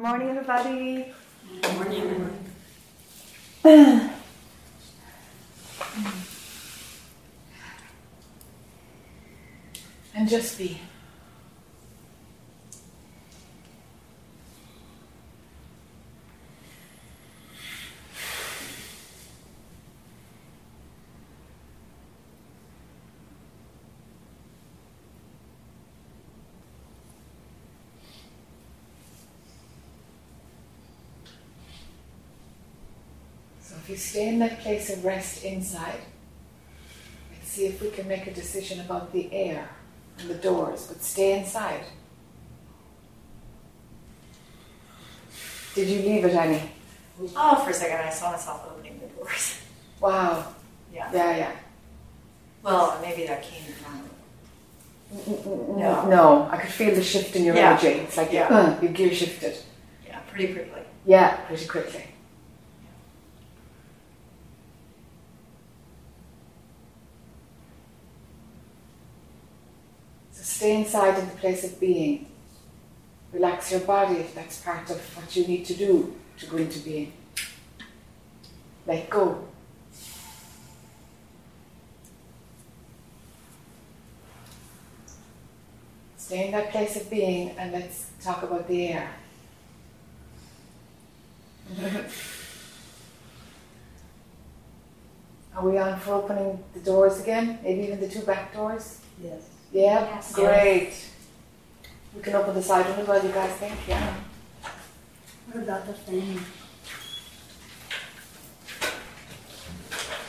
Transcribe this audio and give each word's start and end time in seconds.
Morning, 0.00 0.30
everybody. 0.30 1.12
Morning. 1.74 2.32
And 10.14 10.26
just 10.26 10.56
be. 10.56 10.80
Stay 34.10 34.26
in 34.28 34.40
that 34.40 34.58
place 34.60 34.90
of 34.90 35.04
rest 35.04 35.44
inside, 35.44 36.00
let's 37.32 37.48
see 37.48 37.66
if 37.66 37.80
we 37.80 37.90
can 37.90 38.08
make 38.08 38.26
a 38.26 38.32
decision 38.32 38.80
about 38.80 39.12
the 39.12 39.32
air 39.32 39.68
and 40.18 40.28
the 40.28 40.34
doors, 40.34 40.88
but 40.88 41.00
stay 41.00 41.38
inside. 41.38 41.84
Did 45.76 45.86
you 45.88 46.00
leave 46.02 46.24
it, 46.24 46.34
Annie? 46.34 46.70
Oh, 47.36 47.62
for 47.62 47.70
a 47.70 47.72
second, 47.72 47.98
I 47.98 48.10
saw 48.10 48.32
myself 48.32 48.68
opening 48.68 48.98
the 48.98 49.06
doors. 49.14 49.60
Wow. 50.00 50.54
Yeah. 50.92 51.08
Yeah, 51.12 51.36
yeah. 51.36 51.52
Well, 52.64 52.98
maybe 53.00 53.26
that 53.26 53.42
came 53.42 53.62
from. 53.74 54.10
No. 55.78 56.08
No, 56.08 56.48
I 56.50 56.56
could 56.56 56.70
feel 56.72 56.94
the 56.94 57.02
shift 57.02 57.36
in 57.36 57.44
your 57.44 57.54
Yeah. 57.54 57.70
energy. 57.70 58.00
It's 58.00 58.16
like 58.16 58.32
Yeah. 58.32 58.48
uh, 58.48 58.80
your 58.82 58.90
gear 58.92 59.14
shifted. 59.14 59.56
Yeah, 60.06 60.18
pretty 60.30 60.52
quickly. 60.52 60.82
Yeah, 61.06 61.36
pretty 61.46 61.66
quickly. 61.66 62.04
Stay 70.60 70.76
inside 70.76 71.18
in 71.18 71.24
the 71.26 71.36
place 71.36 71.64
of 71.64 71.80
being. 71.80 72.26
Relax 73.32 73.72
your 73.72 73.80
body 73.80 74.16
if 74.16 74.34
that's 74.34 74.60
part 74.60 74.90
of 74.90 75.00
what 75.16 75.34
you 75.34 75.46
need 75.46 75.64
to 75.64 75.72
do 75.72 76.14
to 76.36 76.44
go 76.44 76.58
into 76.58 76.80
being. 76.80 77.14
Let 78.86 79.08
go. 79.08 79.48
Stay 86.18 86.44
in 86.44 86.52
that 86.52 86.70
place 86.70 86.94
of 86.96 87.08
being 87.08 87.52
and 87.56 87.72
let's 87.72 88.10
talk 88.22 88.42
about 88.42 88.68
the 88.68 88.88
air. 88.88 89.10
Are 95.56 95.66
we 95.66 95.78
on 95.78 95.98
for 96.00 96.12
opening 96.12 96.62
the 96.74 96.80
doors 96.80 97.18
again? 97.18 97.60
Maybe 97.62 97.84
even 97.84 97.98
the 97.98 98.08
two 98.08 98.20
back 98.20 98.52
doors? 98.52 99.00
Yes. 99.22 99.49
Yeah? 99.72 100.00
Yes. 100.14 100.32
Great. 100.34 100.92
We 102.14 102.22
can 102.22 102.34
open 102.34 102.54
the 102.54 102.62
side 102.62 102.86
one 102.90 102.98
as 103.00 103.06
well, 103.08 103.24
you 103.24 103.32
guys 103.32 103.52
think? 103.52 103.74
Yeah. 103.86 104.14
What 105.52 105.62
about 105.64 105.86
the 105.86 105.92
thing? 105.94 106.40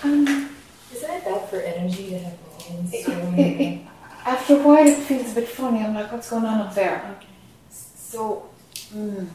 Um, 0.04 0.50
Isn't 0.94 1.10
it 1.10 1.26
bad 1.26 1.50
for 1.50 1.60
energy 1.62 2.10
to 2.12 2.20
have 2.20 2.38
lines 2.70 2.94
It- 2.94 3.06
swirling 3.06 3.40
it- 3.40 3.62
around? 3.78 3.88
after 4.26 4.56
a 4.56 4.64
while, 4.64 4.88
it 4.88 4.98
feels 4.98 5.32
a 5.32 5.36
bit 5.36 5.48
funny. 5.50 5.80
I'm 5.84 5.94
like, 5.94 6.12
what's 6.12 6.30
going 6.30 6.46
on 6.46 6.62
up 6.62 6.74
there? 6.76 7.16
Okay. 7.18 7.28
So, 7.72 8.50
mm, 8.94 9.28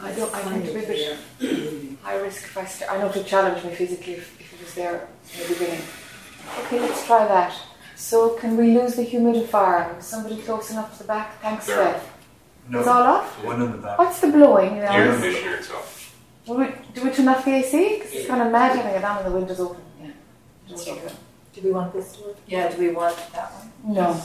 I 0.00 0.12
don't. 0.12 0.34
I 0.34 0.42
think 0.42 0.66
to 0.66 0.72
be 0.74 0.84
a 0.84 0.86
bit 0.86 1.98
high 2.02 2.16
risk 2.16 2.44
if 2.44 2.56
I 2.56 2.64
st- 2.64 2.90
I 2.90 2.98
know 2.98 3.10
to 3.12 3.22
challenge 3.24 3.64
me 3.64 3.74
physically 3.74 4.14
if, 4.14 4.40
if 4.40 4.52
it 4.54 4.60
was 4.64 4.74
there 4.74 5.08
in 5.34 5.42
the 5.42 5.54
beginning. 5.54 5.82
Okay, 6.60 6.80
let's 6.80 7.06
try 7.06 7.26
that. 7.26 7.52
So, 8.00 8.30
can 8.30 8.56
we 8.56 8.74
lose 8.78 8.94
the 8.94 9.04
humidifier? 9.04 9.98
Is 9.98 10.06
somebody 10.06 10.40
close 10.40 10.70
enough 10.70 10.90
to 10.92 10.98
the 11.00 11.04
back? 11.04 11.38
Thanks, 11.42 11.66
There. 11.66 11.84
Beth. 11.92 12.10
No, 12.70 12.78
It's 12.78 12.88
all 12.88 13.02
off? 13.02 13.40
the 13.40 13.46
one 13.46 13.60
in 13.60 13.72
the 13.72 13.76
back. 13.76 13.98
What's 13.98 14.20
the 14.20 14.28
blowing? 14.28 14.76
You 14.76 14.82
know, 14.82 14.88
Air 14.90 15.10
is- 15.12 15.20
conditioner 15.20 15.56
itself. 15.56 16.14
Do 16.46 16.54
we, 16.54 16.66
do 16.94 17.04
we 17.04 17.10
turn 17.10 17.28
off 17.28 17.44
the 17.44 17.50
AC? 17.56 17.96
Because 17.96 18.12
it's 18.12 18.26
kind 18.26 18.40
of 18.40 18.50
mad 18.50 18.74
having 18.74 18.94
it 18.94 19.04
on 19.04 19.18
and 19.18 19.26
the 19.26 19.30
windows 19.38 19.60
open. 19.60 19.82
Yeah. 20.02 20.10
That's 20.68 20.88
okay. 20.88 21.12
Do 21.52 21.60
we 21.62 21.72
want 21.72 21.92
this 21.92 22.16
one? 22.16 22.34
Yeah, 22.46 22.70
do 22.70 22.78
we 22.78 22.90
want 22.90 23.16
that 23.34 23.52
one? 23.52 23.94
No. 23.94 24.18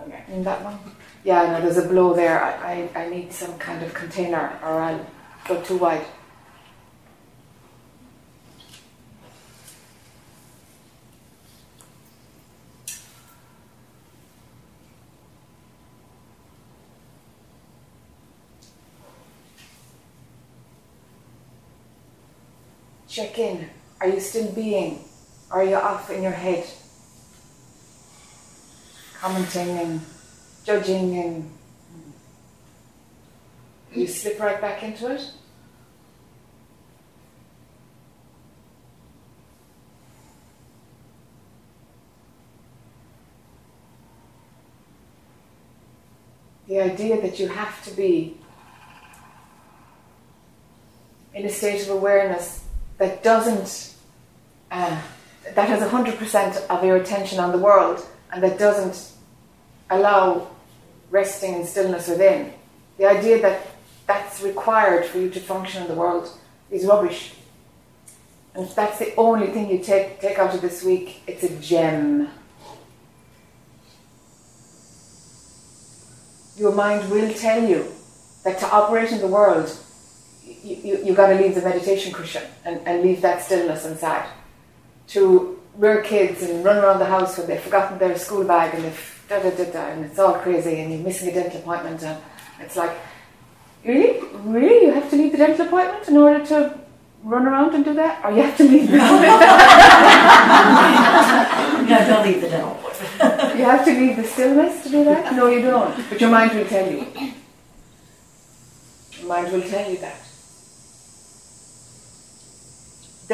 Okay. 0.00 0.22
In 0.28 0.42
that 0.44 0.64
one? 0.64 0.78
Yeah, 1.24 1.52
no, 1.52 1.60
there's 1.60 1.76
a 1.76 1.86
blow 1.86 2.14
there. 2.14 2.42
I, 2.42 2.88
I, 2.94 3.02
I 3.04 3.08
need 3.10 3.32
some 3.34 3.56
kind 3.58 3.82
of 3.84 3.92
container 3.92 4.58
or 4.62 4.80
I'll 4.80 5.06
go 5.46 5.60
too 5.60 5.76
wide. 5.76 6.04
Check 23.14 23.38
in. 23.38 23.70
Are 24.00 24.08
you 24.08 24.18
still 24.18 24.50
being? 24.50 25.04
Are 25.48 25.62
you 25.62 25.76
off 25.76 26.10
in 26.10 26.20
your 26.20 26.32
head? 26.32 26.66
Commenting 29.20 29.68
and 29.78 30.00
judging 30.64 31.16
and 31.16 31.50
you 33.92 34.08
slip 34.08 34.40
right 34.40 34.60
back 34.60 34.82
into 34.82 35.14
it? 35.14 35.30
The 46.66 46.80
idea 46.80 47.20
that 47.22 47.38
you 47.38 47.46
have 47.46 47.80
to 47.84 47.92
be 47.92 48.36
in 51.32 51.46
a 51.46 51.48
state 51.48 51.82
of 51.82 51.90
awareness 51.90 52.63
that 52.98 53.22
doesn't, 53.22 53.94
uh, 54.70 55.00
that 55.54 55.68
has 55.68 55.82
100% 55.82 56.66
of 56.68 56.84
your 56.84 56.96
attention 56.96 57.38
on 57.38 57.52
the 57.52 57.58
world 57.58 58.06
and 58.32 58.42
that 58.42 58.58
doesn't 58.58 59.12
allow 59.90 60.48
resting 61.10 61.54
and 61.54 61.66
stillness 61.66 62.08
within. 62.08 62.52
The 62.98 63.06
idea 63.06 63.40
that 63.42 63.66
that's 64.06 64.42
required 64.42 65.04
for 65.06 65.18
you 65.18 65.30
to 65.30 65.40
function 65.40 65.82
in 65.82 65.88
the 65.88 65.94
world 65.94 66.28
is 66.70 66.84
rubbish. 66.84 67.34
And 68.54 68.64
if 68.64 68.74
that's 68.74 68.98
the 68.98 69.14
only 69.16 69.48
thing 69.48 69.70
you 69.70 69.78
take, 69.78 70.20
take 70.20 70.38
out 70.38 70.54
of 70.54 70.60
this 70.60 70.84
week, 70.84 71.22
it's 71.26 71.42
a 71.42 71.56
gem. 71.60 72.28
Your 76.56 76.72
mind 76.72 77.10
will 77.10 77.32
tell 77.34 77.68
you 77.68 77.92
that 78.44 78.58
to 78.60 78.70
operate 78.70 79.10
in 79.10 79.18
the 79.18 79.26
world, 79.26 79.76
you, 80.64 80.98
you, 81.04 81.14
got 81.14 81.28
to 81.28 81.34
leave 81.34 81.54
the 81.54 81.62
meditation 81.62 82.12
cushion 82.12 82.42
and, 82.64 82.80
and 82.86 83.02
leave 83.02 83.20
that 83.20 83.42
stillness 83.42 83.84
inside. 83.84 84.26
To 85.08 85.60
rear 85.76 86.02
kids 86.02 86.42
and 86.42 86.64
run 86.64 86.78
around 86.78 86.98
the 86.98 87.04
house 87.04 87.36
when 87.36 87.46
they've 87.46 87.60
forgotten 87.60 87.98
their 87.98 88.16
school 88.16 88.44
bag 88.44 88.74
and 88.74 88.84
they've 88.84 89.24
da 89.28 89.42
da 89.42 89.50
da 89.50 89.64
da 89.64 89.86
and 89.88 90.04
it's 90.04 90.18
all 90.18 90.34
crazy 90.34 90.80
and 90.80 90.92
you're 90.92 91.02
missing 91.02 91.28
a 91.28 91.34
dental 91.34 91.60
appointment 91.60 92.02
and 92.02 92.18
it's 92.60 92.76
like, 92.76 92.96
really? 93.84 94.20
Really? 94.44 94.86
You 94.86 94.92
have 94.92 95.10
to 95.10 95.16
leave 95.16 95.32
the 95.32 95.38
dental 95.38 95.66
appointment 95.66 96.08
in 96.08 96.16
order 96.16 96.44
to 96.46 96.78
run 97.22 97.46
around 97.46 97.74
and 97.74 97.84
do 97.84 97.92
that? 97.94 98.24
Or 98.24 98.32
you 98.32 98.42
have 98.42 98.56
to 98.56 98.64
leave 98.64 98.90
the 98.90 98.96
No, 101.88 102.08
don't 102.08 102.26
leave 102.26 102.40
the 102.40 102.48
dental 102.48 102.72
appointment. 102.72 103.58
You 103.58 103.64
have 103.64 103.84
to 103.84 103.92
leave 103.92 104.16
the 104.16 104.24
stillness 104.24 104.82
to 104.84 104.90
do 104.90 105.04
that? 105.04 105.34
No, 105.34 105.48
you 105.48 105.60
don't. 105.60 106.08
But 106.08 106.20
your 106.20 106.30
mind 106.30 106.52
will 106.52 106.66
tell 106.66 106.90
you. 106.90 107.06
Your 109.18 109.28
mind 109.28 109.52
will 109.52 109.62
tell 109.62 109.90
you 109.90 109.98
that. 109.98 110.23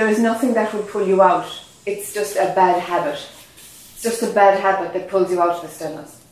There 0.00 0.08
is 0.08 0.18
nothing 0.18 0.54
that 0.54 0.72
will 0.72 0.84
pull 0.84 1.06
you 1.06 1.20
out. 1.20 1.46
It's 1.84 2.14
just 2.14 2.34
a 2.36 2.54
bad 2.56 2.80
habit. 2.80 3.20
It's 3.92 4.02
just 4.02 4.22
a 4.22 4.32
bad 4.32 4.58
habit 4.58 4.94
that 4.94 5.10
pulls 5.10 5.30
you 5.30 5.42
out 5.42 5.56
of 5.56 5.60
the 5.60 5.68
stillness. 5.68 6.24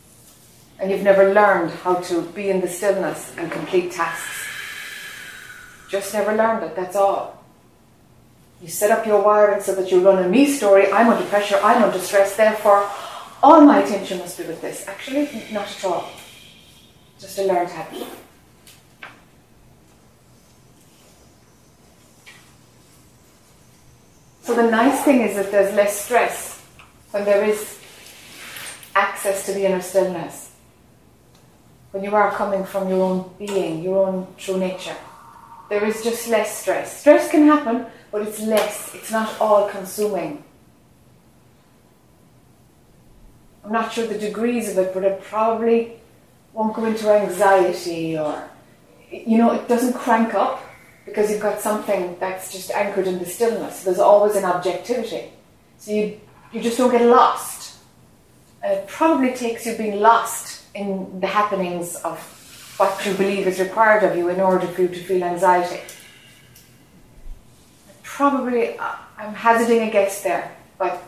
And 0.79 0.91
you've 0.91 1.03
never 1.03 1.35
learned 1.35 1.73
how 1.73 1.97
to 1.97 2.23
be 2.33 2.49
in 2.49 2.63
the 2.63 2.67
stillness 2.67 3.37
and 3.37 3.53
complete 3.53 3.93
tasks. 3.93 4.49
Just 5.91 6.15
never 6.15 6.35
learned 6.35 6.65
it, 6.65 6.77
that's 6.77 6.97
all. 6.97 7.45
You 8.63 8.69
set 8.69 8.91
up 8.91 9.07
your 9.07 9.23
wiring 9.23 9.61
so 9.61 9.75
that 9.75 9.93
you 9.93 10.01
run 10.01 10.25
a 10.25 10.27
me 10.27 10.47
story. 10.47 10.91
I'm 10.91 11.11
under 11.11 11.27
pressure, 11.27 11.61
I'm 11.63 11.83
under 11.83 11.99
stress, 11.99 12.39
therefore, 12.39 12.89
all 13.43 13.61
my 13.61 13.83
attention 13.83 14.17
must 14.21 14.39
be 14.39 14.45
with 14.45 14.63
this. 14.63 14.89
Actually, 14.89 15.29
not 15.53 15.69
at 15.69 15.85
all. 15.85 16.09
Just 17.21 17.39
a 17.39 17.43
learned 17.43 17.69
habit. 17.69 18.09
The 24.59 24.69
nice 24.69 25.05
thing 25.05 25.21
is 25.21 25.37
that 25.37 25.53
there's 25.53 25.73
less 25.77 26.05
stress 26.05 26.61
when 27.13 27.25
there 27.25 27.45
is 27.45 27.79
access 28.97 29.47
to 29.47 29.53
the 29.53 29.65
inner 29.65 29.81
stillness. 29.81 30.47
when 31.93 32.05
you 32.05 32.15
are 32.15 32.31
coming 32.33 32.65
from 32.65 32.89
your 32.89 33.01
own 33.03 33.31
being, 33.39 33.83
your 33.83 34.07
own 34.07 34.27
true 34.37 34.59
nature. 34.59 34.97
There 35.71 35.85
is 35.87 36.03
just 36.03 36.29
less 36.29 36.59
stress. 36.61 37.01
Stress 37.01 37.31
can 37.31 37.47
happen, 37.47 37.87
but 38.13 38.21
it's 38.23 38.41
less. 38.41 38.95
It's 38.95 39.11
not 39.11 39.41
all 39.41 39.69
consuming. 39.69 40.45
I'm 43.65 43.73
not 43.73 43.93
sure 43.93 44.07
the 44.07 44.19
degrees 44.19 44.69
of 44.71 44.79
it, 44.79 44.93
but 44.93 45.03
it 45.05 45.23
probably 45.23 45.95
won't 46.53 46.75
go 46.75 46.85
into 46.85 47.09
anxiety 47.11 48.19
or, 48.19 48.51
you 49.11 49.39
know, 49.39 49.53
it 49.53 49.67
doesn't 49.67 49.95
crank 49.95 50.35
up 50.35 50.68
because 51.09 51.31
you've 51.31 51.41
got 51.41 51.61
something 51.61 52.17
that's 52.21 52.53
just 52.53 52.71
anchored 52.71 53.07
in 53.07 53.19
the 53.19 53.27
stillness. 53.27 53.85
There's 53.85 53.99
always 53.99 54.37
an 54.37 54.45
objectivity. 54.45 55.31
So 55.79 55.93
you, 55.93 56.21
you 56.53 56.61
just 56.61 56.79
don't 56.79 56.91
get 56.91 57.05
lost. 57.07 57.79
And 58.63 58.73
it 58.73 58.89
probably 58.89 59.35
takes 59.35 59.67
you 59.67 59.77
being 59.77 60.01
lost 60.01 60.65
in 60.75 61.21
the 61.21 61.27
happenings 61.27 61.97
of 61.97 62.19
what 62.79 63.05
you 63.05 63.15
believe 63.15 63.47
is 63.47 63.59
required 63.59 64.05
of 64.05 64.17
you 64.17 64.29
in 64.29 64.41
order 64.41 64.67
for 64.67 64.83
you 64.83 64.89
to 64.89 65.03
feel 65.03 65.23
anxiety. 65.25 65.81
Probably, 68.03 68.79
uh, 68.79 68.95
I'm 69.17 69.35
hazarding 69.35 69.89
a 69.89 69.91
guess 69.91 70.23
there, 70.23 70.57
but 70.77 71.03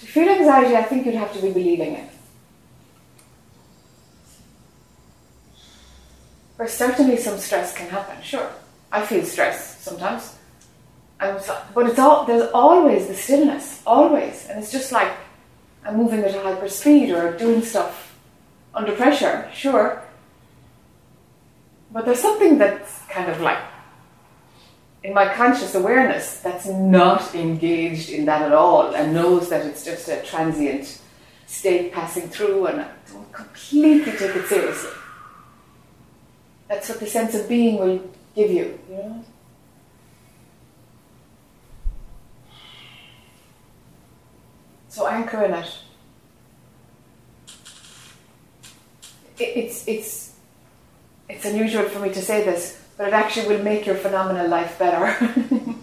to 0.00 0.06
feel 0.06 0.28
anxiety, 0.28 0.76
I 0.76 0.82
think 0.82 1.06
you'd 1.06 1.14
have 1.14 1.32
to 1.34 1.42
be 1.42 1.50
believing 1.50 1.94
it. 1.94 2.13
Where 6.56 6.68
certainly 6.68 7.16
some 7.16 7.38
stress 7.38 7.74
can 7.74 7.88
happen, 7.88 8.22
sure. 8.22 8.50
I 8.92 9.04
feel 9.04 9.24
stress 9.24 9.82
sometimes. 9.82 10.36
So, 11.40 11.60
but 11.74 11.88
it's 11.88 11.98
all, 11.98 12.26
there's 12.26 12.50
always 12.52 13.08
the 13.08 13.14
stillness, 13.14 13.82
always. 13.86 14.46
And 14.46 14.58
it's 14.58 14.70
just 14.70 14.92
like 14.92 15.12
I'm 15.84 15.96
moving 15.96 16.20
at 16.20 16.34
a 16.34 16.40
hyper 16.40 16.68
speed 16.68 17.10
or 17.10 17.36
doing 17.36 17.62
stuff 17.62 18.16
under 18.74 18.92
pressure, 18.92 19.50
sure. 19.52 20.02
But 21.90 22.04
there's 22.04 22.20
something 22.20 22.58
that's 22.58 23.00
kind 23.08 23.30
of 23.30 23.40
like 23.40 23.58
in 25.02 25.12
my 25.12 25.32
conscious 25.32 25.74
awareness 25.74 26.40
that's 26.40 26.66
not 26.66 27.34
engaged 27.34 28.10
in 28.10 28.24
that 28.24 28.42
at 28.42 28.52
all 28.52 28.94
and 28.94 29.12
knows 29.12 29.48
that 29.50 29.64
it's 29.66 29.84
just 29.84 30.08
a 30.08 30.22
transient 30.22 31.00
state 31.46 31.92
passing 31.92 32.28
through 32.28 32.66
and 32.66 32.80
I 32.80 32.88
don't 33.12 33.32
completely 33.32 34.12
take 34.12 34.34
it 34.34 34.46
seriously. 34.46 34.90
That's 36.68 36.88
what 36.88 37.00
the 37.00 37.06
sense 37.06 37.34
of 37.34 37.48
being 37.48 37.78
will 37.78 38.00
give 38.34 38.50
you, 38.50 38.78
you 38.88 38.96
know? 38.96 39.24
So 44.88 45.06
anchor 45.06 45.44
in 45.44 45.54
it. 45.54 45.78
It's, 49.38 49.88
it's, 49.88 50.36
it's 51.28 51.44
unusual 51.44 51.88
for 51.88 51.98
me 51.98 52.12
to 52.12 52.22
say 52.22 52.44
this, 52.44 52.80
but 52.96 53.08
it 53.08 53.12
actually 53.12 53.48
will 53.48 53.64
make 53.64 53.86
your 53.86 53.96
phenomenal 53.96 54.48
life 54.48 54.78
better. 54.78 55.16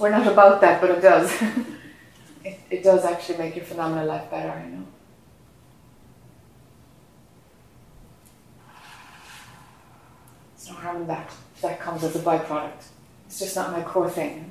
We're 0.00 0.10
not 0.10 0.26
about 0.26 0.60
that, 0.60 0.80
but 0.80 0.90
it 0.90 1.00
does. 1.00 1.30
it, 2.44 2.58
it 2.68 2.82
does 2.82 3.04
actually 3.04 3.38
make 3.38 3.54
your 3.54 3.64
phenomenal 3.64 4.06
life 4.06 4.28
better, 4.30 4.60
you 4.64 4.76
know. 4.76 4.86
No 10.70 10.76
harm 10.76 10.96
in 11.02 11.06
that. 11.08 11.30
That 11.62 11.80
comes 11.80 12.04
as 12.04 12.16
a 12.16 12.20
byproduct. 12.20 12.84
It's 13.26 13.38
just 13.38 13.56
not 13.56 13.72
my 13.72 13.82
core 13.82 14.10
thing. 14.10 14.50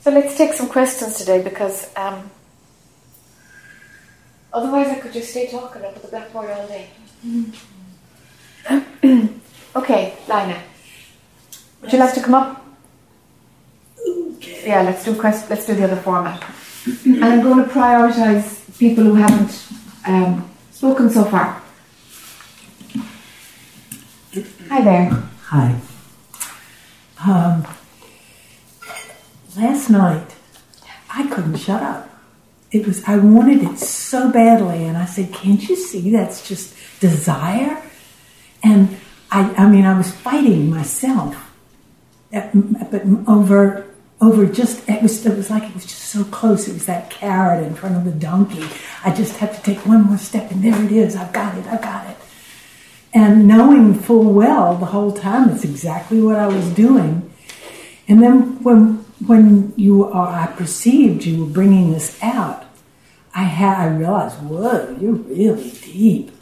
So 0.00 0.10
let's 0.10 0.36
take 0.36 0.52
some 0.52 0.68
questions 0.68 1.16
today 1.16 1.42
because 1.42 1.88
um, 1.96 2.28
otherwise 4.52 4.88
I 4.88 4.96
could 4.96 5.12
just 5.12 5.30
stay 5.30 5.48
talking 5.48 5.84
up 5.84 5.94
at 5.94 6.02
the 6.02 6.08
blackboard 6.08 6.50
all 6.50 6.66
day. 6.66 6.88
okay, 9.76 10.14
Lina. 10.28 10.60
Would 11.82 11.92
you 11.92 11.98
like 11.98 12.14
to 12.14 12.20
come 12.20 12.34
up? 12.34 12.66
Okay. 14.06 14.66
Yeah, 14.66 14.82
let's 14.82 15.04
do 15.04 15.14
quest- 15.14 15.48
let's 15.50 15.66
do 15.66 15.74
the 15.74 15.84
other 15.84 15.96
format. 15.96 16.42
and 17.04 17.24
I'm 17.24 17.42
going 17.42 17.62
to 17.64 17.70
prioritise 17.70 18.76
people 18.78 19.04
who 19.04 19.14
haven't 19.14 19.64
um, 20.04 20.50
spoken 20.72 21.10
so 21.10 21.24
far. 21.24 21.61
Hi 24.34 24.80
there. 24.80 25.10
Hi. 25.48 25.78
Um, 27.22 27.66
last 29.58 29.90
night, 29.90 30.34
I 31.10 31.26
couldn't 31.26 31.58
shut 31.58 31.82
up. 31.82 32.08
It 32.70 32.86
was 32.86 33.04
I 33.04 33.18
wanted 33.18 33.62
it 33.62 33.78
so 33.78 34.30
badly, 34.30 34.84
and 34.84 34.96
I 34.96 35.04
said, 35.04 35.34
"Can't 35.34 35.62
you 35.68 35.76
see 35.76 36.10
that's 36.10 36.48
just 36.48 36.74
desire?" 36.98 37.82
And 38.62 38.96
I, 39.30 39.52
I 39.58 39.68
mean, 39.68 39.84
I 39.84 39.98
was 39.98 40.10
fighting 40.10 40.70
myself, 40.70 41.36
but 42.30 43.02
over 43.28 43.84
over 44.22 44.46
just 44.46 44.88
it 44.88 45.02
was 45.02 45.26
it 45.26 45.36
was 45.36 45.50
like 45.50 45.64
it 45.64 45.74
was 45.74 45.84
just 45.84 46.04
so 46.04 46.24
close. 46.24 46.68
It 46.68 46.72
was 46.72 46.86
that 46.86 47.10
carrot 47.10 47.66
in 47.66 47.74
front 47.74 47.96
of 47.96 48.06
the 48.06 48.12
donkey. 48.12 48.64
I 49.04 49.14
just 49.14 49.36
had 49.36 49.52
to 49.52 49.60
take 49.60 49.84
one 49.84 50.04
more 50.04 50.16
step, 50.16 50.50
and 50.50 50.64
there 50.64 50.82
it 50.82 50.90
is. 50.90 51.16
I've 51.16 51.34
got 51.34 51.58
it. 51.58 51.66
I've 51.66 51.82
got 51.82 52.08
it. 52.08 52.16
And 53.14 53.46
knowing 53.46 53.94
full 53.94 54.32
well 54.32 54.76
the 54.76 54.86
whole 54.86 55.12
time 55.12 55.50
it's 55.50 55.64
exactly 55.64 56.20
what 56.20 56.36
I 56.36 56.46
was 56.46 56.68
doing. 56.74 57.30
And 58.08 58.22
then 58.22 58.62
when 58.62 59.04
when 59.26 59.72
you 59.76 60.04
are, 60.04 60.28
I 60.28 60.46
perceived 60.46 61.24
you 61.24 61.44
were 61.44 61.50
bringing 61.50 61.92
this 61.92 62.18
out, 62.22 62.64
I 63.34 63.44
had, 63.44 63.78
I 63.78 63.96
realized, 63.96 64.36
whoa, 64.42 64.96
you're 65.00 65.12
really 65.12 65.70
deep. 65.70 66.32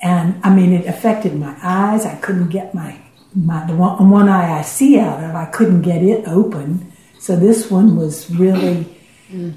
And 0.00 0.40
I 0.44 0.54
mean, 0.54 0.72
it 0.72 0.86
affected 0.86 1.34
my 1.34 1.56
eyes. 1.62 2.06
I 2.06 2.14
couldn't 2.16 2.48
get 2.48 2.74
my, 2.74 2.98
my, 3.34 3.66
the 3.66 3.74
one, 3.74 4.10
one 4.10 4.28
eye 4.28 4.58
I 4.58 4.62
see 4.62 4.98
out 4.98 5.22
of, 5.22 5.34
I 5.34 5.46
couldn't 5.46 5.82
get 5.82 6.02
it 6.02 6.26
open. 6.28 6.92
So 7.18 7.34
this 7.34 7.70
one 7.70 7.96
was 7.96 8.30
really, 8.30 8.86
mm. 9.30 9.54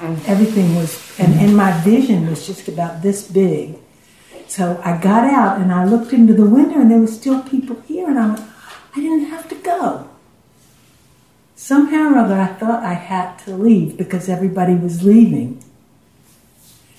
everything 0.00 0.76
was, 0.76 1.18
and, 1.18 1.34
and 1.34 1.56
my 1.56 1.72
vision 1.82 2.28
was 2.28 2.46
just 2.46 2.68
about 2.68 3.02
this 3.02 3.28
big. 3.28 3.76
So 4.48 4.80
I 4.84 4.96
got 5.00 5.24
out 5.24 5.60
and 5.60 5.72
I 5.72 5.84
looked 5.84 6.12
into 6.12 6.32
the 6.32 6.46
window 6.46 6.80
and 6.80 6.90
there 6.90 6.98
were 6.98 7.06
still 7.06 7.42
people 7.42 7.80
here 7.86 8.08
and 8.08 8.18
I 8.18 8.28
went, 8.28 8.40
I 8.94 9.00
didn't 9.00 9.26
have 9.26 9.48
to 9.48 9.54
go. 9.56 10.08
Somehow 11.56 12.12
or 12.12 12.18
other, 12.18 12.34
I 12.34 12.46
thought 12.46 12.82
I 12.84 12.94
had 12.94 13.38
to 13.40 13.56
leave 13.56 13.96
because 13.96 14.28
everybody 14.28 14.74
was 14.74 15.02
leaving. 15.02 15.62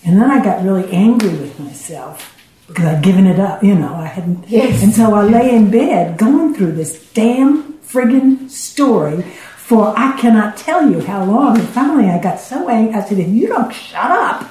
And 0.04 0.22
then 0.22 0.30
I 0.30 0.44
got 0.44 0.64
really 0.64 0.92
angry 0.92 1.30
with 1.30 1.60
myself 1.60 2.36
because 2.68 2.86
I'd 2.86 3.04
given 3.04 3.26
it 3.26 3.40
up, 3.40 3.64
you 3.64 3.76
know, 3.76 3.96
I 3.96 4.08
hadn't. 4.08 4.48
Yes. 4.48 4.84
And 4.84 4.94
so 4.94 5.14
I 5.14 5.24
lay 5.24 5.56
in 5.56 5.72
bed 5.72 6.18
going 6.18 6.54
through 6.54 6.74
this 6.74 7.12
damn 7.14 7.74
friggin' 7.80 8.50
story 8.50 9.22
for 9.22 9.94
I 9.98 10.18
cannot 10.20 10.58
tell 10.58 10.90
you 10.90 11.02
how 11.02 11.24
long. 11.24 11.60
And 11.60 11.68
finally 11.70 12.10
I 12.10 12.22
got 12.22 12.40
so 12.40 12.70
angry, 12.70 12.94
I 12.94 13.04
said, 13.04 13.20
if 13.20 13.30
you 13.30 13.48
don't 13.48 13.74
shut 13.74 14.12
up. 14.12 14.50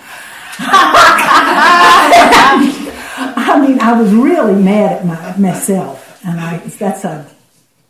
I 3.16 3.66
mean, 3.66 3.80
I 3.80 3.98
was 4.00 4.12
really 4.12 4.60
mad 4.60 4.92
at 4.92 5.06
my, 5.06 5.36
myself. 5.38 6.20
And 6.24 6.40
I, 6.40 6.58
that's 6.58 7.04
a 7.04 7.28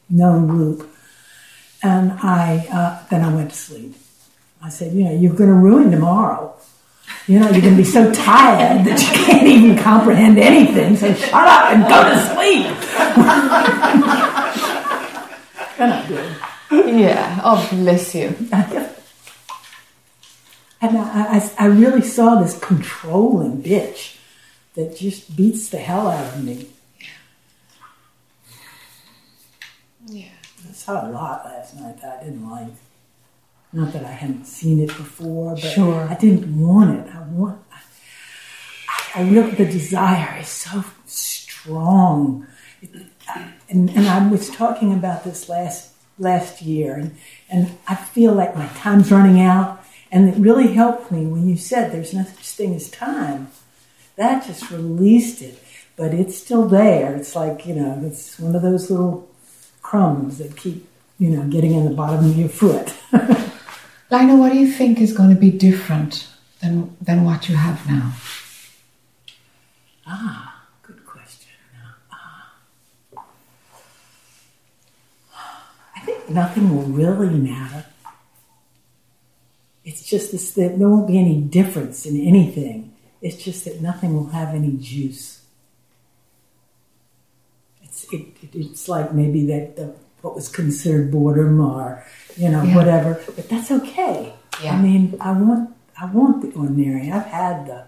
known 0.09 0.57
loop. 0.57 0.89
And 1.83 2.13
I, 2.13 2.67
uh, 2.71 3.05
then 3.09 3.23
I 3.23 3.35
went 3.35 3.51
to 3.51 3.57
sleep. 3.57 3.97
I 4.63 4.69
said, 4.69 4.93
you 4.93 5.03
know, 5.05 5.13
you're 5.13 5.35
going 5.35 5.51
to 5.51 5.55
ruin 5.55 5.91
tomorrow. 5.91 6.55
You 7.27 7.41
know, 7.41 7.51
you're 7.51 7.61
going 7.61 7.75
to 7.75 7.77
be 7.77 7.85
so 7.85 8.11
tired 8.13 8.87
that 8.87 9.01
you 9.01 9.09
can't 9.25 9.47
even 9.47 9.77
comprehend 9.79 10.39
anything. 10.39 10.97
So 10.97 11.13
shut 11.15 11.35
up 11.35 11.73
and 11.73 11.85
go 11.85 12.09
to 12.09 12.17
sleep. 12.35 12.67
and 15.79 15.93
I 15.93 16.07
did. 16.07 16.37
Yeah. 17.01 17.41
Oh, 17.43 17.69
bless 17.73 18.15
you. 18.15 18.35
And 20.79 20.99
I, 20.99 21.39
I, 21.39 21.51
I 21.59 21.67
really 21.69 22.03
saw 22.03 22.39
this 22.41 22.59
controlling 22.59 23.63
bitch 23.63 24.16
that 24.77 24.97
just 24.97 25.37
beats 25.37 25.69
the 25.71 25.79
hell 25.79 26.07
out 26.09 26.35
of 26.35 26.45
me. 26.45 26.69
Yeah. 30.07 30.29
I 30.69 30.73
saw 30.73 31.09
a 31.09 31.11
lot 31.11 31.45
last 31.45 31.75
night 31.77 32.01
that 32.01 32.21
I 32.21 32.25
didn't 32.25 32.49
like. 32.49 32.69
Not 33.73 33.93
that 33.93 34.05
I 34.05 34.13
hadn't 34.13 34.45
seen 34.47 34.81
it 34.81 34.87
before, 34.89 35.51
but 35.55 35.61
Sure. 35.61 36.07
I 36.09 36.15
didn't 36.15 36.59
want 36.61 36.99
it. 36.99 37.15
I 37.15 37.23
want. 37.23 37.61
I, 37.73 39.21
I 39.21 39.29
really 39.29 39.51
the 39.51 39.65
desire 39.67 40.39
is 40.41 40.49
so 40.49 40.85
strong, 41.07 42.47
and 43.69 43.91
and 43.91 44.07
I 44.07 44.27
was 44.29 44.49
talking 44.51 44.93
about 44.95 45.25
this 45.25 45.49
last 45.49 45.93
last 46.19 46.63
year, 46.63 46.95
and 46.95 47.17
and 47.51 47.77
I 47.89 47.97
feel 47.97 48.33
like 48.33 48.55
my 48.57 48.69
time's 48.69 49.11
running 49.11 49.41
out, 49.41 49.85
and 50.13 50.29
it 50.29 50.39
really 50.39 50.73
helped 50.73 51.11
me 51.11 51.27
when 51.27 51.49
you 51.49 51.57
said 51.57 51.93
there's 51.93 52.15
no 52.15 52.23
such 52.25 52.49
thing 52.51 52.75
as 52.75 52.89
time. 52.91 53.49
That 54.17 54.47
just 54.47 54.71
released 54.71 55.43
it, 55.43 55.63
but 55.95 56.15
it's 56.15 56.37
still 56.37 56.67
there. 56.67 57.15
It's 57.15 57.37
like 57.37 57.67
you 57.67 57.75
know, 57.75 58.03
it's 58.05 58.39
one 58.39 58.57
of 58.57 58.63
those 58.63 58.91
little 58.91 59.29
crumbs 59.83 60.39
that 60.39 60.57
keep, 60.57 60.89
you 61.19 61.31
know, 61.31 61.47
getting 61.49 61.73
in 61.73 61.85
the 61.85 61.95
bottom 61.95 62.25
of 62.25 62.37
your 62.37 62.49
foot. 62.49 62.93
Lina, 64.11 64.37
what 64.37 64.53
do 64.53 64.59
you 64.59 64.71
think 64.71 65.01
is 65.01 65.13
going 65.13 65.31
to 65.31 65.41
be 65.41 65.51
different 65.51 66.29
than, 66.61 66.97
than 67.01 67.25
what 67.25 67.49
you 67.49 67.57
have 67.57 67.87
now? 67.89 68.13
Ah, 70.07 70.65
good 70.83 71.05
question. 71.05 71.53
Ah. 72.13 72.53
I 75.97 76.01
think 76.01 76.31
nothing 76.31 76.75
will 76.75 76.83
really 76.83 77.39
matter. 77.39 77.87
It's 79.85 80.03
just 80.03 80.33
this, 80.33 80.51
there 80.53 80.71
won't 80.71 81.07
be 81.07 81.19
any 81.19 81.41
difference 81.41 82.07
in 82.07 82.21
anything. 82.21 82.96
It's 83.27 83.43
just 83.43 83.65
that 83.65 83.81
nothing 83.81 84.15
will 84.15 84.29
have 84.29 84.55
any 84.55 84.77
juice. 84.77 85.41
It's, 87.83 88.05
it, 88.13 88.21
it, 88.43 88.51
it's 88.55 88.89
like 88.89 89.13
maybe 89.13 89.47
that 89.47 89.75
the, 89.75 89.95
what 90.23 90.37
was 90.37 90.49
considered 90.49 91.11
border 91.11 91.51
mar, 91.51 92.07
you 92.37 92.49
know 92.49 92.63
Yeah. 92.63 92.77
whatever, 92.77 93.21
but 93.35 93.49
that's 93.49 93.71
okay. 93.73 94.33
Yeah. 94.63 94.75
I 94.75 94.81
mean, 94.81 95.17
I 95.21 95.33
want 95.33 95.75
I 96.01 96.05
want 96.07 96.43
the 96.43 96.57
ordinary. 96.57 97.11
I've 97.11 97.27
had 97.27 97.67
the 97.67 97.85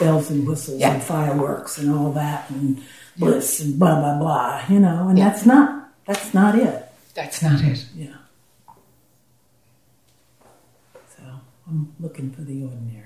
bells 0.00 0.30
and 0.30 0.46
whistles 0.48 0.80
Yeah. 0.80 0.94
and 0.94 1.02
fireworks 1.02 1.78
and 1.78 1.88
all 1.94 2.10
that 2.12 2.50
and 2.50 2.82
bliss 3.16 3.60
and 3.60 3.78
blah 3.78 4.00
blah 4.00 4.18
blah. 4.18 4.62
You 4.68 4.80
know, 4.80 5.08
and 5.10 5.18
that's 5.18 5.46
not 5.46 5.90
that's 6.06 6.34
not 6.34 6.58
it. 6.58 6.90
That's 7.14 7.40
not 7.40 7.60
it. 7.62 7.86
Yeah. 7.94 8.16
So 11.16 11.22
I'm 11.68 11.94
looking 12.00 12.30
for 12.32 12.42
the 12.42 12.64
ordinary. 12.64 13.05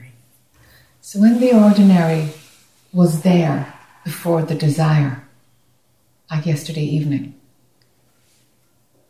So 1.11 1.19
when 1.19 1.40
the 1.40 1.52
ordinary 1.61 2.29
was 2.93 3.23
there 3.23 3.75
before 4.05 4.43
the 4.43 4.55
desire, 4.55 5.25
like 6.31 6.47
yesterday 6.47 6.85
evening, 6.85 7.35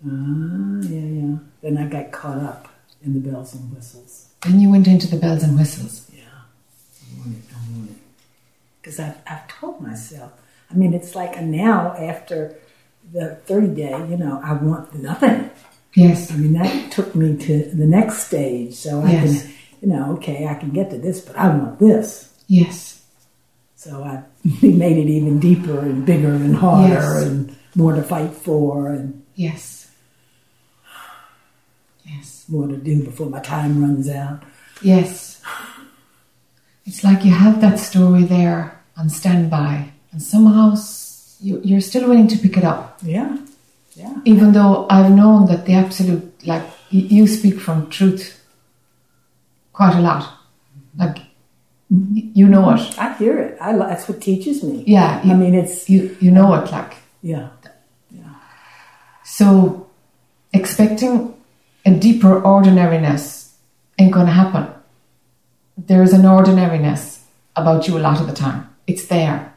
Ah, 0.02 0.80
yeah, 0.88 1.09
yeah. 1.21 1.37
Then 1.61 1.76
I 1.76 1.87
got 1.87 2.11
caught 2.11 2.38
up 2.38 2.69
in 3.04 3.12
the 3.12 3.21
bells 3.21 3.54
and 3.54 3.71
whistles. 3.76 4.30
then 4.40 4.59
you 4.61 4.71
went 4.71 4.88
into 4.88 5.07
the 5.09 5.19
bells 5.19 5.42
and 5.42 5.59
whistles. 5.59 6.11
Yeah, 6.11 6.23
I 6.25 7.19
want 7.19 7.37
it. 7.37 7.42
I 7.54 7.71
want 7.71 7.90
it. 7.90 7.97
Because 8.80 8.99
I've, 8.99 9.19
I've 9.26 9.47
told 9.49 9.83
myself. 9.83 10.33
I 10.71 10.75
mean, 10.76 10.95
it's 10.95 11.14
like 11.14 11.37
a 11.37 11.42
now 11.42 11.95
after 11.99 12.57
the 13.12 13.35
30 13.45 13.75
day, 13.75 13.90
you 14.09 14.16
know, 14.16 14.40
I 14.42 14.54
want 14.54 14.95
nothing. 14.95 15.50
Yes. 15.92 16.33
I 16.33 16.37
mean, 16.37 16.54
that 16.54 16.90
took 16.92 17.14
me 17.14 17.37
to 17.37 17.64
the 17.64 17.85
next 17.85 18.26
stage. 18.28 18.73
So 18.76 19.02
I 19.02 19.11
Yes. 19.12 19.42
can, 19.42 19.52
you 19.81 19.89
know, 19.89 20.13
okay, 20.15 20.47
I 20.47 20.55
can 20.55 20.71
get 20.71 20.91
to 20.91 20.99
this, 20.99 21.21
but 21.21 21.37
I 21.37 21.49
want 21.49 21.79
this. 21.79 22.33
Yes. 22.47 23.03
So 23.77 24.03
I 24.05 24.23
made 24.63 24.99
it 24.99 25.09
even 25.11 25.39
deeper 25.41 25.79
and 25.81 26.05
bigger 26.05 26.33
and 26.33 26.55
harder 26.57 26.95
Yes. 26.95 27.23
and 27.27 27.57
more 27.75 27.95
to 27.95 28.03
fight 28.03 28.33
for 28.33 28.89
and 28.93 29.23
Yes. 29.35 29.91
Yes. 32.05 32.45
more 32.49 32.67
to 32.67 32.77
do 32.77 33.05
before 33.05 33.29
my 33.31 33.41
time 33.41 33.81
runs 33.83 34.09
out. 34.09 34.43
Yes. 34.83 35.41
It's 36.85 37.05
like 37.05 37.25
you 37.25 37.33
have 37.33 37.61
that 37.61 37.79
story 37.79 38.25
there 38.25 38.81
on 38.97 39.09
standby, 39.09 39.91
and 40.13 40.21
somehow 40.23 40.75
you, 41.41 41.61
you're 41.63 41.81
still 41.81 42.09
willing 42.09 42.27
to 42.29 42.39
pick 42.39 42.57
it 42.57 42.65
up. 42.65 42.99
Yeah, 43.03 43.37
yeah. 43.95 44.17
Even 44.25 44.53
though 44.53 44.87
I've 44.91 45.13
known 45.13 45.47
that 45.47 45.67
the 45.67 45.75
absolute, 45.75 46.45
like, 46.47 46.65
you 46.91 47.27
speak 47.29 47.61
from 47.61 47.89
truth 47.91 48.39
quite 49.81 49.97
a 49.97 50.01
lot. 50.03 50.31
Like, 50.95 51.17
you 51.89 52.47
know 52.47 52.69
it. 52.73 52.99
I 52.99 53.15
hear 53.15 53.39
it. 53.39 53.57
I, 53.63 53.75
that's 53.75 54.07
what 54.11 54.21
teaches 54.21 54.63
me. 54.63 54.85
Yeah. 54.87 55.23
I 55.25 55.33
mean, 55.35 55.55
it's, 55.55 55.89
you, 55.89 56.15
you 56.21 56.31
know 56.31 56.53
it, 56.53 56.71
like. 56.71 56.97
yeah. 57.23 57.49
So, 59.25 59.89
expecting 60.53 61.35
a 61.87 61.93
deeper 61.93 62.43
ordinariness 62.43 63.57
ain't 63.99 64.13
going 64.13 64.27
to 64.27 64.33
happen. 64.33 64.69
There's 65.79 66.13
an 66.13 66.27
ordinariness 66.27 67.25
about 67.57 67.89
you 67.89 67.97
a 67.97 68.01
lot 68.01 68.21
of 68.21 68.27
the 68.27 68.35
time. 68.35 68.69
It's 68.87 69.07
there. 69.07 69.55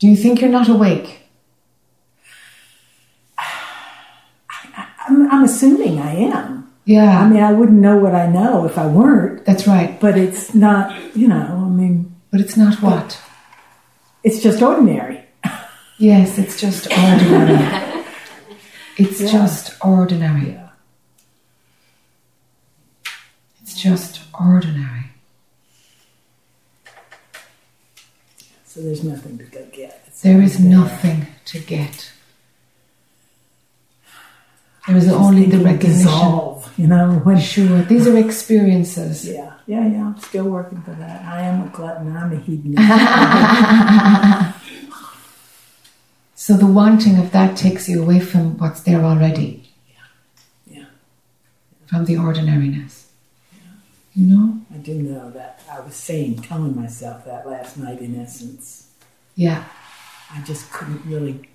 Do 0.00 0.08
you 0.08 0.16
think 0.16 0.40
you're 0.40 0.50
not 0.50 0.68
awake? 0.68 1.20
I'm, 3.38 5.30
I'm 5.30 5.44
assuming 5.44 6.00
I 6.00 6.14
am. 6.16 6.57
I 6.96 7.28
mean, 7.28 7.42
I 7.42 7.52
wouldn't 7.52 7.78
know 7.80 7.98
what 7.98 8.14
I 8.14 8.26
know 8.26 8.64
if 8.64 8.78
I 8.78 8.86
weren't, 8.86 9.44
that's 9.44 9.66
right. 9.66 10.00
but 10.00 10.16
it's 10.16 10.54
not, 10.54 11.14
you 11.14 11.28
know, 11.28 11.64
I 11.66 11.68
mean, 11.68 12.14
But 12.30 12.40
it's 12.40 12.56
not 12.56 12.80
what? 12.82 13.20
it's 14.24 14.42
just 14.42 14.62
ordinary. 14.62 15.24
Yes, 15.98 16.38
it's 16.38 16.58
just 16.60 16.86
ordinary. 16.90 18.04
It's 18.96 19.18
just 19.20 19.74
ordinary. 19.84 20.52
Yeah. 20.52 20.68
It's 23.62 23.74
just 23.80 24.20
ordinary. 24.40 25.10
So 28.64 28.80
there's 28.80 29.02
nothing 29.04 29.38
to 29.38 29.44
go 29.44 29.66
get. 29.72 30.04
It's 30.06 30.22
There 30.22 30.40
is 30.40 30.58
there. 30.58 30.70
nothing 30.70 31.26
to 31.46 31.58
get. 31.58 32.12
There 34.88 34.96
is 34.96 35.04
Just 35.04 35.16
only 35.16 35.44
the 35.44 35.58
recognition. 35.58 35.98
Dissolve, 35.98 36.72
you 36.78 36.86
know, 36.86 37.12
when 37.24 37.38
Sure, 37.38 37.82
these 37.82 38.06
are 38.08 38.16
experiences. 38.16 39.28
Yeah, 39.28 39.52
yeah, 39.66 39.86
yeah. 39.86 40.06
I'm 40.06 40.18
still 40.18 40.48
working 40.48 40.80
for 40.82 40.92
that. 40.92 41.22
I 41.26 41.42
am 41.42 41.66
a 41.66 41.68
glutton. 41.68 42.16
I'm 42.16 42.32
a 42.32 42.36
hedonist. 42.36 42.82
So 46.34 46.54
the 46.56 46.66
wanting 46.66 47.18
of 47.18 47.32
that 47.32 47.58
takes 47.58 47.90
you 47.90 48.02
away 48.02 48.20
from 48.20 48.56
what's 48.56 48.80
there 48.80 49.04
already, 49.04 49.68
yeah, 49.90 50.76
yeah. 50.78 50.84
from 51.86 52.06
the 52.06 52.16
ordinariness. 52.16 53.10
You 54.14 54.26
know? 54.34 54.58
I 54.72 54.78
do 54.78 54.94
know 54.94 55.30
that. 55.32 55.60
I 55.70 55.80
was 55.80 55.94
saying, 55.94 56.40
telling 56.40 56.74
myself 56.74 57.26
that 57.26 57.46
last 57.46 57.76
night. 57.76 58.00
In 58.00 58.18
essence, 58.18 58.88
Yeah, 59.34 59.64
I 60.32 60.40
just 60.42 60.72
couldn't 60.72 61.04
really 61.04 61.50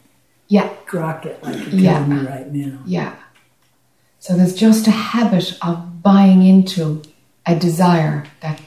yeah, 0.53 0.69
like 0.93 1.23
you're 1.71 1.81
Yeah. 1.81 1.93
telling 1.93 2.09
me 2.09 2.27
right 2.35 2.49
now. 2.53 2.77
yeah. 2.85 3.13
So 4.19 4.29
there's 4.37 4.55
just 4.55 4.87
a 4.87 4.91
habit 5.13 5.57
of 5.67 5.75
buying 6.01 6.41
into 6.53 7.01
a 7.45 7.55
desire 7.67 8.25
that 8.41 8.61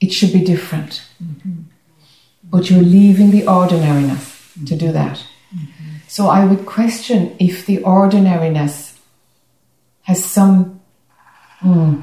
it 0.00 0.12
should 0.12 0.32
be 0.32 0.44
different. 0.44 0.92
But 2.52 2.68
you're 2.70 2.82
leaving 3.00 3.30
the 3.30 3.46
ordinariness 3.46 4.24
to 4.66 4.74
do 4.84 4.92
that. 4.92 5.16
So 6.08 6.28
I 6.28 6.44
would 6.48 6.64
question 6.66 7.36
if 7.38 7.64
the 7.66 7.78
ordinariness 7.84 8.98
has 10.02 10.24
some. 10.24 10.80
hmm, 11.60 12.02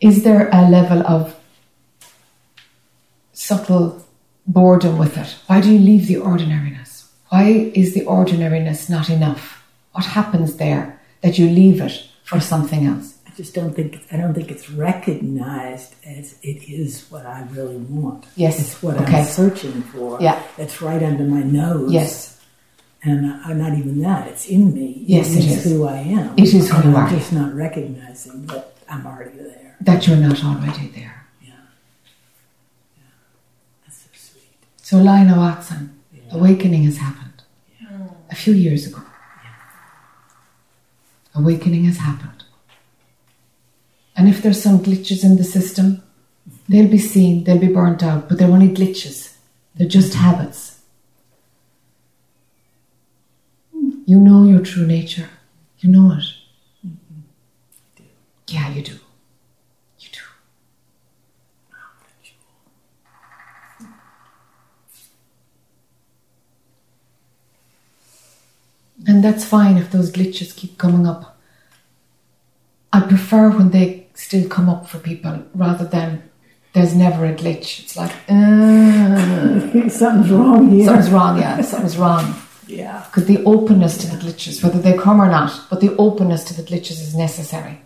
is 0.00 0.22
there 0.24 0.48
a 0.52 0.62
level 0.68 1.00
of 1.06 1.34
subtle 3.32 4.03
boredom 4.46 4.98
with 4.98 5.16
it? 5.16 5.36
Why 5.46 5.60
do 5.60 5.72
you 5.72 5.78
leave 5.78 6.06
the 6.06 6.18
ordinariness? 6.18 7.10
Why 7.28 7.70
is 7.74 7.94
the 7.94 8.04
ordinariness 8.06 8.88
not 8.88 9.10
enough? 9.10 9.62
What 9.92 10.04
happens 10.04 10.56
there 10.56 11.00
that 11.22 11.38
you 11.38 11.48
leave 11.48 11.80
it 11.80 12.06
for 12.24 12.40
something 12.40 12.86
else? 12.86 13.14
I 13.26 13.30
just 13.36 13.54
don't 13.54 13.74
think 13.74 14.00
I 14.12 14.16
don't 14.16 14.34
think 14.34 14.50
it's 14.50 14.70
recognized 14.70 15.94
as 16.06 16.36
it 16.42 16.68
is 16.70 17.06
what 17.10 17.26
I 17.26 17.42
really 17.50 17.76
want. 17.76 18.26
Yes. 18.36 18.60
it's 18.60 18.82
what 18.82 18.96
Okay. 18.98 19.18
I'm 19.20 19.24
searching 19.24 19.82
for. 19.82 20.20
Yeah. 20.20 20.40
it's 20.58 20.80
right 20.80 21.02
under 21.02 21.24
my 21.24 21.42
nose. 21.42 21.92
Yes, 21.92 22.40
and 23.02 23.26
I'm 23.44 23.58
not 23.58 23.76
even 23.76 24.00
that. 24.02 24.28
It's 24.28 24.46
in 24.46 24.72
me. 24.72 25.02
Yes, 25.06 25.32
it 25.34 25.44
is 25.44 25.66
is. 25.66 25.72
who 25.72 25.86
I 25.86 25.96
am. 25.98 26.34
It 26.38 26.54
is 26.54 26.70
who 26.70 26.76
And 26.76 26.84
you 26.84 26.90
I'm 26.96 27.06
are. 27.06 27.10
just 27.10 27.32
not 27.32 27.54
recognizing 27.54 28.46
that 28.46 28.72
I'm 28.88 29.04
already 29.06 29.36
there. 29.38 29.76
that 29.80 30.06
you're 30.06 30.16
not 30.16 30.42
already 30.44 30.86
there. 30.88 31.26
Yeah, 31.42 31.50
yeah. 32.96 33.02
That's 33.84 33.98
so 33.98 34.08
sweet. 34.14 34.42
So, 34.84 34.98
Lionel 34.98 35.38
Watson, 35.38 35.82
Yeah. 36.12 36.36
awakening 36.36 36.82
has 36.84 36.98
happened 36.98 37.42
a 38.30 38.34
few 38.34 38.52
years 38.52 38.86
ago. 38.86 39.00
Awakening 41.34 41.84
has 41.86 41.96
happened. 41.96 42.44
And 44.14 44.28
if 44.28 44.42
there's 44.42 44.62
some 44.62 44.80
glitches 44.80 45.24
in 45.24 45.36
the 45.36 45.44
system, 45.44 46.02
they'll 46.68 46.90
be 46.90 46.98
seen, 46.98 47.44
they'll 47.44 47.58
be 47.68 47.72
burnt 47.78 48.02
out, 48.02 48.28
but 48.28 48.36
they're 48.36 48.50
only 48.58 48.68
glitches. 48.68 49.32
They're 49.74 49.88
just 49.88 50.12
habits. 50.14 50.80
You 54.06 54.20
know 54.20 54.44
your 54.44 54.60
true 54.60 54.86
nature. 54.86 55.30
You 55.78 55.88
know 55.90 56.12
it. 56.18 56.24
Yeah, 58.48 58.68
you 58.68 58.82
do. 58.82 58.98
You 60.00 60.08
do. 60.12 60.20
And 69.06 69.22
that's 69.22 69.44
fine 69.44 69.76
if 69.76 69.90
those 69.90 70.10
glitches 70.10 70.56
keep 70.56 70.78
coming 70.78 71.06
up. 71.06 71.38
I 72.92 73.00
prefer 73.00 73.50
when 73.50 73.70
they 73.70 74.06
still 74.14 74.48
come 74.48 74.68
up 74.68 74.88
for 74.88 74.98
people 74.98 75.44
rather 75.54 75.84
than 75.84 76.22
there's 76.72 76.94
never 76.94 77.24
a 77.26 77.34
glitch. 77.34 77.80
It's 77.80 77.96
like, 77.96 78.12
uh, 78.28 79.88
Something's 79.88 80.30
wrong 80.30 80.70
here. 80.70 80.86
something's 80.86 81.10
wrong, 81.10 81.38
yeah, 81.38 81.60
something's 81.60 81.96
wrong. 81.96 82.34
Yeah. 82.66 83.04
Because 83.06 83.26
the 83.26 83.44
openness 83.44 83.98
to 83.98 84.06
the 84.06 84.16
glitches, 84.16 84.62
whether 84.62 84.78
they 84.80 84.96
come 84.96 85.20
or 85.20 85.28
not, 85.28 85.68
but 85.68 85.80
the 85.80 85.94
openness 85.96 86.44
to 86.44 86.54
the 86.54 86.62
glitches 86.62 86.92
is 87.02 87.14
necessary. 87.14 87.80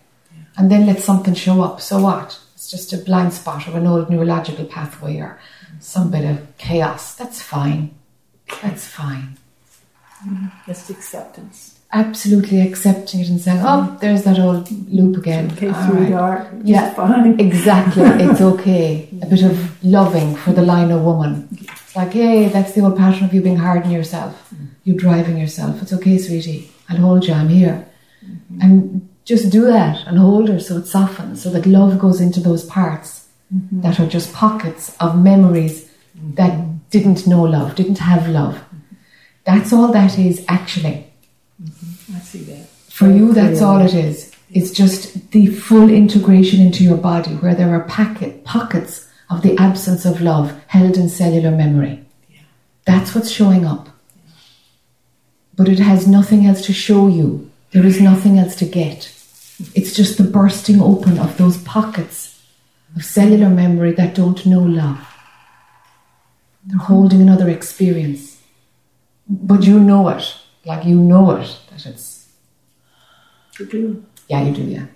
And 0.56 0.70
then 0.70 0.86
let 0.86 1.00
something 1.00 1.34
show 1.34 1.62
up. 1.62 1.80
So 1.80 2.00
what? 2.00 2.38
It's 2.54 2.70
just 2.70 2.92
a 2.92 2.98
blind 2.98 3.32
spot 3.32 3.68
or 3.68 3.76
an 3.76 3.86
old 3.86 4.10
neurological 4.10 4.64
pathway 4.66 5.18
or 5.18 5.38
some 5.80 6.10
bit 6.10 6.24
of 6.24 6.56
chaos. 6.58 7.14
That's 7.14 7.40
fine. 7.40 7.94
That's 8.62 8.86
fine. 8.86 9.36
Just 10.66 10.90
acceptance. 10.90 11.78
Absolutely 11.90 12.60
accepting 12.60 13.20
it 13.20 13.28
and 13.28 13.40
saying, 13.40 13.60
oh, 13.60 13.88
mm. 13.90 14.00
there's 14.00 14.24
that 14.24 14.38
old 14.38 14.70
loop 14.90 15.16
again. 15.16 15.50
Okay, 15.52 15.68
All 15.68 15.92
right. 15.92 16.46
Yeah. 16.62 16.92
fine. 16.92 17.40
Exactly, 17.40 18.02
it's 18.24 18.40
okay. 18.40 19.08
A 19.22 19.26
bit 19.26 19.42
of 19.42 19.84
loving 19.84 20.36
for 20.36 20.52
the 20.52 20.60
Lina 20.60 20.98
woman. 20.98 21.48
It's 21.52 21.96
like, 21.96 22.12
hey, 22.12 22.48
that's 22.48 22.72
the 22.72 22.82
old 22.82 22.98
pattern 22.98 23.24
of 23.24 23.32
you 23.32 23.40
being 23.40 23.56
hard 23.56 23.84
on 23.84 23.90
yourself, 23.90 24.50
mm. 24.54 24.68
you 24.84 24.94
driving 24.94 25.38
yourself. 25.38 25.80
It's 25.80 25.92
okay, 25.94 26.18
sweetie. 26.18 26.70
I'll 26.90 26.98
hold 26.98 27.26
you. 27.26 27.32
I'm 27.32 27.48
here, 27.48 27.88
mm-hmm. 28.24 28.60
and 28.60 29.08
just 29.24 29.50
do 29.50 29.64
that 29.66 30.06
and 30.06 30.18
hold 30.18 30.48
her 30.48 30.60
so 30.60 30.78
it 30.78 30.86
softens, 30.86 31.42
so 31.42 31.50
that 31.50 31.66
love 31.66 31.98
goes 31.98 32.20
into 32.20 32.40
those 32.40 32.64
parts 32.64 33.28
mm-hmm. 33.54 33.80
that 33.82 34.00
are 34.00 34.06
just 34.06 34.32
pockets 34.32 34.96
of 35.00 35.22
memories 35.22 35.88
that 36.34 36.52
mm-hmm. 36.52 36.76
didn't 36.90 37.26
know 37.26 37.42
love, 37.42 37.74
didn't 37.74 37.98
have 37.98 38.28
love. 38.28 38.62
That's 39.48 39.72
all 39.72 39.90
that 39.92 40.18
is 40.18 40.44
actually. 40.46 41.06
Mm-hmm. 41.62 42.16
I 42.16 42.18
see 42.18 42.42
that. 42.50 42.68
For 42.90 43.08
you, 43.08 43.32
that's 43.32 43.62
all 43.62 43.80
it 43.80 43.94
is. 43.94 44.30
It's 44.50 44.70
just 44.70 45.30
the 45.30 45.46
full 45.46 45.88
integration 45.88 46.60
into 46.60 46.84
your 46.84 46.98
body 46.98 47.30
where 47.36 47.54
there 47.54 47.70
are 47.70 47.84
packet, 47.84 48.44
pockets 48.44 49.08
of 49.30 49.40
the 49.40 49.56
absence 49.56 50.04
of 50.04 50.20
love 50.20 50.52
held 50.66 50.98
in 50.98 51.08
cellular 51.08 51.50
memory. 51.50 52.04
Yeah. 52.28 52.40
That's 52.84 53.14
what's 53.14 53.30
showing 53.30 53.64
up. 53.64 53.88
But 55.56 55.70
it 55.70 55.78
has 55.78 56.06
nothing 56.06 56.44
else 56.44 56.60
to 56.66 56.74
show 56.74 57.08
you. 57.08 57.50
There 57.70 57.86
is 57.86 58.02
nothing 58.02 58.38
else 58.38 58.54
to 58.56 58.66
get. 58.66 59.10
It's 59.74 59.94
just 59.94 60.18
the 60.18 60.24
bursting 60.24 60.82
open 60.82 61.18
of 61.18 61.38
those 61.38 61.56
pockets 61.62 62.38
of 62.94 63.02
cellular 63.02 63.48
memory 63.48 63.92
that 63.92 64.14
don't 64.14 64.44
know 64.44 64.60
love. 64.60 65.08
They're 66.66 66.78
holding 66.78 67.22
another 67.22 67.48
experience. 67.48 68.37
But 69.28 69.62
you 69.64 69.78
know 69.78 70.08
it. 70.08 70.34
Like 70.64 70.84
you 70.86 70.96
know 70.96 71.32
it. 71.32 71.56
That 71.70 71.86
it's 71.86 72.28
You 73.58 73.66
do. 73.66 74.04
yeah, 74.28 74.42
you 74.42 74.52
do, 74.54 74.62
yeah. 74.62 74.86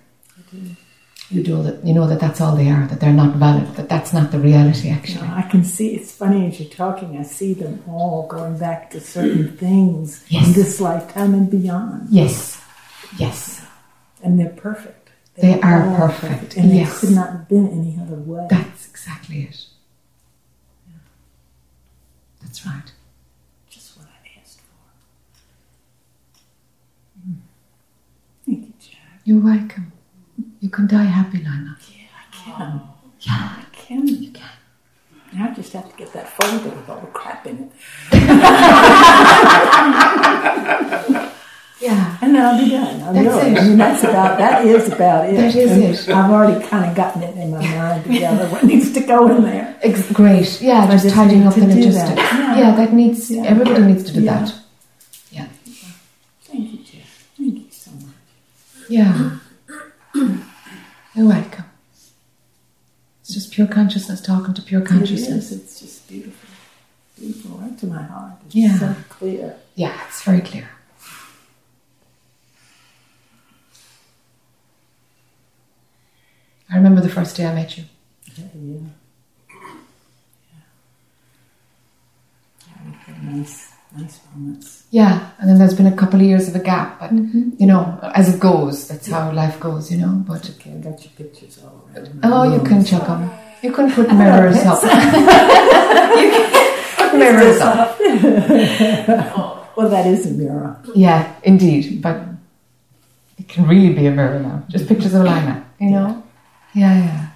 You 1.29 1.41
do 1.43 1.63
that. 1.63 1.83
You 1.85 1.93
know 1.95 2.05
that 2.07 2.19
that's 2.19 2.41
all 2.41 2.55
they 2.55 2.69
are. 2.69 2.85
That 2.87 2.99
they're 2.99 3.13
not 3.13 3.37
valid. 3.37 3.75
That 3.75 3.89
that's 3.89 4.13
not 4.13 4.31
the 4.31 4.39
reality. 4.39 4.89
Actually, 4.89 5.27
I 5.29 5.41
can 5.43 5.63
see, 5.63 5.95
it's 5.95 6.11
funny 6.11 6.45
as 6.47 6.59
you're 6.59 6.69
talking, 6.69 7.17
I 7.17 7.23
see 7.23 7.53
them 7.53 7.81
all 7.87 8.27
going 8.27 8.57
back 8.59 8.91
to 8.91 8.99
certain 8.99 9.55
things 9.57 10.23
Yes. 10.27 10.47
in 10.47 10.53
this 10.53 10.79
lifetime 10.81 11.33
and 11.33 11.49
beyond. 11.49 12.09
yes, 12.09 12.61
yes. 13.17 13.65
And 14.21 14.37
they're 14.39 14.49
perfect. 14.49 15.09
They 15.35 15.59
are 15.61 15.83
all 15.89 16.07
perfect, 16.07 16.55
And 16.57 16.71
yes. 16.75 16.97
it 17.03 17.07
could 17.07 17.15
not 17.15 17.29
have 17.31 17.49
been 17.49 17.67
any 17.67 17.97
other 17.99 18.15
way. 18.21 18.45
That's 18.49 18.87
exactly 18.87 19.43
it. 19.43 19.65
That's 22.41 22.63
right. 22.65 22.91
just 23.69 23.97
what 23.97 24.05
I 24.07 24.39
asked 24.39 24.59
for. 24.61 24.85
Mm. 27.27 27.35
Thank 28.45 28.67
you, 28.67 28.73
Jac. 28.79 29.12
You're 29.25 29.39
welcome. 29.41 29.91
You 30.59 30.69
can 30.69 30.87
die 30.87 31.03
happy, 31.03 31.37
Lana. 31.43 31.77
Yeah, 31.89 32.07
I 32.17 32.35
can. 32.35 32.81
Yeah, 33.21 33.55
I 33.59 33.63
can. 33.71 34.07
you 34.07 34.31
can. 34.31 34.49
Now 35.33 35.49
I 35.49 35.53
just 35.53 35.73
have 35.73 35.89
to 35.89 35.95
get 35.97 36.11
that 36.13 36.29
folder 36.29 36.69
with 36.75 36.89
all 36.89 36.99
the 37.01 37.07
crap 37.07 37.45
in 37.47 37.71
it. 38.11 38.13
Yeah, 41.81 42.17
And 42.21 42.33
then 42.33 42.45
I'll 42.45 42.63
be 42.63 42.69
done. 42.71 43.01
I'll 43.01 43.13
That's 43.13 43.27
do 43.27 43.39
it. 43.51 43.57
I 43.59 43.67
mean, 43.67 43.77
that's 43.77 44.03
about, 44.05 44.37
that 44.37 44.63
is 44.63 44.87
about 44.89 45.27
it. 45.29 45.35
That 45.35 45.53
is 45.53 45.69
And 45.71 45.83
it. 45.83 46.09
I've 46.15 46.31
already 46.31 46.65
kind 46.65 46.89
of 46.89 46.95
gotten 46.95 47.23
it 47.23 47.35
in 47.35 47.51
my 47.51 47.59
mind 47.59 48.03
together 48.05 48.47
what 48.47 48.63
needs 48.63 48.93
to 48.93 49.01
go 49.01 49.27
in 49.35 49.43
there. 49.43 49.75
Great. 50.13 50.61
Yeah, 50.61 50.87
just 50.89 51.03
just 51.03 51.13
tidying 51.15 51.45
up 51.45 51.55
the 51.55 51.61
logistics. 51.67 51.97
that. 51.97 52.17
Yeah. 52.17 52.57
Yeah. 52.57 52.75
that 52.77 52.93
needs. 52.93 53.29
Yeah. 53.29 53.43
Everybody 53.43 53.81
needs 53.83 54.03
to 54.05 54.13
do 54.13 54.21
Yeah. 54.21 54.45
that. 54.45 54.53
Yeah. 55.31 55.47
Thank 56.43 56.71
you, 56.71 56.77
Jeff. 56.85 57.27
Thank 57.37 57.55
you 57.55 57.65
so 57.69 57.91
much. 57.91 58.82
Yeah. 58.93 59.37
You're 60.13 61.25
welcome. 61.27 61.65
It's 63.21 63.33
just 63.33 63.51
pure 63.51 63.65
consciousness 63.65 64.21
talking 64.21 64.53
to 64.53 64.61
pure 64.61 64.81
consciousness. 64.81 65.51
is. 65.51 65.61
It's 65.63 65.79
just 65.79 66.07
beautiful. 66.07 66.49
Beautiful, 67.19 67.57
right 67.57 67.75
to 67.79 67.87
my 67.87 68.03
heart. 68.03 68.33
It's 68.45 68.55
Yeah. 68.55 68.77
so 68.77 68.95
clear. 69.09 69.55
Yeah, 69.75 69.99
it's 70.07 70.21
very 70.23 70.41
clear. 70.41 70.69
I 76.71 76.75
remember 76.77 77.01
the 77.01 77.09
first 77.09 77.35
day 77.35 77.45
I 77.45 77.53
met 77.53 77.77
you. 77.77 77.85
Yeah, 78.35 78.45
yeah. 78.55 78.79
Yeah, 83.07 83.31
nice, 83.31 83.71
nice 83.95 84.19
moments. 84.35 84.82
Yeah, 84.93 85.31
and 85.39 85.49
then 85.49 85.57
there's 85.57 85.73
been 85.73 85.87
a 85.87 85.95
couple 85.95 86.21
of 86.21 86.25
years 86.27 86.47
of 86.47 86.55
a 86.55 86.59
gap, 86.59 86.99
but 86.99 87.09
mm-hmm. 87.09 87.49
you 87.57 87.65
know, 87.65 87.97
as 88.13 88.31
it 88.31 88.39
goes, 88.39 88.87
that's 88.87 89.07
how 89.07 89.31
life 89.31 89.59
goes, 89.59 89.91
you 89.91 89.97
know. 89.97 90.23
But 90.27 90.47
Okay, 90.51 90.71
I 90.71 90.77
got 90.77 91.03
your 91.03 91.13
pictures 91.17 91.63
all 91.63 91.89
around. 91.95 92.19
oh, 92.21 92.43
you 92.53 92.61
can 92.61 92.85
check 92.85 93.01
them. 93.07 93.27
You 93.63 93.73
can 93.73 93.91
put 93.91 94.13
mirrors 94.13 94.57
up. 94.57 94.83
you 96.21 96.29
can 96.29 97.09
put 97.09 97.17
mirrors 97.17 97.59
up. 97.59 97.97
Oh, 99.35 99.67
well, 99.75 99.89
that 99.89 100.05
is 100.05 100.27
a 100.27 100.31
mirror. 100.31 100.79
Yeah, 100.93 101.37
indeed, 101.41 101.99
but 101.99 102.21
it 103.39 103.49
can 103.49 103.67
really 103.67 103.95
be 103.95 104.05
a 104.05 104.11
mirror 104.11 104.37
now. 104.41 104.63
Just 104.69 104.87
pictures 104.87 105.15
of 105.15 105.23
Lina, 105.23 105.65
you 105.79 105.89
know. 105.89 106.23
Yeah, 106.75 106.93
yeah, 107.03 107.29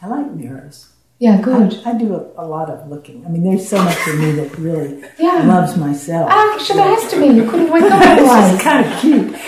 I 0.00 0.06
like 0.06 0.32
mirrors. 0.32 0.95
Yeah. 1.18 1.40
Good. 1.40 1.80
I, 1.86 1.90
I 1.90 1.94
do 1.98 2.14
a, 2.14 2.44
a 2.44 2.46
lot 2.46 2.68
of 2.70 2.88
looking. 2.88 3.24
I 3.26 3.28
mean, 3.30 3.42
there's 3.44 3.66
so 3.68 3.82
much 3.82 3.98
in 4.08 4.18
me 4.20 4.32
that 4.32 4.56
really 4.58 5.02
Yeah. 5.18 5.42
loves 5.46 5.76
myself. 5.76 6.28
Ah, 6.30 6.58
sure, 6.64 6.76
there 6.76 6.94
has 6.94 7.10
to 7.10 7.18
be. 7.20 7.26
You 7.26 7.48
couldn't 7.50 7.70
wake 7.72 7.84
up 7.84 8.00
otherwise. 8.02 8.54
It's 8.54 8.62
kind 8.62 8.84
of 8.86 9.00
cute. 9.00 9.34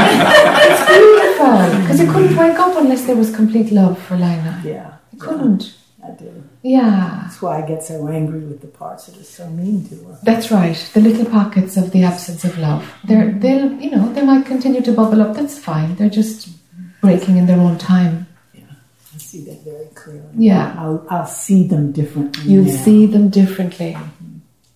It's 0.00 0.82
beautiful 0.88 1.80
because 1.80 2.00
you 2.00 2.10
couldn't 2.12 2.36
wake 2.36 2.58
up 2.58 2.76
unless 2.76 3.04
there 3.06 3.16
was 3.16 3.34
complete 3.34 3.70
love 3.72 3.98
for 4.02 4.14
Lina. 4.14 4.60
Yeah, 4.64 4.94
You 5.12 5.18
couldn't. 5.18 5.74
I 6.06 6.10
do. 6.12 6.44
Yeah, 6.62 7.20
That's 7.24 7.40
why 7.42 7.62
I 7.62 7.66
get 7.66 7.82
so 7.84 8.08
angry 8.08 8.40
with 8.40 8.60
the 8.60 8.66
parts 8.68 9.06
that 9.06 9.16
are 9.20 9.24
so 9.24 9.48
mean 9.50 9.86
to 9.88 9.94
her. 10.06 10.18
that's 10.22 10.50
right. 10.50 10.76
The 10.94 11.00
little 11.00 11.24
pockets 11.26 11.76
of 11.76 11.90
the 11.92 12.02
absence 12.04 12.44
of 12.44 12.58
love. 12.58 12.82
They're 13.04 13.30
they'll 13.32 13.72
you 13.80 13.90
know 13.90 14.12
they 14.12 14.22
might 14.22 14.46
continue 14.46 14.80
to 14.82 14.92
bubble 14.92 15.20
up. 15.22 15.34
That's 15.36 15.58
fine. 15.58 15.94
They're 15.96 16.10
just 16.22 16.48
breaking 17.00 17.36
in 17.36 17.46
their 17.46 17.58
own 17.60 17.78
time. 17.78 18.26
Yeah, 19.18 19.24
see 19.26 19.44
that 19.44 19.62
very 19.64 19.86
clearly. 19.94 20.28
Yeah. 20.36 20.74
I'll, 20.78 21.06
I'll 21.10 21.26
see 21.26 21.66
them 21.66 21.92
differently. 21.92 22.44
You'll 22.52 22.64
now. 22.64 22.76
see 22.84 23.06
them 23.06 23.28
differently. 23.30 23.96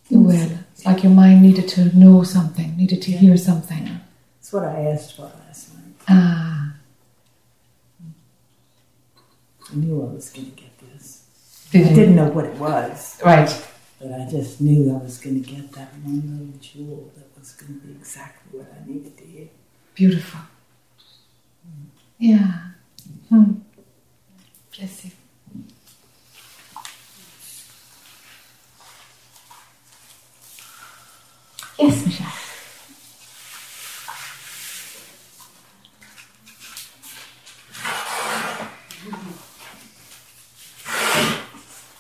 You 0.09 0.21
will. 0.21 0.51
It's 0.73 0.85
like 0.85 1.03
your 1.03 1.13
mind 1.13 1.43
needed 1.43 1.69
to 1.71 1.97
know 1.97 2.23
something, 2.25 2.77
needed 2.77 3.03
to 3.03 3.13
hear 3.13 3.37
something. 3.37 4.01
That's 4.37 4.53
what 4.53 4.65
I 4.65 4.81
asked 4.91 5.17
for 5.17 5.23
last 5.47 5.73
night. 5.75 5.95
Ah, 6.09 6.75
I 9.71 9.75
knew 9.77 10.03
I 10.03 10.13
was 10.13 10.31
going 10.31 10.51
to 10.51 10.57
get 10.61 10.79
this. 10.81 11.25
did 11.71 11.87
I 11.87 11.91
you? 11.91 11.95
didn't 11.97 12.17
know 12.17 12.29
what 12.29 12.45
it 12.45 12.57
was, 12.57 13.21
Right. 13.25 13.49
but 14.01 14.13
I 14.13 14.29
just 14.29 14.61
knew 14.61 14.93
I 14.95 14.99
was 15.03 15.19
going 15.19 15.43
to 15.43 15.49
get 15.51 15.73
that 15.73 15.95
one 16.03 16.21
little 16.21 16.61
jewel 16.61 17.11
that 17.17 17.39
was 17.39 17.53
going 17.53 17.81
to 17.81 17.87
be 17.87 17.93
exactly 17.93 18.59
what 18.59 18.69
I 18.77 18.87
needed 18.91 19.17
to 19.19 19.25
hear. 19.25 19.49
Beautiful. 19.95 20.41
Yeah. 22.19 22.61
Hmm. 23.31 23.53
Bless 24.77 25.05
you. 25.05 25.11
Yes, 31.79 32.05
Michelle. 32.07 32.33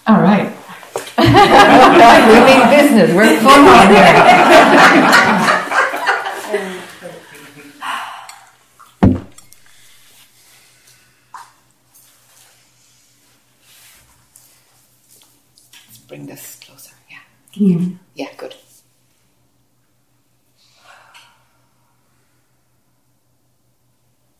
All 0.06 0.20
right. 0.20 0.48
we 1.18 2.76
We're 3.10 3.40
fun 3.40 3.66
on 3.66 3.88
here. 3.88 4.12
Let's 15.88 15.98
bring 16.06 16.26
this 16.26 16.60
closer. 16.64 16.94
Yeah. 17.10 17.16
Can 17.52 17.66
you 17.66 17.78
hear? 17.78 17.98
Yeah, 18.14 18.28
good. 18.36 18.54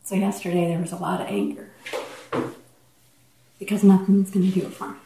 So 0.03 0.15
yesterday 0.15 0.67
there 0.69 0.79
was 0.79 0.93
a 0.93 0.97
lot 0.97 1.19
of 1.19 1.27
anger 1.27 1.69
because 3.59 3.83
nothing's 3.83 4.31
going 4.31 4.49
to 4.49 4.59
do 4.59 4.65
it 4.65 4.73
for 4.73 4.87
me. 4.87 4.99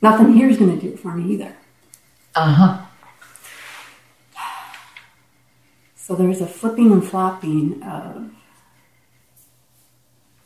Nothing 0.00 0.32
here 0.32 0.48
is 0.48 0.58
going 0.58 0.76
to 0.76 0.84
do 0.84 0.92
it 0.92 0.98
for 0.98 1.14
me 1.14 1.34
either. 1.34 1.56
Uh-huh. 2.34 2.86
So 5.94 6.14
there's 6.14 6.40
a 6.40 6.46
flipping 6.46 6.90
and 6.92 7.06
flopping 7.06 7.82
of 7.82 8.30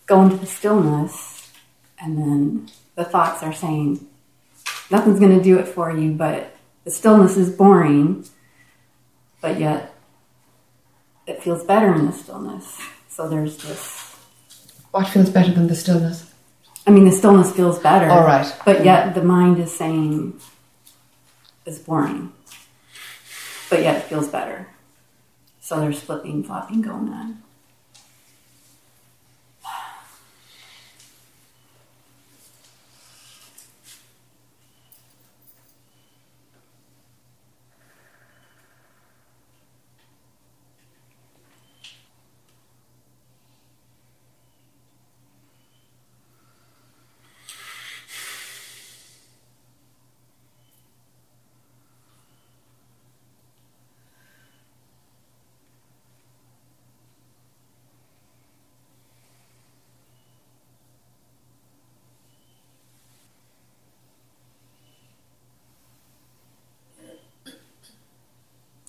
going 0.07 0.31
to 0.31 0.37
the 0.37 0.47
stillness, 0.47 1.51
and 1.99 2.19
then 2.19 2.69
the 2.95 3.05
thoughts 3.05 3.43
are 3.43 3.53
saying, 3.53 4.07
nothing's 4.91 5.19
going 5.19 5.37
to 5.37 5.43
do 5.43 5.59
it 5.59 5.67
for 5.67 5.91
you, 5.91 6.13
but 6.13 6.55
the 6.85 6.91
stillness 6.91 7.37
is 7.37 7.51
boring, 7.51 8.25
but 9.41 9.59
yet 9.59 9.95
it 11.27 11.43
feels 11.43 11.65
better 11.65 11.93
in 11.95 12.07
the 12.07 12.13
stillness. 12.13 12.81
So 13.09 13.29
there's 13.29 13.57
this. 13.57 14.15
What 14.91 15.09
feels 15.09 15.31
better 15.31 15.53
than 15.53 15.67
the 15.67 15.75
stillness? 15.75 16.33
I 16.87 16.91
mean, 16.91 17.05
the 17.05 17.13
stillness 17.13 17.51
feels 17.53 17.81
better. 17.81 18.09
All 18.09 18.25
right. 18.25 18.55
But 18.65 18.85
yet 18.85 19.15
the 19.15 19.23
mind 19.25 19.59
is 19.59 19.75
saying, 19.75 20.39
it's 21.67 21.79
boring. 21.79 22.33
But 23.69 23.83
yet 23.83 23.97
it 23.97 24.05
feels 24.05 24.29
better. 24.29 24.69
So 25.61 25.81
there's 25.81 26.01
flipping, 26.01 26.45
flopping 26.45 26.81
going 26.81 27.09
on. 27.13 27.43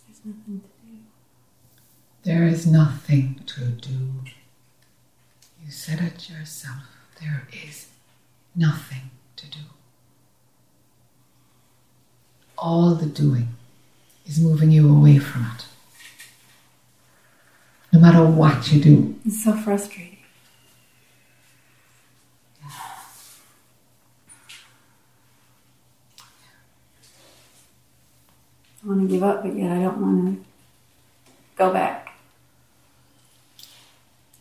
There's 0.08 0.26
nothing 0.26 0.62
to 0.62 0.68
do. 0.68 0.98
There 2.24 2.48
is 2.48 2.66
nothing 2.66 3.42
to 3.46 3.66
do. 3.66 4.24
You 5.64 5.72
said 5.72 6.00
it 6.02 6.18
yourself. 6.48 6.78
There 7.20 7.46
is 7.52 7.88
nothing 8.56 9.12
to 9.36 9.50
do. 9.50 9.60
All 12.58 12.96
the 12.96 13.06
doing 13.06 13.50
is 14.26 14.40
moving 14.40 14.72
you 14.72 14.90
away 14.90 15.20
from 15.20 15.44
it. 15.44 15.66
No 17.92 18.00
matter 18.00 18.26
what 18.26 18.72
you 18.72 18.82
do. 18.82 19.16
It's 19.26 19.44
so 19.44 19.54
frustrating. 19.54 20.20
I 28.84 28.90
want 28.90 29.02
to 29.02 29.08
give 29.08 29.24
up, 29.24 29.44
but 29.44 29.54
yet 29.54 29.72
I 29.72 29.82
don't 29.82 30.02
want 30.02 30.38
to 30.38 30.46
go 31.58 31.74
back. 31.74 32.07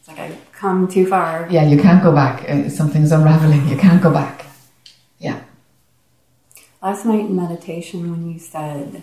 It's 0.06 0.16
like 0.16 0.30
I've 0.30 0.52
come 0.52 0.86
too 0.86 1.04
far. 1.04 1.48
Yeah, 1.50 1.66
you 1.66 1.82
can't 1.82 2.00
go 2.00 2.12
back. 2.12 2.48
Uh, 2.48 2.68
Something's 2.68 3.10
unraveling. 3.10 3.66
You 3.66 3.76
can't 3.76 4.00
go 4.00 4.12
back. 4.12 4.46
Yeah. 5.18 5.42
Last 6.80 7.04
night 7.04 7.26
in 7.26 7.34
meditation, 7.34 8.12
when 8.12 8.30
you 8.30 8.38
said 8.38 8.92
the 8.92 9.02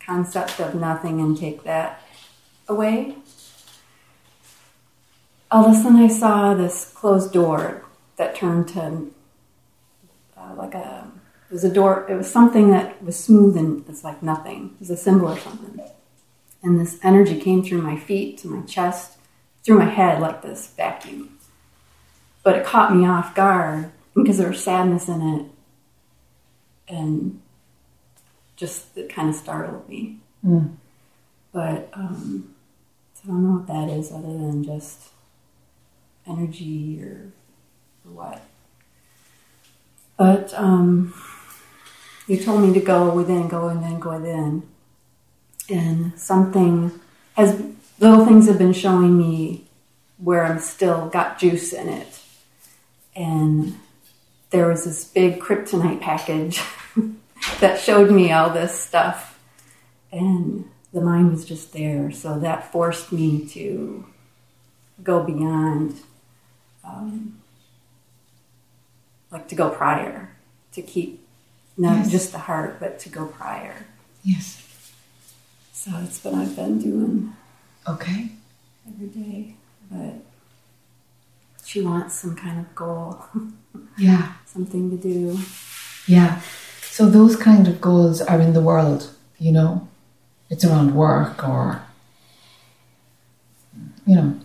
concept 0.00 0.60
of 0.60 0.74
nothing 0.74 1.20
and 1.20 1.36
take 1.36 1.64
that 1.64 2.00
away, 2.66 3.16
all 5.50 5.66
of 5.66 5.72
a 5.72 5.74
sudden 5.74 5.98
I 5.98 6.08
saw 6.08 6.54
this 6.54 6.90
closed 6.94 7.30
door 7.34 7.84
that 8.16 8.34
turned 8.34 8.68
to 8.68 9.10
uh, 10.38 10.54
like 10.56 10.72
a 10.72 11.12
it 11.50 11.52
was 11.52 11.64
a 11.64 11.70
door. 11.70 12.06
It 12.08 12.14
was 12.14 12.32
something 12.32 12.70
that 12.70 13.02
was 13.04 13.22
smooth 13.22 13.58
and 13.58 13.86
it's 13.90 14.02
like 14.02 14.22
nothing. 14.22 14.70
It 14.76 14.80
was 14.80 14.90
a 14.90 14.96
symbol 14.96 15.28
or 15.28 15.38
something. 15.38 15.86
And 16.62 16.80
this 16.80 16.98
energy 17.02 17.38
came 17.38 17.62
through 17.62 17.82
my 17.82 17.98
feet 17.98 18.38
to 18.38 18.48
my 18.48 18.64
chest, 18.64 19.18
through 19.64 19.78
my 19.78 19.88
head 19.88 20.20
like 20.20 20.42
this 20.42 20.66
vacuum. 20.68 21.38
But 22.42 22.56
it 22.56 22.66
caught 22.66 22.94
me 22.94 23.06
off 23.06 23.34
guard 23.34 23.90
because 24.14 24.38
there 24.38 24.50
was 24.50 24.62
sadness 24.62 25.08
in 25.08 25.22
it 25.22 25.46
and 26.86 27.40
just 28.56 28.96
it 28.96 29.08
kind 29.08 29.28
of 29.28 29.34
startled 29.34 29.88
me. 29.88 30.18
Mm. 30.44 30.76
But 31.52 31.88
um, 31.94 32.54
so 33.14 33.22
I 33.24 33.26
don't 33.28 33.42
know 33.44 33.58
what 33.58 33.66
that 33.68 33.96
is 33.96 34.12
other 34.12 34.22
than 34.22 34.64
just 34.64 35.08
energy 36.26 37.00
or, 37.02 37.32
or 38.04 38.12
what. 38.12 38.42
But 40.16 40.54
um, 40.54 41.14
you 42.26 42.38
told 42.38 42.62
me 42.62 42.72
to 42.74 42.80
go 42.80 43.12
within, 43.12 43.48
go 43.48 43.68
within, 43.68 43.98
go 43.98 44.18
within. 44.18 44.62
And 45.70 46.18
something 46.18 47.00
has, 47.36 47.60
little 47.98 48.24
things 48.26 48.46
have 48.48 48.58
been 48.58 48.72
showing 48.72 49.16
me 49.16 49.64
where 50.18 50.44
I'm 50.44 50.58
still 50.58 51.08
got 51.08 51.38
juice 51.38 51.72
in 51.72 51.88
it. 51.88 52.20
And 53.16 53.78
there 54.50 54.68
was 54.68 54.84
this 54.84 55.04
big 55.04 55.40
kryptonite 55.40 56.00
package 56.00 56.60
that 57.60 57.80
showed 57.80 58.10
me 58.10 58.32
all 58.32 58.50
this 58.50 58.78
stuff. 58.78 59.38
And 60.12 60.68
the 60.92 61.00
mind 61.00 61.32
was 61.32 61.44
just 61.44 61.72
there. 61.72 62.10
So 62.10 62.38
that 62.40 62.70
forced 62.72 63.12
me 63.12 63.46
to 63.48 64.06
go 65.02 65.22
beyond, 65.24 66.00
um, 66.84 67.40
like 69.30 69.48
to 69.48 69.54
go 69.54 69.70
prior, 69.70 70.30
to 70.72 70.82
keep 70.82 71.20
not 71.76 71.96
Yes. 71.98 72.10
just 72.12 72.32
the 72.32 72.38
heart, 72.38 72.78
but 72.78 73.00
to 73.00 73.08
go 73.08 73.26
prior. 73.26 73.86
Yes. 74.22 74.92
So 75.72 75.90
it's 76.04 76.22
what 76.22 76.34
I've 76.34 76.54
been 76.54 76.78
doing 76.78 77.34
Okay. 77.86 78.28
every 78.88 79.08
day. 79.08 79.54
But 79.90 80.14
she 81.64 81.80
wants 81.82 82.14
some 82.14 82.34
kind 82.36 82.60
of 82.60 82.74
goal, 82.74 83.24
Yeah. 83.98 84.32
something 84.46 84.90
to 84.90 84.96
do. 84.96 85.38
Yeah. 86.06 86.40
So 86.82 87.08
those 87.08 87.36
kind 87.36 87.66
of 87.66 87.80
goals 87.80 88.20
are 88.22 88.40
in 88.40 88.52
the 88.52 88.60
world, 88.62 89.10
you 89.38 89.52
know. 89.52 89.88
It's 90.50 90.64
around 90.64 90.94
work 90.94 91.46
or, 91.46 91.82
you 94.06 94.14
know, 94.14 94.38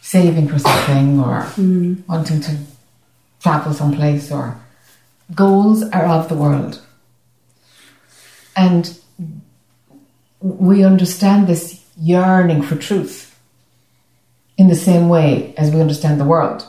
saving 0.00 0.48
for 0.48 0.58
something 0.58 1.20
or 1.20 1.42
mm. 1.56 2.06
wanting 2.08 2.40
to 2.40 2.56
travel 3.40 3.72
someplace 3.72 4.32
or 4.32 4.60
goals 5.34 5.82
are 5.90 6.04
of 6.06 6.28
the 6.28 6.34
world. 6.34 6.80
And 8.56 8.98
we 10.40 10.82
understand 10.82 11.46
this 11.46 11.79
yearning 12.00 12.62
for 12.62 12.76
truth 12.76 13.38
in 14.58 14.68
the 14.68 14.74
same 14.74 15.08
way 15.08 15.54
as 15.56 15.70
we 15.70 15.80
understand 15.80 16.20
the 16.20 16.24
world. 16.24 16.66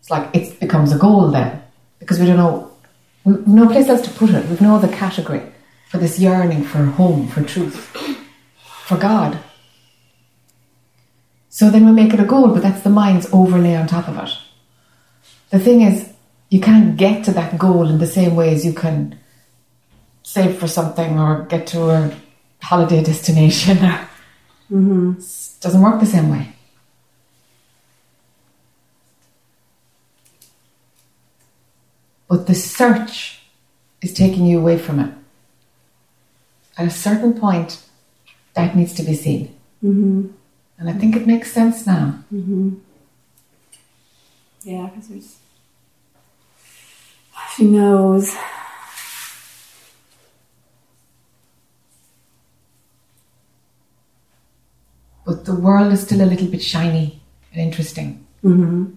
It's 0.00 0.10
like 0.10 0.34
it 0.34 0.60
becomes 0.60 0.92
a 0.92 0.98
goal 0.98 1.30
then 1.30 1.62
because 1.98 2.20
we 2.20 2.26
don't 2.26 2.36
know 2.36 2.74
We've 3.24 3.46
no 3.46 3.66
place 3.66 3.88
else 3.88 4.02
to 4.02 4.10
put 4.10 4.30
it. 4.30 4.46
We've 4.48 4.60
no 4.60 4.76
other 4.76 4.88
category 4.88 5.42
for 5.88 5.98
this 5.98 6.18
yearning 6.18 6.64
for 6.64 6.84
home, 6.84 7.26
for 7.28 7.42
truth, 7.42 7.76
for 8.84 8.98
God. 8.98 9.38
So 11.48 11.70
then 11.70 11.86
we 11.86 11.92
make 11.92 12.12
it 12.12 12.20
a 12.20 12.24
goal, 12.24 12.48
but 12.48 12.62
that's 12.62 12.82
the 12.82 12.90
mind's 12.90 13.32
overlay 13.32 13.76
on 13.76 13.86
top 13.86 14.08
of 14.08 14.18
it. 14.18 14.30
The 15.50 15.58
thing 15.58 15.80
is, 15.80 16.12
you 16.50 16.60
can't 16.60 16.96
get 16.96 17.24
to 17.24 17.30
that 17.32 17.58
goal 17.58 17.88
in 17.88 17.98
the 17.98 18.06
same 18.06 18.36
way 18.36 18.52
as 18.52 18.64
you 18.64 18.74
can 18.74 19.18
save 20.22 20.58
for 20.58 20.68
something 20.68 21.18
or 21.18 21.44
get 21.44 21.66
to 21.68 21.88
a 21.90 22.16
holiday 22.60 23.02
destination. 23.02 23.78
Mm-hmm. 24.74 25.12
Doesn't 25.60 25.82
work 25.82 26.00
the 26.00 26.06
same 26.06 26.30
way. 26.30 26.48
But 32.28 32.48
the 32.48 32.54
search 32.56 33.42
is 34.02 34.12
taking 34.12 34.46
you 34.46 34.58
away 34.58 34.78
from 34.78 34.98
it. 34.98 35.14
At 36.76 36.88
a 36.88 36.90
certain 36.90 37.38
point, 37.38 37.80
that 38.54 38.74
needs 38.74 38.92
to 38.94 39.04
be 39.04 39.14
seen. 39.14 39.54
Mm-hmm. 39.84 40.26
And 40.78 40.90
I 40.90 40.92
think 40.94 41.14
it 41.14 41.24
makes 41.24 41.52
sense 41.52 41.86
now. 41.86 42.18
Mm-hmm. 42.32 42.74
Yeah, 44.62 44.86
because 44.86 45.08
there's. 45.08 45.36
She 47.54 47.64
knows. 47.64 48.34
But 55.24 55.44
the 55.44 55.54
world 55.54 55.92
is 55.92 56.02
still 56.02 56.20
a 56.20 56.28
little 56.28 56.48
bit 56.48 56.62
shiny 56.62 57.20
and 57.52 57.60
interesting. 57.60 58.26
Mm-hmm. 58.44 58.90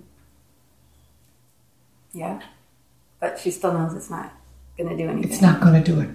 Yeah. 2.13 2.41
But 3.19 3.39
she 3.39 3.51
still 3.51 3.73
knows 3.73 3.93
it's 3.93 4.09
not 4.09 4.33
going 4.77 4.89
to 4.89 4.97
do 4.97 5.09
anything. 5.09 5.31
It's 5.31 5.41
not 5.41 5.61
going 5.61 5.81
to 5.81 5.91
do 5.91 6.01
it. 6.01 6.09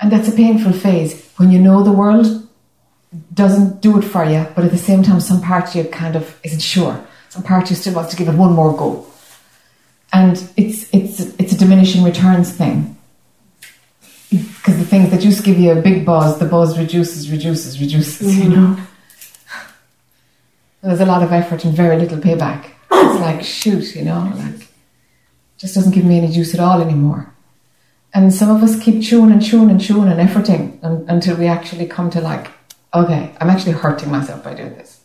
And 0.00 0.10
that's 0.10 0.28
a 0.28 0.32
painful 0.32 0.72
phase 0.72 1.30
when 1.36 1.52
you 1.52 1.60
know 1.60 1.84
the 1.84 1.92
world 1.92 2.48
doesn't 3.32 3.80
do 3.80 3.98
it 3.98 4.02
for 4.02 4.24
you, 4.24 4.46
but 4.54 4.64
at 4.64 4.70
the 4.70 4.78
same 4.78 5.02
time, 5.02 5.20
some 5.20 5.40
part 5.40 5.68
of 5.68 5.74
you 5.76 5.84
kind 5.84 6.16
of 6.16 6.38
isn't 6.42 6.60
sure. 6.60 7.06
Some 7.28 7.42
part 7.42 7.64
of 7.64 7.70
you 7.70 7.76
still 7.76 7.94
wants 7.94 8.10
to 8.10 8.16
give 8.16 8.28
it 8.28 8.34
one 8.34 8.52
more 8.52 8.76
go. 8.76 9.06
And 10.12 10.36
it's, 10.56 10.92
it's, 10.92 11.20
it's 11.20 11.52
a 11.52 11.56
diminishing 11.56 12.02
returns 12.02 12.50
thing. 12.52 12.96
Because 14.32 14.78
the 14.78 14.84
things 14.84 15.10
that 15.10 15.22
used 15.22 15.38
to 15.38 15.44
give 15.44 15.58
you 15.58 15.72
a 15.72 15.80
big 15.80 16.06
buzz, 16.06 16.38
the 16.38 16.46
buzz 16.46 16.78
reduces, 16.78 17.30
reduces, 17.30 17.78
reduces, 17.80 18.38
you 18.38 18.44
mm-hmm. 18.44 18.74
know. 18.74 18.86
There's 20.82 21.00
a 21.00 21.06
lot 21.06 21.22
of 21.22 21.32
effort 21.32 21.64
and 21.64 21.74
very 21.74 21.96
little 21.98 22.18
payback. 22.18 22.70
It's 22.90 23.20
like, 23.20 23.42
shoot, 23.44 23.94
you 23.94 24.04
know, 24.04 24.32
like, 24.34 24.68
just 25.58 25.74
doesn't 25.74 25.92
give 25.92 26.04
me 26.04 26.18
any 26.18 26.32
juice 26.32 26.54
at 26.54 26.60
all 26.60 26.80
anymore. 26.80 27.32
And 28.14 28.32
some 28.32 28.50
of 28.50 28.62
us 28.62 28.82
keep 28.82 29.02
chewing 29.02 29.30
and 29.32 29.42
chewing 29.42 29.70
and 29.70 29.80
chewing 29.80 30.08
and 30.08 30.20
efforting 30.20 30.82
un- 30.82 31.04
until 31.08 31.36
we 31.36 31.46
actually 31.46 31.86
come 31.86 32.10
to 32.10 32.20
like, 32.20 32.50
okay, 32.94 33.34
I'm 33.40 33.48
actually 33.48 33.72
hurting 33.72 34.10
myself 34.10 34.42
by 34.42 34.54
doing 34.54 34.74
this. 34.74 35.00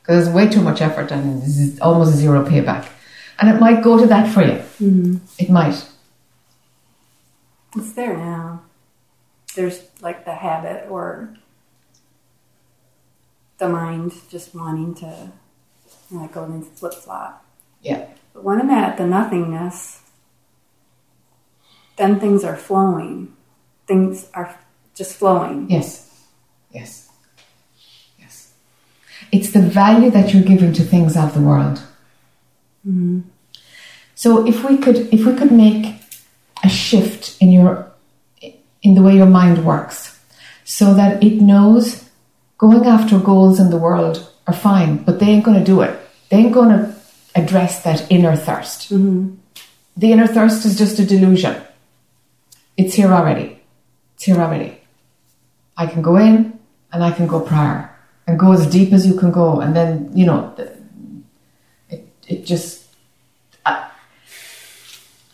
Because 0.00 0.24
there's 0.24 0.34
way 0.34 0.48
too 0.48 0.62
much 0.62 0.80
effort 0.80 1.12
and 1.12 1.80
almost 1.80 2.14
zero 2.14 2.44
payback. 2.44 2.88
And 3.38 3.50
it 3.50 3.60
might 3.60 3.82
go 3.82 3.98
to 3.98 4.06
that 4.06 4.32
for 4.32 4.42
you. 4.42 4.62
Mm-hmm. 4.80 5.16
It 5.38 5.50
might. 5.50 5.86
It's 7.76 7.92
there 7.92 8.16
now. 8.16 8.62
There's 9.54 9.82
like 10.00 10.24
the 10.24 10.34
habit 10.34 10.86
or 10.90 11.34
the 13.58 13.68
mind 13.68 14.12
just 14.30 14.54
wanting 14.54 14.94
to 14.96 15.32
you 16.10 16.18
know, 16.18 16.28
go 16.28 16.44
in 16.44 16.62
flip 16.62 16.94
flop. 16.94 17.44
Yeah. 17.80 18.06
But 18.32 18.44
when 18.44 18.60
I'm 18.60 18.70
at 18.70 18.96
the 18.96 19.06
nothingness, 19.06 20.00
then 21.96 22.18
things 22.18 22.44
are 22.44 22.56
flowing. 22.56 23.34
Things 23.86 24.28
are 24.34 24.58
just 24.94 25.14
flowing. 25.16 25.70
Yes. 25.70 26.26
Yes. 26.70 27.10
Yes. 28.18 28.52
It's 29.30 29.50
the 29.50 29.60
value 29.62 30.10
that 30.10 30.32
you're 30.32 30.42
giving 30.42 30.72
to 30.74 30.82
things 30.82 31.16
of 31.16 31.34
the 31.34 31.40
world. 31.40 31.82
Hmm. 32.84 33.20
So 34.14 34.46
if 34.46 34.64
we 34.64 34.78
could 34.78 35.12
if 35.12 35.26
we 35.26 35.34
could 35.34 35.52
make 35.52 36.01
a 36.62 36.68
shift 36.68 37.36
in 37.40 37.52
your 37.52 37.90
in 38.82 38.94
the 38.94 39.02
way 39.02 39.16
your 39.16 39.26
mind 39.26 39.64
works 39.64 40.18
so 40.64 40.94
that 40.94 41.22
it 41.22 41.40
knows 41.40 42.08
going 42.58 42.86
after 42.86 43.18
goals 43.18 43.60
in 43.60 43.70
the 43.70 43.76
world 43.76 44.32
are 44.46 44.54
fine, 44.54 44.96
but 44.96 45.18
they 45.18 45.26
ain't 45.26 45.44
going 45.44 45.58
to 45.58 45.64
do 45.64 45.80
it. 45.82 45.98
They 46.28 46.38
ain't 46.38 46.52
going 46.52 46.70
to 46.70 46.94
address 47.34 47.82
that 47.82 48.10
inner 48.10 48.36
thirst. 48.36 48.90
Mm-hmm. 48.90 49.34
The 49.96 50.12
inner 50.12 50.26
thirst 50.26 50.64
is 50.64 50.78
just 50.78 50.98
a 50.98 51.06
delusion. 51.06 51.62
It's 52.76 52.94
here 52.94 53.12
already. 53.12 53.60
It's 54.14 54.24
here 54.24 54.38
already. 54.38 54.80
I 55.76 55.86
can 55.86 56.02
go 56.02 56.16
in 56.16 56.58
and 56.92 57.04
I 57.04 57.10
can 57.10 57.26
go 57.26 57.40
prior 57.40 57.94
and 58.26 58.38
go 58.38 58.52
as 58.52 58.66
deep 58.66 58.92
as 58.92 59.06
you 59.06 59.14
can 59.18 59.30
go, 59.30 59.60
and 59.60 59.74
then 59.74 60.10
you 60.14 60.26
know, 60.26 60.54
it 61.88 62.06
it 62.28 62.46
just. 62.46 62.81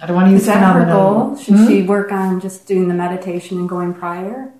I, 0.01 0.07
don't 0.07 0.17
want 0.17 0.29
to 0.29 0.33
use 0.33 0.43
Is 0.43 0.47
that 0.47 0.75
her 0.75 0.85
goal? 0.85 1.37
Should 1.37 1.57
hmm? 1.57 1.67
she 1.67 1.83
work 1.83 2.13
on 2.13 2.41
just 2.41 2.67
doing 2.67 2.89
the 2.89 2.95
meditation 2.95 3.59
and 3.59 3.69
going 3.69 3.95
prior? 3.95 4.53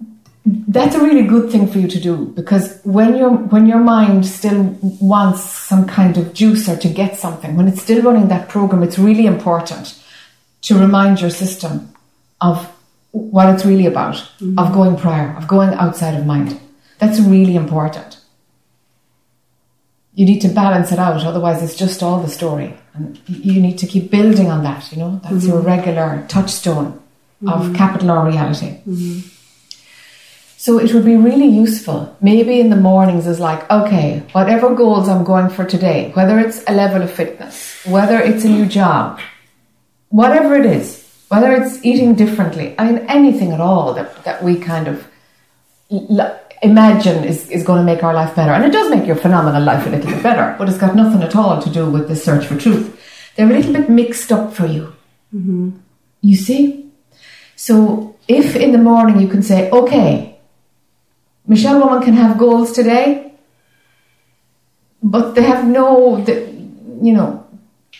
That's 0.45 0.95
a 0.95 1.01
really 1.01 1.25
good 1.25 1.51
thing 1.51 1.67
for 1.67 1.79
you 1.79 1.89
to 1.89 2.01
do 2.01 2.27
because 2.35 2.81
when 2.83 3.17
your 3.17 3.31
when 3.31 3.67
your 3.67 3.81
mind 3.81 4.25
still 4.25 4.77
wants 5.01 5.43
some 5.43 5.87
kind 5.87 6.17
of 6.17 6.33
juice 6.33 6.69
or 6.69 6.77
to 6.77 6.89
get 6.89 7.17
something, 7.17 7.55
when 7.57 7.69
it's 7.69 7.83
still 7.83 8.03
running 8.03 8.29
that 8.29 8.49
program, 8.49 8.83
it's 8.83 8.99
really 8.99 9.27
important 9.27 10.03
to 10.63 10.79
remind 10.79 11.21
your 11.21 11.31
system 11.31 11.93
of 12.41 12.67
what 13.11 13.53
it's 13.53 13.67
really 13.67 13.87
about, 13.87 14.17
of 14.17 14.27
mm-hmm. 14.41 14.75
going 14.75 14.97
prior, 14.97 15.37
of 15.37 15.47
going 15.47 15.75
outside 15.75 16.15
of 16.15 16.25
mind. 16.25 16.59
That's 16.99 17.21
really 17.21 17.57
important. 17.57 18.08
You 20.19 20.27
need 20.27 20.41
to 20.41 20.49
balance 20.49 20.91
it 20.91 20.99
out, 20.99 21.23
otherwise 21.25 21.63
it's 21.63 21.77
just 21.77 22.03
all 22.03 22.21
the 22.21 22.29
story. 22.29 22.75
And 22.95 23.21
you 23.29 23.63
need 23.63 23.79
to 23.79 23.87
keep 23.87 24.11
building 24.11 24.51
on 24.51 24.65
that, 24.65 24.91
you 24.91 24.99
know? 24.99 25.21
That's 25.23 25.47
your 25.47 25.59
mm-hmm. 25.59 25.69
regular 25.69 26.27
touchstone 26.27 27.01
of 27.47 27.61
mm-hmm. 27.63 27.77
capital 27.77 28.11
R 28.11 28.27
reality. 28.27 28.81
Mm-hmm. 28.85 29.21
So 30.57 30.81
it 30.81 30.93
would 30.93 31.05
be 31.05 31.15
really 31.15 31.47
useful. 31.47 32.17
Maybe 32.21 32.59
in 32.59 32.69
the 32.69 32.75
mornings 32.91 33.29
is 33.29 33.39
like, 33.39 33.71
okay, 33.71 34.25
whatever 34.33 34.75
goals 34.75 35.09
I'm 35.09 35.23
going 35.23 35.51
for 35.51 35.65
today, 35.65 36.11
whether 36.15 36.41
it's 36.41 36.65
a 36.67 36.75
level 36.75 37.01
of 37.01 37.13
fitness, 37.13 37.81
whether 37.87 38.19
it's 38.19 38.45
a 38.45 38.49
new 38.49 38.67
job, 38.67 39.21
whatever 40.09 40.57
it 40.57 40.67
is, 40.67 41.09
whether 41.29 41.53
it's 41.53 41.85
eating 41.85 42.17
differently, 42.17 42.75
I 42.77 42.91
mean, 42.91 42.99
anything 43.07 43.53
at 43.53 43.61
all 43.61 43.95
that, 43.95 44.25
that 44.25 44.43
we 44.43 44.59
kind 44.59 44.89
of 44.89 45.07
imagine 46.63 47.25
is, 47.25 47.49
is 47.51 47.63
going 47.63 47.79
to 47.79 47.85
make 47.85 48.03
our 48.03 48.15
life 48.15 48.35
better. 48.35 48.53
And 48.53 48.65
it 48.65 48.73
does 48.73 48.91
make 48.91 49.07
your 49.07 49.17
phenomenal 49.17 49.63
life 49.63 49.87
a 49.87 49.91
little 49.91 50.11
bit 50.11 50.23
better, 50.23 50.55
but 50.59 50.69
it's 50.69 50.79
got 50.79 50.97
nothing 50.97 51.23
at 51.23 51.37
all 51.37 51.61
to 51.63 51.71
do 51.71 51.91
with 51.91 52.09
the 52.09 52.17
search 52.17 52.47
for 52.47 52.57
truth. 52.57 52.95
They're 53.37 53.47
a 53.47 53.53
little 53.53 53.73
bit 53.73 53.89
mixed 53.89 54.33
up 54.33 54.53
for 54.53 54.67
you. 54.67 54.95
Mm-hmm. 55.35 55.71
You 56.21 56.37
see? 56.37 56.91
So 57.57 58.17
if 58.27 58.57
in 58.57 58.73
the 58.73 58.79
morning 58.79 59.21
you 59.21 59.29
can 59.29 59.43
say, 59.43 59.71
okay, 59.71 60.39
Michelle 61.47 61.81
Woman 61.81 62.03
can 62.03 62.15
have 62.15 62.39
goals 62.39 62.73
today, 62.73 63.33
but 65.03 65.35
they 65.35 65.43
have 65.43 65.67
no, 65.67 66.23
the, 66.25 66.35
you 67.01 67.13
know, 67.13 67.47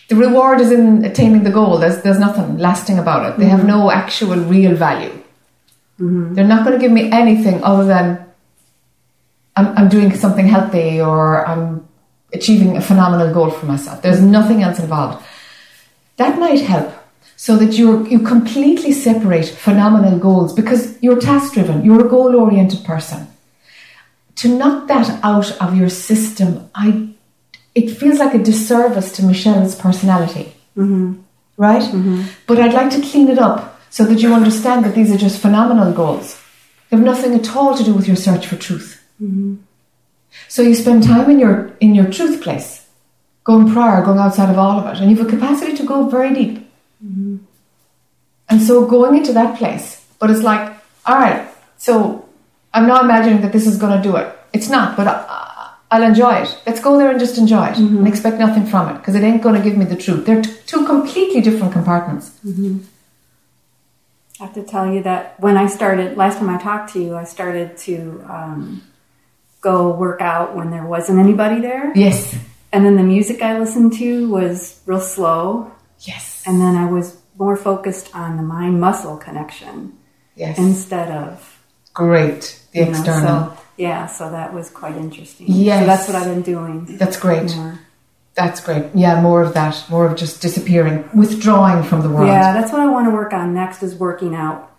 the 0.09 0.15
reward 0.15 0.59
is 0.59 0.71
in 0.71 1.05
attaining 1.05 1.43
the 1.43 1.49
goal. 1.51 1.77
There's, 1.77 2.01
there's 2.01 2.19
nothing 2.19 2.57
lasting 2.57 2.99
about 2.99 3.31
it. 3.31 3.39
They 3.39 3.45
have 3.45 3.59
mm-hmm. 3.59 3.69
no 3.69 3.91
actual 3.91 4.37
real 4.37 4.75
value. 4.75 5.11
Mm-hmm. 5.99 6.33
They're 6.33 6.47
not 6.47 6.65
going 6.65 6.77
to 6.77 6.81
give 6.81 6.91
me 6.91 7.11
anything 7.11 7.63
other 7.63 7.85
than 7.85 8.28
I'm, 9.59 9.77
I'm 9.77 9.89
doing 9.89 10.15
something 10.15 10.47
healthy 10.47 11.01
or 11.01 11.45
I'm 11.45 11.87
achieving 12.33 12.77
a 12.77 12.81
phenomenal 12.81 13.33
goal 13.33 13.49
for 13.49 13.65
myself. 13.65 14.01
There's 14.01 14.21
nothing 14.21 14.63
else 14.63 14.79
involved. 14.79 15.25
That 16.17 16.39
might 16.39 16.61
help 16.61 16.93
so 17.35 17.55
that 17.57 17.77
you 17.77 18.05
you 18.13 18.19
completely 18.19 18.91
separate 18.91 19.47
phenomenal 19.47 20.17
goals 20.19 20.53
because 20.53 20.81
you're 21.03 21.19
task 21.19 21.53
driven, 21.53 21.85
you're 21.85 22.05
a 22.05 22.09
goal 22.09 22.35
oriented 22.35 22.83
person. 22.83 23.27
To 24.41 24.47
knock 24.47 24.87
that 24.87 25.07
out 25.23 25.49
of 25.61 25.75
your 25.75 25.89
system, 25.89 26.69
I 26.75 27.09
it 27.75 27.89
feels 27.99 28.19
like 28.19 28.33
a 28.33 28.43
disservice 28.51 29.11
to 29.15 29.25
Michelle's 29.25 29.75
personality. 29.75 30.45
Mm-hmm. 30.77 31.21
Right? 31.57 31.81
Mm-hmm. 31.81 32.23
But 32.47 32.59
I'd 32.59 32.73
like 32.73 32.91
to 32.91 33.01
clean 33.01 33.27
it 33.29 33.39
up 33.39 33.81
so 33.89 34.05
that 34.05 34.21
you 34.21 34.33
understand 34.33 34.85
that 34.85 34.95
these 34.95 35.11
are 35.11 35.17
just 35.17 35.41
phenomenal 35.41 35.91
goals. 35.91 36.39
They 36.89 36.97
have 36.97 37.05
nothing 37.05 37.33
at 37.35 37.55
all 37.55 37.77
to 37.77 37.83
do 37.83 37.93
with 37.93 38.07
your 38.07 38.15
search 38.15 38.47
for 38.47 38.55
truth. 38.55 38.98
Mm-hmm. 39.21 39.55
So 40.47 40.61
you 40.61 40.75
spend 40.75 41.03
time 41.03 41.29
in 41.29 41.39
your 41.39 41.75
in 41.79 41.95
your 41.95 42.09
truth 42.09 42.41
place, 42.41 42.87
going 43.43 43.71
prior, 43.71 44.03
going 44.03 44.19
outside 44.19 44.49
of 44.49 44.57
all 44.57 44.79
of 44.79 44.85
it, 44.93 45.01
and 45.01 45.09
you 45.09 45.17
have 45.17 45.27
a 45.27 45.29
capacity 45.29 45.75
to 45.77 45.83
go 45.83 46.07
very 46.09 46.33
deep. 46.33 46.69
Mm-hmm. 47.03 47.37
And 48.49 48.61
so 48.61 48.85
going 48.85 49.15
into 49.15 49.33
that 49.33 49.57
place, 49.57 50.05
but 50.19 50.29
it's 50.29 50.41
like, 50.41 50.75
all 51.05 51.17
right, 51.17 51.47
so 51.77 52.27
I'm 52.73 52.87
not 52.87 53.03
imagining 53.03 53.41
that 53.41 53.53
this 53.53 53.67
is 53.67 53.77
going 53.77 53.95
to 53.95 54.03
do 54.03 54.15
it. 54.15 54.35
It's 54.53 54.69
not, 54.69 54.97
but 54.97 55.07
I, 55.07 55.75
I'll 55.91 56.03
enjoy 56.03 56.33
it. 56.35 56.61
Let's 56.65 56.81
go 56.81 56.97
there 56.97 57.11
and 57.11 57.19
just 57.19 57.37
enjoy 57.37 57.67
it 57.67 57.75
mm-hmm. 57.75 57.97
and 57.99 58.07
expect 58.07 58.37
nothing 58.39 58.65
from 58.65 58.89
it 58.89 58.99
because 58.99 59.15
it 59.15 59.23
ain't 59.23 59.41
going 59.41 59.55
to 59.55 59.61
give 59.61 59.77
me 59.77 59.85
the 59.85 59.95
truth. 59.95 60.25
They're 60.25 60.41
t- 60.41 60.55
two 60.65 60.85
completely 60.85 61.41
different 61.41 61.73
compartments. 61.73 62.31
I 64.39 64.45
have 64.45 64.53
to 64.53 64.63
tell 64.63 64.91
you 64.91 65.03
that 65.03 65.39
when 65.39 65.57
I 65.57 65.67
started, 65.67 66.15
last 66.15 66.37
time 66.37 66.49
I 66.49 66.57
talked 66.57 66.93
to 66.93 67.01
you, 67.01 67.15
I 67.15 67.23
started 67.23 67.77
to 67.79 68.23
um, 68.29 68.83
go 69.61 69.91
work 69.91 70.21
out 70.21 70.55
when 70.55 70.71
there 70.71 70.85
wasn't 70.85 71.19
anybody 71.19 71.59
there. 71.61 71.91
Yes. 71.95 72.35
And 72.71 72.85
then 72.85 72.95
the 72.97 73.03
music 73.03 73.41
I 73.41 73.59
listened 73.59 73.93
to 73.93 74.29
was 74.29 74.79
real 74.85 74.99
slow. 75.01 75.71
Yes. 76.01 76.43
And 76.45 76.61
then 76.61 76.75
I 76.75 76.89
was 76.89 77.17
more 77.37 77.57
focused 77.57 78.15
on 78.15 78.37
the 78.37 78.43
mind 78.43 78.79
muscle 78.79 79.17
connection 79.17 79.93
Yes. 80.35 80.57
instead 80.57 81.09
of 81.11 81.57
Great. 81.93 82.61
The 82.71 82.79
you 82.79 82.85
know, 82.85 82.91
external. 82.91 83.45
so, 83.55 83.57
yeah, 83.77 84.05
so 84.07 84.29
that 84.31 84.53
was 84.53 84.69
quite 84.69 84.95
interesting. 84.95 85.47
Yes. 85.49 85.81
So 85.81 85.85
that's 85.87 86.07
what 86.07 86.15
I've 86.15 86.27
been 86.33 86.41
doing. 86.43 86.97
That's 86.97 87.17
great. 87.19 87.53
more. 87.55 87.79
That's 88.35 88.61
great. 88.61 88.85
Yeah, 88.93 89.19
more 89.21 89.41
of 89.41 89.53
that. 89.55 89.83
More 89.89 90.05
of 90.05 90.15
just 90.15 90.41
disappearing, 90.41 91.09
withdrawing 91.13 91.83
from 91.83 92.01
the 92.01 92.09
world. 92.09 92.27
Yeah, 92.27 92.53
that's 92.53 92.71
what 92.71 92.79
I 92.79 92.87
want 92.87 93.07
to 93.07 93.11
work 93.11 93.33
on 93.33 93.53
next 93.53 93.83
is 93.83 93.95
working 93.95 94.33
out 94.35 94.71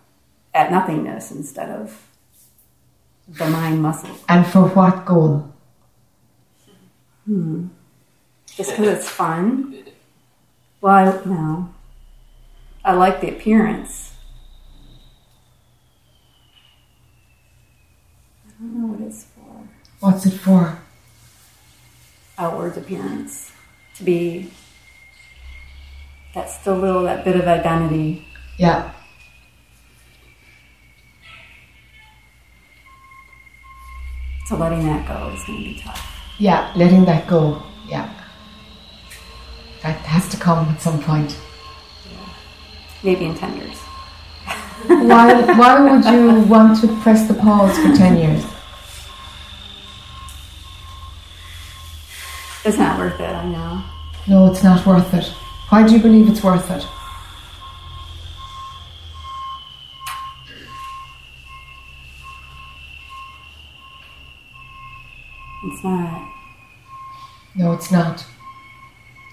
at 0.53 0.71
nothingness 0.71 1.31
instead 1.31 1.69
of 1.69 2.07
the 3.27 3.49
mind 3.49 3.81
muscle. 3.81 4.15
And 4.27 4.45
for 4.45 4.67
what 4.67 5.05
goal? 5.05 5.53
Hmm. 7.25 7.67
Just 8.45 8.71
because 8.71 8.99
it's 8.99 9.09
fun. 9.09 9.85
Well, 10.81 10.93
I, 10.93 11.25
no. 11.25 11.73
I 12.83 12.93
like 12.93 13.21
the 13.21 13.29
appearance. 13.29 14.13
I 18.47 18.51
don't 18.59 18.75
know 18.75 18.87
what 18.87 19.07
it's 19.07 19.25
for. 19.25 19.67
What's 19.99 20.25
it 20.25 20.31
for? 20.31 20.79
Outwards 22.37 22.77
appearance. 22.77 23.51
To 23.97 24.03
be 24.03 24.51
that's 26.33 26.59
still 26.59 26.77
little 26.77 27.03
that 27.03 27.25
bit 27.25 27.35
of 27.35 27.47
identity. 27.47 28.25
Yeah. 28.57 28.91
So 34.51 34.57
letting 34.57 34.85
that 34.85 35.07
go 35.07 35.29
is 35.29 35.45
going 35.45 35.59
to 35.59 35.63
be 35.63 35.79
tough. 35.79 36.35
Yeah, 36.37 36.73
letting 36.75 37.05
that 37.05 37.25
go. 37.25 37.63
Yeah. 37.87 38.13
That 39.81 39.95
has 39.99 40.27
to 40.27 40.35
come 40.35 40.67
at 40.67 40.81
some 40.81 41.01
point. 41.01 41.39
Maybe 43.01 43.27
in 43.27 43.33
10 43.33 43.55
years. 43.55 43.77
why, 44.87 45.41
why 45.57 45.79
would 45.79 46.03
you 46.03 46.41
want 46.49 46.81
to 46.81 46.87
press 46.97 47.29
the 47.29 47.33
pause 47.33 47.77
for 47.77 47.95
10 47.95 48.17
years? 48.17 48.43
It's 52.65 52.77
not 52.77 52.99
worth 52.99 53.21
it, 53.21 53.33
I 53.33 53.47
know. 53.47 53.83
No, 54.27 54.51
it's 54.51 54.63
not 54.63 54.85
worth 54.85 55.13
it. 55.13 55.27
Why 55.69 55.87
do 55.87 55.93
you 55.93 56.01
believe 56.01 56.27
it's 56.27 56.43
worth 56.43 56.69
it? 56.71 56.85
It's 65.63 65.83
not. 65.83 66.33
No, 67.55 67.73
it's 67.73 67.91
not. 67.91 68.25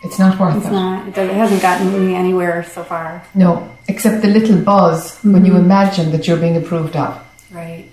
It's 0.02 0.18
not 0.18 0.38
worth 0.38 0.56
It's 0.56 0.66
it. 0.66 0.72
not. 0.72 1.08
It, 1.08 1.30
hasn't 1.34 1.60
gotten 1.62 2.06
me 2.06 2.14
anywhere 2.14 2.62
so 2.64 2.84
far. 2.84 3.24
No, 3.34 3.76
except 3.88 4.22
the 4.22 4.28
little 4.28 4.60
buzz 4.60 5.18
when 5.22 5.44
you 5.44 5.52
mm-hmm. 5.52 5.64
imagine 5.64 6.12
that 6.12 6.28
you're 6.28 6.36
being 6.36 6.56
approved 6.56 6.94
of. 6.94 7.20
Right. 7.50 7.86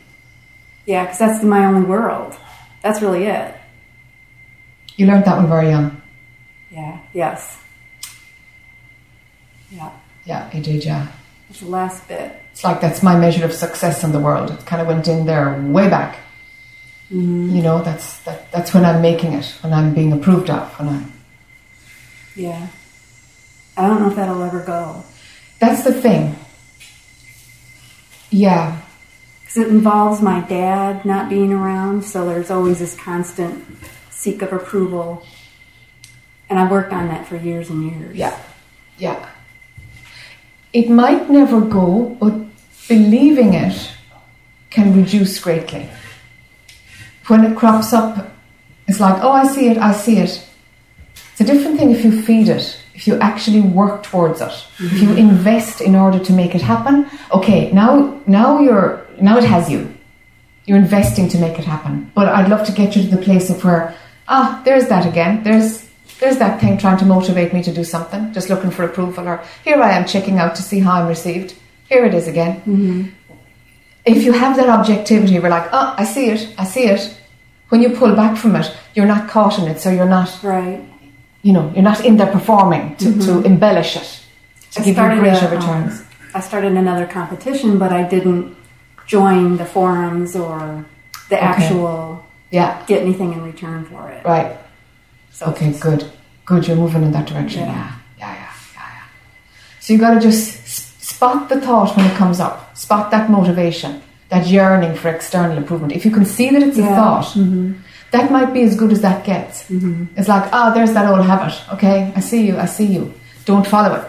Yeah, 0.85 1.05
because 1.05 1.17
that's 1.17 1.43
my 1.43 1.65
only 1.65 1.87
world. 1.87 2.35
That's 2.81 3.01
really 3.01 3.23
it. 3.25 3.55
You 4.97 5.07
learned 5.07 5.25
that 5.25 5.37
one 5.37 5.47
very 5.47 5.69
young. 5.69 6.01
Yeah. 6.69 6.99
Yes. 7.13 7.57
Yeah. 9.71 9.91
Yeah, 10.25 10.55
you 10.55 10.61
did, 10.61 10.85
yeah. 10.85 11.07
That's 11.47 11.61
the 11.61 11.67
last 11.67 12.07
bit. 12.07 12.31
It's 12.51 12.63
like 12.63 12.81
that's 12.81 13.03
my 13.03 13.17
measure 13.17 13.45
of 13.45 13.53
success 13.53 14.03
in 14.03 14.11
the 14.11 14.19
world. 14.19 14.51
It 14.51 14.65
kind 14.65 14.81
of 14.81 14.87
went 14.87 15.07
in 15.07 15.25
there 15.25 15.59
way 15.61 15.89
back. 15.89 16.19
Mm-hmm. 17.11 17.55
You 17.55 17.61
know, 17.61 17.81
that's 17.83 18.19
that, 18.23 18.51
that's 18.51 18.73
when 18.73 18.83
I'm 18.83 19.01
making 19.01 19.33
it, 19.33 19.45
when 19.61 19.73
I'm 19.73 19.93
being 19.93 20.11
approved 20.11 20.49
of, 20.49 20.67
when 20.79 20.89
I. 20.89 21.05
Yeah. 22.35 22.67
I 23.77 23.87
don't 23.87 24.01
know 24.01 24.09
if 24.09 24.15
that'll 24.15 24.41
ever 24.41 24.61
go. 24.63 25.03
That's 25.59 25.83
the 25.83 25.93
thing. 25.93 26.35
Yeah, 28.31 28.81
Because 29.41 29.57
it 29.57 29.67
involves 29.67 30.21
my 30.21 30.41
dad 30.41 31.05
not 31.05 31.29
being 31.29 31.53
around, 31.53 32.03
so 32.03 32.25
there's 32.27 32.51
always 32.51 32.79
this 32.79 32.95
constant 32.95 33.63
seek 34.09 34.41
of 34.41 34.51
approval. 34.51 35.23
And 36.49 36.59
I've 36.59 36.71
worked 36.71 36.91
on 36.91 37.07
that 37.07 37.27
for 37.27 37.37
years 37.37 37.69
and 37.69 37.89
years. 37.89 38.15
yeah, 38.15 38.37
yeah. 38.97 39.29
It 40.73 40.89
might 40.89 41.29
never 41.29 41.61
go, 41.61 42.17
but 42.19 42.33
believing 42.89 43.53
it 43.53 43.91
can 44.69 44.93
reduce 44.95 45.39
greatly. 45.39 45.87
When 47.27 47.43
it 47.43 47.57
crops 47.57 47.91
up, 47.93 48.31
it's 48.87 48.99
like, 48.99 49.23
oh, 49.23 49.31
I 49.31 49.47
see 49.47 49.67
it, 49.69 49.77
I 49.77 49.93
see 49.93 50.17
it. 50.17 50.47
It's 51.31 51.41
a 51.41 51.43
different 51.43 51.77
thing 51.77 51.91
if 51.91 52.03
you 52.05 52.21
feed 52.21 52.49
it, 52.49 52.79
if 52.93 53.07
you 53.07 53.15
actually 53.19 53.61
work 53.61 54.03
towards 54.03 54.41
it, 54.41 54.53
if 54.79 55.01
you 55.01 55.13
invest 55.15 55.81
in 55.81 55.95
order 55.95 56.19
to 56.19 56.33
make 56.33 56.55
it 56.55 56.61
happen. 56.61 57.07
Okay, 57.31 57.71
now, 57.71 58.21
now 58.27 58.59
you're, 58.59 59.05
now 59.19 59.37
it 59.37 59.43
has 59.43 59.69
you. 59.69 59.93
You're 60.65 60.77
investing 60.77 61.27
to 61.29 61.37
make 61.37 61.59
it 61.59 61.65
happen. 61.65 62.11
But 62.15 62.29
I'd 62.29 62.49
love 62.49 62.65
to 62.67 62.71
get 62.71 62.95
you 62.95 63.03
to 63.03 63.15
the 63.15 63.21
place 63.21 63.49
of 63.49 63.63
where, 63.63 63.95
ah, 64.27 64.61
there's 64.63 64.87
that 64.87 65.05
again. 65.05 65.43
There's, 65.43 65.89
there's 66.19 66.37
that 66.37 66.61
thing 66.61 66.77
trying 66.77 66.97
to 66.99 67.05
motivate 67.05 67.53
me 67.53 67.61
to 67.63 67.73
do 67.73 67.83
something, 67.83 68.31
just 68.33 68.49
looking 68.49 68.71
for 68.71 68.83
approval, 68.83 69.27
or 69.27 69.43
here 69.63 69.81
I 69.81 69.91
am 69.91 70.05
checking 70.05 70.39
out 70.39 70.55
to 70.55 70.61
see 70.61 70.79
how 70.79 71.01
I'm 71.01 71.07
received. 71.07 71.55
Here 71.89 72.05
it 72.05 72.13
is 72.13 72.27
again. 72.27 73.13
If 74.05 74.23
you 74.23 74.31
have 74.33 74.55
that 74.57 74.69
objectivity, 74.69 75.39
we're 75.39 75.49
like, 75.49 75.67
oh, 75.71 75.95
I 75.97 76.03
see 76.05 76.29
it, 76.29 76.53
I 76.57 76.63
see 76.63 76.85
it. 76.85 77.17
When 77.69 77.81
you 77.81 77.89
pull 77.89 78.15
back 78.15 78.37
from 78.37 78.55
it, 78.55 78.71
you're 78.93 79.07
not 79.07 79.27
caught 79.29 79.57
in 79.59 79.67
it, 79.67 79.79
so 79.79 79.89
you're 79.89 80.07
not, 80.07 80.29
Right. 80.43 80.79
you 81.41 81.51
know, 81.53 81.71
you're 81.73 81.83
not 81.83 82.05
in 82.05 82.17
there 82.17 82.31
performing 82.31 82.95
to, 82.97 83.19
to 83.25 83.41
embellish 83.43 83.95
it, 83.97 84.21
to 84.71 84.81
I 84.81 84.83
give 84.85 84.97
you 84.97 85.19
greater 85.19 85.45
a, 85.45 85.49
um, 85.49 85.55
returns. 85.57 86.03
I 86.35 86.39
started 86.41 86.73
another 86.73 87.07
competition, 87.07 87.79
but 87.79 87.91
I 87.91 88.03
didn't 88.03 88.55
join 89.07 89.57
the 89.57 89.65
forums 89.65 90.35
or 90.35 90.85
the 91.29 91.41
actual 91.41 92.23
Yeah, 92.51 92.83
get 92.85 93.01
anything 93.01 93.33
in 93.33 93.41
return 93.43 93.85
for 93.85 94.09
it. 94.11 94.23
right. 94.25 94.57
So 95.31 95.47
Okay, 95.47 95.71
good. 95.79 96.05
Good, 96.45 96.67
you're 96.67 96.77
moving 96.77 97.01
in 97.03 97.11
that 97.11 97.25
direction. 97.27 97.61
Yeah. 97.61 97.73
Yeah, 97.73 97.91
yeah, 98.19 98.33
yeah, 98.33 98.35
yeah. 98.75 98.81
yeah. 98.93 99.03
So 99.79 99.93
you 99.93 99.99
got 99.99 100.13
to 100.13 100.19
just 100.19 100.64
spot 101.15 101.49
the 101.49 101.59
thought 101.61 101.95
when 101.95 102.05
it 102.09 102.15
comes 102.21 102.39
up, 102.45 102.55
spot 102.85 103.09
that 103.11 103.29
motivation, 103.37 104.01
that 104.29 104.43
yearning 104.47 104.93
for 104.95 105.09
external 105.09 105.57
improvement. 105.57 105.93
If 105.93 106.03
you 106.05 106.11
can 106.17 106.25
see 106.25 106.47
that 106.53 106.61
it's 106.67 106.77
a 106.77 106.81
Yeah. 106.81 106.95
thought, 106.99 107.27
mm-hmm. 107.39 107.67
that 108.13 108.25
might 108.35 108.51
be 108.57 108.61
as 108.69 108.73
good 108.81 108.91
as 108.95 109.01
that 109.07 109.19
gets. 109.31 109.55
Mm-hmm. 109.69 110.17
It's 110.17 110.29
like, 110.35 110.45
oh, 110.57 110.73
there's 110.75 110.93
that 110.97 111.07
old 111.11 111.25
habit. 111.31 111.55
Okay, 111.75 111.97
I 112.19 112.21
see 112.29 112.41
you, 112.47 112.53
I 112.65 112.67
see 112.77 112.87
you. 112.95 113.03
Don't 113.45 113.67
follow 113.75 113.91
it. 113.99 114.05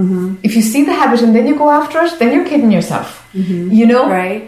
Mm-hmm. 0.00 0.28
If 0.42 0.52
you 0.56 0.62
see 0.72 0.82
the 0.90 0.96
habit 1.02 1.20
and 1.24 1.32
then 1.36 1.46
you 1.46 1.56
go 1.64 1.68
after 1.80 1.98
it, 2.06 2.18
then 2.18 2.28
you're 2.34 2.48
kidding 2.52 2.72
yourself. 2.78 3.08
You 3.78 3.86
know? 3.92 4.04
Right? 4.08 4.42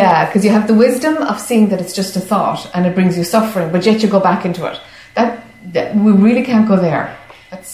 Yeah, 0.00 0.26
because 0.26 0.44
you 0.44 0.50
have 0.50 0.66
the 0.66 0.78
wisdom 0.86 1.14
of 1.30 1.40
seeing 1.48 1.68
that 1.70 1.80
it's 1.80 1.94
just 2.00 2.16
a 2.16 2.20
thought 2.20 2.60
and 2.74 2.84
it 2.86 2.94
brings 2.98 3.16
you 3.16 3.24
suffering, 3.24 3.68
but 3.74 3.86
yet 3.86 4.02
you 4.02 4.08
go 4.16 4.20
back 4.20 4.44
into 4.44 4.62
it. 4.70 4.76
That, 5.16 5.30
that 5.72 5.94
we 5.96 6.10
really 6.26 6.44
can't 6.50 6.66
go 6.72 6.76
there. 6.88 7.04
That's 7.50 7.70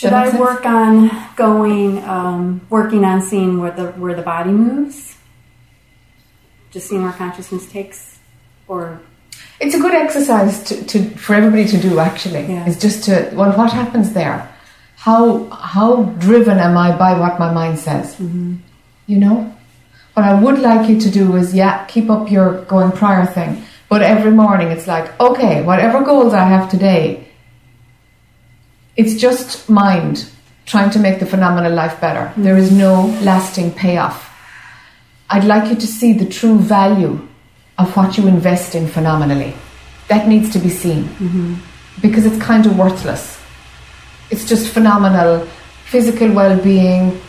Should 0.00 0.14
I 0.14 0.34
work 0.38 0.64
on 0.64 1.10
going, 1.36 2.02
um, 2.04 2.62
working 2.70 3.04
on 3.04 3.20
seeing 3.20 3.60
where 3.60 3.70
the 3.70 3.88
where 4.02 4.14
the 4.14 4.22
body 4.22 4.48
moves? 4.50 5.18
Just 6.70 6.88
seeing 6.88 7.02
where 7.02 7.12
consciousness 7.12 7.70
takes, 7.70 8.18
or 8.66 8.98
it's 9.60 9.74
a 9.74 9.78
good 9.78 9.94
exercise 9.94 10.62
to, 10.64 10.82
to 10.86 11.04
for 11.16 11.34
everybody 11.34 11.66
to 11.68 11.76
do. 11.76 11.98
Actually, 11.98 12.46
Yeah. 12.46 12.64
it's 12.66 12.80
just 12.80 13.04
to 13.04 13.30
well, 13.34 13.52
what 13.58 13.74
happens 13.74 14.14
there? 14.14 14.48
How 14.96 15.50
how 15.50 16.04
driven 16.26 16.56
am 16.58 16.78
I 16.78 16.96
by 16.96 17.12
what 17.18 17.38
my 17.38 17.52
mind 17.52 17.78
says? 17.78 18.18
You 19.06 19.18
know, 19.18 19.54
what 20.14 20.24
I 20.24 20.32
would 20.40 20.60
like 20.60 20.88
you 20.88 20.98
to 20.98 21.10
do 21.10 21.36
is 21.36 21.52
yeah, 21.54 21.84
keep 21.84 22.08
up 22.08 22.30
your 22.30 22.62
going 22.64 22.92
prior 22.92 23.26
thing, 23.26 23.64
but 23.90 24.00
every 24.00 24.30
morning 24.30 24.68
it's 24.68 24.86
like 24.86 25.06
okay, 25.20 25.62
whatever 25.62 26.02
goals 26.02 26.32
I 26.32 26.44
have 26.44 26.70
today, 26.70 27.28
it's 28.96 29.20
just 29.20 29.68
mind 29.68 30.30
trying 30.66 30.90
to 30.90 30.98
make 30.98 31.18
the 31.18 31.26
phenomenal 31.26 31.72
life 31.72 32.00
better. 32.00 32.32
Mm. 32.34 32.44
There 32.44 32.56
is 32.56 32.70
no 32.70 33.06
lasting 33.22 33.72
payoff. 33.72 34.26
I'd 35.28 35.44
like 35.44 35.68
you 35.70 35.76
to 35.76 35.86
see 35.86 36.12
the 36.12 36.26
true 36.26 36.58
value 36.58 37.26
of 37.78 37.96
what 37.96 38.18
you 38.18 38.26
invest 38.28 38.74
in 38.74 38.86
phenomenally. 38.86 39.54
That 40.08 40.28
needs 40.28 40.52
to 40.52 40.58
be 40.58 40.68
seen 40.68 41.04
mm-hmm. 41.04 41.54
because 42.00 42.26
it's 42.26 42.38
kind 42.38 42.66
of 42.66 42.76
worthless. 42.76 43.40
It's 44.30 44.44
just 44.44 44.72
phenomenal 44.72 45.46
physical 45.90 46.30
well 46.32 46.56
being, 46.62 47.20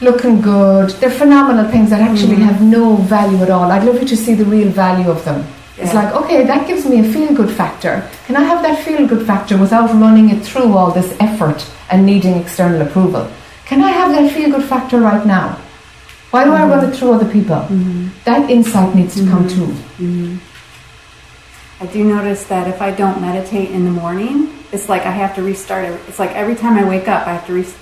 looking 0.00 0.40
good. 0.40 0.90
They're 1.00 1.10
phenomenal 1.10 1.70
things 1.70 1.90
that 1.90 2.00
actually 2.00 2.36
mm-hmm. 2.36 2.50
have 2.50 2.62
no 2.62 2.96
value 2.96 3.42
at 3.42 3.50
all. 3.50 3.70
I'd 3.70 3.84
love 3.84 4.00
you 4.00 4.08
to 4.08 4.16
see 4.16 4.34
the 4.34 4.44
real 4.46 4.68
value 4.68 5.10
of 5.10 5.22
them. 5.24 5.46
It's 5.82 5.92
Yeah. 5.92 6.02
like, 6.02 6.14
okay, 6.14 6.44
that 6.44 6.66
gives 6.68 6.86
me 6.86 7.00
a 7.00 7.04
feel 7.14 7.32
good 7.34 7.50
factor. 7.50 8.04
Can 8.26 8.36
I 8.36 8.44
have 8.50 8.62
that 8.62 8.78
feel 8.84 9.06
good 9.06 9.26
factor 9.26 9.56
without 9.58 9.92
running 10.04 10.30
it 10.30 10.42
through 10.44 10.76
all 10.76 10.90
this 10.92 11.12
effort 11.18 11.66
and 11.90 12.06
needing 12.06 12.34
external 12.36 12.80
approval? 12.82 13.26
Can 13.66 13.82
I 13.82 13.90
have 13.90 14.12
that 14.12 14.30
feel 14.32 14.50
good 14.50 14.64
factor 14.64 15.00
right 15.00 15.26
now? 15.26 15.58
Why 16.30 16.44
do 16.44 16.52
I 16.52 16.64
run 16.64 16.84
it 16.88 16.96
through 16.96 17.12
other 17.12 17.30
people? 17.30 17.56
Mm-hmm. 17.56 18.08
That 18.24 18.48
insight 18.48 18.94
needs 18.94 19.14
to 19.16 19.24
come 19.28 19.44
mm-hmm. 19.46 19.66
too. 19.66 19.70
Mm-hmm. 20.04 20.36
I 21.82 21.86
do 21.86 22.04
notice 22.04 22.44
that 22.44 22.68
if 22.68 22.80
I 22.80 22.90
don't 22.92 23.20
meditate 23.20 23.70
in 23.70 23.84
the 23.84 23.90
morning, 23.90 24.48
it's 24.72 24.88
like 24.88 25.02
I 25.04 25.10
have 25.10 25.34
to 25.34 25.42
restart. 25.42 25.84
It's 26.08 26.18
like 26.18 26.30
every 26.30 26.54
time 26.54 26.78
I 26.78 26.84
wake 26.88 27.08
up, 27.08 27.26
I 27.26 27.32
have 27.34 27.46
to. 27.48 27.54
Re- 27.54 27.74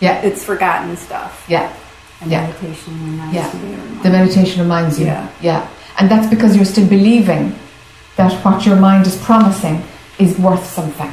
Yeah, 0.00 0.20
it's 0.20 0.44
forgotten 0.44 0.94
stuff. 0.96 1.44
yeah, 1.48 1.72
And 2.20 2.30
Yeah. 2.30 2.42
meditation 2.42 2.92
reminds 3.02 3.34
yeah. 3.34 3.50
me. 3.54 3.76
The 4.02 4.10
meditation 4.10 4.62
reminds 4.62 5.00
you. 5.00 5.06
Yeah. 5.06 5.26
yeah. 5.40 5.66
And 5.98 6.10
that's 6.10 6.28
because 6.28 6.54
you're 6.56 6.64
still 6.64 6.88
believing 6.88 7.54
that 8.16 8.32
what 8.44 8.66
your 8.66 8.76
mind 8.76 9.06
is 9.06 9.16
promising 9.22 9.82
is 10.18 10.38
worth 10.38 10.64
something. 10.66 11.12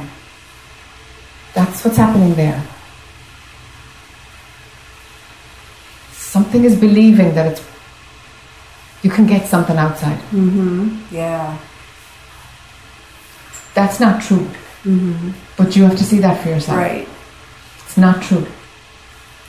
That's 1.54 1.84
what's 1.84 1.96
happening 1.96 2.34
there. 2.34 2.62
Something 6.12 6.64
is 6.64 6.78
believing 6.78 7.34
that 7.34 7.52
it's 7.52 7.74
you 9.02 9.10
can 9.10 9.26
get 9.26 9.46
something 9.46 9.76
outside. 9.76 10.18
Mm-hmm. 10.32 11.14
Yeah. 11.14 11.58
That's 13.74 14.00
not 14.00 14.22
true. 14.22 14.48
Mm-hmm. 14.84 15.32
But 15.58 15.76
you 15.76 15.84
have 15.84 15.96
to 15.98 16.04
see 16.04 16.20
that 16.20 16.42
for 16.42 16.48
yourself. 16.48 16.78
Right. 16.78 17.06
It's 17.84 17.98
not 17.98 18.22
true. 18.22 18.46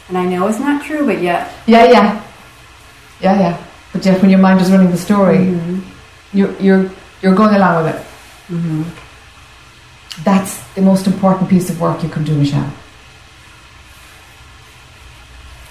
And 0.10 0.18
I 0.18 0.26
know 0.26 0.48
it's 0.48 0.60
not 0.60 0.84
true, 0.84 1.06
but 1.06 1.22
yet 1.22 1.52
Yeah, 1.66 1.86
yeah. 1.86 2.24
Yeah, 3.22 3.40
yeah. 3.40 3.64
But 3.96 4.06
yet 4.06 4.22
when 4.22 4.30
your 4.30 4.42
mind 4.42 4.60
is 4.60 4.70
running 4.70 4.92
the 4.92 4.98
story, 4.98 5.38
mm-hmm. 5.38 5.80
you're, 6.38 6.52
you're, 6.60 6.92
you're 7.22 7.34
going 7.34 7.56
along 7.56 7.86
with 7.86 7.96
it. 7.96 8.02
Mm-hmm. 8.54 8.84
That's 10.26 10.62
the 10.74 10.82
most 10.82 11.08
important 11.08 11.50
piece 11.50 11.70
of 11.70 11.80
work 11.80 12.04
you 12.04 12.10
can 12.10 12.26
do, 12.26 12.36
Michelle. 12.36 12.70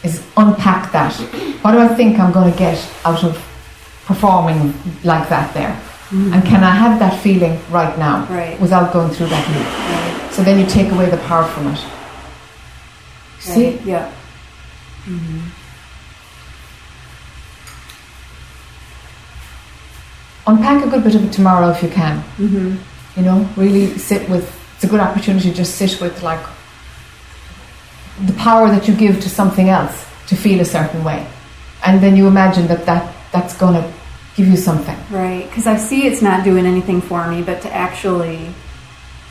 Is 0.03 0.27
unpack 0.39 0.91
that. 0.93 1.13
What 1.61 1.73
do 1.73 1.81
I 1.81 1.89
think 1.89 2.19
I'm 2.19 2.33
going 2.33 2.51
to 2.51 2.59
get 2.59 2.79
out 3.05 3.23
of 3.25 3.37
performing 4.07 4.73
like 5.03 5.29
that 5.29 5.53
there? 5.53 5.79
Mm-hmm. 6.09 6.33
And 6.33 6.45
can 6.47 6.65
I 6.65 6.71
have 6.71 6.99
that 7.01 7.21
feeling 7.21 7.61
right 7.71 7.99
now 7.99 8.25
Right. 8.31 8.59
without 8.59 8.91
going 8.95 9.11
through 9.13 9.27
that 9.27 9.47
loop? 9.49 9.67
Right. 9.67 10.33
So 10.33 10.43
then 10.43 10.59
you 10.59 10.65
take 10.65 10.91
away 10.93 11.11
the 11.11 11.19
power 11.29 11.45
from 11.45 11.67
it. 11.67 11.81
See? 13.41 13.77
Right. 13.77 13.85
Yeah. 13.85 14.13
Unpack 20.47 20.85
a 20.85 20.89
good 20.89 21.03
bit 21.03 21.15
of 21.15 21.25
it 21.25 21.33
tomorrow 21.33 21.71
if 21.71 21.83
you 21.83 21.89
can. 21.89 22.19
Mm-hmm. 22.37 22.77
You 23.19 23.25
know, 23.25 23.49
really 23.57 23.99
sit 23.99 24.29
with. 24.29 24.61
It's 24.75 24.85
a 24.85 24.89
good 24.89 25.01
opportunity 25.01 25.51
to 25.51 25.57
just 25.57 25.77
sit 25.77 26.01
with 26.01 26.23
like 26.23 26.45
the 28.27 28.33
power 28.35 28.69
that 28.69 28.87
you 28.89 28.95
give 28.95 29.21
to 29.23 29.29
something 29.29 29.69
else 29.69 30.07
to 30.29 30.37
feel 30.37 30.61
a 30.61 30.65
certain 30.65 31.05
way, 31.05 31.27
and 31.87 32.03
then 32.03 32.17
you 32.17 32.27
imagine 32.27 32.67
that 32.69 32.85
that 32.87 33.15
that's 33.33 33.57
gonna 33.57 33.93
give 34.37 34.49
you 34.49 34.57
something. 34.57 34.97
Right. 35.11 35.47
Because 35.47 35.67
I 35.67 35.77
see 35.77 36.07
it's 36.07 36.23
not 36.23 36.45
doing 36.45 36.67
anything 36.67 37.01
for 37.01 37.27
me, 37.29 37.43
but 37.43 37.63
to 37.63 37.73
actually 37.73 38.53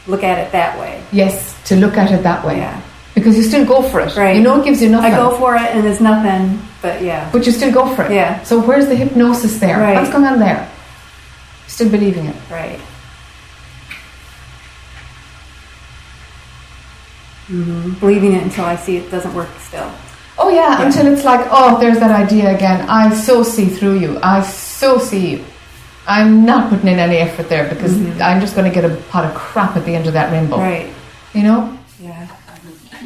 look 0.07 0.23
at 0.23 0.39
it 0.39 0.51
that 0.51 0.79
way. 0.79 1.03
Yes, 1.11 1.55
to 1.65 1.75
look 1.75 1.97
at 1.97 2.11
it 2.11 2.23
that 2.23 2.45
way. 2.45 2.57
Yeah. 2.57 2.81
Because 3.15 3.37
you 3.37 3.43
still 3.43 3.65
go 3.65 3.81
for 3.83 3.99
it. 3.99 4.15
Right. 4.15 4.35
You 4.35 4.41
know 4.41 4.59
it 4.59 4.65
gives 4.65 4.81
you 4.81 4.89
nothing. 4.89 5.13
I 5.13 5.15
go 5.15 5.37
for 5.37 5.55
it 5.55 5.61
and 5.61 5.85
it's 5.85 6.01
nothing, 6.01 6.59
but 6.81 7.01
yeah. 7.01 7.29
but 7.31 7.45
you 7.45 7.51
still 7.51 7.71
go 7.71 7.93
for 7.95 8.03
it. 8.03 8.11
Yeah. 8.11 8.41
So 8.43 8.59
where's 8.59 8.87
the 8.87 8.95
hypnosis 8.95 9.59
there? 9.59 9.79
Right. 9.79 9.95
What's 9.95 10.09
going 10.09 10.25
on 10.25 10.39
there? 10.39 10.69
Still 11.67 11.89
believing 11.89 12.25
it. 12.25 12.35
Right. 12.49 12.79
hmm 17.47 17.93
Believing 17.99 18.33
it 18.33 18.43
until 18.43 18.65
I 18.65 18.75
see 18.75 18.97
it 18.97 19.09
doesn't 19.11 19.33
work 19.33 19.49
still. 19.59 19.89
Oh 20.37 20.49
yeah, 20.49 20.81
until 20.83 21.07
it's 21.13 21.23
like, 21.23 21.47
oh, 21.51 21.79
there's 21.79 21.99
that 21.99 22.11
idea 22.11 22.55
again. 22.55 22.89
I 22.89 23.13
so 23.13 23.43
see 23.43 23.67
through 23.67 23.99
you. 23.99 24.19
I 24.23 24.41
so 24.41 24.97
see 24.97 25.31
you. 25.31 25.45
I'm 26.07 26.43
not 26.45 26.69
putting 26.69 26.87
in 26.87 26.99
any 26.99 27.17
effort 27.17 27.49
there 27.49 27.69
because 27.69 27.93
I'm 28.19 28.41
just 28.41 28.55
going 28.55 28.69
to 28.69 28.73
get 28.73 28.83
a 28.83 28.95
pot 29.09 29.25
of 29.25 29.35
crap 29.35 29.77
at 29.77 29.85
the 29.85 29.95
end 29.95 30.07
of 30.07 30.13
that 30.13 30.31
rainbow. 30.31 30.57
Mm-hmm. 30.57 30.63
Right. 30.63 30.93
You 31.33 31.43
know? 31.43 31.77
Yeah. 31.99 32.27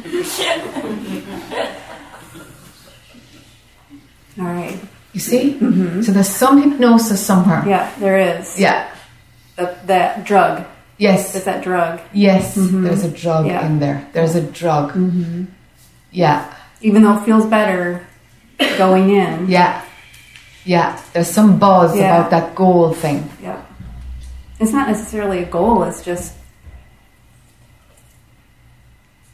All 4.40 4.46
right. 4.46 4.78
You 5.18 5.22
see? 5.22 5.54
Mm-hmm. 5.58 6.02
So 6.02 6.12
there's 6.12 6.28
some 6.28 6.62
hypnosis 6.62 7.18
somewhere. 7.26 7.64
Yeah, 7.66 7.92
there 7.98 8.38
is. 8.38 8.56
Yeah. 8.56 8.88
That, 9.56 9.84
that 9.88 10.24
drug. 10.24 10.64
Yes. 10.96 11.34
It's 11.34 11.44
that 11.44 11.64
drug. 11.64 11.98
Yes. 12.12 12.56
Mm-hmm. 12.56 12.84
There's 12.84 13.02
a 13.02 13.10
drug 13.10 13.46
Yeah. 13.48 13.66
in 13.66 13.80
there. 13.80 14.08
There's 14.12 14.36
a 14.36 14.42
drug. 14.42 14.92
Mm-hmm. 14.92 15.46
Yeah. 16.12 16.54
Even 16.82 17.02
though 17.02 17.18
it 17.18 17.24
feels 17.24 17.46
better 17.46 18.06
going 18.78 19.10
in. 19.10 19.48
Yeah. 19.48 19.84
Yeah. 20.64 21.02
There's 21.12 21.26
some 21.26 21.58
buzz 21.58 21.96
Yeah. 21.96 22.14
about 22.20 22.30
that 22.30 22.54
goal 22.54 22.92
thing. 22.94 23.28
Yeah. 23.42 23.60
It's 24.60 24.70
not 24.72 24.86
necessarily 24.86 25.42
a 25.42 25.46
goal, 25.46 25.82
it's 25.82 26.04
just, 26.04 26.34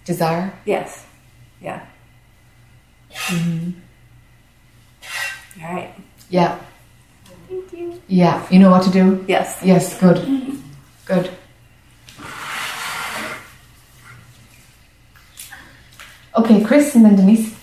Desire. 0.07 0.51
yes. 0.64 1.05
Yeah. 1.61 1.85
Mm-hmm. 3.12 3.80
All 5.64 5.72
right. 5.72 5.94
Yeah. 6.28 6.58
Thank 7.48 7.72
you. 7.72 8.02
Yeah. 8.06 8.46
You 8.50 8.58
know 8.58 8.70
what 8.70 8.82
to 8.82 8.90
do? 8.90 9.24
Yes. 9.26 9.60
Yes. 9.64 9.98
Good. 9.98 10.18
Good. 11.06 11.30
Okay, 16.36 16.62
Chris 16.62 16.94
and 16.94 17.04
then 17.04 17.16
Denise. 17.16 17.54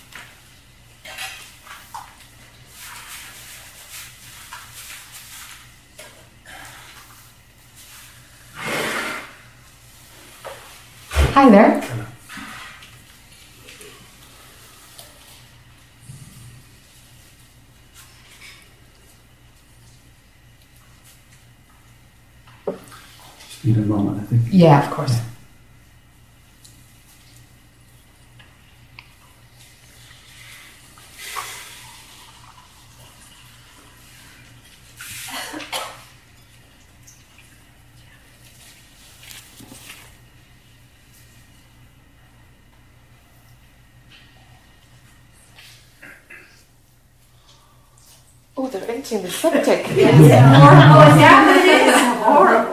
Hi 11.34 11.50
there. 11.50 12.01
Need 23.64 23.76
a 23.76 23.80
moment, 23.80 24.20
I 24.20 24.24
think. 24.26 24.42
Yeah, 24.50 24.84
of 24.84 24.90
course. 24.92 25.20
Oh, 48.54 48.68
they're 48.68 48.90
emptying 48.90 49.22
the 49.22 49.30
septic. 49.30 49.86
Oh, 49.88 49.92
is 49.92 50.28
that 50.28 51.46
what 51.46 51.56
it 51.56 51.88
is? 51.88 51.94
Horrible. 52.22 52.71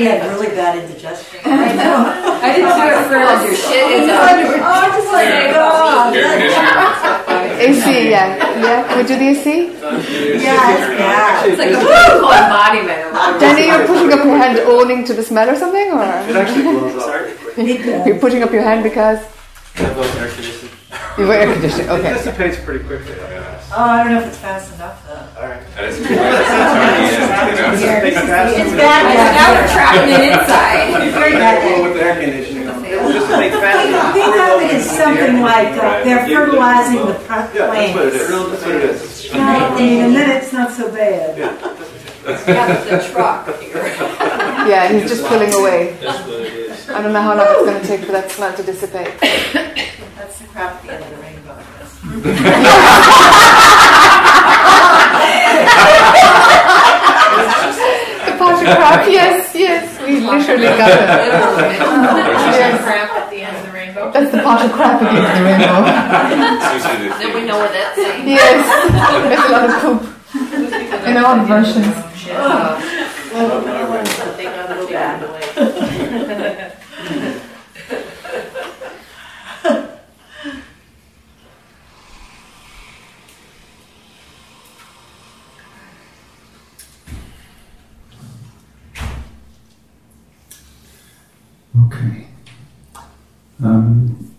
I 0.00 0.16
somebody 0.16 0.26
had 0.26 0.32
really 0.32 0.48
bad 0.56 0.78
indigestion. 0.82 1.40
I 1.44 1.72
know. 1.76 1.96
I 2.40 2.48
didn't 2.56 2.72
do 2.72 2.84
it 2.88 3.04
first. 3.08 3.28
Oh, 3.28 3.44
your 3.44 3.54
shit 3.54 3.84
is 4.00 4.08
Oh, 4.08 4.86
just 4.96 5.10
like, 5.12 5.28
oh. 5.56 6.12
AC, 7.60 8.10
yeah. 8.14 8.28
Yeah, 8.60 8.88
can 8.88 8.96
we 8.98 9.04
do 9.04 9.16
the 9.18 9.28
AC? 9.28 9.44
Yeah, 10.42 10.72
it's 10.72 10.88
bad. 10.98 11.48
It's 11.48 11.58
like 11.58 11.70
a 11.70 11.80
physical 11.80 12.32
embodiment 12.32 13.40
Danny, 13.40 13.66
you're 13.66 13.86
putting 13.86 14.12
up 14.12 14.24
your 14.24 14.36
hand 14.38 14.58
owning 14.60 15.04
to 15.04 15.12
the 15.14 15.22
smell 15.22 15.48
or 15.50 15.56
something? 15.56 15.92
Or 15.92 16.02
It 16.02 16.36
actually 16.36 16.62
blows 16.62 17.02
up. 17.02 17.26
You're 18.06 18.18
putting 18.18 18.42
up 18.42 18.52
your 18.52 18.62
hand 18.62 18.82
because 18.82 19.18
I 19.76 19.80
have 19.82 19.96
those 19.96 20.16
air 20.16 20.28
conditioning. 20.28 20.70
you've 21.18 21.28
got 21.28 21.36
air 21.36 21.52
conditioning? 21.52 21.86
It 21.86 21.90
Okay. 21.90 22.12
dissipates 22.14 22.58
pretty 22.64 22.84
quickly, 22.84 23.12
I'll 23.20 23.28
be 23.28 23.34
honest. 23.36 23.49
Oh, 23.72 23.84
I 23.86 24.02
don't 24.02 24.12
know 24.14 24.20
if 24.20 24.26
it's 24.26 24.38
fast 24.38 24.74
enough 24.74 24.98
though. 25.06 25.22
Alright. 25.40 25.62
That 25.78 25.84
is 25.84 26.02
that's 26.02 27.78
Dissipates 27.78 28.18
fast. 28.26 28.58
It's 28.58 28.74
bad. 28.74 29.06
Now 29.14 29.54
we're 29.54 29.70
trapping 29.70 30.10
it 30.10 30.22
inside. 30.34 31.06
It's 31.06 31.14
very 31.14 31.32
bad. 31.38 31.62
With 31.86 31.94
the 31.94 32.02
air 32.02 32.18
conditioning, 32.18 32.66
it'll 32.66 33.12
dissipate 33.14 33.52
fast 33.54 33.78
Think, 33.78 33.94
enough. 33.94 34.10
think 34.14 34.34
of 34.34 34.58
it 34.66 34.74
as 34.74 34.90
something 34.90 35.40
like 35.40 35.70
uh, 35.78 36.02
they're 36.02 36.26
fertilizing 36.26 37.06
the 37.06 37.14
pr- 37.14 37.46
Yeah, 37.54 37.70
that's 37.70 37.94
what 37.94 38.06
it 38.10 38.14
is. 38.14 38.26
plants. 38.26 38.50
That's 38.50 38.66
what 38.66 38.74
it 38.74 38.82
is. 38.82 39.30
And 39.30 40.16
then 40.18 40.28
it's 40.42 40.52
not 40.52 40.72
so 40.72 40.90
bad. 40.90 41.38
Yeah, 41.38 41.54
with 42.26 42.44
the 42.90 42.98
truck 43.12 43.46
here. 43.62 43.86
Yeah, 44.60 44.92
he's 44.92 45.08
just 45.08 45.24
pulling 45.24 45.52
away. 45.54 45.96
That's 46.02 46.20
what 46.26 46.40
it 46.42 46.52
is. 46.52 46.88
I 46.90 47.00
don't 47.02 47.12
know 47.14 47.22
how 47.22 47.34
long 47.34 47.46
it's 47.48 47.64
going 47.64 47.80
to 47.80 47.86
take 47.86 48.02
for 48.04 48.12
that 48.12 48.30
smell 48.30 48.52
to 48.54 48.62
dissipate. 48.62 49.08
That's 50.18 50.38
the 50.38 50.46
crap 50.48 50.74
at 50.74 50.82
the 50.82 50.92
end 50.92 51.02
of 51.04 51.10
the 51.10 51.16
rainbow. 51.22 51.52
I 51.56 51.62
guess. 51.78 53.00
The 58.26 58.32
pot 58.38 58.54
of 58.54 58.59
crap, 58.76 59.08
yes, 59.18 59.54
yes, 59.54 60.00
we 60.06 60.20
literally 60.20 60.66
got 60.66 60.90
it. 60.90 61.00
Yes. 62.60 62.82
Crap 62.84 63.10
at 63.16 63.30
the 63.30 63.40
end 63.42 63.56
of 63.56 63.62
the 63.66 63.72
rainbow. 63.72 64.10
That's 64.12 64.30
the 64.32 64.38
pot 64.42 64.64
of 64.64 64.72
crap 64.72 65.00
against 65.00 65.32
the 65.38 65.44
rainbow. 65.44 65.80
Seriously, 66.60 66.96
the- 66.98 67.10
rainbow. 67.10 67.18
Then 67.18 67.30
we 67.34 67.42
know 67.46 67.58
what 67.58 67.72
that's 67.72 67.96
saying. 67.96 68.28
Yes, 68.28 68.66
there's 69.22 69.44
a 69.44 69.52
lot 69.52 69.64
of 69.70 69.74
poop 69.80 70.00
in 71.06 71.16
all 71.16 71.44
versions. 71.46 71.94
They 74.36 74.44
gotta 74.44 74.74
go 74.74 74.86
back. 74.90 75.49
Okay. 91.78 92.26
Um, 93.62 94.34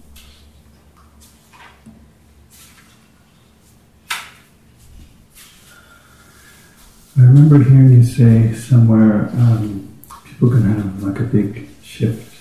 I 7.17 7.21
remember 7.21 7.63
hearing 7.63 7.91
you 7.91 8.03
say 8.03 8.53
somewhere 8.53 9.29
um, 9.33 9.97
people 10.25 10.49
can 10.49 10.63
have 10.63 11.03
like 11.03 11.19
a 11.19 11.23
big 11.23 11.69
shift, 11.81 12.35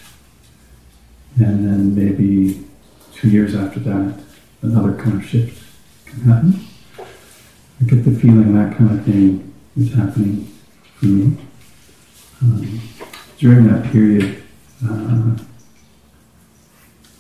and 1.37 1.69
then 1.69 1.95
maybe 1.95 2.67
two 3.15 3.29
years 3.29 3.55
after 3.55 3.79
that, 3.81 4.19
another 4.63 4.97
kind 4.97 5.21
of 5.21 5.25
shift 5.25 5.63
can 6.07 6.21
happen. 6.23 6.67
I 6.99 7.85
get 7.85 8.05
the 8.05 8.11
feeling 8.19 8.55
that 8.55 8.77
kind 8.77 8.91
of 8.99 9.05
thing 9.05 9.55
is 9.77 9.93
happening 9.93 10.53
for 10.97 11.07
me. 11.07 11.37
Um, 12.43 12.81
during 13.39 13.69
that 13.69 13.93
period, 13.93 14.43
uh, 14.89 15.37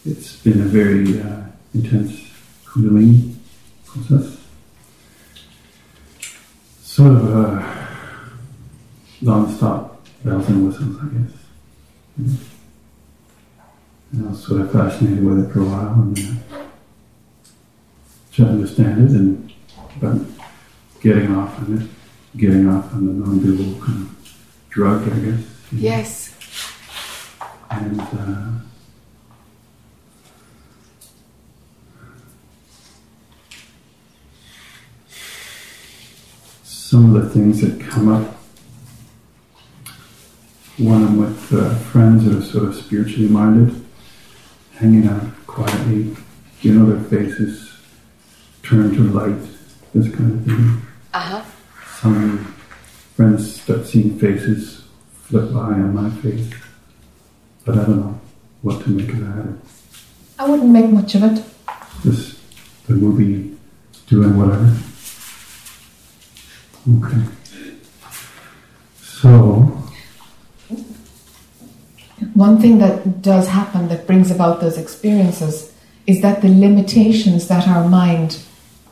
it's 0.04 0.36
been 0.36 0.60
a 0.60 0.64
very 0.64 1.20
uh, 1.20 1.42
intense 1.74 2.20
Kundalini 2.64 3.34
process. 3.84 4.38
Sort 6.82 7.12
of 7.12 7.36
uh, 7.36 7.76
non-stop 9.20 10.04
bells 10.24 10.48
and 10.48 10.66
whistles, 10.66 10.96
I 11.00 11.06
guess. 11.06 11.32
And 14.12 14.26
I 14.26 14.30
was 14.30 14.44
sort 14.44 14.60
of 14.62 14.72
fascinated 14.72 15.24
with 15.24 15.46
it 15.46 15.52
for 15.52 15.60
a 15.60 15.64
while 15.64 16.02
and 16.02 16.18
uh, 16.18 16.58
trying 18.32 18.48
to 18.48 18.52
understand 18.54 19.04
it 19.04 19.16
and 19.16 19.52
but 20.00 20.18
getting 21.00 21.34
off 21.34 21.58
on 21.58 21.78
it, 21.78 22.38
getting 22.38 22.68
off 22.68 22.92
on 22.94 23.06
the 23.06 23.12
non-dual 23.12 23.80
kind 23.80 24.02
of 24.02 24.36
drug, 24.70 25.02
I 25.12 25.18
guess. 25.18 25.40
Yes. 25.72 26.29
know. 26.29 26.29
And 27.70 28.00
uh, 28.00 28.50
some 36.64 37.14
of 37.14 37.22
the 37.22 37.30
things 37.30 37.60
that 37.60 37.80
come 37.80 38.08
up 38.08 38.36
when 40.78 41.04
I'm 41.04 41.16
with 41.18 41.52
uh, 41.52 41.74
friends 41.76 42.24
that 42.24 42.36
are 42.36 42.42
sort 42.42 42.64
of 42.64 42.74
spiritually 42.74 43.28
minded, 43.28 43.84
hanging 44.76 45.06
out 45.06 45.22
quietly, 45.46 46.16
you 46.62 46.72
know, 46.74 46.86
their 46.90 47.04
faces 47.04 47.70
turn 48.62 48.94
to 48.94 49.02
light, 49.02 49.40
this 49.94 50.14
kind 50.14 50.32
of 50.32 50.44
thing. 50.46 50.82
Uh 51.12 51.20
huh. 51.20 51.44
Some 52.00 52.38
friends 53.14 53.60
start 53.60 53.86
seeing 53.86 54.18
faces 54.18 54.84
flip 55.12 55.52
by 55.52 55.60
on 55.60 55.94
my 55.94 56.10
face, 56.22 56.50
but 57.64 57.78
I 57.78 57.84
don't 57.84 58.00
know 58.00 58.20
what 58.62 58.82
to 58.84 58.90
make 58.90 59.08
of 59.12 59.20
that. 59.20 59.58
I 60.38 60.48
wouldn't 60.48 60.70
make 60.70 60.90
much 60.90 61.14
of 61.14 61.24
it. 61.24 61.44
Just 62.02 62.38
the 62.86 62.94
movie 62.94 63.56
doing 64.06 64.36
whatever. 64.36 64.76
Okay. 66.88 67.24
So, 69.02 69.80
One 72.34 72.60
thing 72.60 72.78
that 72.78 73.22
does 73.22 73.48
happen 73.48 73.88
that 73.88 74.06
brings 74.06 74.30
about 74.30 74.60
those 74.60 74.78
experiences 74.78 75.72
is 76.06 76.22
that 76.22 76.40
the 76.40 76.48
limitations 76.48 77.48
that 77.48 77.68
our 77.68 77.86
mind 77.86 78.38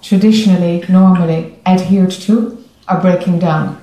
traditionally, 0.03 0.85
normally 0.89 1.59
adhered 1.64 2.11
to 2.11 2.62
are 2.87 3.01
breaking 3.01 3.39
down. 3.39 3.83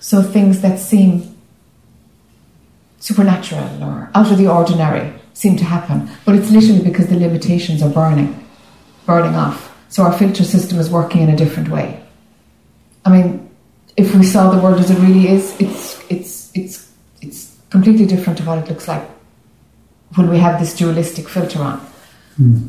So 0.00 0.22
things 0.22 0.60
that 0.60 0.78
seem 0.78 1.31
supernatural 3.02 3.82
or 3.82 4.08
out 4.14 4.30
of 4.30 4.38
the 4.38 4.46
ordinary 4.46 5.12
seem 5.34 5.56
to 5.56 5.64
happen, 5.64 6.08
but 6.24 6.36
it's 6.36 6.50
literally 6.50 6.82
because 6.82 7.08
the 7.08 7.16
limitations 7.16 7.82
are 7.82 7.90
burning, 7.90 8.46
burning 9.06 9.34
off. 9.34 9.76
So 9.88 10.04
our 10.04 10.12
filter 10.12 10.44
system 10.44 10.78
is 10.78 10.88
working 10.88 11.20
in 11.22 11.28
a 11.28 11.36
different 11.36 11.68
way. 11.68 12.00
I 13.04 13.10
mean, 13.10 13.50
if 13.96 14.14
we 14.14 14.22
saw 14.22 14.50
the 14.50 14.62
world 14.62 14.78
as 14.78 14.90
it 14.90 14.98
really 15.00 15.26
is, 15.26 15.60
it's 15.60 16.00
it's 16.08 16.50
it's 16.54 16.92
it's 17.20 17.58
completely 17.70 18.06
different 18.06 18.38
to 18.38 18.44
what 18.44 18.58
it 18.58 18.68
looks 18.68 18.86
like 18.86 19.06
when 20.14 20.30
we 20.30 20.38
have 20.38 20.60
this 20.60 20.74
dualistic 20.76 21.28
filter 21.28 21.60
on. 21.60 21.78
Hmm. 22.36 22.68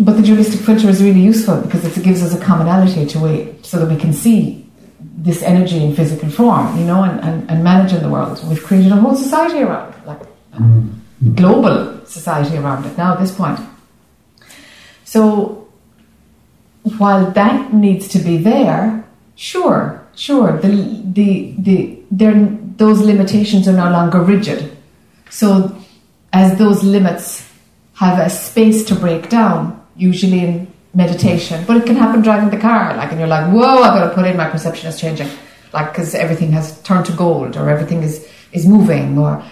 But 0.00 0.16
the 0.16 0.22
dualistic 0.22 0.60
filter 0.62 0.88
is 0.88 1.00
really 1.00 1.20
useful 1.20 1.60
because 1.60 1.84
it 1.84 2.02
gives 2.02 2.22
us 2.24 2.34
a 2.34 2.44
commonality 2.44 3.06
to 3.06 3.26
it 3.26 3.64
so 3.64 3.78
that 3.78 3.88
we 3.88 4.00
can 4.00 4.12
see 4.12 4.66
this 5.16 5.42
energy 5.42 5.82
in 5.84 5.94
physical 5.94 6.30
form, 6.30 6.78
you 6.78 6.84
know, 6.84 7.02
and, 7.02 7.20
and, 7.20 7.50
and 7.50 7.64
manage 7.64 7.92
in 7.92 8.02
the 8.02 8.08
world. 8.08 8.40
We've 8.48 8.62
created 8.62 8.92
a 8.92 8.96
whole 8.96 9.14
society 9.14 9.60
around 9.60 9.94
it, 9.94 10.06
like 10.06 10.20
mm-hmm. 10.54 11.34
global 11.34 12.06
society 12.06 12.56
around 12.56 12.86
it 12.86 12.96
now 12.96 13.14
at 13.14 13.20
this 13.20 13.34
point. 13.34 13.60
So 15.04 15.68
while 16.98 17.30
that 17.32 17.74
needs 17.74 18.08
to 18.08 18.18
be 18.18 18.38
there, 18.38 19.04
sure, 19.36 20.06
sure, 20.14 20.58
the 20.58 21.02
the 21.04 21.54
the 21.58 21.98
there 22.10 22.34
those 22.76 23.00
limitations 23.00 23.68
are 23.68 23.76
no 23.76 23.90
longer 23.90 24.20
rigid. 24.20 24.76
So 25.28 25.76
as 26.32 26.58
those 26.58 26.82
limits 26.82 27.46
have 27.94 28.18
a 28.18 28.30
space 28.30 28.84
to 28.84 28.94
break 28.94 29.28
down, 29.28 29.84
usually 29.96 30.40
in 30.40 30.72
meditation, 30.94 31.64
but 31.66 31.76
it 31.76 31.86
can 31.86 31.96
happen 31.96 32.20
driving 32.20 32.50
the 32.50 32.58
car, 32.58 32.96
like, 32.96 33.10
and 33.10 33.18
you're 33.20 33.28
like, 33.28 33.52
whoa, 33.52 33.82
I've 33.82 33.94
got 33.94 34.08
to 34.08 34.14
put 34.14 34.26
in, 34.26 34.36
my 34.36 34.48
perception 34.48 34.88
is 34.88 35.00
changing, 35.00 35.28
like, 35.72 35.92
because 35.92 36.14
everything 36.14 36.52
has 36.52 36.82
turned 36.82 37.06
to 37.06 37.12
gold, 37.12 37.56
or 37.56 37.70
everything 37.70 38.02
is, 38.02 38.28
is 38.52 38.66
moving, 38.66 39.16
or, 39.18 39.42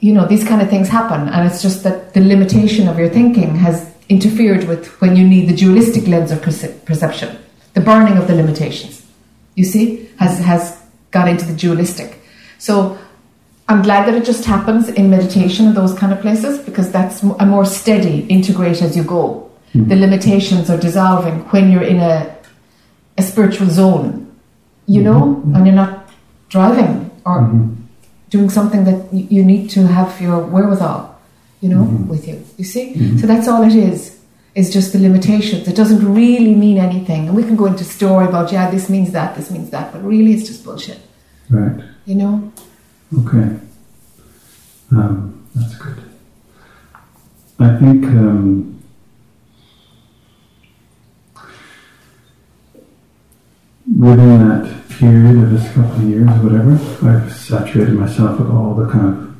you 0.00 0.12
know, 0.12 0.26
these 0.26 0.46
kind 0.46 0.62
of 0.62 0.70
things 0.70 0.88
happen, 0.88 1.28
and 1.28 1.50
it's 1.50 1.60
just 1.60 1.82
that 1.82 2.14
the 2.14 2.20
limitation 2.20 2.86
of 2.88 2.98
your 2.98 3.08
thinking 3.08 3.56
has 3.56 3.92
interfered 4.08 4.64
with 4.68 4.86
when 5.00 5.16
you 5.16 5.26
need 5.26 5.48
the 5.48 5.56
dualistic 5.56 6.06
lens 6.06 6.30
of 6.30 6.40
perce- 6.40 6.84
perception, 6.84 7.36
the 7.74 7.80
burning 7.80 8.16
of 8.16 8.28
the 8.28 8.34
limitations, 8.34 9.04
you 9.56 9.64
see, 9.64 10.08
has, 10.18 10.38
has 10.38 10.80
got 11.10 11.26
into 11.26 11.44
the 11.44 11.54
dualistic. 11.54 12.20
So, 12.58 12.96
I'm 13.68 13.82
glad 13.82 14.06
that 14.06 14.14
it 14.14 14.24
just 14.24 14.44
happens 14.44 14.88
in 14.88 15.10
meditation 15.10 15.66
and 15.66 15.76
those 15.76 15.92
kind 15.92 16.12
of 16.12 16.20
places 16.20 16.60
because 16.60 16.92
that's 16.92 17.24
a 17.24 17.44
more 17.44 17.64
steady, 17.64 18.20
integrate 18.28 18.80
as 18.80 18.96
you 18.96 19.02
go. 19.02 19.45
The 19.84 19.96
limitations 19.96 20.70
are 20.70 20.78
dissolving 20.78 21.40
when 21.50 21.70
you're 21.70 21.82
in 21.82 21.98
a, 21.98 22.36
a 23.18 23.22
spiritual 23.22 23.68
zone, 23.68 24.34
you 24.86 25.02
know, 25.02 25.42
and 25.54 25.66
you're 25.66 25.74
not 25.74 26.08
driving 26.48 27.10
or 27.24 27.68
doing 28.30 28.50
something 28.50 28.84
that 28.84 29.12
you 29.12 29.44
need 29.44 29.70
to 29.70 29.86
have 29.86 30.20
your 30.20 30.38
wherewithal, 30.44 31.18
you 31.60 31.68
know, 31.68 31.82
with 32.08 32.26
you. 32.28 32.44
You 32.56 32.64
see? 32.64 33.18
So 33.18 33.26
that's 33.26 33.48
all 33.48 33.62
it 33.62 33.74
is, 33.74 34.18
is 34.54 34.72
just 34.72 34.92
the 34.92 34.98
limitations. 34.98 35.68
It 35.68 35.76
doesn't 35.76 36.14
really 36.14 36.54
mean 36.54 36.78
anything. 36.78 37.28
And 37.28 37.36
we 37.36 37.42
can 37.42 37.56
go 37.56 37.66
into 37.66 37.84
story 37.84 38.26
about, 38.26 38.52
yeah, 38.52 38.70
this 38.70 38.88
means 38.88 39.12
that, 39.12 39.36
this 39.36 39.50
means 39.50 39.70
that, 39.70 39.92
but 39.92 40.02
really 40.02 40.32
it's 40.32 40.46
just 40.46 40.64
bullshit, 40.64 40.98
right. 41.50 41.82
you 42.04 42.14
know? 42.14 42.52
Okay. 43.18 43.56
Um, 44.92 45.46
that's 45.54 45.76
good. 45.76 46.02
I 47.58 47.76
think 47.78 48.04
um, 48.04 48.75
within 53.94 54.48
that 54.48 54.88
period 54.88 55.42
of 55.42 55.50
this 55.50 55.66
couple 55.72 55.92
of 55.96 56.02
years, 56.02 56.28
whatever, 56.42 56.72
I've 57.08 57.32
saturated 57.32 57.94
myself 57.94 58.38
with 58.40 58.50
all 58.50 58.74
the 58.74 58.90
kind 58.90 59.06
of 59.08 59.36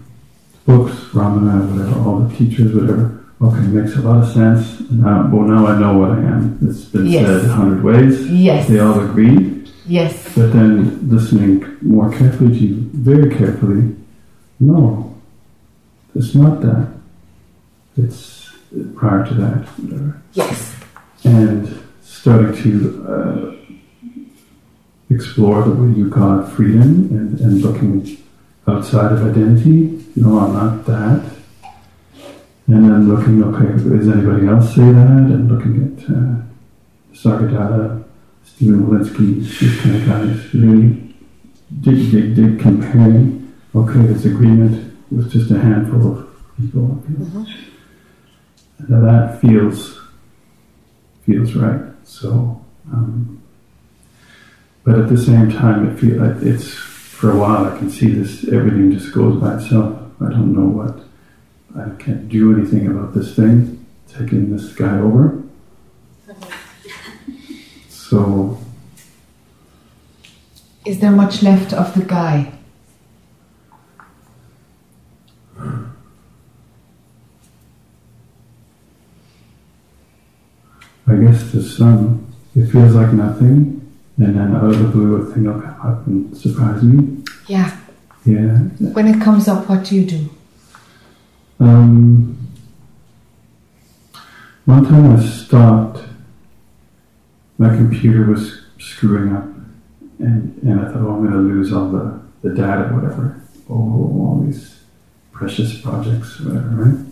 books, 0.66 0.94
Ramana, 1.12 1.70
whatever, 1.70 1.98
all 2.00 2.20
the 2.20 2.34
teachers, 2.36 2.74
whatever. 2.74 3.24
Okay, 3.40 3.60
makes 3.66 3.96
a 3.96 4.00
lot 4.00 4.22
of 4.22 4.32
sense. 4.32 4.88
Now, 4.90 5.28
well, 5.30 5.46
now 5.46 5.66
I 5.66 5.78
know 5.78 5.98
what 5.98 6.12
I 6.12 6.20
am. 6.22 6.58
It's 6.62 6.86
been 6.86 7.06
Yes. 7.06 7.26
said 7.26 7.50
a 7.50 7.52
hundred 7.52 7.84
ways. 7.84 8.30
Yes. 8.30 8.66
They 8.68 8.78
all 8.78 8.98
agree. 9.00 9.64
Yes. 9.86 10.34
But 10.34 10.52
then 10.52 11.08
listening 11.10 11.64
more 11.82 12.10
carefully 12.10 12.58
to 12.58 12.66
you, 12.66 12.90
very 12.94 13.34
carefully, 13.34 13.94
no, 14.58 15.14
it's 16.14 16.34
not 16.34 16.62
that. 16.62 16.88
It's 17.98 18.50
prior 18.94 19.26
to 19.26 19.34
that, 19.34 19.66
whatever. 19.78 20.22
Yes. 20.32 20.74
And 21.24 21.78
starting 22.02 22.56
to 22.62 23.06
uh, 23.06 23.65
explore 25.10 25.62
the 25.62 25.70
way 25.70 25.96
you 25.96 26.08
got 26.08 26.52
freedom 26.52 27.08
and, 27.10 27.40
and 27.40 27.62
looking 27.62 28.16
outside 28.66 29.12
of 29.12 29.24
identity. 29.24 30.04
No, 30.16 30.38
I'm 30.38 30.52
not 30.54 30.86
that. 30.86 31.36
And 32.66 32.84
then 32.84 33.08
looking, 33.08 33.44
okay, 33.44 33.66
does 33.66 34.08
anybody 34.08 34.48
else 34.48 34.74
say 34.74 34.90
that? 34.92 35.30
And 35.30 35.48
looking 35.48 35.76
at 35.86 36.04
uh, 36.10 36.42
Sargadata, 37.14 38.04
Stephen 38.44 38.86
Wolinsky, 38.86 39.38
these 39.38 39.80
kind 39.80 39.96
of 39.96 40.06
guys, 40.06 40.54
really 40.54 41.14
dig, 41.80 42.10
dig, 42.10 42.34
dig, 42.34 42.58
comparing. 42.58 43.54
Okay, 43.74 44.00
this 44.00 44.24
agreement 44.24 44.96
with 45.12 45.30
just 45.30 45.50
a 45.50 45.58
handful 45.58 46.18
of 46.18 46.28
people. 46.56 47.02
Now 48.88 49.00
that 49.00 49.40
feels 49.40 50.00
feels 51.24 51.54
right. 51.54 51.80
So, 52.04 52.64
um, 52.92 53.35
but 54.86 54.98
at 55.00 55.08
the 55.08 55.18
same 55.18 55.50
time, 55.50 55.88
it 55.88 55.98
feel 55.98 56.22
uh, 56.22 56.38
it's 56.40 56.72
for 56.72 57.32
a 57.32 57.36
while. 57.36 57.66
I 57.66 57.76
can 57.76 57.90
see 57.90 58.08
this. 58.08 58.46
Everything 58.48 58.92
just 58.92 59.12
goes 59.12 59.40
by 59.40 59.56
itself. 59.56 60.00
I 60.20 60.30
don't 60.30 60.54
know 60.54 60.68
what. 60.68 61.00
I 61.76 61.90
can't 62.02 62.28
do 62.28 62.56
anything 62.56 62.86
about 62.86 63.12
this 63.12 63.34
thing 63.34 63.84
taking 64.08 64.56
this 64.56 64.72
guy 64.72 64.98
over. 64.98 65.42
So 67.88 68.58
Is 70.84 71.00
there 71.00 71.10
much 71.10 71.42
left 71.42 71.72
of 71.72 71.92
the 71.94 72.04
guy? 72.04 72.52
I 81.08 81.14
guess 81.16 81.50
there's 81.50 81.76
some. 81.76 82.32
It 82.54 82.66
feels 82.66 82.94
like 82.94 83.12
nothing, 83.12 83.75
and 84.18 84.34
then 84.36 84.56
out 84.56 84.64
of 84.64 84.78
the 84.78 84.88
blue, 84.88 85.16
a 85.16 85.34
thing 85.34 85.44
will 85.44 85.60
come 85.60 85.80
up 85.80 86.06
and 86.06 86.36
surprise 86.36 86.82
me. 86.82 87.22
Yeah. 87.46 87.76
Yeah. 88.24 88.58
When 88.94 89.06
it 89.08 89.20
comes 89.20 89.46
up, 89.46 89.68
what 89.68 89.84
do 89.84 89.94
you 89.94 90.04
do? 90.04 90.30
Um, 91.60 92.36
one 94.64 94.84
time 94.84 95.16
I 95.16 95.24
stopped. 95.24 96.00
My 97.58 97.74
computer 97.74 98.24
was 98.30 98.62
screwing 98.78 99.34
up, 99.34 99.44
and, 100.18 100.60
and 100.62 100.80
I 100.80 100.84
thought, 100.92 100.96
oh, 100.96 101.14
I'm 101.14 101.26
going 101.26 101.32
to 101.32 101.38
lose 101.38 101.72
all 101.72 101.88
the, 101.90 102.20
the 102.42 102.54
data, 102.54 102.90
whatever. 102.92 103.40
Oh, 103.70 103.74
all 103.74 104.42
these 104.44 104.82
precious 105.32 105.80
projects, 105.80 106.40
whatever, 106.40 106.68
right? 106.68 107.05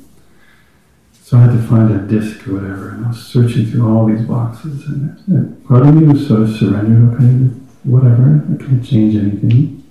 So 1.24 1.38
I 1.38 1.44
had 1.44 1.52
to 1.52 1.62
find 1.68 1.90
a 1.90 2.06
disk 2.06 2.46
or 2.46 2.56
whatever, 2.56 2.90
and 2.90 3.06
I 3.06 3.08
was 3.08 3.26
searching 3.26 3.64
through 3.64 3.88
all 3.88 4.04
these 4.04 4.26
boxes, 4.26 4.86
and, 4.86 5.18
and 5.28 5.66
part 5.66 5.86
of 5.86 5.94
me 5.94 6.06
was 6.06 6.28
sort 6.28 6.42
of 6.42 6.50
surrendered, 6.54 7.14
okay, 7.14 7.60
whatever, 7.84 8.44
I 8.52 8.62
can't 8.62 8.84
change 8.84 9.16
anything. 9.16 9.82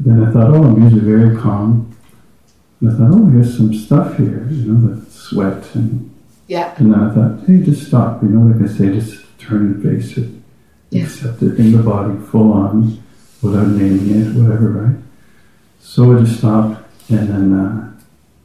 But 0.00 0.06
then 0.06 0.24
I 0.24 0.32
thought, 0.32 0.50
oh, 0.50 0.64
I'm 0.64 0.82
usually 0.82 1.02
very 1.02 1.36
calm. 1.40 1.96
And 2.80 2.90
I 2.90 2.94
thought, 2.98 3.10
oh, 3.14 3.26
here's 3.26 3.56
some 3.56 3.72
stuff 3.72 4.16
here, 4.16 4.48
you 4.50 4.72
know, 4.72 4.96
the 4.96 5.08
sweat. 5.12 5.72
And, 5.76 6.12
Yeah. 6.48 6.74
and 6.76 6.92
then 6.92 7.00
I 7.00 7.14
thought, 7.14 7.46
hey, 7.46 7.62
just 7.62 7.86
stop, 7.86 8.20
you 8.24 8.30
know, 8.30 8.44
like 8.52 8.68
I 8.68 8.74
say, 8.74 8.92
just 8.92 9.22
turn 9.38 9.74
and 9.74 9.80
face 9.80 10.18
it. 10.18 10.28
Yeah. 10.90 11.04
Accept 11.04 11.40
it 11.40 11.56
in 11.56 11.70
the 11.70 11.84
body, 11.84 12.18
full 12.32 12.52
on, 12.52 13.00
without 13.42 13.68
naming 13.68 14.10
it, 14.10 14.34
whatever, 14.34 14.70
right? 14.70 14.96
So 15.78 16.16
I 16.16 16.20
just 16.24 16.38
stopped, 16.38 16.82
and 17.10 17.28
then 17.28 17.52
uh, 17.52 17.93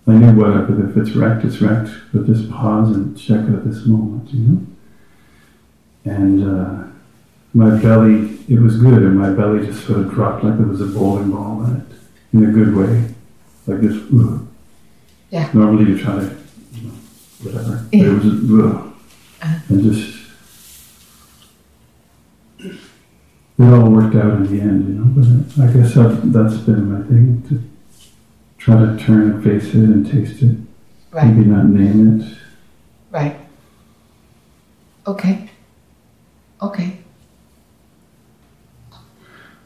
I 0.10 0.14
knew 0.18 0.34
whatever, 0.34 0.90
if 0.90 0.98
it's 0.98 1.12
wrecked, 1.16 1.46
it's 1.46 1.62
wrecked, 1.62 1.90
but 2.14 2.26
just 2.26 2.50
pause 2.50 2.96
and 2.96 3.18
check 3.18 3.42
it 3.48 3.54
at 3.54 3.66
this 3.66 3.86
moment, 3.86 4.30
you 4.34 4.40
know? 4.48 4.66
And 6.06 6.44
uh, 6.44 6.88
my 7.54 7.78
belly, 7.82 8.40
it 8.48 8.60
was 8.60 8.78
good, 8.78 9.04
and 9.04 9.18
my 9.20 9.30
belly 9.32 9.66
just 9.68 9.86
sort 9.86 10.00
of 10.00 10.12
dropped 10.12 10.44
like 10.44 10.58
there 10.58 10.66
was 10.68 10.82
a 10.82 10.86
bowling 10.86 11.32
ball 11.32 11.64
in 11.66 11.76
it, 11.78 11.84
in 12.34 12.50
a 12.50 12.52
good 12.52 12.76
way. 12.76 13.14
Like 13.68 13.82
this, 13.82 14.02
ugh. 14.14 14.48
Yeah. 15.30 15.50
Normally 15.54 15.92
you 15.92 16.00
try 16.00 16.16
to, 16.16 16.38
you 16.74 16.88
know, 16.88 16.94
whatever. 17.44 17.86
But 17.92 17.98
Yeah. 18.00 18.06
it 18.06 18.14
was 18.14 18.24
just, 18.24 18.52
ugh. 18.52 18.94
Uh-huh. 19.42 19.60
And 19.70 19.84
just, 19.84 20.16
it 22.60 23.74
all 23.74 23.90
worked 23.92 24.16
out 24.16 24.34
in 24.34 24.44
the 24.46 24.62
end, 24.62 24.88
you 24.88 24.96
know. 24.96 25.12
But 25.56 25.64
I 25.64 25.74
guess 25.74 25.94
that, 25.94 26.22
that's 26.34 26.58
been 26.58 26.92
my 26.92 27.08
thing 27.08 27.44
to 27.50 27.69
try 28.60 28.76
to 28.76 28.98
turn 28.98 29.32
and 29.32 29.44
face 29.44 29.70
it 29.70 29.76
and 29.76 30.06
taste 30.06 30.44
it. 30.44 30.56
Right. 31.12 31.26
Maybe 31.26 31.50
not 31.50 31.66
name 31.66 32.22
it. 32.22 32.38
Right. 33.10 33.36
Okay. 35.08 35.50
Okay. 36.62 36.98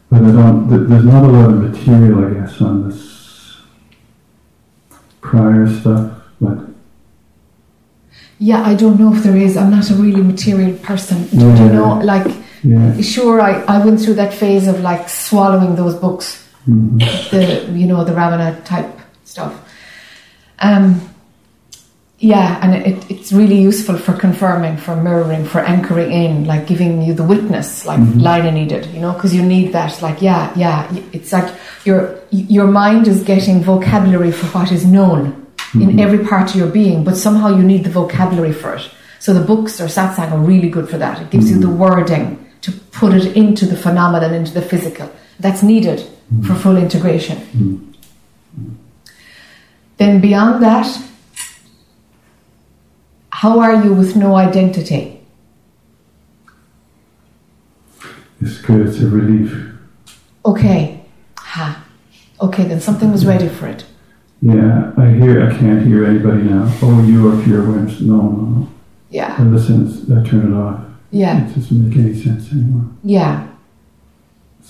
But 0.10 0.22
I 0.22 0.32
don't, 0.32 0.70
there's 0.70 1.04
not 1.04 1.24
a 1.24 1.28
lot 1.28 1.50
of 1.50 1.60
material, 1.60 2.24
I 2.26 2.40
guess, 2.40 2.62
on 2.62 2.88
this 2.88 3.58
prior 5.22 5.68
stuff. 5.68 6.22
But 6.40 6.60
Yeah, 8.38 8.62
I 8.62 8.76
don't 8.76 9.00
know 9.00 9.14
if 9.14 9.24
there 9.24 9.36
is. 9.36 9.58
I'm 9.58 9.72
not 9.72 9.90
a 9.90 9.96
really 9.96 10.22
material 10.22 10.78
person. 10.78 11.26
Do 11.28 11.38
you 11.38 11.70
know, 11.74 12.00
like, 12.04 12.28
yeah, 12.64 13.02
sure, 13.02 13.42
I, 13.42 13.64
I 13.64 13.84
went 13.84 14.00
through 14.02 14.16
that 14.16 14.34
phase 14.34 14.68
of 14.68 14.82
like 14.82 15.10
swallowing 15.10 15.76
those 15.76 15.96
books, 15.96 16.43
the, 16.66 17.70
you 17.74 17.88
know, 17.88 18.04
the 18.04 18.14
Ramana 18.14 18.64
type 18.66 19.00
stuff. 19.24 19.54
Um, 20.60 21.10
yeah, 22.20 22.60
and 22.62 22.74
it, 22.74 23.12
it's 23.12 23.34
really 23.34 23.60
useful 23.60 23.98
for 23.98 24.14
confirming, 24.14 24.78
for 24.78 24.96
mirroring, 24.96 25.44
for 25.44 25.60
anchoring 25.60 26.12
in, 26.14 26.46
like 26.46 26.68
giving 26.68 27.02
you 27.02 27.14
the 27.14 27.24
witness, 27.24 27.86
like 27.86 28.00
mm-hmm. 28.00 28.20
Lina 28.20 28.52
needed, 28.52 28.86
you 28.88 29.02
know, 29.02 29.12
because 29.12 29.36
you 29.36 29.44
need 29.44 29.74
that. 29.74 30.02
Like, 30.02 30.22
yeah, 30.22 30.54
yeah, 30.56 30.90
it's 31.12 31.34
like 31.34 31.54
your 31.84 32.18
your 32.32 32.68
mind 32.68 33.10
is 33.10 33.24
getting 33.24 33.62
vocabulary 33.62 34.32
for 34.32 34.46
what 34.58 34.72
is 34.72 34.86
known 34.86 35.46
in 35.74 35.82
mm-hmm. 35.82 36.00
every 36.00 36.26
part 36.26 36.50
of 36.52 36.56
your 36.56 36.70
being, 36.70 37.04
but 37.04 37.18
somehow 37.18 37.50
you 37.50 37.62
need 37.62 37.84
the 37.84 37.90
vocabulary 37.90 38.54
for 38.54 38.76
it. 38.76 38.90
So 39.20 39.34
the 39.34 39.44
books 39.44 39.82
or 39.82 39.88
satsang 39.88 40.32
are 40.32 40.40
really 40.40 40.70
good 40.70 40.90
for 40.90 40.98
that. 40.98 41.22
It 41.22 41.30
gives 41.30 41.50
you 41.52 41.60
the 41.60 41.68
mm-hmm. 41.68 41.78
wording 41.78 42.50
to 42.62 42.72
put 42.72 43.14
it 43.14 43.36
into 43.36 43.66
the 43.66 43.76
phenomenon, 43.76 44.34
into 44.34 44.54
the 44.54 44.62
physical. 44.62 45.12
That's 45.40 45.64
needed 45.64 46.08
mm. 46.34 46.46
for 46.46 46.56
full 46.56 46.78
integration. 46.78 47.38
Mm. 47.38 47.94
Mm. 48.60 48.76
Then 49.98 50.22
beyond 50.22 50.64
that, 50.64 50.88
how 53.30 53.60
are 53.60 53.84
you 53.84 53.94
with 53.94 54.16
no 54.16 54.36
identity? 54.36 55.14
it's 58.46 58.60
good. 58.62 58.88
It's 58.88 59.00
a 59.00 59.08
relief. 59.08 59.56
Okay. 60.46 61.04
Ha. 61.38 61.86
Okay, 62.42 62.66
then 62.66 62.82
something 62.82 63.12
was 63.12 63.26
ready 63.26 63.48
for 63.48 63.68
it. 63.68 63.86
Yeah, 64.42 64.92
I 64.98 65.10
hear. 65.12 65.50
I 65.50 65.58
can't 65.58 65.86
hear 65.86 66.06
anybody 66.06 66.44
now. 66.44 66.70
Oh, 66.82 67.04
you 67.06 67.32
are 67.32 67.44
pure 67.44 67.66
awareness. 67.66 68.02
No, 68.02 68.22
no, 68.22 68.46
no. 68.46 68.70
Yeah. 69.10 69.36
I 69.40 69.44
listen. 69.44 69.88
I 70.12 70.28
turn 70.28 70.52
it 70.52 70.56
off. 70.58 70.84
Yeah. 71.12 71.48
It 71.48 71.56
doesn't 71.56 71.90
make 71.90 71.98
any 71.98 72.22
sense 72.22 72.52
anymore. 72.52 72.92
Yeah. 73.04 73.48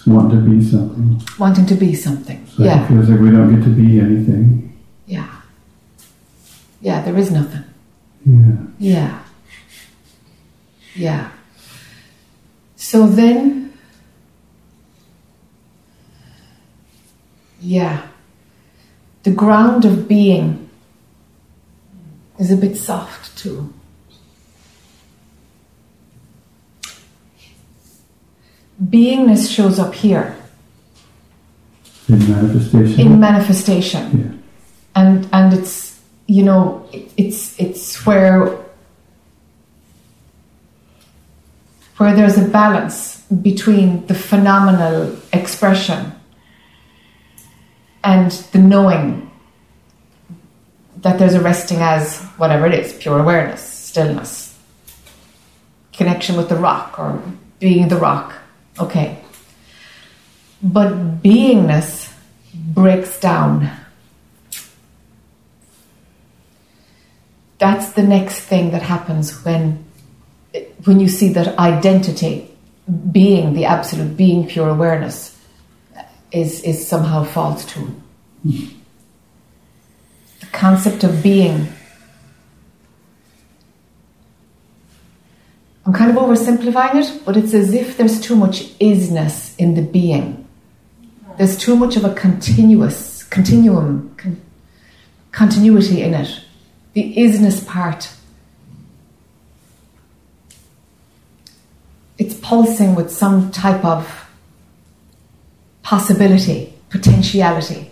It's 0.04 0.10
wanting 0.12 0.44
to 0.44 0.50
be 0.50 0.62
something. 0.62 1.22
Wanting 1.40 1.66
to 1.68 1.76
be 1.76 1.96
something. 1.96 2.46
So 2.48 2.64
Yeah. 2.66 2.84
it 2.84 2.88
feels 2.90 3.08
like 3.10 3.22
we 3.22 3.32
don't 3.32 3.56
get 3.56 3.64
to 3.64 3.70
be 3.70 4.02
anything. 4.02 4.74
Yeah. 5.08 5.30
Yeah, 6.82 7.02
there 7.04 7.16
is 7.18 7.32
nothing. 7.32 7.64
Yeah. 8.26 8.58
Yeah. 8.80 9.20
Yeah. 10.94 11.28
So 12.76 13.08
then, 13.08 13.72
yeah, 17.62 18.02
the 19.24 19.32
ground 19.32 19.86
of 19.86 20.10
being 20.10 20.70
is 22.40 22.52
a 22.52 22.58
bit 22.58 22.76
soft 22.76 23.38
too. 23.38 23.74
Beingness 28.82 29.50
shows 29.54 29.80
up 29.80 29.94
here 29.94 30.36
In 32.10 32.20
manifestation. 32.30 33.00
in 33.00 33.20
manifestation 33.20 34.20
yeah. 34.20 35.02
and 35.02 35.30
and 35.32 35.54
it's 35.54 36.02
you 36.28 36.44
know 36.44 36.88
it, 36.92 37.12
it's 37.18 37.60
it's 37.60 38.06
where 38.06 38.58
where 41.98 42.16
there's 42.16 42.38
a 42.38 42.48
balance 42.48 43.22
between 43.42 44.06
the 44.08 44.14
phenomenal 44.16 45.16
expression 45.32 46.12
and 48.04 48.32
the 48.52 48.60
knowing 48.60 49.30
that 50.98 51.20
there's 51.20 51.34
a 51.36 51.42
resting 51.42 51.78
as 51.80 52.22
whatever 52.38 52.66
it 52.66 52.74
is 52.74 52.94
pure 52.94 53.20
awareness 53.20 53.62
stillness 53.62 54.58
connection 55.94 56.36
with 56.36 56.50
the 56.50 56.56
rock 56.56 56.98
or 56.98 57.22
being 57.60 57.88
the 57.88 57.96
rock 57.98 58.34
okay. 58.80 59.20
But 60.62 61.22
beingness 61.22 62.14
breaks 62.54 63.20
down. 63.20 63.70
That's 67.58 67.94
the 67.94 68.04
next 68.04 68.42
thing 68.42 68.72
that 68.72 68.82
happens 68.82 69.44
when 69.46 69.86
when 70.86 71.00
you 71.00 71.08
see 71.08 71.30
that 71.30 71.58
identity 71.58 72.50
being 73.12 73.54
the 73.54 73.66
absolute 73.66 74.18
being 74.18 74.46
pure 74.48 74.70
awareness 74.70 75.40
is 76.32 76.62
is 76.64 76.86
somehow 76.86 77.24
false 77.24 77.64
to 77.66 77.80
mm-hmm. 78.46 78.78
the 80.42 80.46
concept 80.48 81.04
of 81.04 81.24
being 81.24 81.68
I'm 85.86 85.94
kind 85.94 86.10
of 86.10 86.18
oversimplifying 86.18 86.96
it, 86.96 87.26
but 87.26 87.36
it's 87.36 87.54
as 87.54 87.74
if 87.74 87.98
there's 87.98 88.22
too 88.22 88.36
much 88.36 88.78
isness 88.80 89.58
in 89.58 89.76
the 89.76 89.82
being. 89.82 90.48
There's 91.38 91.58
too 91.58 91.76
much 91.76 91.96
of 91.98 92.06
a 92.06 92.14
continuous 92.14 93.24
continuum, 93.24 94.14
con- 94.18 94.42
continuity 95.32 96.02
in 96.02 96.14
it. 96.14 96.40
The 96.94 97.16
isness 97.18 97.66
part 97.66 98.14
it's 102.18 102.36
pulsing 102.36 102.96
with 102.96 103.12
some 103.12 103.52
type 103.52 103.84
of 103.84 104.30
possibility, 105.82 106.74
potentiality. 106.90 107.90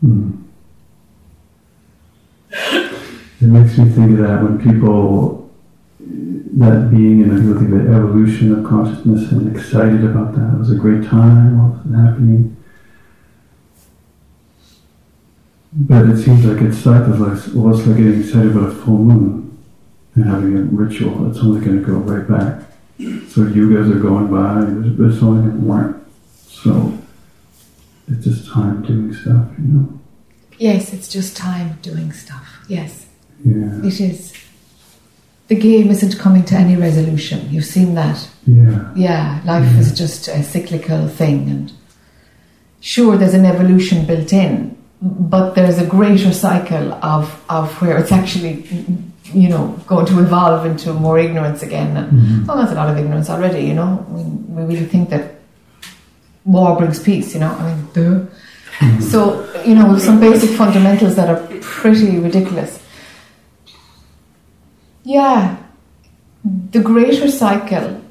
Hmm. 0.00 0.42
It 2.50 3.46
makes 3.46 3.78
me 3.78 3.88
think 3.90 4.18
that 4.18 4.42
when 4.42 4.58
people, 4.60 5.47
that 6.56 6.90
being 6.90 7.22
in 7.22 7.30
I 7.30 7.58
think 7.58 7.70
the 7.70 7.92
evolution 7.94 8.52
of 8.52 8.64
consciousness 8.68 9.30
and 9.32 9.54
excited 9.54 10.04
about 10.04 10.34
that. 10.34 10.54
It 10.54 10.58
was 10.58 10.70
a 10.70 10.76
great 10.76 11.04
time, 11.04 11.60
all 11.60 11.72
happening. 11.94 12.56
But 15.72 16.06
it 16.08 16.22
seems 16.22 16.44
like 16.44 16.62
it's 16.62 16.78
cycles 16.78 17.20
like, 17.20 17.32
it's 17.36 17.54
like 17.86 17.96
getting 17.96 18.20
excited 18.22 18.56
about 18.56 18.70
a 18.70 18.74
full 18.74 18.98
moon 18.98 19.58
and 20.14 20.24
having 20.24 20.56
a 20.56 20.62
ritual. 20.62 21.28
It's 21.30 21.38
only 21.40 21.64
going 21.64 21.78
to 21.78 21.84
go 21.86 21.94
right 21.98 22.26
back. 22.26 22.62
So 23.28 23.42
you 23.46 23.76
guys 23.76 23.90
are 23.90 24.00
going 24.00 24.28
by, 24.28 24.60
and 24.62 24.98
it's 25.00 25.22
only 25.22 25.42
going 25.50 25.92
to. 25.94 26.00
So 26.48 26.98
it's 28.08 28.24
just 28.24 28.48
time 28.50 28.82
doing 28.82 29.12
stuff, 29.14 29.46
you 29.58 29.64
know? 29.64 30.00
Yes, 30.58 30.92
it's 30.92 31.08
just 31.08 31.36
time 31.36 31.78
doing 31.82 32.12
stuff. 32.12 32.64
Yes, 32.68 33.06
Yeah. 33.44 33.78
it 33.84 34.00
is. 34.00 34.32
The 35.48 35.56
game 35.56 35.90
isn't 35.90 36.18
coming 36.18 36.44
to 36.44 36.54
any 36.54 36.76
resolution. 36.76 37.48
You've 37.50 37.64
seen 37.64 37.94
that. 37.94 38.28
Yeah. 38.46 38.92
Yeah, 38.94 39.40
life 39.44 39.74
is 39.78 39.96
just 39.96 40.28
a 40.28 40.42
cyclical 40.42 41.08
thing, 41.08 41.48
and 41.50 41.72
sure, 42.80 43.16
there's 43.16 43.34
an 43.34 43.44
evolution 43.44 44.06
built 44.06 44.32
in, 44.32 44.76
but 45.02 45.54
there's 45.54 45.78
a 45.78 45.86
greater 45.86 46.32
cycle 46.32 46.92
of, 47.02 47.44
of 47.48 47.80
where 47.80 47.98
it's 47.98 48.12
actually, 48.12 48.64
you 49.32 49.48
know, 49.48 49.78
going 49.86 50.06
to 50.06 50.20
evolve 50.20 50.66
into 50.66 50.92
more 50.92 51.18
ignorance 51.18 51.62
again. 51.62 51.96
And 51.96 52.12
mm-hmm. 52.12 52.46
well, 52.46 52.58
that's 52.58 52.72
a 52.72 52.74
lot 52.74 52.88
of 52.90 52.98
ignorance 52.98 53.30
already, 53.30 53.62
you 53.66 53.74
know. 53.74 54.04
I 54.08 54.12
mean, 54.12 54.54
we 54.54 54.62
really 54.74 54.86
think 54.86 55.10
that 55.10 55.34
war 56.44 56.76
brings 56.76 57.02
peace, 57.02 57.34
you 57.34 57.40
know. 57.40 57.52
I 57.52 57.74
mean, 57.74 57.88
duh. 57.92 58.26
Mm-hmm. 58.78 59.00
So, 59.00 59.44
you 59.64 59.74
know, 59.74 59.98
some 59.98 60.20
basic 60.20 60.50
fundamentals 60.50 61.16
that 61.16 61.28
are 61.28 61.46
pretty 61.60 62.18
ridiculous. 62.18 62.82
Yeah, 65.08 65.56
the 66.44 66.80
greater 66.80 67.30
cycle 67.30 68.02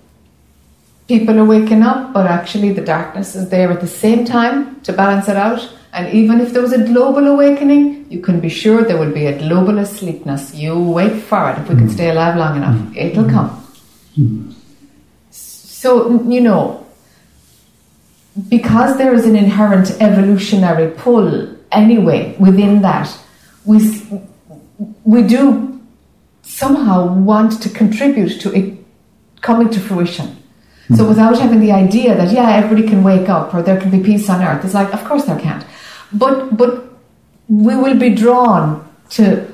people 1.07 1.39
are 1.39 1.45
waking 1.45 1.83
up, 1.83 2.11
but 2.11 2.25
actually 2.25 2.71
the 2.73 2.81
darkness 2.81 3.35
is 3.35 3.49
there 3.49 3.71
at 3.71 3.81
the 3.81 3.87
same 3.87 4.25
time 4.25 4.81
to 4.81 4.93
balance 4.93 5.29
it 5.29 5.37
out. 5.37 5.61
And 5.93 6.11
even 6.11 6.41
if 6.41 6.53
there 6.53 6.61
was 6.63 6.73
a 6.73 6.83
global 6.83 7.27
awakening, 7.27 8.11
you 8.11 8.19
can 8.19 8.39
be 8.39 8.49
sure 8.49 8.83
there 8.83 8.97
will 8.97 9.13
be 9.13 9.27
a 9.27 9.37
global 9.37 9.77
asleepness. 9.77 10.55
You 10.55 10.73
wait 10.79 11.21
for 11.21 11.51
it 11.51 11.59
if 11.59 11.69
we 11.69 11.75
can 11.75 11.87
mm. 11.87 11.93
stay 11.93 12.09
alive 12.09 12.35
long 12.35 12.57
enough. 12.57 12.75
Mm. 12.75 12.97
It'll 12.97 13.25
mm. 13.25 13.31
come. 13.31 14.55
So, 15.29 16.23
you 16.23 16.41
know, 16.41 16.83
because 18.49 18.97
there 18.97 19.13
is 19.13 19.27
an 19.27 19.35
inherent 19.35 19.91
evolutionary 20.01 20.89
pull 20.97 21.55
anyway 21.71 22.35
within 22.39 22.81
that, 22.81 23.15
we, 23.65 23.79
we 25.03 25.21
do 25.21 25.66
somehow 26.47 27.13
want 27.13 27.61
to 27.61 27.69
contribute 27.69 28.39
to 28.41 28.53
it 28.53 28.73
coming 29.41 29.69
to 29.69 29.79
fruition. 29.79 30.41
So 30.95 31.03
hmm. 31.03 31.09
without 31.09 31.37
having 31.37 31.59
the 31.59 31.71
idea 31.71 32.15
that 32.15 32.31
yeah, 32.31 32.55
everybody 32.55 32.87
can 32.87 33.03
wake 33.03 33.29
up 33.29 33.53
or 33.53 33.61
there 33.61 33.79
can 33.79 33.91
be 33.91 34.01
peace 34.01 34.29
on 34.29 34.41
earth, 34.41 34.63
it's 34.63 34.73
like 34.73 34.93
of 34.93 35.03
course 35.03 35.25
there 35.25 35.39
can't. 35.39 35.65
But 36.13 36.57
but 36.57 36.85
we 37.49 37.75
will 37.75 37.97
be 37.97 38.13
drawn 38.15 38.87
to 39.11 39.47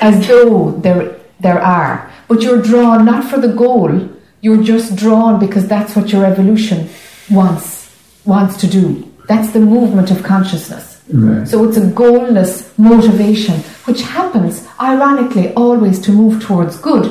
as 0.00 0.26
though 0.28 0.72
there 0.72 1.18
there 1.40 1.60
are. 1.60 2.10
But 2.28 2.42
you're 2.42 2.62
drawn 2.62 3.04
not 3.04 3.24
for 3.24 3.38
the 3.38 3.48
goal. 3.48 4.08
You're 4.40 4.62
just 4.62 4.94
drawn 4.94 5.40
because 5.40 5.66
that's 5.66 5.96
what 5.96 6.12
your 6.12 6.24
evolution 6.24 6.88
wants 7.30 7.92
wants 8.24 8.56
to 8.58 8.66
do. 8.66 9.12
That's 9.26 9.50
the 9.52 9.60
movement 9.60 10.10
of 10.10 10.22
consciousness. 10.22 10.97
Right. 11.12 11.48
So 11.48 11.64
it's 11.64 11.76
a 11.76 11.82
goalless 11.82 12.76
motivation, 12.78 13.60
which 13.86 14.02
happens, 14.02 14.66
ironically, 14.78 15.54
always 15.54 15.98
to 16.00 16.12
move 16.12 16.42
towards 16.42 16.78
good. 16.78 17.06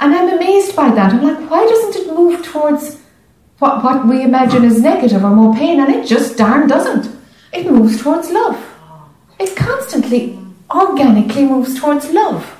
And 0.00 0.14
I'm 0.14 0.28
amazed 0.36 0.76
by 0.76 0.90
that. 0.90 1.12
I'm 1.12 1.22
like, 1.22 1.50
why 1.50 1.64
doesn't 1.64 2.02
it 2.02 2.14
move 2.14 2.44
towards 2.44 2.98
what, 3.58 3.84
what 3.84 4.06
we 4.06 4.22
imagine 4.22 4.64
is 4.64 4.80
negative 4.80 5.24
or 5.24 5.30
more 5.30 5.54
pain? 5.54 5.80
And 5.80 5.94
it 5.94 6.06
just 6.06 6.36
darn 6.36 6.68
doesn't. 6.68 7.14
It 7.52 7.70
moves 7.70 8.02
towards 8.02 8.30
love. 8.30 8.58
It 9.38 9.56
constantly, 9.56 10.38
organically 10.74 11.44
moves 11.44 11.78
towards 11.78 12.10
love. 12.12 12.58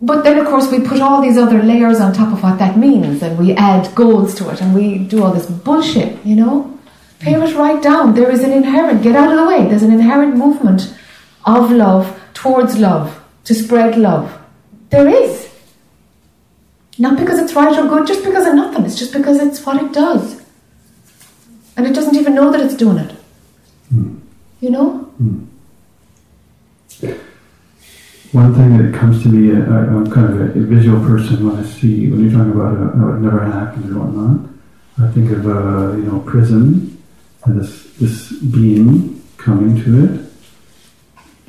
But 0.00 0.22
then, 0.22 0.38
of 0.38 0.46
course, 0.46 0.70
we 0.70 0.80
put 0.80 1.00
all 1.00 1.20
these 1.20 1.36
other 1.36 1.62
layers 1.62 1.98
on 1.98 2.12
top 2.12 2.32
of 2.32 2.42
what 2.42 2.58
that 2.60 2.78
means, 2.78 3.20
and 3.20 3.36
we 3.36 3.52
add 3.54 3.92
goals 3.96 4.34
to 4.36 4.48
it, 4.50 4.60
and 4.60 4.72
we 4.72 4.98
do 4.98 5.24
all 5.24 5.32
this 5.32 5.46
bullshit, 5.46 6.24
you 6.24 6.36
know? 6.36 6.77
Pare 7.20 7.42
it 7.42 7.56
right 7.56 7.82
down. 7.82 8.14
There 8.14 8.30
is 8.30 8.42
an 8.44 8.52
inherent, 8.52 9.02
get 9.02 9.16
out 9.16 9.32
of 9.32 9.38
the 9.38 9.46
way, 9.46 9.68
there's 9.68 9.82
an 9.82 9.92
inherent 9.92 10.36
movement 10.36 10.94
of 11.44 11.70
love 11.70 12.20
towards 12.34 12.78
love, 12.78 13.20
to 13.44 13.54
spread 13.54 13.96
love. 13.96 14.38
There 14.90 15.08
is. 15.08 15.48
Not 16.98 17.18
because 17.18 17.38
it's 17.38 17.54
right 17.54 17.76
or 17.76 17.88
good, 17.88 18.06
just 18.06 18.24
because 18.24 18.46
of 18.46 18.54
nothing. 18.54 18.84
It's 18.84 18.98
just 18.98 19.12
because 19.12 19.40
it's 19.40 19.64
what 19.64 19.82
it 19.82 19.92
does. 19.92 20.42
And 21.76 21.86
it 21.86 21.94
doesn't 21.94 22.16
even 22.16 22.34
know 22.34 22.50
that 22.50 22.60
it's 22.60 22.74
doing 22.74 22.98
it. 22.98 23.12
Hmm. 23.90 24.18
You 24.60 24.70
know? 24.70 24.90
Hmm. 25.18 25.44
One 28.32 28.54
thing 28.54 28.76
that 28.76 28.94
comes 28.94 29.22
to 29.22 29.28
me, 29.28 29.52
I, 29.52 29.86
I'm 29.86 30.10
kind 30.10 30.26
of 30.26 30.56
a, 30.56 30.60
visual 30.60 31.00
person 31.00 31.46
when 31.46 31.56
I 31.56 31.66
see, 31.66 32.10
when 32.10 32.20
you're 32.20 32.32
talking 32.32 32.52
about 32.52 32.76
uh, 32.76 33.18
never 33.18 33.44
happened 33.44 33.96
or 33.96 34.00
whatnot, 34.00 34.50
I 35.00 35.12
think 35.12 35.30
of 35.30 35.46
a, 35.46 35.96
you 35.96 36.04
know, 36.04 36.20
prism 36.20 36.62
and 36.64 36.97
this, 37.46 37.92
this 37.94 38.32
beam 38.32 39.22
coming 39.36 39.82
to 39.84 40.04
it. 40.04 40.10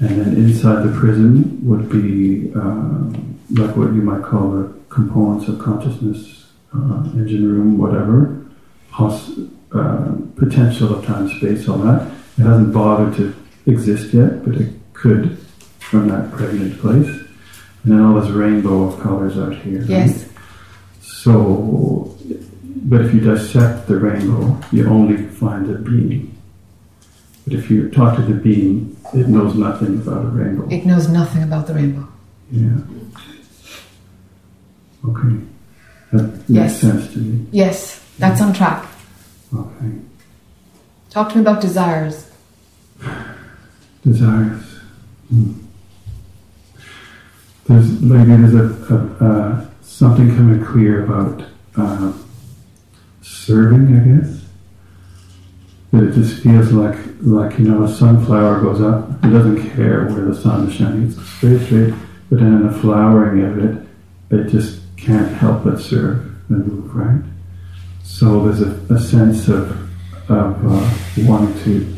And 0.01 0.21
then 0.21 0.35
inside 0.37 0.83
the 0.83 0.97
prism 0.97 1.65
would 1.67 1.89
be 1.89 2.53
um, 2.55 3.37
like 3.51 3.75
what 3.75 3.87
you 3.93 4.01
might 4.01 4.23
call 4.23 4.51
the 4.51 4.73
components 4.89 5.47
of 5.49 5.59
consciousness, 5.59 6.45
uh, 6.73 7.03
engine 7.13 7.51
room, 7.51 7.77
whatever, 7.77 8.45
poss- 8.91 9.31
uh, 9.73 10.11
potential 10.37 10.95
of 10.95 11.05
time, 11.05 11.27
space, 11.37 11.67
all 11.67 11.79
that. 11.79 12.07
It 12.37 12.43
hasn't 12.43 12.73
bothered 12.73 13.15
to 13.17 13.35
exist 13.65 14.13
yet, 14.13 14.45
but 14.45 14.55
it 14.55 14.73
could 14.93 15.37
from 15.79 16.07
that 16.07 16.31
pregnant 16.31 16.79
place. 16.79 17.07
And 17.83 17.93
then 17.93 18.01
all 18.01 18.19
this 18.19 18.29
rainbow 18.29 18.83
of 18.83 18.99
colors 19.01 19.37
out 19.37 19.55
here. 19.57 19.79
right? 19.81 19.89
Yes. 19.89 20.29
So, 21.01 22.15
but 22.83 23.01
if 23.01 23.13
you 23.13 23.19
dissect 23.19 23.87
the 23.87 23.97
rainbow, 23.97 24.59
you 24.71 24.87
only 24.87 25.17
find 25.27 25.67
the 25.67 25.75
beam. 25.75 26.35
But 27.45 27.53
if 27.53 27.69
you 27.71 27.89
talk 27.89 28.15
to 28.17 28.21
the 28.21 28.33
beam, 28.33 28.95
it 29.13 29.27
knows 29.27 29.55
nothing 29.55 29.95
about 30.01 30.25
a 30.25 30.29
rainbow. 30.29 30.67
It 30.69 30.85
knows 30.85 31.07
nothing 31.09 31.43
about 31.43 31.67
the 31.67 31.73
rainbow. 31.73 32.07
Yeah. 32.51 32.69
Okay. 35.07 35.35
That 36.11 36.23
makes 36.23 36.49
Yes. 36.49 36.81
sense 36.81 37.13
to 37.13 37.19
me. 37.19 37.45
Yes, 37.51 38.01
that's 38.17 38.41
on 38.41 38.53
track. 38.53 38.85
Okay. 39.53 39.91
Talk 41.09 41.29
to 41.29 41.35
me 41.37 41.41
about 41.41 41.61
desires. 41.61 42.29
Desires. 44.03 44.63
Hmm. 45.29 45.51
There's 47.67 48.01
maybe 48.01 48.35
there's 48.35 48.55
a, 48.55 48.95
a 48.95 49.25
uh, 49.25 49.65
something 49.81 50.35
coming 50.35 50.63
clear 50.65 51.03
about 51.03 51.43
uh, 51.75 52.11
serving, 53.29 53.95
I 53.95 54.21
guess. 54.21 54.45
That 55.91 56.03
it 56.03 56.13
just 56.13 56.43
feels 56.43 56.71
like 56.71 56.97
like 57.21 57.59
you 57.59 57.65
know 57.65 57.83
a 57.83 57.89
sunflower 57.89 58.61
goes 58.61 58.81
up, 58.81 59.09
it 59.23 59.29
doesn't 59.29 59.71
care 59.71 60.05
where 60.05 60.25
the 60.25 60.35
sun 60.35 60.67
is 60.67 60.75
shining, 60.75 61.07
it's 61.07 61.21
straight 61.37 61.65
straight. 61.65 61.93
But 62.29 62.39
then 62.39 62.53
in 62.53 62.67
the 62.67 62.79
flowering 62.79 63.43
of 63.43 63.57
it, 63.57 63.87
it 64.31 64.49
just 64.49 64.81
can't 64.97 65.31
help 65.35 65.63
but 65.63 65.79
serve 65.79 66.25
and 66.49 66.67
move 66.67 66.95
right. 66.95 67.23
So 68.03 68.45
there's 68.47 68.61
a, 68.61 68.93
a 68.93 68.99
sense 68.99 69.47
of 69.47 69.71
of 70.29 70.63
uh, 70.63 70.89
wanting 71.17 71.63
to 71.63 71.97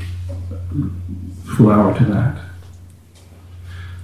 flower 1.57 1.97
to 1.97 2.05
that. 2.05 2.41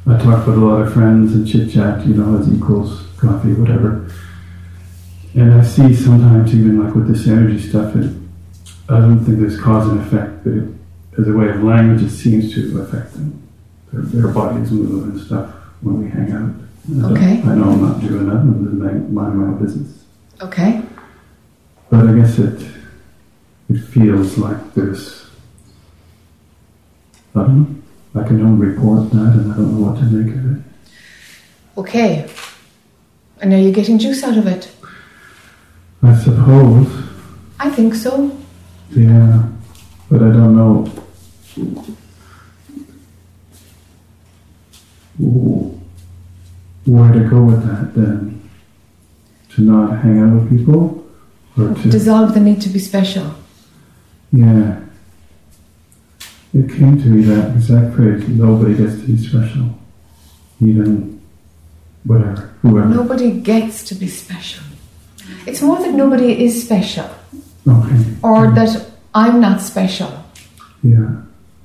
I 0.06 0.18
talk 0.24 0.48
with 0.48 0.58
a 0.58 0.62
lot 0.62 0.82
of 0.82 0.94
friends 0.94 1.34
and 1.34 1.48
chit 1.48 1.72
chat, 1.72 2.06
you 2.06 2.14
know, 2.14 2.40
as 2.40 2.52
equals 2.54 3.06
coffee, 3.18 3.54
whatever. 3.54 4.10
And 5.38 5.54
I 5.54 5.64
see 5.64 5.94
sometimes, 5.94 6.52
even 6.56 6.84
like 6.84 6.96
with 6.96 7.08
this 7.08 7.28
energy 7.28 7.62
stuff, 7.62 7.96
it, 7.96 8.12
I 8.90 9.00
don't 9.00 9.24
think 9.24 9.38
there's 9.38 9.60
cause 9.60 9.88
and 9.88 10.02
effect, 10.02 10.44
but 10.44 10.54
it, 10.54 10.68
as 11.20 11.28
a 11.28 11.34
way 11.34 11.48
of 11.50 11.62
language, 11.64 12.02
it 12.02 12.10
seems 12.10 12.52
to 12.56 12.82
affect 12.82 13.14
them. 13.14 13.48
Their, 13.94 14.02
their 14.02 14.34
bodies 14.34 14.72
move 14.72 15.04
and 15.04 15.22
stuff 15.22 15.54
when 15.82 16.04
we 16.04 16.10
hang 16.10 16.32
out. 16.32 16.54
And 16.88 17.06
uh, 17.06 17.10
Okay. 17.10 17.42
I 17.44 17.54
know 17.54 17.70
I'm 17.70 17.82
not 17.82 18.02
doing 18.02 18.26
that, 18.26 18.38
I'm 18.38 18.66
just 18.66 19.10
mind 19.12 19.14
my 19.38 19.46
own 19.46 19.64
business. 19.64 20.04
Okay. 20.42 20.82
But 21.92 22.08
I 22.08 22.14
guess 22.14 22.40
it 22.40 22.68
it 23.70 23.80
feels 23.80 24.38
like 24.40 24.74
there's 24.74 25.30
I 27.36 27.42
don't 27.42 27.84
know. 28.16 28.22
I 28.22 28.28
can 28.28 28.42
only 28.42 28.68
report 28.68 29.12
that 29.12 29.18
and 29.18 29.52
I 29.54 29.56
don't 29.56 29.80
know 29.80 29.88
what 29.88 30.00
to 30.00 30.06
make 30.06 30.34
of 30.36 30.58
it. 30.58 30.64
Okay. 31.78 32.30
And 33.40 33.54
are 33.54 33.60
you 33.60 33.72
getting 33.72 34.00
juice 34.00 34.24
out 34.24 34.38
of 34.38 34.48
it? 34.48 34.72
I 36.08 36.16
suppose, 36.24 36.88
I 37.60 37.70
think 37.70 37.94
so. 37.96 38.32
yeah. 38.92 39.44
But 40.10 40.22
I 40.24 40.32
don't 40.32 40.56
know 40.56 40.86
where 46.86 47.12
to 47.12 47.30
go 47.30 47.44
with 47.44 47.66
that 47.68 47.94
then. 47.94 48.50
To 49.56 49.62
not 49.62 50.00
hang 50.02 50.20
out 50.20 50.34
with 50.36 50.58
people? 50.58 51.06
Or 51.58 51.74
to 51.74 51.90
Dissolve 51.90 52.34
the 52.34 52.40
need 52.40 52.62
to 52.62 52.70
be 52.70 52.80
special. 52.80 53.34
Yeah. 54.32 54.80
It 56.54 56.70
came 56.70 57.02
to 57.02 57.08
me 57.08 57.24
that 57.24 57.56
exact 57.56 57.96
phrase, 57.96 58.28
nobody 58.30 58.76
gets 58.76 58.96
to 59.02 59.08
be 59.08 59.18
special. 59.18 59.78
Even 60.62 61.22
whatever, 62.06 62.54
whoever. 62.62 62.88
Nobody 62.88 63.32
gets 63.42 63.84
to 63.86 63.96
be 63.96 64.08
special. 64.08 64.64
It's 65.46 65.62
more 65.62 65.78
that 65.78 65.94
nobody 65.94 66.44
is 66.46 66.64
special, 66.64 67.10
Okay. 67.68 67.98
or 68.24 68.52
that 68.52 68.72
I'm 69.14 69.40
not 69.42 69.62
special. 69.62 70.12
Yeah. 70.84 71.10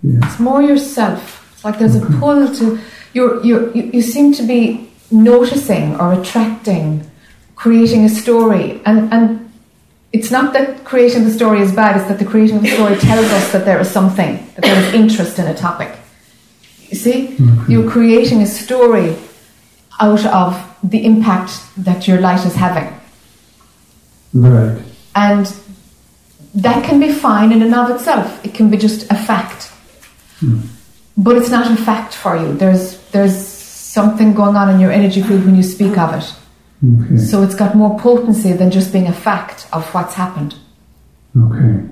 Yeah. 0.02 0.20
It's 0.26 0.38
more 0.40 0.62
yourself. 0.62 1.20
It's 1.54 1.64
like 1.64 1.78
there's 1.78 1.96
a 1.96 2.00
pull 2.20 2.52
to 2.54 2.78
you're, 3.14 3.44
you're, 3.44 3.70
you 3.76 3.82
you 3.94 4.02
seem 4.02 4.32
to 4.34 4.42
be 4.42 4.88
noticing 5.10 5.94
or 6.00 6.14
attracting, 6.14 7.08
creating 7.56 8.04
a 8.04 8.08
story. 8.08 8.80
And, 8.86 9.12
and 9.12 9.52
it's 10.12 10.30
not 10.30 10.52
that 10.54 10.84
creating 10.84 11.24
the 11.24 11.30
story 11.30 11.60
is 11.60 11.72
bad, 11.74 11.96
it's 11.96 12.08
that 12.08 12.18
the 12.18 12.24
creating 12.24 12.56
of 12.56 12.62
the 12.62 12.70
story 12.70 12.96
tells 12.96 13.26
us 13.26 13.52
that 13.52 13.64
there 13.64 13.80
is 13.80 13.90
something, 13.90 14.36
that 14.54 14.62
there 14.62 14.78
is 14.82 14.94
interest 14.94 15.38
in 15.38 15.46
a 15.46 15.54
topic. 15.54 15.94
You 16.88 16.96
see? 16.96 17.36
You're 17.68 17.90
creating 17.90 18.42
a 18.42 18.46
story 18.46 19.16
out 20.00 20.24
of 20.26 20.76
the 20.82 21.04
impact 21.04 21.52
that 21.76 22.08
your 22.08 22.20
light 22.20 22.44
is 22.44 22.54
having. 22.54 22.92
Right. 24.35 24.83
And 25.14 25.55
that 26.55 26.85
can 26.85 27.01
be 27.01 27.12
fine 27.12 27.53
in 27.53 27.62
and 27.62 27.74
of 27.74 27.91
itself. 27.91 28.45
It 28.45 28.55
can 28.55 28.70
be 28.70 28.76
just 28.76 29.11
a 29.11 29.14
fact. 29.14 29.66
Hmm. 30.41 30.61
But 31.16 31.37
it's 31.37 31.51
not 31.51 31.70
a 31.70 31.76
fact 31.76 32.14
for 32.14 32.37
you. 32.37 32.55
There's 32.55 32.99
there's 33.11 33.37
something 33.37 34.35
going 34.35 34.57
on 34.57 34.70
in 34.70 34.80
your 34.80 34.91
energy 34.91 35.22
field 35.22 35.45
when 35.45 35.55
you 35.55 35.62
speak 35.62 35.99
of 35.99 36.14
it. 36.14 36.35
Okay. 36.85 37.16
So 37.18 37.43
it's 37.43 37.55
got 37.55 37.74
more 37.74 37.99
potency 37.99 38.53
than 38.53 38.70
just 38.70 38.93
being 38.93 39.07
a 39.07 39.12
fact 39.12 39.66
of 39.72 39.87
what's 39.95 40.14
happened. 40.14 40.57
Okay. 41.37 41.89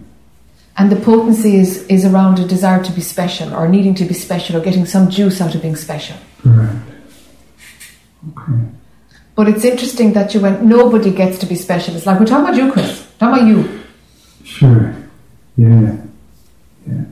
And 0.77 0.91
the 0.91 0.97
potency 0.97 1.57
is, 1.57 1.87
is 1.89 2.05
around 2.05 2.39
a 2.39 2.47
desire 2.47 2.83
to 2.83 2.93
be 2.93 3.03
special 3.03 3.55
or 3.55 3.69
needing 3.69 3.95
to 3.97 4.05
be 4.05 4.15
special 4.15 4.57
or 4.57 4.61
getting 4.61 4.87
some 4.87 5.11
juice 5.11 5.41
out 5.41 5.55
of 5.55 5.61
being 5.61 5.77
special. 5.77 6.17
Right. 6.45 6.81
Okay. 8.31 8.63
But 9.41 9.49
it's 9.49 9.65
interesting 9.65 10.13
that 10.13 10.35
you 10.35 10.41
went, 10.41 10.63
nobody 10.63 11.11
gets 11.11 11.39
to 11.39 11.47
be 11.47 11.55
special. 11.55 11.97
It's 11.97 12.05
like, 12.05 12.21
we're 12.21 12.27
talking 12.27 12.45
about 12.45 12.57
you, 12.63 12.71
Chris. 12.71 13.11
Talking 13.19 13.43
about 13.43 13.49
you. 13.49 13.81
Sure. 14.45 14.95
Yeah. 15.57 15.97
Yeah. 16.87 17.05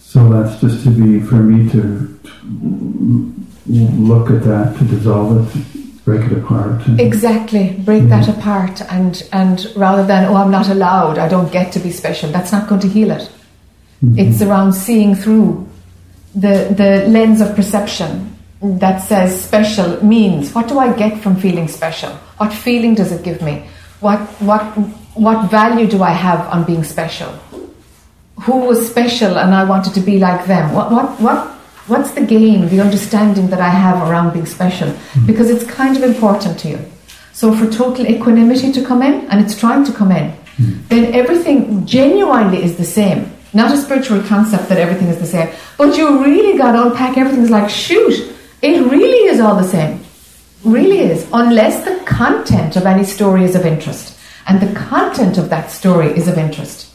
So 0.00 0.28
that's 0.28 0.60
just 0.60 0.84
to 0.84 0.90
be 0.90 1.20
for 1.20 1.36
me 1.36 1.70
to, 1.70 2.20
to 2.22 3.34
look 3.72 4.28
at 4.28 4.44
that, 4.44 4.76
to 4.76 4.84
dissolve 4.84 5.56
it, 5.56 6.04
break 6.04 6.30
it 6.30 6.36
apart. 6.36 6.86
And, 6.86 7.00
Exactly. 7.00 7.70
Break 7.86 8.10
that 8.10 8.28
apart 8.28 8.82
and, 8.82 9.26
and 9.32 9.66
rather 9.76 10.04
than, 10.04 10.26
oh, 10.26 10.36
I'm 10.36 10.50
not 10.50 10.68
allowed, 10.68 11.16
I 11.16 11.26
don't 11.26 11.50
get 11.50 11.72
to 11.72 11.78
be 11.78 11.90
special, 11.90 12.30
that's 12.30 12.52
not 12.52 12.68
going 12.68 12.82
to 12.82 12.88
heal 12.88 13.12
it. 13.12 13.30
Mm-hmm. 14.02 14.18
It's 14.18 14.42
around 14.42 14.72
seeing 14.72 15.14
through 15.14 15.68
the, 16.34 16.72
the 16.76 17.06
lens 17.08 17.40
of 17.40 17.54
perception 17.54 18.36
that 18.62 18.98
says 18.98 19.42
special 19.42 20.04
means 20.04 20.54
what 20.54 20.68
do 20.68 20.78
I 20.78 20.92
get 20.96 21.20
from 21.22 21.36
feeling 21.36 21.68
special? 21.68 22.10
What 22.36 22.52
feeling 22.52 22.94
does 22.94 23.12
it 23.12 23.24
give 23.24 23.42
me? 23.42 23.66
What, 24.00 24.20
what, 24.40 24.62
what 25.14 25.50
value 25.50 25.86
do 25.86 26.02
I 26.02 26.10
have 26.10 26.46
on 26.48 26.64
being 26.64 26.84
special? 26.84 27.30
Who 28.42 28.56
was 28.58 28.88
special 28.88 29.38
and 29.38 29.54
I 29.54 29.64
wanted 29.64 29.94
to 29.94 30.00
be 30.00 30.18
like 30.18 30.46
them? 30.46 30.72
What, 30.72 30.90
what, 30.90 31.20
what, 31.20 31.46
what's 31.86 32.12
the 32.12 32.22
game, 32.22 32.68
the 32.68 32.80
understanding 32.80 33.48
that 33.48 33.60
I 33.60 33.68
have 33.68 34.08
around 34.08 34.32
being 34.32 34.46
special? 34.46 34.88
Mm-hmm. 34.88 35.26
Because 35.26 35.50
it's 35.50 35.64
kind 35.64 35.96
of 35.96 36.02
important 36.02 36.58
to 36.60 36.68
you. 36.68 36.78
So 37.32 37.54
for 37.54 37.70
total 37.70 38.06
equanimity 38.06 38.72
to 38.72 38.84
come 38.84 39.02
in, 39.02 39.26
and 39.30 39.44
it's 39.44 39.58
trying 39.58 39.84
to 39.84 39.92
come 39.92 40.12
in, 40.12 40.30
mm-hmm. 40.30 40.86
then 40.88 41.14
everything 41.14 41.86
genuinely 41.86 42.62
is 42.62 42.76
the 42.76 42.84
same. 42.84 43.30
Not 43.52 43.72
a 43.72 43.76
spiritual 43.76 44.22
concept 44.22 44.68
that 44.68 44.78
everything 44.78 45.08
is 45.08 45.18
the 45.18 45.26
same, 45.26 45.52
but 45.76 45.96
you 45.96 46.22
really 46.22 46.56
got 46.56 46.72
to 46.72 46.86
unpack 46.86 47.16
everything. 47.16 47.42
It's 47.42 47.50
like, 47.50 47.68
shoot, 47.68 48.32
it 48.62 48.90
really 48.90 49.28
is 49.28 49.40
all 49.40 49.56
the 49.56 49.64
same. 49.64 50.00
Really 50.64 51.00
is. 51.00 51.28
Unless 51.32 51.84
the 51.84 52.04
content 52.04 52.76
of 52.76 52.86
any 52.86 53.04
story 53.04 53.44
is 53.44 53.54
of 53.56 53.66
interest. 53.66 54.18
And 54.46 54.60
the 54.60 54.72
content 54.78 55.38
of 55.38 55.50
that 55.50 55.70
story 55.70 56.08
is 56.16 56.28
of 56.28 56.38
interest. 56.38 56.92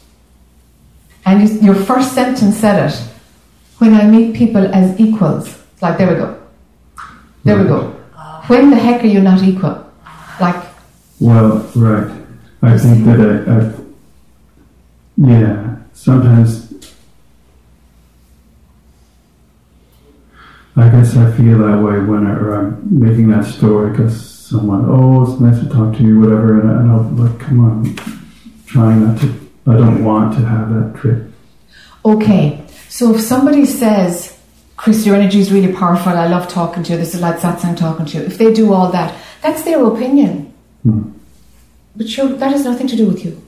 And 1.26 1.48
you, 1.48 1.60
your 1.60 1.76
first 1.76 2.14
sentence 2.14 2.58
said 2.58 2.90
it. 2.90 2.96
When 3.80 3.94
I 3.94 4.06
meet 4.06 4.36
people 4.36 4.66
as 4.74 4.98
equals. 5.00 5.48
It's 5.74 5.82
like, 5.82 5.98
there 5.98 6.10
we 6.10 6.16
go. 6.16 6.42
There 7.44 7.58
we 7.58 7.66
go. 7.66 7.92
When 8.48 8.70
the 8.70 8.78
heck 8.78 9.04
are 9.04 9.08
you 9.08 9.22
not 9.22 9.44
equal? 9.44 9.92
Like, 10.40 10.64
Well, 11.20 11.70
right. 11.76 12.12
I 12.62 12.78
think 12.78 13.06
that 13.06 13.20
I, 13.20 13.58
I 13.58 13.85
yeah, 15.18 15.78
sometimes 15.94 16.74
I 20.78 20.90
guess 20.90 21.16
I 21.16 21.32
feel 21.32 21.60
that 21.60 21.82
way 21.82 22.00
when 22.00 22.28
I, 22.28 22.32
or 22.32 22.56
I'm 22.56 23.00
making 23.00 23.30
that 23.30 23.46
story 23.46 23.92
because 23.92 24.30
someone, 24.30 24.86
oh, 24.88 25.24
it's 25.24 25.40
nice 25.40 25.60
to 25.62 25.70
talk 25.70 25.96
to 25.96 26.04
you, 26.04 26.20
whatever, 26.20 26.60
and, 26.60 26.70
I, 26.70 26.82
and 26.82 26.92
I'll 26.92 27.28
like, 27.28 27.40
come 27.40 27.60
on, 27.62 27.96
trying 28.66 29.06
not 29.06 29.20
to, 29.22 29.28
I 29.68 29.78
don't 29.78 30.04
want 30.04 30.36
to 30.36 30.46
have 30.46 30.74
that 30.74 31.00
trip. 31.00 31.32
Okay, 32.04 32.62
so 32.90 33.16
if 33.16 33.22
somebody 33.22 33.66
says, 33.66 34.38
Chris, 34.76 35.06
your 35.06 35.16
energy 35.16 35.40
is 35.40 35.52
really 35.52 35.74
powerful, 35.74 36.12
I 36.12 36.28
love 36.28 36.50
talking 36.50 36.84
to 36.84 36.94
you, 36.94 37.00
this 37.00 37.16
is 37.16 37.22
like 37.22 37.38
satsang 37.38 37.78
talking 37.78 38.06
to 38.08 38.18
you, 38.18 38.24
if 38.26 38.38
they 38.38 38.54
do 38.54 38.74
all 38.74 38.92
that, 38.92 39.18
that's 39.42 39.64
their 39.64 39.82
opinion. 39.86 40.54
Hmm. 40.84 41.12
But 41.96 42.10
sure, 42.10 42.28
that 42.28 42.52
has 42.52 42.66
nothing 42.66 42.88
to 42.88 42.98
do 42.98 43.08
with 43.08 43.24
you. 43.24 43.42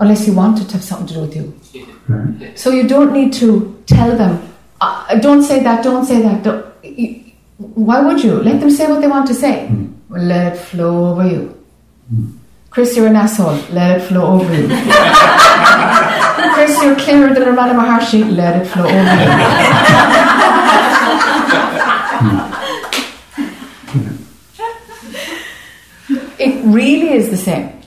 Unless 0.00 0.26
you 0.26 0.32
want 0.34 0.60
it 0.60 0.64
to 0.64 0.72
have 0.72 0.82
something 0.82 1.06
to 1.06 1.14
do 1.14 1.20
with 1.20 1.36
you. 1.74 1.86
Right. 2.08 2.58
So 2.58 2.70
you 2.70 2.88
don't 2.88 3.12
need 3.12 3.32
to 3.34 3.80
tell 3.86 4.16
them, 4.16 4.52
uh, 4.80 5.16
don't 5.20 5.42
say 5.44 5.62
that, 5.62 5.84
don't 5.84 6.04
say 6.04 6.20
that. 6.22 6.42
Don't, 6.42 6.66
you, 6.82 7.32
why 7.58 8.00
would 8.00 8.22
you? 8.22 8.42
Let 8.42 8.58
them 8.60 8.70
say 8.70 8.88
what 8.88 9.00
they 9.00 9.06
want 9.06 9.28
to 9.28 9.34
say. 9.34 9.68
Well, 10.08 10.22
let 10.22 10.54
it 10.54 10.58
flow 10.58 11.10
over 11.12 11.26
you. 11.28 11.56
Chris, 12.70 12.96
you're 12.96 13.06
an 13.06 13.14
asshole. 13.16 13.60
Let 13.70 14.00
it 14.00 14.04
flow 14.04 14.40
over 14.40 14.54
you. 14.54 14.66
Chris, 16.54 16.82
you're 16.82 16.96
clearer 16.96 17.32
than 17.32 17.44
Ramana 17.44 17.74
Maharshi. 17.78 18.28
Let 18.34 18.60
it 18.60 18.66
flow 18.66 18.84
over 18.84 18.92
you. 18.92 19.30
it 26.38 26.64
really 26.64 27.12
is 27.12 27.30
the 27.30 27.36
same. 27.36 27.79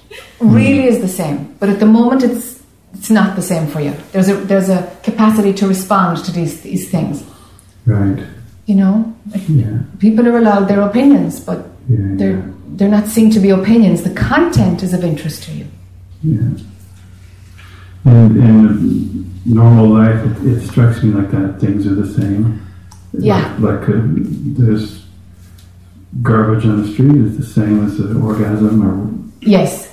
Really 0.44 0.86
is 0.88 1.00
the 1.02 1.08
same. 1.08 1.56
But 1.60 1.70
at 1.70 1.80
the 1.80 1.86
moment, 1.86 2.24
it's 2.24 2.62
it's 2.94 3.10
not 3.10 3.36
the 3.36 3.42
same 3.42 3.68
for 3.68 3.80
you. 3.82 3.94
There's 4.12 4.30
a 4.30 4.36
there's 4.36 4.70
a 4.70 4.90
capacity 5.04 5.54
to 5.54 5.68
respond 5.68 6.24
to 6.26 6.32
these 6.32 6.62
these 6.62 6.90
things. 6.90 7.24
Right. 7.86 8.20
You 8.66 8.76
know, 8.76 9.14
Yeah. 9.48 9.80
people 10.00 10.28
are 10.28 10.38
allowed 10.38 10.68
their 10.68 10.82
opinions, 10.82 11.40
but 11.40 11.60
Yeah. 11.90 11.98
they're 12.20 12.44
they're 12.76 12.90
not 12.90 13.08
seen 13.08 13.30
to 13.32 13.40
be 13.40 13.50
opinions. 13.50 14.04
The 14.04 14.12
content 14.12 14.84
is 14.84 14.94
of 14.94 15.04
interest 15.04 15.44
to 15.44 15.52
you. 15.54 15.66
Yeah. 16.24 16.50
And 18.06 18.38
in 18.38 19.34
normal 19.46 19.88
life, 19.88 20.20
it, 20.26 20.48
it 20.48 20.68
strikes 20.68 21.04
me 21.04 21.12
like 21.14 21.32
that 21.32 21.60
things 21.60 21.86
are 21.88 21.96
the 21.96 22.08
same. 22.14 22.62
Yeah. 23.14 23.56
Like, 23.60 23.82
like 23.82 23.90
uh, 23.90 24.02
there's 24.60 25.04
garbage 26.22 26.66
on 26.66 26.82
the 26.84 26.88
street 26.94 27.16
is 27.16 27.38
the 27.38 27.46
same 27.46 27.86
as 27.86 28.00
an 28.00 28.22
orgasm, 28.22 28.82
or 28.86 29.10
Yes, 29.42 29.90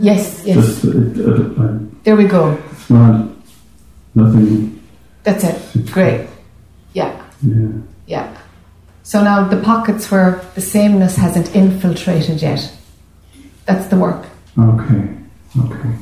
yes, 0.00 0.42
yes. 0.44 0.56
just 0.56 0.84
it, 0.84 1.58
uh, 1.58 1.78
There 2.04 2.16
we 2.16 2.24
go. 2.24 2.58
it's 2.72 2.90
not 2.90 3.28
nothing. 4.14 4.82
That's 5.22 5.44
it. 5.44 5.86
Great. 5.92 6.28
Yeah. 6.92 7.20
Yeah. 7.42 7.68
Yeah. 8.06 8.36
So 9.02 9.22
now 9.22 9.46
the 9.48 9.56
pockets 9.60 10.10
where 10.10 10.40
the 10.54 10.60
sameness 10.60 11.16
hasn't 11.16 11.54
infiltrated 11.54 12.42
yet. 12.42 12.72
That's 13.66 13.86
the 13.88 13.96
work. 13.96 14.26
Okay. 14.58 15.08
Okay. 15.58 15.94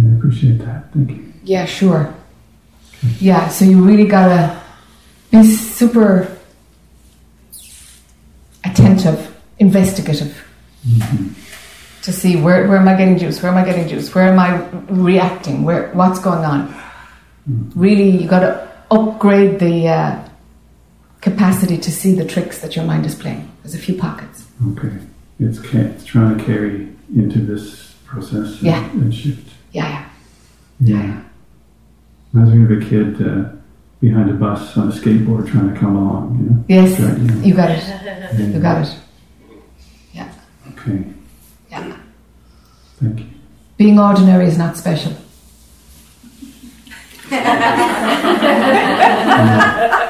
I 0.00 0.16
appreciate 0.16 0.58
that. 0.58 0.92
Thank 0.92 1.10
you. 1.10 1.32
Yeah, 1.42 1.64
sure. 1.64 2.14
Yeah, 3.20 3.48
so 3.48 3.64
you 3.64 3.82
really 3.84 4.06
gotta 4.06 4.60
be 5.30 5.42
super 5.44 6.37
attentive, 8.78 9.34
investigative 9.58 10.44
to 12.02 12.12
see 12.12 12.36
where, 12.36 12.68
where 12.68 12.78
am 12.78 12.88
I 12.88 12.94
getting 12.96 13.18
juice, 13.18 13.42
where 13.42 13.50
am 13.50 13.58
I 13.58 13.64
getting 13.64 13.88
juice, 13.88 14.14
where 14.14 14.24
am 14.28 14.38
I 14.38 14.56
reacting, 14.92 15.64
where 15.64 15.90
what's 15.92 16.18
going 16.20 16.44
on. 16.44 16.74
Really, 17.74 18.10
you 18.10 18.28
gotta 18.28 18.68
upgrade 18.90 19.58
the 19.58 19.88
uh, 19.88 20.28
capacity 21.20 21.76
to 21.78 21.90
see 21.90 22.14
the 22.14 22.24
tricks 22.24 22.58
that 22.60 22.76
your 22.76 22.84
mind 22.84 23.04
is 23.06 23.14
playing. 23.14 23.50
There's 23.62 23.74
a 23.74 23.78
few 23.78 23.96
pockets. 23.96 24.46
Okay. 24.72 24.92
It's, 25.40 25.58
ca- 25.58 25.78
it's 25.78 26.04
trying 26.04 26.36
to 26.38 26.44
carry 26.44 26.88
into 27.14 27.38
this 27.40 27.92
process 28.04 28.54
and, 28.58 28.62
Yeah. 28.62 28.90
and 28.90 29.14
shift. 29.14 29.48
Yeah, 29.72 29.88
yeah. 29.88 30.08
Yeah. 30.80 31.22
Reminds 32.32 32.54
me 32.54 32.64
of 32.76 32.82
a 32.82 32.86
kid 32.88 33.22
uh, 33.26 33.50
behind 34.00 34.30
a 34.30 34.34
bus 34.34 34.76
on 34.76 34.88
a 34.88 34.92
skateboard 34.92 35.50
trying 35.50 35.72
to 35.72 35.78
come 35.78 35.96
along, 35.96 36.38
you 36.38 36.50
know? 36.50 36.64
Yes, 36.68 36.98
Right, 37.00 37.18
yeah. 37.18 37.42
you 37.42 37.54
got 37.54 37.70
it. 37.70 38.38
You 38.38 38.56
uh, 38.56 38.58
got 38.60 38.86
it. 38.86 38.94
Yeah, 40.12 40.32
Okay. 40.72 41.04
yeah. 41.70 41.96
Thank 43.00 43.20
you. 43.20 43.26
Being 43.76 43.98
ordinary 43.98 44.46
is 44.46 44.58
not 44.58 44.76
special. 44.76 45.12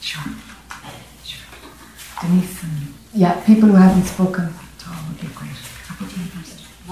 Sure. 0.00 0.22
Denise 2.22 2.64
um, 2.64 2.94
Yeah, 3.12 3.40
people 3.44 3.68
who 3.68 3.74
haven't 3.74 4.04
spoken. 4.04 4.52
Oh, 4.88 5.04
would 5.08 5.20
be 5.20 5.26
great. 5.34 5.50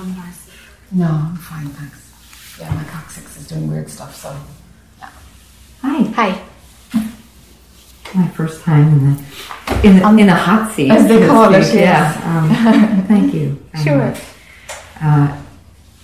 One 0.04 0.16
last. 0.18 0.50
No, 0.92 1.06
I'm 1.06 1.36
fine, 1.36 1.68
thanks. 1.68 2.58
Yeah, 2.60 2.74
my 2.74 2.84
coccyx 2.84 3.36
is 3.36 3.48
doing 3.48 3.68
weird 3.68 3.90
stuff, 3.90 4.14
so. 4.14 4.36
yeah. 5.00 5.10
Hi, 5.82 6.02
Hi. 6.12 6.44
my 8.14 8.28
first 8.28 8.62
time 8.62 8.88
in 8.88 9.14
the 9.14 9.24
in 9.82 9.98
the, 9.98 10.08
in 10.08 10.26
the 10.26 10.34
hot 10.34 10.72
seat, 10.72 10.90
As 10.90 11.08
they 11.08 11.26
call 11.26 11.52
it, 11.52 11.58
yes. 11.58 11.74
Yeah. 11.74 12.38
Um, 12.38 13.04
thank 13.08 13.34
you. 13.34 13.58
Sure. 13.82 14.14
Uh, 15.00 15.42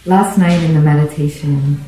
last 0.07 0.37
night 0.39 0.63
in 0.63 0.75
the 0.75 0.81
meditation, 0.81 1.81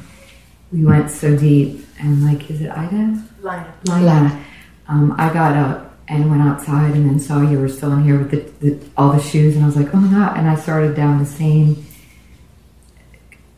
we 0.70 0.84
went 0.84 1.10
so 1.10 1.36
deep, 1.36 1.84
and 1.98 2.24
like, 2.24 2.50
is 2.50 2.60
it 2.60 2.70
Ida? 2.70 3.22
Lina. 3.40 3.74
Lina. 3.88 4.44
Um, 4.88 5.14
I 5.18 5.32
got 5.32 5.56
up 5.56 5.98
and 6.08 6.30
went 6.30 6.42
outside, 6.42 6.94
and 6.94 7.08
then 7.08 7.18
saw 7.18 7.40
you 7.42 7.58
were 7.58 7.68
still 7.68 7.92
in 7.92 8.04
here 8.04 8.18
with 8.18 8.30
the, 8.30 8.68
the, 8.70 8.88
all 8.96 9.12
the 9.12 9.22
shoes, 9.22 9.56
and 9.56 9.64
I 9.64 9.66
was 9.66 9.76
like, 9.76 9.92
oh 9.94 9.98
my 9.98 10.10
god! 10.16 10.38
And 10.38 10.48
I 10.48 10.54
started 10.54 10.94
down 10.94 11.18
the 11.18 11.26
same 11.26 11.84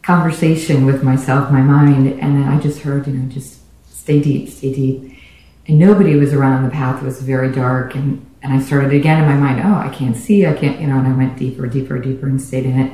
conversation 0.05 0.84
with 0.84 1.02
myself, 1.02 1.50
my 1.50 1.62
mind, 1.62 2.07
and 2.07 2.36
then 2.36 2.48
I 2.48 2.61
just 2.61 2.80
heard, 2.80 3.07
you 3.07 3.14
know, 3.14 3.28
just 3.28 3.61
stay 3.90 4.20
deep, 4.20 4.50
stay 4.50 4.72
deep. 4.72 5.18
And 5.66 5.78
nobody 5.78 6.14
was 6.16 6.34
around 6.34 6.64
the 6.64 6.70
path. 6.70 7.02
It 7.02 7.07
was 7.07 7.22
very 7.22 7.50
dark, 7.50 7.94
and 7.94 8.24
and 8.42 8.52
I 8.52 8.61
started 8.61 8.92
again 8.92 9.22
in 9.22 9.26
my 9.26 9.36
mind. 9.36 9.62
Oh, 9.64 9.74
I 9.74 9.88
can't 9.88 10.14
see. 10.14 10.44
I 10.44 10.52
can't, 10.52 10.78
you 10.78 10.86
know. 10.86 10.98
And 10.98 11.09
I 11.09 11.16
went 11.16 11.38
deeper, 11.38 11.66
deeper, 11.66 11.98
deeper, 11.98 12.26
and 12.26 12.40
stayed 12.40 12.66
in 12.66 12.78
it. 12.78 12.92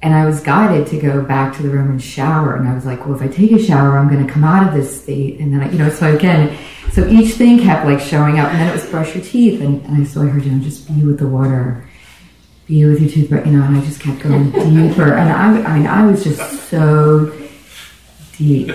And 0.00 0.14
I 0.14 0.26
was 0.26 0.40
guided 0.40 0.86
to 0.88 1.00
go 1.00 1.22
back 1.22 1.56
to 1.56 1.62
the 1.64 1.70
room 1.70 1.90
and 1.90 2.00
shower. 2.00 2.54
And 2.54 2.68
I 2.68 2.74
was 2.74 2.86
like, 2.86 3.04
well, 3.04 3.16
if 3.16 3.22
I 3.22 3.26
take 3.26 3.50
a 3.50 3.60
shower, 3.60 3.98
I'm 3.98 4.08
going 4.08 4.24
to 4.24 4.32
come 4.32 4.44
out 4.44 4.68
of 4.68 4.72
this 4.72 5.02
state. 5.02 5.40
And 5.40 5.52
then, 5.52 5.62
I, 5.62 5.72
you 5.72 5.78
know, 5.78 5.90
so 5.90 6.14
again, 6.14 6.56
so 6.92 7.04
each 7.08 7.34
thing 7.34 7.58
kept 7.58 7.86
like 7.86 7.98
showing 7.98 8.38
up. 8.38 8.50
And 8.50 8.60
then 8.60 8.68
it 8.68 8.72
was 8.72 8.88
brush 8.88 9.16
your 9.16 9.24
teeth. 9.24 9.60
And, 9.60 9.82
and 9.86 10.02
I, 10.02 10.04
so 10.04 10.22
I 10.22 10.26
heard, 10.26 10.44
you 10.44 10.52
know, 10.52 10.62
just 10.62 10.86
be 10.86 11.02
with 11.02 11.18
the 11.18 11.26
water, 11.26 11.84
be 12.66 12.84
with 12.84 13.00
your 13.00 13.10
toothbrush, 13.10 13.46
you 13.46 13.52
know, 13.52 13.64
and 13.64 13.76
I 13.76 13.84
just 13.84 14.00
kept 14.00 14.20
going 14.20 14.50
deeper. 14.50 15.12
And 15.14 15.30
I, 15.30 15.62
I 15.62 15.78
mean, 15.78 15.86
I 15.86 16.06
was 16.06 16.24
just 16.24 16.68
so 16.70 17.32
deep. 18.36 18.70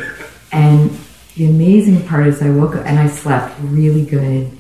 And 0.51 0.91
the 1.35 1.45
amazing 1.45 2.05
part 2.07 2.27
is 2.27 2.41
I 2.41 2.49
woke 2.49 2.75
up 2.75 2.85
and 2.85 2.99
I 2.99 3.07
slept 3.07 3.55
really 3.61 4.05
good. 4.05 4.51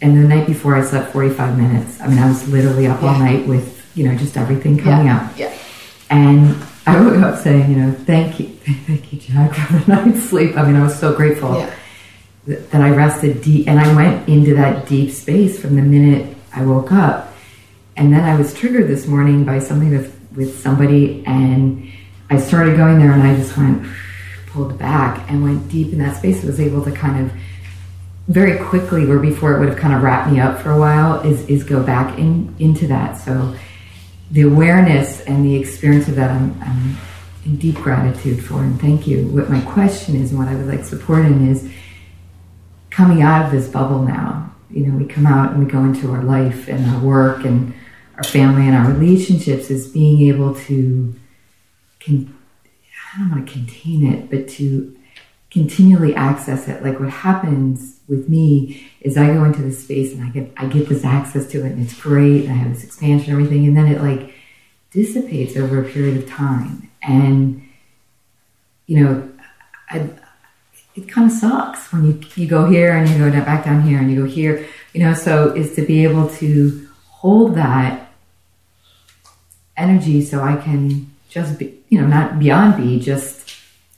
And 0.00 0.16
the 0.22 0.26
night 0.26 0.46
before 0.46 0.74
I 0.74 0.82
slept 0.82 1.12
45 1.12 1.56
minutes. 1.56 2.00
I 2.00 2.08
mean, 2.08 2.18
I 2.18 2.28
was 2.28 2.48
literally 2.48 2.86
up 2.86 3.02
all 3.02 3.18
night 3.18 3.46
with, 3.46 3.86
you 3.94 4.08
know, 4.08 4.16
just 4.16 4.36
everything 4.36 4.78
coming 4.78 5.06
yeah, 5.06 5.16
up. 5.16 5.38
Yeah. 5.38 5.56
And 6.10 6.56
I 6.86 7.00
woke 7.00 7.22
up 7.22 7.38
saying, 7.38 7.70
you 7.70 7.76
know, 7.76 7.92
thank 7.92 8.40
you, 8.40 8.46
thank 8.86 9.12
you, 9.12 9.20
Jac, 9.20 9.54
for 9.54 9.72
the 9.78 9.94
night's 9.94 10.24
sleep. 10.28 10.56
I 10.56 10.66
mean, 10.66 10.76
I 10.76 10.82
was 10.82 10.98
so 10.98 11.14
grateful 11.14 11.54
Yeah. 11.54 11.74
that 12.46 12.74
I 12.82 12.90
rested 12.90 13.42
deep, 13.42 13.68
and 13.68 13.78
I 13.78 13.94
went 13.94 14.28
into 14.28 14.54
that 14.54 14.86
deep 14.88 15.12
space 15.12 15.60
from 15.60 15.76
the 15.76 15.82
minute 15.82 16.36
I 16.54 16.64
woke 16.64 16.90
up. 16.90 17.31
And 17.96 18.12
then 18.12 18.24
I 18.24 18.36
was 18.36 18.54
triggered 18.54 18.88
this 18.88 19.06
morning 19.06 19.44
by 19.44 19.58
something 19.58 19.90
with, 19.90 20.18
with 20.34 20.58
somebody, 20.60 21.24
and 21.26 21.90
I 22.30 22.38
started 22.38 22.76
going 22.76 22.98
there, 22.98 23.12
and 23.12 23.22
I 23.22 23.36
just 23.36 23.56
went, 23.56 23.86
pulled 24.46 24.78
back, 24.78 25.30
and 25.30 25.42
went 25.42 25.68
deep 25.68 25.92
in 25.92 25.98
that 25.98 26.16
space. 26.16 26.42
I 26.42 26.46
was 26.46 26.60
able 26.60 26.84
to 26.84 26.92
kind 26.92 27.24
of 27.24 27.32
very 28.28 28.58
quickly, 28.64 29.04
where 29.04 29.18
before 29.18 29.54
it 29.54 29.58
would 29.58 29.68
have 29.68 29.78
kind 29.78 29.94
of 29.94 30.02
wrapped 30.02 30.30
me 30.30 30.40
up 30.40 30.60
for 30.60 30.70
a 30.70 30.78
while, 30.78 31.20
is 31.20 31.44
is 31.48 31.64
go 31.64 31.82
back 31.82 32.18
in 32.18 32.54
into 32.58 32.86
that. 32.86 33.14
So 33.14 33.54
the 34.30 34.42
awareness 34.42 35.20
and 35.22 35.44
the 35.44 35.56
experience 35.56 36.08
of 36.08 36.14
that, 36.16 36.30
I'm, 36.30 36.58
I'm 36.62 36.96
in 37.44 37.56
deep 37.56 37.76
gratitude 37.76 38.42
for, 38.42 38.62
and 38.62 38.80
thank 38.80 39.06
you. 39.06 39.26
What 39.26 39.50
my 39.50 39.60
question 39.62 40.16
is, 40.16 40.30
and 40.30 40.38
what 40.38 40.48
I 40.48 40.54
would 40.54 40.66
like 40.66 40.84
support 40.84 41.24
in 41.24 41.48
is 41.48 41.70
coming 42.90 43.22
out 43.22 43.44
of 43.44 43.52
this 43.52 43.68
bubble 43.68 44.02
now. 44.02 44.54
You 44.70 44.86
know, 44.86 44.96
we 44.96 45.04
come 45.04 45.26
out 45.26 45.52
and 45.52 45.64
we 45.64 45.70
go 45.70 45.84
into 45.84 46.12
our 46.12 46.22
life 46.22 46.68
and 46.68 46.86
our 46.94 47.00
work 47.02 47.44
and 47.44 47.74
our 48.22 48.30
family 48.30 48.68
and 48.68 48.76
our 48.76 48.92
relationships 48.92 49.68
is 49.68 49.88
being 49.88 50.28
able 50.28 50.54
to, 50.54 51.14
con- 51.98 52.38
I 53.14 53.18
don't 53.18 53.30
want 53.30 53.46
to 53.46 53.52
contain 53.52 54.06
it, 54.06 54.30
but 54.30 54.48
to 54.50 54.96
continually 55.50 56.14
access 56.14 56.68
it. 56.68 56.84
Like 56.84 57.00
what 57.00 57.10
happens 57.10 57.98
with 58.08 58.28
me 58.28 58.90
is 59.00 59.18
I 59.18 59.26
go 59.26 59.44
into 59.44 59.60
this 59.60 59.82
space 59.82 60.14
and 60.14 60.22
I 60.22 60.28
get 60.28 60.52
I 60.56 60.66
get 60.66 60.88
this 60.88 61.04
access 61.04 61.46
to 61.48 61.64
it 61.64 61.72
and 61.72 61.82
it's 61.82 61.98
great 61.98 62.44
and 62.44 62.52
I 62.52 62.56
have 62.56 62.74
this 62.74 62.84
expansion 62.84 63.32
and 63.32 63.42
everything 63.42 63.66
and 63.66 63.76
then 63.76 63.86
it 63.86 64.00
like 64.00 64.34
dissipates 64.90 65.56
over 65.56 65.82
a 65.82 65.88
period 65.88 66.16
of 66.16 66.28
time 66.28 66.90
and 67.02 67.62
you 68.86 69.02
know 69.02 69.30
I, 69.90 70.10
it 70.94 71.08
kind 71.08 71.30
of 71.30 71.36
sucks 71.36 71.92
when 71.92 72.06
you 72.06 72.20
you 72.34 72.46
go 72.46 72.68
here 72.68 72.92
and 72.92 73.08
you 73.08 73.18
go 73.18 73.30
back 73.30 73.64
down 73.64 73.82
here 73.82 73.98
and 73.98 74.10
you 74.10 74.22
go 74.22 74.26
here 74.26 74.66
you 74.92 75.02
know 75.02 75.14
so 75.14 75.54
is 75.54 75.74
to 75.76 75.82
be 75.86 76.02
able 76.04 76.28
to 76.36 76.88
hold 77.08 77.54
that 77.54 78.01
energy 79.76 80.22
so 80.22 80.40
I 80.42 80.56
can 80.56 81.10
just 81.28 81.58
be 81.58 81.78
you 81.88 82.00
know 82.00 82.06
not 82.06 82.38
beyond 82.38 82.76
be 82.76 83.00
just 83.00 83.50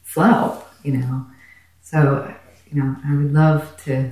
flow 0.02 0.62
you 0.82 0.96
know 0.98 1.26
so 1.82 2.32
you 2.70 2.82
know 2.82 2.96
I 3.06 3.16
would 3.16 3.32
love 3.32 3.76
to 3.84 4.10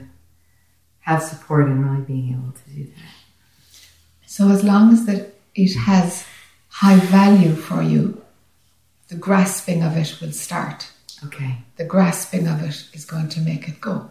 have 1.01 1.23
support 1.23 1.67
in 1.67 1.85
really 1.85 2.05
being 2.05 2.33
able 2.35 2.53
to 2.53 2.71
do 2.71 2.85
that 2.85 3.13
So 4.27 4.49
as 4.51 4.63
long 4.65 4.93
as 4.93 5.05
that 5.07 5.35
it 5.55 5.75
has 5.77 6.25
high 6.69 6.97
value 6.97 7.55
for 7.55 7.83
you, 7.83 8.23
the 9.09 9.17
grasping 9.17 9.83
of 9.83 9.97
it 9.97 10.21
will 10.21 10.33
start. 10.33 10.91
okay 11.25 11.59
The 11.77 11.85
grasping 11.85 12.47
of 12.49 12.63
it 12.63 12.77
is 12.97 13.05
going 13.05 13.29
to 13.31 13.41
make 13.41 13.69
it 13.69 13.81
go. 13.81 14.11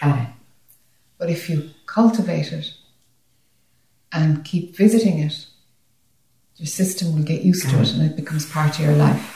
got 0.00 0.18
it 0.24 0.28
But 1.18 1.30
if 1.30 1.48
you 1.50 1.70
cultivate 1.86 2.52
it 2.52 2.66
and 4.12 4.44
keep 4.44 4.76
visiting 4.76 5.18
it, 5.18 5.46
your 6.58 6.66
system 6.66 7.14
will 7.14 7.22
get 7.22 7.42
used 7.42 7.68
to 7.68 7.80
it 7.80 7.92
and 7.92 8.02
it 8.02 8.16
becomes 8.16 8.50
part 8.50 8.78
of 8.78 8.84
your 8.84 8.94
life. 8.94 9.32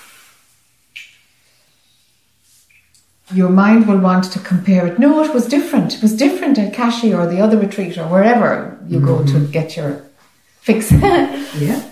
Your 3.32 3.50
mind 3.50 3.86
will 3.86 3.98
want 3.98 4.24
to 4.32 4.38
compare 4.40 4.86
it. 4.86 4.98
No, 4.98 5.22
it 5.22 5.32
was 5.32 5.46
different. 5.46 5.96
It 5.96 6.02
was 6.02 6.16
different 6.16 6.58
at 6.58 6.74
Kashi 6.74 7.14
or 7.14 7.26
the 7.26 7.40
other 7.40 7.56
retreat 7.56 7.96
or 7.96 8.08
wherever 8.08 8.78
you 8.88 9.00
go 9.00 9.18
to 9.24 9.32
mm-hmm. 9.32 9.52
get 9.52 9.76
your 9.76 10.04
fix. 10.60 10.90
yeah 10.92 11.90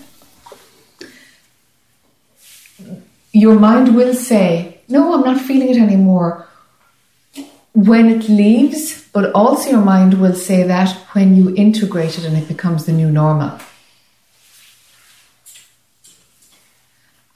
your 3.31 3.59
mind 3.59 3.95
will 3.95 4.13
say, 4.13 4.79
No, 4.87 5.13
I'm 5.13 5.21
not 5.21 5.41
feeling 5.41 5.69
it 5.69 5.77
anymore 5.77 6.47
when 7.73 8.09
it 8.09 8.27
leaves, 8.27 9.07
but 9.13 9.31
also 9.33 9.69
your 9.69 9.81
mind 9.81 10.19
will 10.19 10.33
say 10.33 10.63
that 10.63 10.91
when 11.13 11.35
you 11.35 11.55
integrate 11.55 12.17
it 12.17 12.25
and 12.25 12.35
it 12.35 12.47
becomes 12.47 12.85
the 12.85 12.91
new 12.91 13.11
normal. 13.11 13.59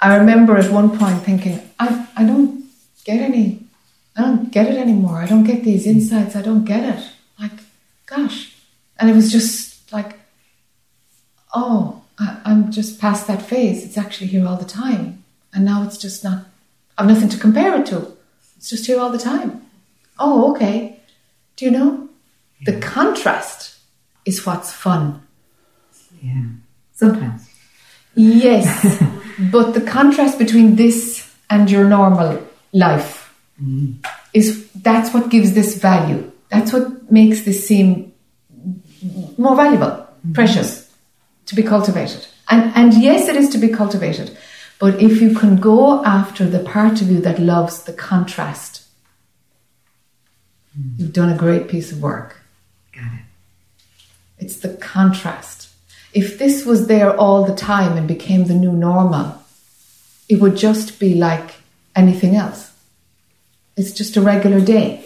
I 0.03 0.17
remember 0.17 0.57
at 0.57 0.69
one 0.69 0.97
point 0.97 1.23
thinking, 1.23 1.61
I, 1.79 2.07
I 2.17 2.25
don't 2.25 2.65
get 3.05 3.21
any, 3.21 3.63
I 4.17 4.21
don't 4.21 4.51
get 4.51 4.67
it 4.67 4.77
anymore. 4.77 5.15
I 5.15 5.25
don't 5.25 5.45
get 5.45 5.63
these 5.63 5.87
insights. 5.87 6.35
I 6.35 6.41
don't 6.41 6.65
get 6.65 6.97
it. 6.97 7.09
Like, 7.39 7.53
gosh. 8.05 8.53
And 8.99 9.09
it 9.09 9.15
was 9.15 9.31
just 9.31 9.93
like, 9.93 10.19
oh, 11.53 12.03
I, 12.19 12.41
I'm 12.43 12.69
just 12.69 12.99
past 12.99 13.27
that 13.27 13.41
phase. 13.41 13.85
It's 13.85 13.97
actually 13.97 14.27
here 14.27 14.45
all 14.45 14.57
the 14.57 14.65
time. 14.65 15.23
And 15.53 15.63
now 15.63 15.83
it's 15.83 15.97
just 15.97 16.21
not, 16.21 16.47
I've 16.97 17.07
nothing 17.07 17.29
to 17.29 17.39
compare 17.39 17.79
it 17.79 17.85
to. 17.87 18.11
It's 18.57 18.69
just 18.69 18.85
here 18.85 18.99
all 18.99 19.09
the 19.09 19.17
time. 19.17 19.65
Oh, 20.19 20.51
okay. 20.53 20.99
Do 21.55 21.63
you 21.63 21.71
know? 21.71 22.09
The 22.65 22.79
contrast 22.79 23.77
is 24.25 24.45
what's 24.45 24.71
fun. 24.71 25.21
yeah 26.21 26.43
sometimes 26.93 27.49
Yes, 28.15 28.67
but 29.39 29.73
the 29.73 29.81
contrast 29.81 30.37
between 30.37 30.75
this 30.75 31.29
and 31.49 31.69
your 31.69 31.85
normal 31.85 32.41
life 32.71 33.33
mm. 33.61 33.95
is 34.33 34.69
that's 34.71 35.13
what 35.13 35.29
gives 35.29 35.53
this 35.53 35.77
value. 35.77 36.31
That's 36.49 36.73
what 36.73 37.11
makes 37.11 37.43
this 37.43 37.67
seem 37.67 38.13
more 39.37 39.55
valuable, 39.55 39.87
mm-hmm. 39.87 40.33
precious, 40.33 40.91
to 41.47 41.55
be 41.55 41.63
cultivated. 41.63 42.27
And 42.49 42.73
and 42.75 42.93
yes, 42.93 43.27
it 43.27 43.35
is 43.35 43.49
to 43.49 43.57
be 43.57 43.69
cultivated. 43.69 44.37
But 44.79 45.01
if 45.01 45.21
you 45.21 45.33
can 45.33 45.57
go 45.57 46.03
after 46.03 46.45
the 46.45 46.59
part 46.59 47.01
of 47.01 47.09
you 47.09 47.21
that 47.21 47.39
loves 47.39 47.83
the 47.83 47.93
contrast, 47.93 48.85
mm. 50.77 50.99
you've 50.99 51.13
done 51.13 51.31
a 51.31 51.37
great 51.37 51.67
piece 51.67 51.91
of 51.91 52.01
work. 52.01 52.41
got 52.91 53.05
it 53.05 53.25
It's 54.39 54.57
the 54.57 54.75
contrast. 54.75 55.62
If 56.13 56.37
this 56.37 56.65
was 56.65 56.87
there 56.87 57.15
all 57.15 57.43
the 57.45 57.55
time 57.55 57.97
and 57.97 58.07
became 58.07 58.45
the 58.45 58.53
new 58.53 58.71
normal, 58.71 59.43
it 60.29 60.39
would 60.39 60.55
just 60.55 60.99
be 60.99 61.15
like 61.15 61.55
anything 61.95 62.35
else. 62.35 62.71
It's 63.75 63.91
just 63.91 64.15
a 64.17 64.21
regular 64.21 64.61
day. 64.61 65.03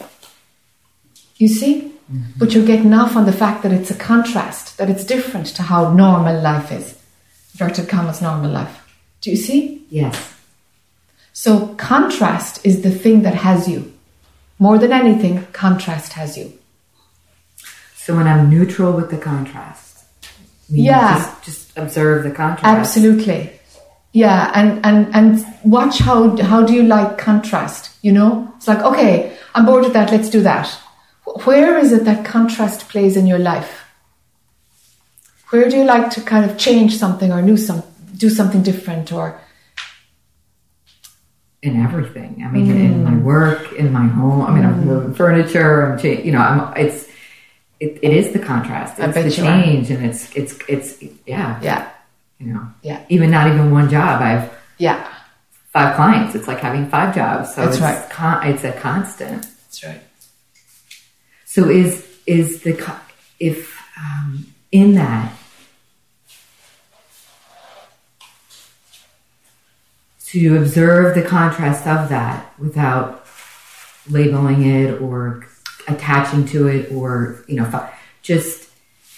You 1.36 1.48
see? 1.48 1.92
Mm-hmm. 2.12 2.38
But 2.38 2.54
you're 2.54 2.66
getting 2.66 2.92
off 2.92 3.16
on 3.16 3.26
the 3.26 3.32
fact 3.32 3.62
that 3.62 3.72
it's 3.72 3.90
a 3.90 3.94
contrast, 3.94 4.76
that 4.78 4.90
it's 4.90 5.04
different 5.04 5.46
to 5.56 5.62
how 5.62 5.92
normal 5.92 6.40
life 6.40 6.70
is. 6.72 6.98
Inverted 7.54 7.88
commas, 7.88 8.22
normal 8.22 8.50
life. 8.50 8.84
Do 9.20 9.30
you 9.30 9.36
see? 9.36 9.84
yes 9.90 10.34
So, 11.32 11.74
contrast 11.76 12.64
is 12.64 12.82
the 12.82 12.90
thing 12.90 13.22
that 13.22 13.34
has 13.34 13.68
you. 13.68 13.92
More 14.58 14.78
than 14.78 14.92
anything, 14.92 15.46
contrast 15.52 16.14
has 16.14 16.36
you. 16.36 16.52
So 17.96 18.16
when 18.16 18.26
I'm 18.26 18.48
neutral 18.50 18.92
with 18.92 19.10
the 19.10 19.18
contrast, 19.18 19.87
Yeah. 20.68 21.18
just, 21.18 21.44
just 21.44 21.78
observe 21.78 22.24
the 22.24 22.30
contrast. 22.30 22.64
Absolutely. 22.64 23.52
Yeah, 24.12 24.50
and, 24.54 24.84
and, 24.84 25.14
and 25.14 25.46
watch 25.64 25.98
how, 25.98 26.36
how 26.42 26.64
do 26.64 26.72
you 26.72 26.82
like 26.82 27.18
contrast, 27.18 27.96
you 28.02 28.12
know? 28.12 28.52
It's 28.56 28.66
like, 28.66 28.80
okay, 28.80 29.36
I'm 29.54 29.66
bored 29.66 29.84
with 29.84 29.92
that, 29.92 30.10
let's 30.10 30.30
do 30.30 30.40
that. 30.42 30.68
Where 31.44 31.78
is 31.78 31.92
it 31.92 32.04
that 32.04 32.24
contrast 32.24 32.88
plays 32.88 33.16
in 33.16 33.26
your 33.26 33.38
life? 33.38 33.84
Where 35.50 35.68
do 35.68 35.76
you 35.76 35.84
like 35.84 36.10
to 36.10 36.20
kind 36.20 36.50
of 36.50 36.58
change 36.58 36.96
something 36.96 37.32
or 37.32 37.42
new 37.42 37.56
some, 37.56 37.82
do 38.16 38.30
something 38.30 38.62
different 38.62 39.12
or, 39.12 39.40
in 41.62 41.82
everything. 41.82 42.42
I 42.46 42.50
mean, 42.50 42.70
in 42.70 43.04
my 43.04 43.10
mm. 43.10 43.22
work, 43.22 43.72
in 43.72 43.92
my 43.92 44.06
home. 44.06 44.42
I 44.42 44.54
mean, 44.54 44.64
I'm 44.64 44.82
mm. 44.82 44.84
moving 44.84 45.14
furniture. 45.14 45.86
I'm, 45.86 45.98
cha- 45.98 46.22
you 46.22 46.32
know, 46.32 46.38
I'm. 46.38 46.76
It's, 46.76 47.07
it, 47.80 47.98
it 48.02 48.12
is 48.12 48.32
the 48.32 48.38
contrast. 48.38 48.98
It's 48.98 49.14
the 49.14 49.30
change, 49.30 49.90
and 49.90 50.04
it's, 50.04 50.34
it's, 50.34 50.58
it's, 50.68 51.02
yeah, 51.26 51.60
yeah, 51.62 51.90
you 52.38 52.52
know, 52.52 52.66
Yeah. 52.82 53.04
Even 53.08 53.30
not 53.30 53.46
even 53.48 53.70
one 53.70 53.88
job. 53.88 54.20
I 54.20 54.28
have 54.30 54.52
yeah, 54.78 55.08
five 55.72 55.94
clients. 55.96 56.34
It's 56.34 56.48
like 56.48 56.58
having 56.60 56.88
five 56.88 57.14
jobs. 57.14 57.54
So 57.54 57.62
That's 57.62 57.76
it's 57.76 57.82
right. 57.82 58.10
Con- 58.10 58.46
it's 58.46 58.64
a 58.64 58.72
constant. 58.72 59.42
that's 59.42 59.84
right. 59.84 60.00
So 61.44 61.68
is 61.68 62.06
is 62.26 62.62
the 62.62 62.74
co- 62.74 62.98
if 63.40 63.80
um, 63.98 64.46
in 64.70 64.94
that 64.94 65.32
to 70.26 70.58
observe 70.58 71.14
the 71.14 71.22
contrast 71.22 71.86
of 71.86 72.08
that 72.10 72.52
without 72.58 73.24
labeling 74.10 74.62
it 74.64 75.00
or 75.00 75.46
attaching 75.88 76.44
to 76.46 76.68
it 76.68 76.92
or 76.92 77.44
you 77.48 77.56
know 77.56 77.90
just 78.22 78.70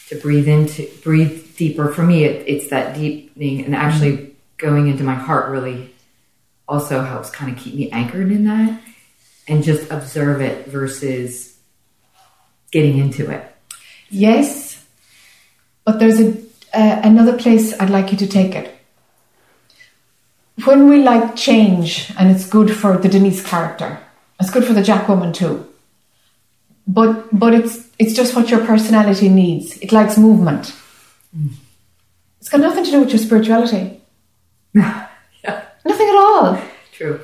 to 0.08 0.16
breathe 0.16 0.48
into 0.48 0.88
breathe 1.02 1.56
deeper 1.56 1.88
for 1.92 2.02
me 2.02 2.24
it, 2.24 2.44
it's 2.48 2.70
that 2.70 2.94
deepening 2.94 3.64
and 3.64 3.74
actually 3.74 4.34
going 4.56 4.88
into 4.88 5.04
my 5.04 5.14
heart 5.14 5.50
really 5.50 5.92
also 6.68 7.02
helps 7.02 7.30
kind 7.30 7.52
of 7.52 7.58
keep 7.58 7.74
me 7.74 7.90
anchored 7.90 8.30
in 8.30 8.44
that 8.44 8.80
and 9.48 9.64
just 9.64 9.90
observe 9.90 10.40
it 10.40 10.66
versus 10.68 11.56
getting 12.70 12.98
into 12.98 13.30
it 13.30 13.50
Yes, 14.10 14.84
but 15.84 16.00
there's 16.00 16.20
a 16.20 16.36
uh, 16.74 17.00
another 17.04 17.36
place 17.38 17.78
I'd 17.80 17.90
like 17.90 18.10
you 18.10 18.18
to 18.18 18.26
take 18.26 18.54
it. 18.54 18.76
When 20.64 20.88
we 20.88 21.02
like 21.02 21.36
change, 21.36 22.12
and 22.18 22.30
it's 22.30 22.46
good 22.46 22.74
for 22.74 22.98
the 22.98 23.08
Denise 23.08 23.44
character, 23.44 24.00
it's 24.40 24.50
good 24.50 24.64
for 24.64 24.72
the 24.72 24.82
Jack 24.82 25.08
woman 25.08 25.32
too. 25.32 25.69
But 26.96 27.10
but 27.42 27.52
it's 27.58 27.74
it's 27.98 28.14
just 28.20 28.34
what 28.36 28.50
your 28.52 28.62
personality 28.66 29.28
needs. 29.28 29.66
It 29.84 29.92
likes 29.92 30.16
movement. 30.18 30.64
It's 32.40 32.48
got 32.52 32.60
nothing 32.60 32.84
to 32.84 32.90
do 32.90 33.00
with 33.00 33.10
your 33.14 33.18
spirituality. 33.26 33.84
yeah 34.74 35.06
Nothing 35.90 36.08
at 36.12 36.18
all. 36.24 36.46
true 36.96 37.20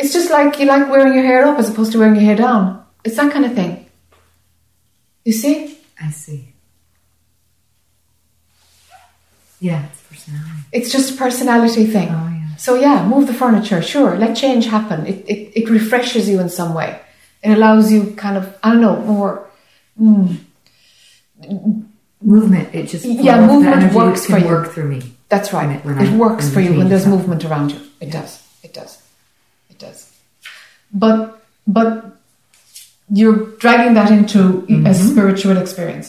It's 0.00 0.12
just 0.18 0.30
like 0.36 0.58
you 0.58 0.66
like 0.66 0.88
wearing 0.92 1.14
your 1.14 1.26
hair 1.30 1.42
up 1.48 1.58
as 1.58 1.68
opposed 1.70 1.92
to 1.92 1.98
wearing 1.98 2.16
your 2.18 2.24
hair 2.30 2.36
down. 2.46 2.64
It's 3.04 3.16
that 3.16 3.32
kind 3.32 3.44
of 3.48 3.54
thing. 3.60 3.72
You 5.24 5.32
see? 5.42 5.56
i 6.00 6.10
see 6.10 6.40
yeah 9.60 9.86
it's 9.90 10.00
personality 10.10 10.60
It's 10.72 10.90
just 10.92 11.14
a 11.14 11.16
personality 11.24 11.84
thing. 11.94 12.08
oh 12.10 12.28
yeah 12.40 12.56
So 12.56 12.74
yeah, 12.86 13.06
move 13.12 13.26
the 13.30 13.34
furniture. 13.42 13.80
Sure, 13.82 14.10
let 14.22 14.36
change 14.44 14.64
happen. 14.76 15.06
It, 15.12 15.18
it 15.32 15.40
it 15.60 15.64
refreshes 15.78 16.24
you 16.30 16.36
in 16.44 16.48
some 16.48 16.72
way. 16.80 16.90
It 17.42 17.50
allows 17.52 17.92
you 17.92 18.12
kind 18.16 18.36
of 18.36 18.56
I 18.62 18.72
don't 18.72 18.80
know 18.80 18.96
more. 19.02 19.48
movement 22.20 22.74
it 22.74 22.84
just 22.88 23.04
Yeah, 23.04 23.46
movement 23.46 23.92
works 23.94 24.26
for 24.26 24.38
you. 24.38 24.46
work 24.46 24.72
through 24.72 24.88
me 24.88 25.00
That's 25.28 25.52
right. 25.52 25.68
When 25.68 25.76
it- 25.76 25.84
when 25.84 25.98
it 26.06 26.12
I- 26.14 26.16
works 26.16 26.48
for 26.48 26.60
you 26.60 26.72
when 26.78 26.88
there's 26.88 27.06
movement 27.06 27.44
around 27.44 27.70
you. 27.72 27.80
It 28.00 28.10
does. 28.10 28.42
It 28.62 28.72
does. 28.74 28.92
It 29.70 29.78
does. 29.78 30.10
But 30.92 31.18
but 31.66 31.90
you're 33.18 33.38
dragging 33.62 33.94
that 33.94 34.10
into 34.10 34.38
Mm-hmm. 34.68 34.86
a 34.86 34.94
spiritual 34.94 35.56
experience. 35.58 36.08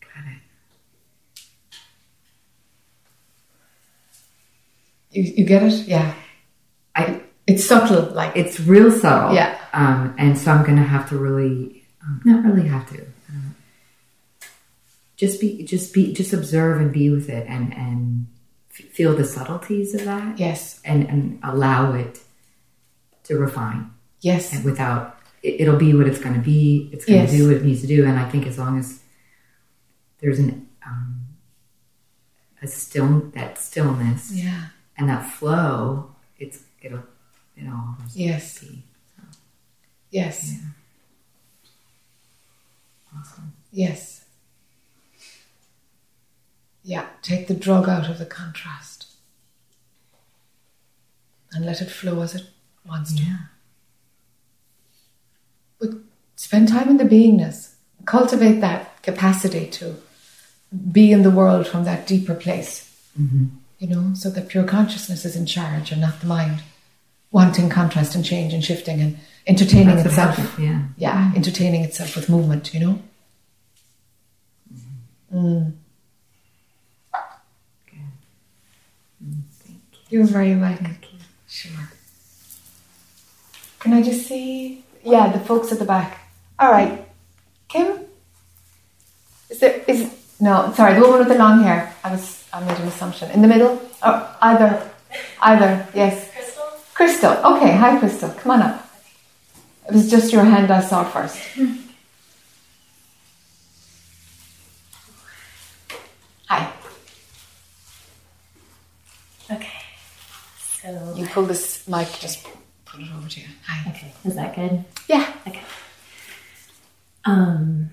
got 0.00 0.24
it 0.32 0.40
You, 5.12 5.22
you 5.38 5.44
get 5.44 5.62
it? 5.62 5.72
Yeah. 5.86 6.14
It's 7.50 7.64
subtle, 7.64 8.02
like 8.20 8.32
it's 8.36 8.60
real 8.60 8.90
subtle. 8.90 9.34
Yeah. 9.34 9.58
um, 9.72 10.14
and 10.18 10.36
so 10.38 10.46
i'm 10.52 10.64
gonna 10.64 10.82
have 10.96 11.08
to 11.10 11.16
really 11.16 11.84
um, 12.04 12.20
not 12.24 12.44
really 12.44 12.66
have 12.68 12.88
to 12.92 12.98
um, 13.30 13.54
just 15.16 15.40
be 15.40 15.62
just 15.64 15.92
be 15.94 16.12
just 16.12 16.32
observe 16.32 16.80
and 16.80 16.92
be 16.92 17.10
with 17.10 17.28
it 17.28 17.46
and 17.48 17.72
and 17.74 18.26
f- 18.72 18.86
feel 18.96 19.14
the 19.14 19.24
subtleties 19.24 19.94
of 19.94 20.04
that. 20.04 20.38
Yes, 20.38 20.80
and 20.84 21.00
and 21.08 21.38
allow 21.42 21.92
it 21.94 22.20
to 23.24 23.36
refine. 23.38 23.90
Yes, 24.22 24.52
and 24.54 24.64
without 24.64 25.18
it, 25.42 25.60
it'll 25.60 25.76
be 25.76 25.92
what 25.94 26.06
it's 26.06 26.18
going 26.24 26.34
to 26.34 26.40
be 26.40 26.88
it's 26.92 27.04
going 27.04 27.26
to 27.26 27.32
Yes. 27.32 27.36
do 27.38 27.46
what 27.48 27.56
it 27.56 27.64
needs 27.64 27.80
to 27.82 27.86
do. 27.86 28.04
And 28.06 28.18
i 28.18 28.26
think 28.30 28.46
as 28.46 28.58
long 28.58 28.78
as 28.78 29.00
there's 30.20 30.38
an 30.38 30.68
um, 30.86 31.26
a 32.62 32.66
still 32.66 33.30
that 33.34 33.58
stillness 33.58 34.32
yeah, 34.32 34.66
and 34.96 35.08
that 35.08 35.22
flow 35.38 36.10
it's 36.38 36.58
it'll 36.82 37.04
it'll 37.60 37.72
always 37.74 38.16
yes, 38.16 38.58
be 38.58 38.82
yes, 40.10 40.58
awesome. 43.16 43.52
Yes. 43.72 44.24
Yeah, 46.82 47.06
take 47.22 47.46
the 47.46 47.54
drug 47.54 47.88
out 47.88 48.08
of 48.08 48.18
the 48.18 48.26
contrast. 48.26 49.06
And 51.52 51.66
let 51.66 51.80
it 51.80 51.90
flow 51.90 52.22
as 52.22 52.34
it 52.34 52.46
wants 52.86 53.14
to. 53.14 53.22
yeah. 53.22 53.36
But 55.80 55.90
spend 56.36 56.68
time 56.68 56.88
in 56.88 56.96
the 56.96 57.04
beingness. 57.04 57.74
Cultivate 58.06 58.60
that 58.60 59.02
capacity 59.02 59.66
to 59.70 59.96
be 60.92 61.12
in 61.12 61.22
the 61.22 61.30
world 61.30 61.66
from 61.66 61.84
that 61.84 62.06
deeper 62.06 62.34
place. 62.34 62.88
Mm-hmm. 63.20 63.46
You 63.78 63.88
know, 63.88 64.14
so 64.14 64.30
that 64.30 64.48
pure 64.48 64.64
consciousness 64.64 65.24
is 65.24 65.36
in 65.36 65.46
charge 65.46 65.90
and 65.90 66.00
not 66.00 66.20
the 66.20 66.26
mind, 66.26 66.62
wanting 67.32 67.68
contrast 67.70 68.14
and 68.14 68.24
change 68.24 68.52
and 68.52 68.64
shifting 68.64 69.00
and 69.00 69.18
entertaining 69.46 69.96
That's 69.96 70.06
itself. 70.08 70.58
yeah 70.58 70.82
Yeah, 70.96 71.32
entertaining 71.36 71.82
itself 71.84 72.16
with 72.16 72.28
movement, 72.28 72.74
you 72.74 72.80
know? 72.80 73.02
Mm. 75.32 75.72
thank 79.64 79.78
you 79.92 80.18
You're 80.18 80.26
very 80.26 80.56
welcome. 80.56 80.96
you 81.02 81.18
Sure. 81.48 81.88
Can 83.78 83.92
I 83.92 84.02
just 84.02 84.26
see? 84.26 84.84
Yeah, 85.04 85.32
the 85.32 85.40
folks 85.40 85.72
at 85.72 85.78
the 85.78 85.84
back. 85.84 86.18
All 86.58 86.70
right. 86.70 87.04
Kim? 87.68 88.00
Is 89.48 89.60
there, 89.60 89.82
is, 89.88 90.10
no, 90.40 90.72
sorry, 90.76 90.94
the 90.94 91.00
woman 91.00 91.20
with 91.20 91.28
the 91.28 91.34
long 91.38 91.62
hair. 91.62 91.94
I 92.04 92.10
was, 92.12 92.44
I 92.52 92.60
made 92.64 92.78
an 92.78 92.88
assumption. 92.88 93.30
In 93.30 93.40
the 93.42 93.48
middle? 93.48 93.80
Oh, 94.02 94.36
either, 94.42 94.90
either, 95.40 95.86
yes. 95.94 96.29
Crystal? 97.00 97.30
Crystal. 97.30 97.56
Okay, 97.56 97.72
hi 97.76 97.98
Crystal. 97.98 98.28
Come 98.28 98.52
on 98.52 98.60
up. 98.62 98.86
It 99.88 99.94
was 99.94 100.10
just 100.10 100.34
your 100.34 100.44
hand 100.44 100.70
I 100.70 100.82
saw 100.82 101.02
first. 101.02 101.38
Hi. 106.48 106.70
Okay. 109.50 109.80
So, 110.82 111.14
You 111.16 111.26
pull 111.28 111.44
this 111.44 111.88
mic, 111.88 112.06
just 112.20 112.46
put 112.84 113.00
it 113.00 113.08
over 113.16 113.28
to 113.30 113.40
you. 113.40 113.46
Hi. 113.66 113.90
okay, 113.92 114.12
is 114.26 114.34
that 114.34 114.54
good? 114.54 114.84
Yeah. 115.08 115.32
Okay. 115.48 115.62
Um. 117.24 117.90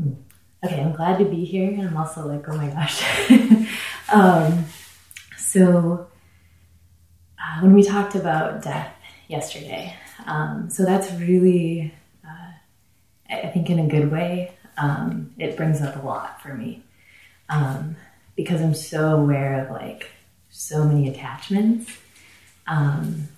hmm. 0.00 0.12
Okay, 0.64 0.80
I'm 0.80 0.92
glad 0.92 1.18
to 1.18 1.24
be 1.24 1.44
here, 1.44 1.68
and 1.68 1.88
I'm 1.88 1.96
also 1.96 2.28
like, 2.28 2.48
oh 2.48 2.56
my 2.56 2.68
gosh. 2.68 3.02
um. 4.12 4.66
So, 5.36 6.06
uh, 7.42 7.60
when 7.60 7.74
we 7.74 7.82
talked 7.82 8.14
about 8.14 8.62
death 8.62 8.94
yesterday, 9.28 9.96
um, 10.26 10.70
so 10.70 10.84
that's 10.84 11.10
really, 11.12 11.92
uh, 12.24 12.52
I 13.30 13.48
think, 13.48 13.68
in 13.70 13.78
a 13.78 13.86
good 13.86 14.10
way. 14.10 14.52
Um, 14.78 15.32
it 15.38 15.56
brings 15.56 15.82
up 15.82 16.02
a 16.02 16.06
lot 16.06 16.40
for 16.40 16.54
me 16.54 16.82
um, 17.48 17.96
because 18.36 18.60
I'm 18.60 18.74
so 18.74 19.16
aware 19.16 19.64
of 19.64 19.70
like 19.70 20.10
so 20.50 20.84
many 20.84 21.08
attachments. 21.08 21.90
Um, 22.66 23.28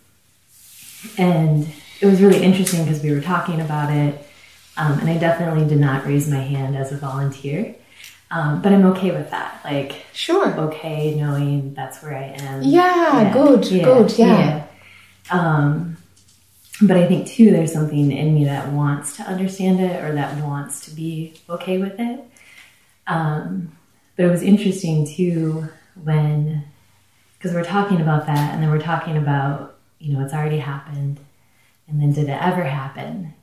and 1.18 1.66
it 2.00 2.06
was 2.06 2.20
really 2.20 2.42
interesting 2.42 2.84
because 2.84 3.02
we 3.02 3.12
were 3.12 3.20
talking 3.20 3.60
about 3.60 3.90
it, 3.90 4.26
um, 4.76 4.98
and 4.98 5.08
I 5.08 5.18
definitely 5.18 5.66
did 5.66 5.78
not 5.78 6.06
raise 6.06 6.28
my 6.28 6.40
hand 6.40 6.76
as 6.76 6.92
a 6.92 6.96
volunteer. 6.96 7.74
Um, 8.34 8.60
but 8.62 8.72
I'm 8.72 8.84
okay 8.86 9.12
with 9.12 9.30
that. 9.30 9.60
Like, 9.64 10.04
Sure. 10.12 10.48
okay, 10.66 11.14
knowing 11.14 11.72
that's 11.72 12.02
where 12.02 12.16
I 12.16 12.34
am. 12.36 12.62
Yeah, 12.62 13.32
good, 13.32 13.62
good, 13.62 14.18
yeah. 14.18 14.66
Um, 15.30 15.96
but 16.82 16.96
I 16.96 17.06
think 17.06 17.28
too, 17.28 17.52
there's 17.52 17.72
something 17.72 18.10
in 18.10 18.34
me 18.34 18.44
that 18.46 18.72
wants 18.72 19.16
to 19.18 19.22
understand 19.22 19.78
it 19.78 20.02
or 20.02 20.12
that 20.14 20.42
wants 20.42 20.84
to 20.86 20.90
be 20.90 21.34
okay 21.48 21.78
with 21.78 22.00
it. 22.00 22.20
Um, 23.06 23.70
but 24.16 24.26
it 24.26 24.30
was 24.30 24.42
interesting 24.42 25.06
too 25.06 25.68
when, 26.02 26.64
because 27.38 27.54
we're 27.54 27.62
talking 27.62 28.00
about 28.00 28.26
that, 28.26 28.52
and 28.52 28.60
then 28.60 28.70
we're 28.70 28.80
talking 28.80 29.16
about, 29.16 29.76
you 30.00 30.12
know, 30.12 30.24
it's 30.24 30.34
already 30.34 30.58
happened, 30.58 31.20
and 31.86 32.00
then 32.02 32.12
did 32.12 32.28
it 32.28 32.38
ever 32.42 32.64
happen? 32.64 33.34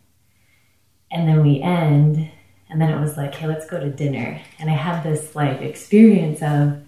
And 1.10 1.30
then 1.30 1.42
we 1.44 1.62
end, 1.62 2.30
and 2.72 2.82
then 2.82 2.90
it 2.90 3.00
was 3.00 3.18
like, 3.18 3.36
hey, 3.36 3.46
let's 3.48 3.68
go 3.68 3.80
to 3.80 3.90
dinner. 3.90 4.42
And 4.58 4.70
I 4.70 4.74
had 4.74 5.04
this 5.04 5.36
like 5.36 5.62
experience 5.62 6.42
of, 6.42 6.82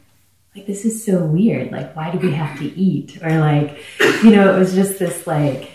like, 0.55 0.65
this 0.65 0.85
is 0.85 1.05
so 1.05 1.25
weird. 1.25 1.71
Like, 1.71 1.95
why 1.95 2.09
do 2.09 2.17
we 2.19 2.31
have 2.31 2.57
to 2.59 2.65
eat? 2.65 3.21
Or 3.21 3.37
like, 3.39 3.83
you 4.23 4.31
know, 4.31 4.55
it 4.55 4.57
was 4.57 4.73
just 4.73 4.97
this 4.97 5.27
like, 5.27 5.71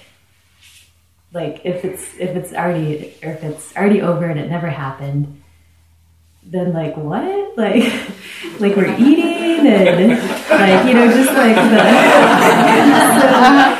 like 1.32 1.60
if 1.64 1.84
it's 1.84 2.02
if 2.18 2.34
it's 2.36 2.52
already 2.54 3.14
or 3.22 3.32
if 3.32 3.44
it's 3.44 3.76
already 3.76 4.00
over 4.00 4.24
and 4.24 4.40
it 4.40 4.48
never 4.48 4.68
happened 4.68 5.42
then 6.42 6.72
like 6.72 6.96
what 6.96 7.22
like 7.58 7.92
like 8.60 8.74
we're 8.76 8.96
eating 8.98 9.66
and 9.66 10.18
like 10.50 10.86
you 10.86 10.94
know 10.94 11.12
just 11.12 11.34
like 11.34 11.54
the 11.54 11.78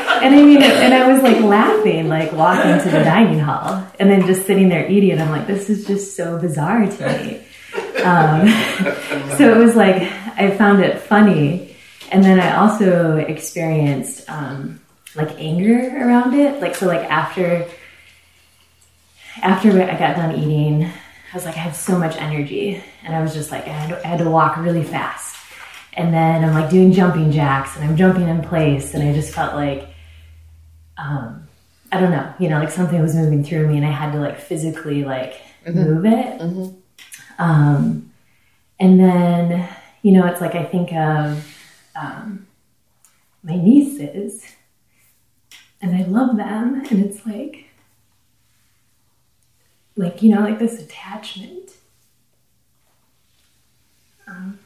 and 0.23 0.35
I 0.35 0.43
mean 0.43 0.63
and 0.63 0.95
I 0.95 1.13
was 1.13 1.23
like 1.23 1.41
laughing 1.43 2.09
like 2.09 2.33
walking 2.33 2.83
to 2.83 2.91
the 2.91 3.05
dining 3.05 3.39
hall 3.39 3.87
and 3.99 4.11
then 4.11 4.27
just 4.27 4.47
sitting 4.47 4.69
there 4.69 4.89
eating 4.91 5.13
and 5.13 5.23
I'm 5.23 5.31
like 5.31 5.47
this 5.47 5.71
is 5.71 5.87
just 5.87 6.17
so 6.17 6.39
bizarre 6.39 6.87
to 6.87 7.19
me 7.19 7.45
um, 8.03 8.49
so 9.37 9.51
it 9.51 9.57
was 9.57 9.75
like 9.77 10.03
I 10.37 10.55
found 10.57 10.83
it 10.83 11.01
funny 11.01 11.77
and 12.11 12.25
then 12.25 12.41
I 12.41 12.57
also 12.57 13.17
experienced 13.17 14.29
um, 14.31 14.81
like 15.15 15.31
anger 15.39 16.05
around 16.05 16.35
it. 16.35 16.61
Like 16.61 16.75
so, 16.75 16.87
like 16.87 17.03
after 17.11 17.69
after 19.43 19.71
I 19.71 19.99
got 19.99 20.17
done 20.17 20.35
eating, 20.37 20.85
I 20.85 21.35
was 21.35 21.45
like, 21.45 21.57
I 21.57 21.61
had 21.61 21.77
so 21.77 21.99
much 21.99 22.17
energy, 22.17 22.83
and 23.05 23.15
I 23.15 23.23
was 23.23 23.35
just 23.35 23.51
like, 23.51 23.67
I 23.67 23.73
had, 23.73 23.93
I 24.03 24.07
had 24.07 24.19
to 24.19 24.31
walk 24.31 24.57
really 24.57 24.83
fast. 24.83 25.37
And 25.93 26.13
then 26.15 26.45
I'm 26.45 26.55
like 26.55 26.71
doing 26.71 26.93
jumping 26.93 27.31
jacks, 27.31 27.77
and 27.77 27.85
I'm 27.85 27.97
jumping 27.97 28.29
in 28.29 28.43
place, 28.43 28.95
and 28.95 29.03
I 29.03 29.13
just 29.13 29.35
felt 29.35 29.55
like, 29.55 29.89
um, 30.99 31.49
I 31.91 32.01
don't 32.01 32.11
know, 32.11 32.35
you 32.39 32.49
know, 32.49 32.59
like 32.59 32.71
something 32.71 33.01
was 33.01 33.15
moving 33.15 33.43
through 33.45 33.67
me, 33.69 33.77
and 33.77 33.87
I 33.87 33.91
had 33.91 34.13
to 34.13 34.19
like 34.21 34.39
physically 34.39 35.05
like 35.05 35.35
Mm-hmm. 35.67 35.83
move 35.85 36.05
it. 36.07 36.75
Um, 37.39 38.11
and 38.81 38.99
then, 38.99 39.69
you 40.03 40.13
know, 40.13 40.27
it's 40.27 40.41
like 40.41 40.55
I 40.55 40.65
think 40.65 40.93
of 40.95 41.45
um, 42.01 42.47
my 43.43 43.57
nieces 43.57 44.45
and 45.83 45.95
I 45.95 46.05
love 46.05 46.37
them, 46.37 46.85
and 46.91 47.05
it's 47.05 47.27
like, 47.27 47.67
like 49.97 50.23
you 50.23 50.35
know, 50.35 50.41
like 50.41 50.59
this 50.59 50.81
attachment. 50.81 51.73
Um, 54.27 54.59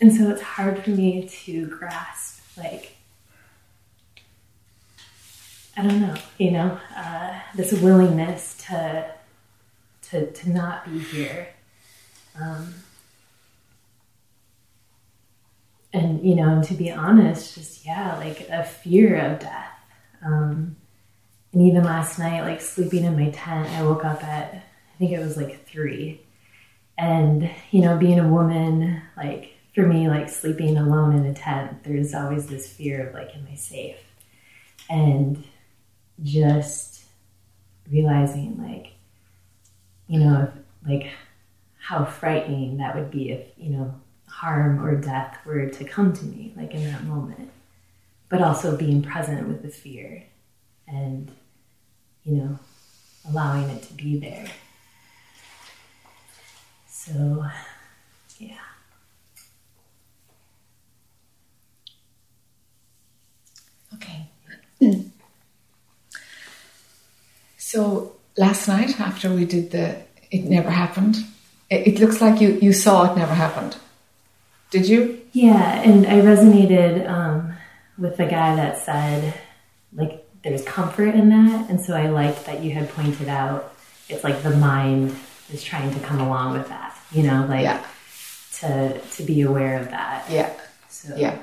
and 0.00 0.12
so 0.14 0.30
it's 0.30 0.42
hard 0.42 0.82
for 0.82 0.90
me 0.90 1.28
to 1.44 1.66
grasp, 1.66 2.40
like, 2.56 2.96
I 5.76 5.82
don't 5.82 6.00
know, 6.00 6.16
you 6.38 6.50
know, 6.50 6.78
uh, 6.96 7.40
this 7.54 7.72
willingness 7.72 8.56
to 8.66 9.10
to 10.02 10.30
to 10.30 10.50
not 10.50 10.90
be 10.90 10.98
here. 10.98 11.48
Um, 12.40 12.74
and 15.92 16.24
you 16.24 16.34
know, 16.34 16.48
and 16.48 16.64
to 16.64 16.74
be 16.74 16.90
honest, 16.90 17.54
just 17.54 17.86
yeah, 17.86 18.16
like 18.16 18.48
a 18.48 18.64
fear 18.64 19.16
of 19.16 19.40
death. 19.40 19.72
Um, 20.24 20.76
and 21.52 21.62
even 21.62 21.84
last 21.84 22.18
night, 22.18 22.42
like 22.42 22.60
sleeping 22.60 23.04
in 23.04 23.16
my 23.16 23.30
tent, 23.30 23.68
I 23.70 23.82
woke 23.82 24.04
up 24.04 24.22
at 24.22 24.54
I 24.54 24.98
think 24.98 25.12
it 25.12 25.18
was 25.18 25.36
like 25.36 25.66
three, 25.66 26.20
and 26.98 27.50
you 27.70 27.80
know, 27.80 27.96
being 27.96 28.18
a 28.18 28.28
woman, 28.28 29.02
like 29.16 29.54
for 29.74 29.86
me, 29.86 30.08
like 30.08 30.28
sleeping 30.28 30.76
alone 30.76 31.14
in 31.14 31.26
a 31.26 31.34
tent, 31.34 31.84
there's 31.84 32.14
always 32.14 32.46
this 32.46 32.72
fear 32.72 33.08
of 33.08 33.14
like, 33.14 33.34
am 33.34 33.46
I 33.50 33.54
safe? 33.54 33.96
And 34.88 35.44
just 36.22 37.02
realizing, 37.90 38.58
like, 38.62 38.92
you 40.06 40.20
know, 40.20 40.50
like 40.86 41.10
how 41.78 42.04
frightening 42.04 42.78
that 42.78 42.94
would 42.94 43.10
be 43.10 43.30
if 43.30 43.48
you 43.56 43.70
know 43.70 43.94
harm 44.26 44.84
or 44.84 44.96
death 44.96 45.38
were 45.44 45.66
to 45.66 45.84
come 45.84 46.12
to 46.12 46.24
me, 46.24 46.52
like 46.56 46.72
in 46.72 46.84
that 46.84 47.04
moment. 47.04 47.50
But 48.28 48.42
also 48.42 48.76
being 48.76 49.02
present 49.02 49.48
with 49.48 49.62
the 49.62 49.68
fear 49.68 50.24
and, 50.86 51.30
you 52.22 52.36
know, 52.36 52.58
allowing 53.28 53.68
it 53.70 53.82
to 53.84 53.94
be 53.94 54.18
there. 54.18 54.46
So, 56.88 57.44
yeah. 58.38 58.54
Okay. 63.94 64.30
So 67.70 68.16
last 68.36 68.66
night, 68.66 68.98
after 68.98 69.32
we 69.32 69.44
did 69.44 69.70
the 69.70 69.96
It 70.32 70.42
Never 70.42 70.70
Happened, 70.70 71.18
it, 71.70 71.86
it 71.86 72.00
looks 72.00 72.20
like 72.20 72.40
you, 72.40 72.58
you 72.60 72.72
saw 72.72 73.12
it 73.12 73.16
never 73.16 73.32
happened. 73.32 73.76
Did 74.72 74.88
you? 74.88 75.20
Yeah, 75.30 75.80
and 75.80 76.04
I 76.04 76.14
resonated 76.14 77.08
um, 77.08 77.54
with 77.96 78.16
the 78.16 78.26
guy 78.26 78.56
that 78.56 78.78
said, 78.78 79.34
like, 79.92 80.26
there's 80.42 80.64
comfort 80.64 81.14
in 81.14 81.28
that. 81.28 81.70
And 81.70 81.80
so 81.80 81.94
I 81.94 82.08
liked 82.08 82.46
that 82.46 82.64
you 82.64 82.72
had 82.72 82.88
pointed 82.90 83.28
out 83.28 83.72
it's 84.08 84.24
like 84.24 84.42
the 84.42 84.56
mind 84.56 85.14
is 85.52 85.62
trying 85.62 85.94
to 85.94 86.00
come 86.00 86.20
along 86.20 86.54
with 86.58 86.68
that, 86.70 86.98
you 87.12 87.22
know, 87.22 87.46
like 87.48 87.62
Yeah. 87.62 87.86
to 88.58 88.98
to 88.98 89.22
be 89.22 89.42
aware 89.42 89.78
of 89.78 89.90
that. 89.90 90.28
Yeah. 90.28 90.50
So 90.88 91.14
Yeah. 91.14 91.38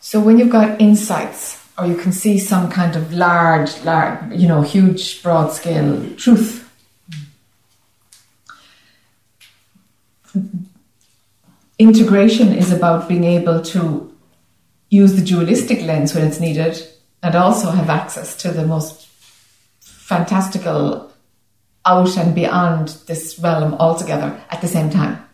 So 0.00 0.20
when 0.20 0.38
you've 0.38 0.50
got 0.50 0.78
insights 0.82 1.59
or 1.80 1.86
you 1.86 1.96
can 1.96 2.12
see 2.12 2.38
some 2.38 2.70
kind 2.70 2.94
of 2.94 3.12
large, 3.12 3.82
large, 3.84 4.32
you 4.32 4.46
know, 4.46 4.60
huge, 4.60 5.22
broad 5.22 5.50
scale 5.50 6.14
truth, 6.16 6.68
integration 11.78 12.52
is 12.52 12.70
about 12.70 13.08
being 13.08 13.24
able 13.24 13.62
to 13.62 14.14
use 14.90 15.14
the 15.14 15.24
dualistic 15.24 15.80
lens 15.82 16.14
when 16.14 16.26
it's 16.26 16.38
needed 16.38 16.86
and 17.22 17.34
also 17.34 17.70
have 17.70 17.88
access 17.88 18.36
to 18.36 18.50
the 18.50 18.66
most 18.66 19.08
fantastical 19.80 21.10
out 21.86 22.16
and 22.18 22.34
beyond 22.34 22.88
this 23.06 23.38
realm 23.38 23.72
altogether 23.74 24.38
at 24.50 24.60
the 24.60 24.68
same 24.68 24.90
time. 24.90 25.24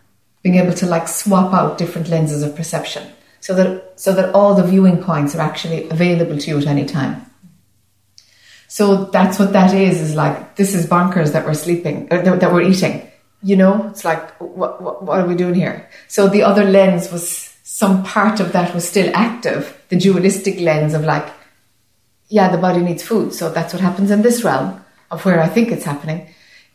Being 0.42 0.56
able 0.56 0.74
to 0.74 0.86
like 0.86 1.08
swap 1.08 1.52
out 1.52 1.76
different 1.76 2.08
lenses 2.08 2.44
of 2.44 2.54
perception 2.54 3.10
so 3.40 3.54
that 3.54 3.98
so 3.98 4.12
that 4.12 4.34
all 4.34 4.54
the 4.54 4.62
viewing 4.62 5.02
points 5.02 5.34
are 5.34 5.40
actually 5.40 5.88
available 5.88 6.38
to 6.38 6.50
you 6.50 6.58
at 6.58 6.66
any 6.66 6.84
time. 6.84 7.22
So 8.68 9.04
that's 9.04 9.38
what 9.38 9.52
that 9.52 9.74
is 9.74 10.00
is 10.00 10.14
like 10.14 10.56
this 10.56 10.74
is 10.74 10.86
bonkers 10.86 11.32
that 11.32 11.46
we're 11.46 11.54
sleeping 11.54 12.08
or 12.10 12.22
that 12.22 12.40
that 12.40 12.52
we're 12.52 12.62
eating. 12.62 13.10
You 13.42 13.56
know 13.56 13.88
it's 13.90 14.04
like 14.04 14.30
what, 14.40 14.82
what 14.82 15.02
what 15.02 15.20
are 15.20 15.26
we 15.26 15.34
doing 15.34 15.54
here? 15.54 15.88
So 16.08 16.28
the 16.28 16.42
other 16.42 16.64
lens 16.64 17.12
was 17.12 17.52
some 17.62 18.02
part 18.04 18.40
of 18.40 18.52
that 18.52 18.74
was 18.74 18.88
still 18.88 19.10
active 19.14 19.76
the 19.88 19.96
dualistic 19.96 20.60
lens 20.60 20.94
of 20.94 21.04
like 21.04 21.28
yeah 22.28 22.48
the 22.48 22.58
body 22.58 22.80
needs 22.80 23.02
food 23.02 23.34
so 23.34 23.50
that's 23.50 23.74
what 23.74 23.82
happens 23.82 24.10
in 24.10 24.22
this 24.22 24.44
realm 24.44 24.82
of 25.10 25.24
where 25.24 25.42
i 25.42 25.48
think 25.48 25.72
it's 25.72 25.84
happening. 25.84 26.28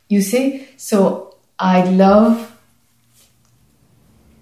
You 0.09 0.21
see? 0.21 0.67
So 0.77 1.35
i 1.57 1.83
love 1.83 2.50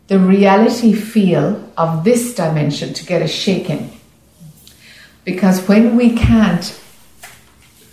the 0.10 0.20
reality 0.20 0.92
feel 0.92 1.72
of 1.78 2.04
this 2.04 2.34
dimension 2.34 2.94
to 2.96 3.06
get 3.06 3.22
a 3.22 3.28
shaking. 3.28 3.96
Because 5.24 5.68
when 5.68 5.96
we 5.96 6.16
can't, 6.16 6.66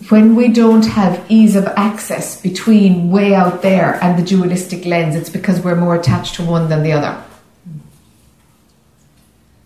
when 0.09 0.35
we 0.35 0.47
don't 0.47 0.87
have 0.87 1.23
ease 1.29 1.55
of 1.55 1.67
access 1.77 2.41
between 2.41 3.11
way 3.11 3.35
out 3.35 3.61
there 3.61 4.03
and 4.03 4.17
the 4.17 4.23
dualistic 4.23 4.83
lens, 4.83 5.15
it's 5.15 5.29
because 5.29 5.61
we're 5.61 5.75
more 5.75 5.95
attached 5.95 6.33
to 6.35 6.43
one 6.43 6.69
than 6.69 6.81
the 6.81 6.91
other. 6.91 7.23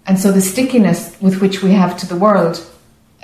And 0.06 0.20
so 0.20 0.34
the 0.34 0.42
stickiness 0.42 1.16
with 1.22 1.40
which 1.40 1.64
we 1.64 1.72
have 1.72 1.98
to 2.00 2.06
the 2.06 2.18
world, 2.18 2.70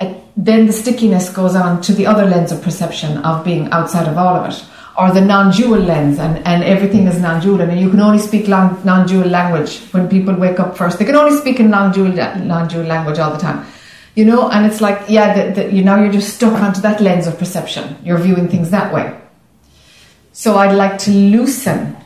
uh, 0.00 0.14
then 0.38 0.66
the 0.66 0.72
stickiness 0.72 1.28
goes 1.28 1.54
on 1.54 1.82
to 1.82 1.92
the 1.92 2.06
other 2.06 2.24
lens 2.24 2.50
of 2.50 2.62
perception 2.62 3.18
of 3.18 3.44
being 3.44 3.70
outside 3.72 4.08
of 4.08 4.16
all 4.16 4.36
of 4.36 4.50
it 4.50 4.64
or 4.98 5.12
the 5.12 5.20
non-dual 5.20 5.78
lens 5.78 6.18
and, 6.18 6.44
and 6.44 6.64
everything 6.64 7.06
is 7.06 7.20
non-dual. 7.20 7.60
And 7.60 7.80
you 7.80 7.88
can 7.88 8.00
only 8.00 8.18
speak 8.18 8.48
long, 8.48 8.80
non-dual 8.84 9.28
language 9.28 9.78
when 9.92 10.08
people 10.08 10.34
wake 10.34 10.58
up 10.58 10.76
first. 10.76 10.98
They 10.98 11.04
can 11.04 11.14
only 11.14 11.36
speak 11.38 11.60
in 11.60 11.70
non-dual, 11.70 12.08
non-dual 12.08 12.84
language 12.84 13.18
all 13.20 13.30
the 13.30 13.38
time. 13.38 13.64
You 14.16 14.24
know 14.24 14.50
and 14.50 14.66
it's 14.66 14.80
like 14.80 15.08
yeah 15.08 15.32
the, 15.32 15.52
the, 15.52 15.72
you 15.72 15.84
now 15.84 16.02
you're 16.02 16.10
just 16.10 16.34
stuck 16.34 16.54
onto 16.54 16.80
that 16.80 17.00
lens 17.00 17.28
of 17.28 17.38
perception. 17.38 17.96
You're 18.02 18.18
viewing 18.18 18.48
things 18.48 18.70
that 18.70 18.92
way. 18.92 19.16
So 20.32 20.56
i'd 20.58 20.74
like 20.74 20.98
to 21.06 21.12
loosen 21.12 21.96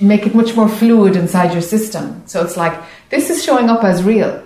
make 0.00 0.26
it 0.26 0.34
much 0.34 0.56
more 0.56 0.68
fluid 0.68 1.16
inside 1.16 1.52
your 1.52 1.60
system. 1.60 2.22
So 2.26 2.42
it's 2.42 2.56
like 2.56 2.82
this 3.10 3.28
is 3.28 3.44
showing 3.44 3.68
up 3.68 3.84
as 3.84 4.02
real 4.02 4.42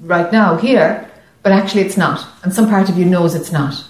right 0.00 0.30
now 0.30 0.56
here, 0.56 1.10
but 1.42 1.52
actually 1.52 1.82
it's 1.82 1.96
not. 1.96 2.26
And 2.42 2.52
some 2.52 2.68
part 2.68 2.90
of 2.90 2.98
you 2.98 3.06
knows 3.06 3.34
it's 3.34 3.52
not. 3.52 3.82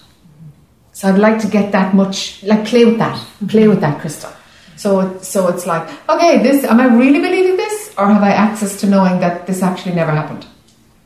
So 0.92 1.08
I'd 1.08 1.18
like 1.18 1.40
to 1.40 1.46
get 1.46 1.72
that 1.72 1.94
much, 1.94 2.42
like 2.42 2.66
play 2.66 2.84
with 2.84 2.98
that, 2.98 3.18
play 3.48 3.66
with 3.66 3.80
that 3.80 4.00
Crystal. 4.00 4.30
So, 4.76 5.18
so 5.18 5.48
it's 5.48 5.66
like, 5.66 5.88
okay, 6.08 6.42
this, 6.42 6.64
am 6.64 6.80
I 6.80 6.86
really 6.86 7.20
believing 7.20 7.56
this? 7.56 7.94
Or 7.96 8.06
have 8.08 8.22
I 8.22 8.30
access 8.30 8.78
to 8.80 8.86
knowing 8.86 9.20
that 9.20 9.46
this 9.46 9.62
actually 9.62 9.94
never 9.94 10.10
happened? 10.10 10.46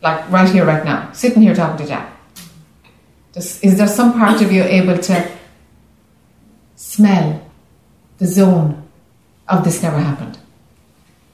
Like 0.02 0.28
right 0.30 0.48
here, 0.48 0.64
right 0.64 0.84
now, 0.84 1.12
sitting 1.12 1.42
here 1.42 1.54
talking 1.54 1.84
to 1.84 1.86
Jac. 1.86 2.12
Just, 3.32 3.62
is 3.62 3.76
there 3.76 3.86
some 3.86 4.12
part 4.14 4.40
of 4.40 4.50
you 4.50 4.62
able 4.62 4.98
to 4.98 5.30
smell 6.76 7.42
the 8.18 8.26
zone 8.26 8.82
of 9.48 9.64
this 9.64 9.82
never 9.82 9.98
happened? 9.98 10.38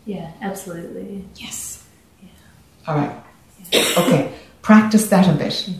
Yeah, 0.04 0.30
absolutely. 0.40 1.24
Yes. 1.36 1.86
All 2.86 2.96
right. 2.96 3.16
Okay. 3.72 4.32
Practice 4.62 5.08
that 5.08 5.28
a 5.28 5.32
bit 5.38 5.70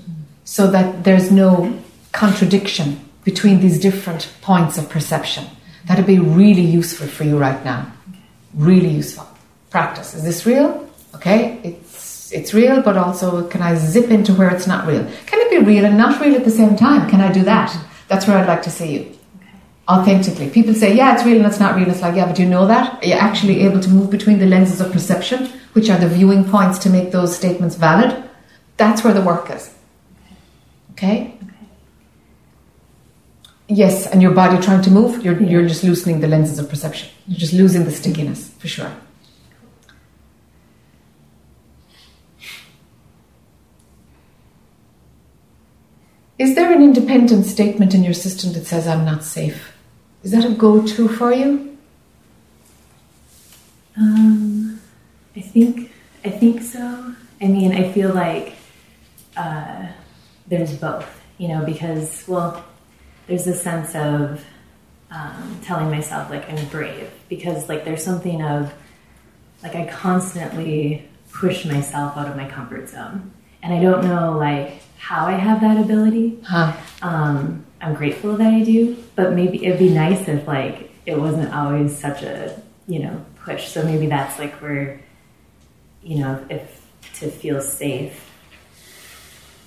so 0.44 0.70
that 0.70 1.04
there's 1.04 1.30
no 1.30 1.81
contradiction 2.12 3.01
between 3.24 3.60
these 3.60 3.80
different 3.80 4.32
points 4.40 4.78
of 4.78 4.89
perception. 4.89 5.47
That'd 5.86 6.06
be 6.06 6.18
really 6.18 6.62
useful 6.62 7.06
for 7.06 7.24
you 7.24 7.39
right 7.39 7.64
now. 7.64 7.93
Really 8.55 8.89
useful. 8.89 9.26
Practice. 9.70 10.14
Is 10.14 10.22
this 10.22 10.47
real? 10.47 10.89
Okay. 11.14 11.60
It's 11.64 12.32
it's 12.32 12.55
real, 12.55 12.80
but 12.82 12.97
also 12.97 13.47
can 13.48 13.62
I 13.62 13.74
zip 13.74 14.10
into 14.10 14.32
where 14.34 14.51
it's 14.55 14.66
not 14.66 14.86
real? 14.86 15.05
Can 15.26 15.40
it 15.40 15.51
be 15.51 15.59
real 15.59 15.84
and 15.84 15.98
not 15.98 16.20
real 16.20 16.34
at 16.34 16.44
the 16.44 16.51
same 16.51 16.76
time? 16.76 17.09
Can 17.10 17.20
I 17.20 17.30
do 17.30 17.43
that? 17.43 17.76
That's 18.09 18.26
where 18.26 18.39
I'd 18.39 18.48
like 18.48 18.62
to 18.62 18.70
see 18.70 18.93
you. 18.94 19.18
Authentically. 19.89 20.48
People 20.48 20.74
say, 20.74 20.94
yeah, 20.97 21.14
it's 21.14 21.24
real 21.24 21.39
and 21.39 21.47
it's 21.47 21.60
not 21.60 21.76
real. 21.76 21.90
It's 21.90 22.01
like, 22.01 22.16
yeah, 22.16 22.26
but 22.26 22.36
do 22.36 22.43
you 22.43 22.48
know 22.48 22.66
that? 22.66 23.02
Are 23.02 23.06
you 23.06 23.14
actually 23.14 23.60
able 23.62 23.80
to 23.80 23.90
move 23.90 24.10
between 24.10 24.39
the 24.39 24.47
lenses 24.47 24.80
of 24.80 24.93
perception, 24.93 25.47
which 25.72 25.90
are 25.90 25.98
the 25.98 26.09
viewing 26.09 26.44
points 26.44 26.78
to 26.80 26.90
make 26.90 27.10
those 27.10 27.36
statements 27.36 27.76
valid? 27.76 28.22
That's 28.76 29.05
where 29.05 29.12
the 29.12 29.20
work 29.22 29.51
is. 29.51 29.74
Okay? 30.93 31.34
Yes, 33.68 34.06
and 34.06 34.20
your 34.20 34.32
body 34.32 34.60
trying 34.62 34.82
to 34.82 34.90
move, 34.90 35.24
you're, 35.24 35.40
you're 35.40 35.66
just 35.66 35.82
loosening 35.84 36.20
the 36.20 36.28
lenses 36.28 36.59
of 36.59 36.68
perception. 36.68 37.09
You're 37.26 37.39
just 37.39 37.52
losing 37.52 37.84
the 37.84 37.90
stickiness, 37.90 38.51
for 38.59 38.68
sure. 38.68 38.93
Is 46.39 46.56
there 46.56 46.72
an 46.72 46.82
independent 46.82 47.47
statement 47.47 47.94
in 47.94 48.02
your 48.02 48.14
system 48.14 48.52
that 48.55 48.66
says, 48.66 48.89
I'm 48.89 49.05
not 49.05 49.22
safe? 49.22 49.76
Is 50.24 50.32
that 50.32 50.44
a 50.44 50.51
go 50.51 50.84
to 50.84 51.09
for 51.09 51.32
you? 51.32 51.78
Um, 53.97 54.80
I 55.36 55.40
think 55.40 55.93
I 56.24 56.30
think 56.30 56.62
so. 56.62 57.14
I 57.40 57.47
mean, 57.47 57.72
I 57.72 57.93
feel 57.93 58.12
like 58.12 58.55
uh, 59.36 59.86
there's 60.47 60.74
both, 60.76 61.09
you 61.39 61.48
know, 61.48 61.64
because 61.64 62.24
well, 62.26 62.64
there's 63.26 63.46
a 63.46 63.54
sense 63.54 63.94
of 63.94 64.44
um, 65.10 65.60
telling 65.62 65.90
myself 65.90 66.30
like 66.30 66.50
I'm 66.50 66.64
brave 66.68 67.10
because 67.28 67.68
like 67.68 67.84
there's 67.84 68.02
something 68.02 68.42
of 68.42 68.72
like 69.62 69.74
I 69.74 69.86
constantly 69.86 71.08
push 71.30 71.64
myself 71.64 72.16
out 72.16 72.28
of 72.28 72.36
my 72.36 72.48
comfort 72.48 72.88
zone, 72.88 73.32
and 73.62 73.72
I 73.72 73.80
don't 73.80 74.04
know 74.04 74.36
like 74.36 74.82
how 74.98 75.26
I 75.26 75.32
have 75.32 75.60
that 75.60 75.78
ability. 75.78 76.40
Huh. 76.44 76.72
Um, 77.02 77.64
I'm 77.80 77.94
grateful 77.94 78.36
that 78.36 78.54
I 78.54 78.62
do, 78.62 79.02
but 79.16 79.32
maybe 79.32 79.64
it'd 79.66 79.78
be 79.78 79.90
nice 79.90 80.28
if 80.28 80.46
like 80.46 80.90
it 81.04 81.18
wasn't 81.18 81.52
always 81.54 81.96
such 81.96 82.22
a 82.22 82.60
you 82.86 83.00
know 83.00 83.24
push. 83.44 83.68
So 83.68 83.84
maybe 83.84 84.06
that's 84.06 84.38
like 84.38 84.54
where 84.62 85.00
you 86.02 86.18
know 86.18 86.44
if 86.48 86.80
to 87.14 87.30
feel 87.30 87.60
safe, 87.60 88.30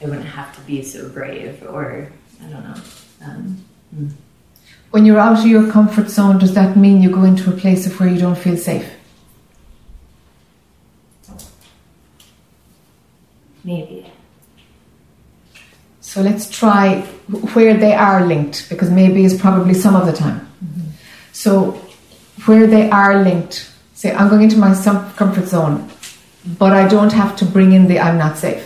I 0.02 0.06
wouldn't 0.06 0.26
have 0.26 0.56
to 0.56 0.61
be 0.61 0.82
so 0.82 1.07
brave, 1.10 1.64
or 1.68 2.11
I 2.41 2.45
don't 2.48 2.64
know. 2.64 2.82
Um, 3.24 3.64
mm. 3.96 4.12
When 4.92 5.06
you're 5.06 5.20
out 5.20 5.40
of 5.40 5.46
your 5.46 5.72
comfort 5.72 6.10
zone, 6.10 6.38
does 6.38 6.54
that 6.54 6.78
mean 6.78 7.02
you 7.02 7.10
go 7.10 7.24
into 7.24 7.50
a 7.50 7.54
place 7.54 7.86
of 7.86 8.00
where 8.00 8.08
you 8.08 8.20
don't 8.20 8.38
feel 8.38 8.56
safe? 8.56 8.90
Maybe. 13.64 14.12
So 16.02 16.22
let's 16.22 16.50
try 16.50 17.02
where 17.56 17.74
they 17.76 17.94
are 17.94 18.26
linked, 18.26 18.70
because 18.70 18.90
maybe 18.90 19.26
it's 19.26 19.36
probably 19.36 19.74
some 19.74 19.96
of 19.96 20.06
the 20.06 20.14
time. 20.14 20.48
So 21.34 21.72
where 22.46 22.68
they 22.68 22.90
are 22.90 23.22
linked, 23.22 23.70
say, 23.96 24.14
I'm 24.14 24.30
going 24.30 24.44
into 24.44 24.58
my 24.58 24.74
comfort 25.18 25.48
zone, 25.48 25.90
but 26.58 26.72
I 26.72 26.88
don't 26.88 27.12
have 27.12 27.36
to 27.38 27.46
bring 27.46 27.74
in 27.74 27.88
the 27.88 28.00
I'm 28.00 28.18
not 28.18 28.38
safe. 28.38 28.64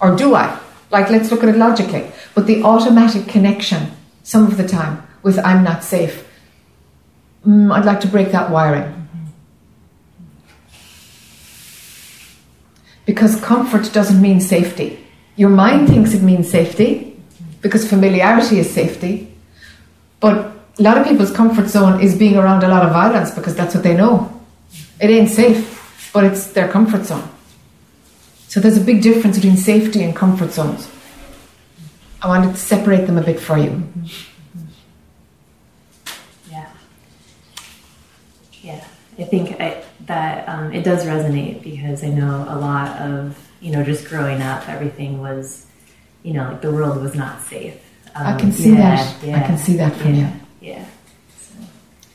Or 0.00 0.16
do 0.16 0.34
I? 0.34 0.58
Like, 0.90 1.10
let's 1.10 1.30
look 1.30 1.42
at 1.42 1.48
it 1.48 1.56
logically. 1.56 2.06
But 2.34 2.46
the 2.46 2.62
automatic 2.62 3.26
connection, 3.26 3.90
some 4.22 4.46
of 4.46 4.56
the 4.56 4.66
time, 4.66 5.06
with 5.22 5.38
I'm 5.38 5.64
not 5.64 5.82
safe, 5.82 6.26
mm, 7.46 7.72
I'd 7.72 7.84
like 7.84 8.00
to 8.00 8.08
break 8.08 8.30
that 8.32 8.50
wiring. 8.50 9.08
Because 13.06 13.40
comfort 13.40 13.92
doesn't 13.92 14.20
mean 14.20 14.40
safety. 14.40 15.04
Your 15.36 15.50
mind 15.50 15.88
thinks 15.88 16.14
it 16.14 16.22
means 16.22 16.50
safety 16.50 17.20
because 17.60 17.88
familiarity 17.88 18.58
is 18.58 18.70
safety. 18.70 19.34
But 20.20 20.52
a 20.78 20.82
lot 20.82 20.98
of 20.98 21.06
people's 21.06 21.32
comfort 21.32 21.68
zone 21.68 22.00
is 22.00 22.16
being 22.16 22.36
around 22.36 22.62
a 22.62 22.68
lot 22.68 22.84
of 22.84 22.92
violence 22.92 23.30
because 23.30 23.54
that's 23.54 23.74
what 23.74 23.84
they 23.84 23.96
know. 23.96 24.30
It 25.00 25.10
ain't 25.10 25.28
safe, 25.28 26.10
but 26.12 26.24
it's 26.24 26.48
their 26.48 26.68
comfort 26.68 27.04
zone. 27.04 27.28
So 28.54 28.60
there's 28.60 28.76
a 28.76 28.80
big 28.80 29.02
difference 29.02 29.34
between 29.34 29.56
safety 29.56 30.04
and 30.04 30.14
comfort 30.14 30.52
zones. 30.52 30.88
I 32.22 32.28
wanted 32.28 32.52
to 32.52 32.56
separate 32.56 33.08
them 33.08 33.18
a 33.18 33.20
bit 33.20 33.40
for 33.40 33.58
you. 33.58 33.82
Yeah. 36.48 36.70
Yeah. 38.62 38.84
I 39.18 39.24
think 39.24 39.60
I, 39.60 39.82
that 40.02 40.48
um, 40.48 40.72
it 40.72 40.84
does 40.84 41.04
resonate 41.04 41.64
because 41.64 42.04
I 42.04 42.10
know 42.10 42.46
a 42.48 42.54
lot 42.56 42.96
of, 43.00 43.36
you 43.60 43.72
know, 43.72 43.82
just 43.82 44.06
growing 44.06 44.40
up, 44.40 44.68
everything 44.68 45.20
was, 45.20 45.66
you 46.22 46.32
know, 46.32 46.44
like 46.44 46.60
the 46.60 46.70
world 46.70 47.02
was 47.02 47.16
not 47.16 47.42
safe. 47.42 47.74
Um, 48.14 48.24
I 48.24 48.38
can 48.38 48.52
see 48.52 48.70
yeah, 48.70 48.94
that. 48.94 49.24
Yeah, 49.24 49.36
I 49.36 49.46
can 49.48 49.58
see 49.58 49.76
that 49.78 49.96
from 49.96 50.14
yeah, 50.14 50.32
you. 50.60 50.68
Yeah. 50.68 50.84
So, 51.40 51.54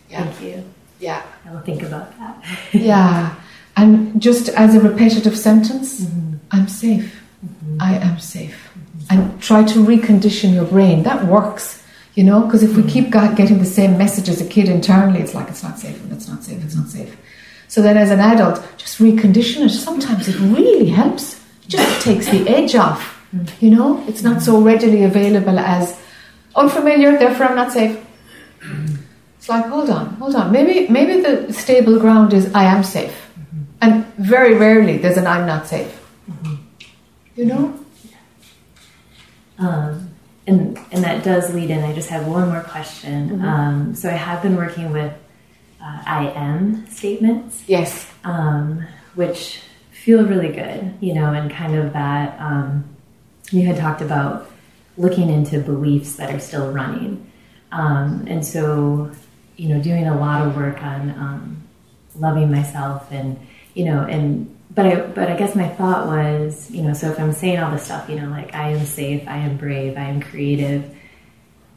Yeah. 0.10 0.24
Thank 0.24 0.42
you. 0.42 0.64
Yeah. 1.02 1.22
I 1.46 1.52
will 1.52 1.60
think 1.60 1.84
about 1.84 2.18
that. 2.18 2.46
Yeah. 2.72 3.36
And 3.78 4.22
just 4.22 4.50
as 4.50 4.76
a 4.76 4.82
repetitive 4.82 5.38
sentence, 5.38 6.06
I'm 6.52 6.68
safe. 6.68 7.22
I 7.80 7.96
am 7.96 8.20
safe. 8.20 8.72
And 9.10 9.42
try 9.42 9.64
to 9.64 9.80
recondition 9.80 10.54
your 10.54 10.66
brain. 10.66 11.04
That 11.04 11.26
works, 11.26 11.84
you 12.16 12.24
know, 12.24 12.42
because 12.42 12.64
if 12.64 12.76
we 12.76 12.84
keep 12.84 13.08
mm. 13.08 13.36
getting 13.36 13.60
the 13.60 13.66
same 13.66 13.98
message 13.98 14.30
as 14.30 14.42
a 14.42 14.46
kid 14.46 14.70
internally, 14.70 15.20
it's 15.20 15.34
like 15.34 15.48
it's 15.48 15.64
not 15.64 15.80
safe 15.80 16.02
and 16.04 16.12
it's 16.12 16.28
not 16.28 16.44
safe, 16.44 16.64
it's 16.64 16.76
not 16.76 16.88
safe. 16.88 17.16
So 17.68 17.82
then 17.82 17.98
as 17.98 18.12
an 18.12 18.20
adult, 18.20 18.64
just 18.78 19.00
recondition 19.00 19.66
it. 19.66 19.70
Sometimes 19.70 20.28
it 20.28 20.40
really 20.40 20.90
helps. 20.90 21.36
It 21.64 21.70
just 21.70 22.02
takes 22.02 22.28
the 22.28 22.48
edge 22.48 22.76
off, 22.76 23.24
mm. 23.34 23.50
you 23.62 23.70
know? 23.70 24.04
It's 24.08 24.22
not 24.22 24.42
so 24.42 24.60
readily 24.62 25.04
available 25.04 25.58
as 25.58 26.00
oh, 26.56 26.64
unfamiliar, 26.64 27.18
therefore 27.18 27.48
I'm 27.48 27.56
not 27.56 27.72
safe. 27.72 27.98
It's 29.38 29.48
like, 29.48 29.66
hold 29.66 29.90
on, 29.90 30.08
hold 30.16 30.36
on. 30.36 30.52
Maybe, 30.52 30.88
maybe 30.90 31.22
the 31.22 31.54
stable 31.54 31.98
ground 32.00 32.34
is 32.34 32.54
I 32.54 32.66
am 32.66 32.84
safe. 32.84 33.30
Mm-hmm. 33.40 33.64
And 33.82 34.06
very 34.18 34.56
rarely 34.56 34.98
there's 34.98 35.18
an 35.18 35.26
I'm 35.26 35.48
not 35.48 35.66
safe. 35.66 35.99
You 37.36 37.46
know? 37.46 37.80
Um, 39.58 40.10
and 40.48 40.78
and 40.92 41.04
that 41.04 41.24
does 41.24 41.54
lead 41.54 41.70
in. 41.70 41.84
I 41.84 41.94
just 41.94 42.10
have 42.10 42.28
one 42.28 42.50
more 42.50 42.62
question. 42.62 43.30
Mm-hmm. 43.30 43.46
Um, 43.46 43.96
so 43.96 44.10
I 44.10 44.14
have 44.14 44.42
been 44.42 44.56
working 44.56 44.92
with 44.92 45.14
uh, 45.82 46.02
I 46.06 46.32
am 46.32 46.88
statements, 46.90 47.64
Yes. 47.68 48.12
um, 48.24 48.86
which 49.16 49.62
feel 49.92 50.26
really 50.26 50.52
good, 50.52 50.94
you 51.02 51.14
know, 51.14 51.34
and 51.34 51.52
kind 51.52 51.76
of 51.76 51.94
that 51.94 52.40
um, 52.40 52.84
you 53.52 53.66
had 53.66 53.78
talked 53.78 54.02
about 54.02 54.50
looking 54.98 55.30
into 55.30 55.60
beliefs 55.60 56.16
that 56.16 56.34
are 56.34 56.40
still 56.40 56.72
running, 56.72 57.32
um, 57.72 58.26
and 58.28 58.46
so 58.46 59.12
you 59.56 59.68
know, 59.70 59.82
doing 59.82 60.08
a 60.08 60.18
lot 60.18 60.48
of 60.48 60.56
work 60.56 60.82
on 60.82 61.10
um, 61.12 61.64
loving 62.16 62.50
myself 62.52 63.12
and 63.12 63.38
you 63.74 63.86
know 63.86 64.04
and 64.04 64.56
but 64.70 64.86
I 64.86 65.02
but 65.02 65.30
I 65.30 65.36
guess 65.36 65.56
my 65.56 65.68
thought 65.68 66.08
was 66.08 66.70
you 66.72 66.82
know 66.84 66.94
so 66.94 67.12
if 67.12 67.20
I'm 67.20 67.34
saying 67.34 67.60
all 67.60 67.72
this 67.72 67.86
stuff 67.86 68.10
you 68.10 68.20
know 68.20 68.30
like 68.30 68.54
I 68.54 68.70
am 68.72 68.86
safe 68.86 69.28
I 69.28 69.38
am 69.38 69.58
brave 69.58 69.98
I 69.98 70.06
am 70.06 70.22
creative 70.22 70.84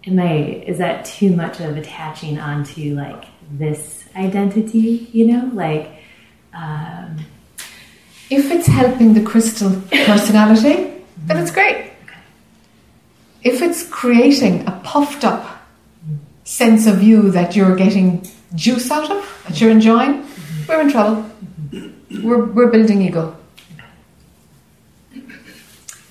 am 0.07 0.19
I 0.19 0.65
is 0.67 0.79
that 0.79 1.05
too 1.05 1.35
much 1.35 1.61
of 1.61 1.77
attaching 1.77 2.39
onto 2.39 2.95
like 2.95 3.25
this 3.51 4.05
identity 4.15 5.09
you 5.13 5.27
know 5.27 5.51
like 5.55 5.91
um, 6.55 7.19
If 8.31 8.51
it's 8.51 8.67
helping 8.67 9.15
the 9.15 9.23
Crystal 9.23 9.71
personality, 9.91 10.93
then 11.27 11.37
it's 11.37 11.51
great. 11.51 11.93
If 13.43 13.61
it's 13.61 13.87
creating 13.89 14.67
a 14.67 14.73
puffed 14.85 15.25
up 15.25 15.63
sense 16.45 16.87
of 16.87 17.03
you 17.03 17.31
that 17.33 17.57
you're 17.57 17.77
getting 17.77 18.27
juice 18.55 18.91
out 18.91 19.11
of, 19.11 19.45
that 19.47 19.61
you're 19.61 19.71
enjoying, 19.71 20.27
we're 20.69 20.81
in 20.81 20.91
trouble. 20.91 21.27
We're, 22.21 22.45
we're 22.45 22.71
building 22.71 23.03
ego. 23.03 23.37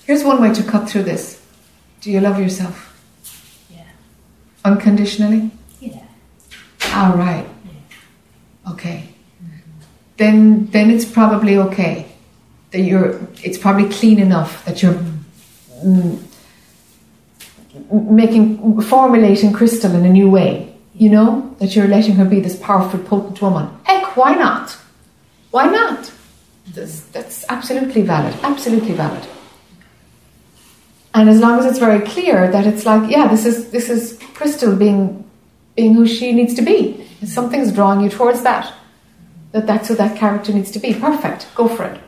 Here's 0.04 0.24
one 0.24 0.42
way 0.42 0.52
to 0.52 0.62
cut 0.62 0.88
through 0.88 1.04
this. 1.04 1.40
Do 2.00 2.10
you 2.10 2.20
love 2.20 2.38
yourself? 2.38 2.88
Yeah. 3.70 3.84
Unconditionally? 4.64 5.50
Yeah. 5.80 6.02
All 6.94 7.16
right. 7.16 7.46
Okay. 8.70 9.08
Then 10.16 10.66
then 10.66 10.90
it's 10.90 11.04
probably 11.04 11.56
okay 11.56 12.06
that 12.70 12.80
you're. 12.80 13.20
It's 13.42 13.58
probably 13.58 13.88
clean 13.88 14.18
enough 14.18 14.64
that 14.64 14.82
you're 14.82 15.00
mm, 15.84 16.22
making 17.90 18.80
formulating 18.82 19.52
Crystal 19.52 19.94
in 19.94 20.04
a 20.04 20.12
new 20.12 20.30
way. 20.30 20.74
You 20.94 21.10
know 21.10 21.56
that 21.58 21.74
you're 21.74 21.88
letting 21.88 22.14
her 22.16 22.24
be 22.24 22.40
this 22.40 22.56
powerful, 22.56 23.00
potent 23.00 23.40
woman. 23.40 23.68
Heck, 23.84 24.16
why 24.16 24.34
not? 24.34 24.76
Why 25.52 25.66
not? 25.66 26.10
That's, 26.74 27.00
that's 27.12 27.44
absolutely 27.48 28.02
valid. 28.02 28.34
Absolutely 28.42 28.94
valid. 28.94 29.26
And 31.14 31.28
as 31.28 31.40
long 31.40 31.58
as 31.58 31.66
it's 31.66 31.78
very 31.78 32.00
clear 32.00 32.50
that 32.50 32.66
it's 32.66 32.86
like, 32.86 33.10
yeah, 33.10 33.28
this 33.28 33.44
is 33.44 33.70
this 33.70 33.90
is 33.90 34.18
Crystal 34.32 34.74
being 34.74 35.28
being 35.76 35.92
who 35.94 36.06
she 36.06 36.32
needs 36.32 36.54
to 36.54 36.62
be. 36.62 37.06
If 37.20 37.28
something's 37.28 37.70
drawing 37.70 38.00
you 38.00 38.08
towards 38.08 38.42
that, 38.42 38.72
that 39.52 39.66
that's 39.66 39.88
who 39.88 39.94
that 39.96 40.16
character 40.16 40.52
needs 40.54 40.70
to 40.70 40.78
be. 40.78 40.94
Perfect. 40.94 41.54
Go 41.54 41.68
for 41.68 41.84
it. 41.84 42.00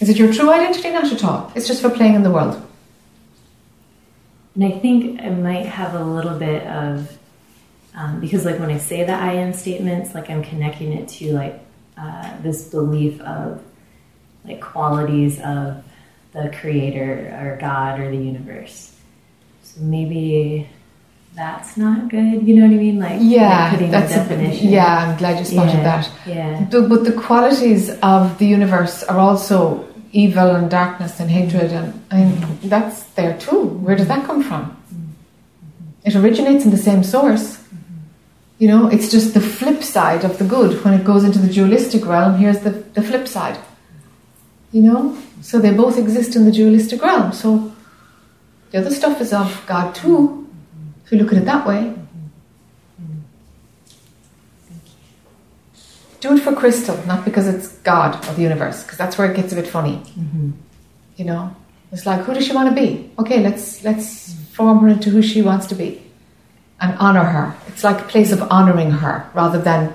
Is 0.00 0.10
it 0.10 0.18
your 0.18 0.32
true 0.32 0.50
identity? 0.50 0.90
Not 0.90 1.10
at 1.10 1.24
all. 1.24 1.50
It's 1.54 1.66
just 1.66 1.80
for 1.80 1.88
playing 1.88 2.14
in 2.14 2.22
the 2.22 2.30
world. 2.30 2.62
And 4.54 4.64
I 4.64 4.72
think 4.78 5.22
I 5.22 5.30
might 5.30 5.64
have 5.66 5.94
a 5.94 6.04
little 6.04 6.38
bit 6.38 6.66
of 6.66 7.16
um, 7.94 8.20
because 8.20 8.44
like 8.44 8.58
when 8.58 8.70
I 8.70 8.76
say 8.76 9.02
the 9.02 9.14
I 9.14 9.32
am 9.32 9.54
statements, 9.54 10.14
like 10.14 10.28
I'm 10.28 10.42
connecting 10.42 10.92
it 10.92 11.08
to 11.08 11.32
like 11.32 11.58
uh, 11.96 12.40
this 12.42 12.68
belief 12.68 13.20
of 13.22 13.62
like 14.44 14.60
qualities 14.60 15.38
of 15.40 15.82
the 16.32 16.50
creator 16.60 17.28
or 17.40 17.58
God 17.60 18.00
or 18.00 18.10
the 18.10 18.16
universe. 18.16 18.96
So 19.62 19.80
maybe 19.82 20.68
that's 21.34 21.76
not 21.76 22.08
good. 22.08 22.46
You 22.46 22.56
know 22.56 22.62
what 22.66 22.74
I 22.74 22.78
mean? 22.78 22.98
Like 22.98 23.18
Yeah, 23.20 23.62
like 23.64 23.70
putting 23.72 23.90
that's 23.90 24.14
the 24.14 24.20
a 24.20 24.28
definition. 24.28 24.68
yeah, 24.68 24.96
I'm 25.10 25.18
glad 25.18 25.38
you 25.38 25.44
spotted 25.44 25.74
Yeah, 25.74 25.82
that. 25.82 26.10
Yeah. 26.26 26.66
But, 26.70 26.88
but 26.88 27.04
the 27.04 27.12
qualities 27.12 27.90
of 28.02 28.38
the 28.38 28.46
universe 28.46 29.02
are 29.04 29.18
also 29.18 29.86
evil 30.12 30.56
and 30.56 30.68
darkness 30.70 31.20
and 31.20 31.30
hatred, 31.30 31.70
and, 31.70 32.02
and 32.10 32.42
that's 32.62 33.04
there 33.14 33.38
too. 33.38 33.62
Where 33.64 33.94
does 33.94 34.08
that 34.08 34.24
come 34.26 34.42
from? 34.42 34.76
It 36.04 36.16
originates 36.16 36.64
in 36.64 36.70
the 36.70 36.78
same 36.78 37.04
source. 37.04 37.59
You 38.60 38.68
know, 38.68 38.86
it's 38.88 39.10
just 39.10 39.34
the 39.34 39.40
flip 39.40 39.82
side 39.82 40.22
of 40.22 40.38
the 40.38 40.44
good. 40.44 40.84
When 40.84 40.94
it 40.94 41.02
goes 41.02 41.24
into 41.24 41.40
the 41.40 41.52
dualistic 41.52 42.06
realm, 42.06 42.36
here's 42.36 42.60
the, 42.60 42.70
the 42.70 43.02
flip 43.02 43.26
side. 43.26 43.58
You 44.70 44.82
know? 44.82 45.18
So 45.40 45.58
they 45.58 45.72
both 45.72 45.98
exist 45.98 46.36
in 46.36 46.44
the 46.44 46.52
dualistic 46.52 47.02
realm. 47.02 47.32
So 47.32 47.72
the 48.70 48.78
other 48.78 48.90
stuff 48.90 49.20
is 49.20 49.32
of 49.32 49.64
God 49.66 49.94
too, 49.94 50.46
if 51.04 51.10
you 51.10 51.18
look 51.18 51.32
at 51.32 51.38
it 51.38 51.46
that 51.46 51.66
way. 51.66 51.94
Do 56.20 56.36
it 56.36 56.40
for 56.40 56.54
Crystal, 56.54 56.98
not 57.06 57.24
because 57.24 57.48
it's 57.48 57.68
God 57.78 58.14
or 58.28 58.34
the 58.34 58.42
universe, 58.42 58.82
because 58.82 58.98
that's 58.98 59.16
where 59.16 59.30
it 59.32 59.34
gets 59.34 59.54
a 59.54 59.56
bit 59.56 59.66
funny. 59.66 60.02
You 61.16 61.24
know, 61.24 61.56
it's 61.92 62.04
like, 62.04 62.20
who 62.20 62.34
does 62.34 62.46
she 62.46 62.52
want 62.52 62.68
to 62.68 62.74
be? 62.74 63.10
Okay, 63.18 63.40
let's 63.42 63.82
let's 63.84 64.34
form 64.52 64.80
her 64.80 64.88
into 64.88 65.08
who 65.08 65.22
she 65.22 65.40
wants 65.40 65.66
to 65.68 65.74
be, 65.74 66.02
and 66.80 66.96
honor 66.98 67.24
her. 67.24 67.54
It's 67.68 67.84
like 67.84 68.00
a 68.00 68.04
place 68.04 68.32
of 68.32 68.42
honoring 68.50 68.90
her 68.90 69.28
rather 69.34 69.60
than 69.60 69.92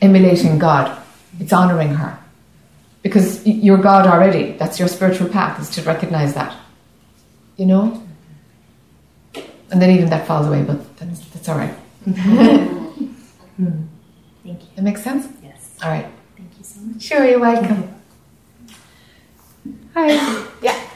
emulating 0.00 0.58
God. 0.58 1.00
It's 1.40 1.52
honoring 1.52 1.94
her 1.94 2.18
because 3.02 3.44
you're 3.46 3.78
God 3.78 4.06
already. 4.06 4.52
That's 4.52 4.78
your 4.78 4.88
spiritual 4.88 5.28
path 5.28 5.60
is 5.60 5.70
to 5.70 5.82
recognize 5.82 6.34
that. 6.34 6.56
You 7.56 7.66
know, 7.66 8.02
and 9.70 9.80
then 9.80 9.90
even 9.90 10.10
that 10.10 10.26
falls 10.26 10.46
away, 10.46 10.62
but 10.62 10.96
that's 10.96 11.20
that's 11.30 11.48
all 11.48 11.58
right. 11.58 11.74
Thank 12.04 12.98
you. 14.44 14.56
That 14.76 14.82
makes 14.82 15.02
sense. 15.02 15.28
Yes. 15.42 15.76
All 15.82 15.90
right. 15.90 16.06
Thank 16.36 16.50
you 16.58 16.64
so 16.64 16.80
much. 16.80 17.02
Sure, 17.02 17.24
you're 17.24 17.38
welcome. 17.38 17.94
Hi. 19.94 20.46
Yeah. 20.62 20.88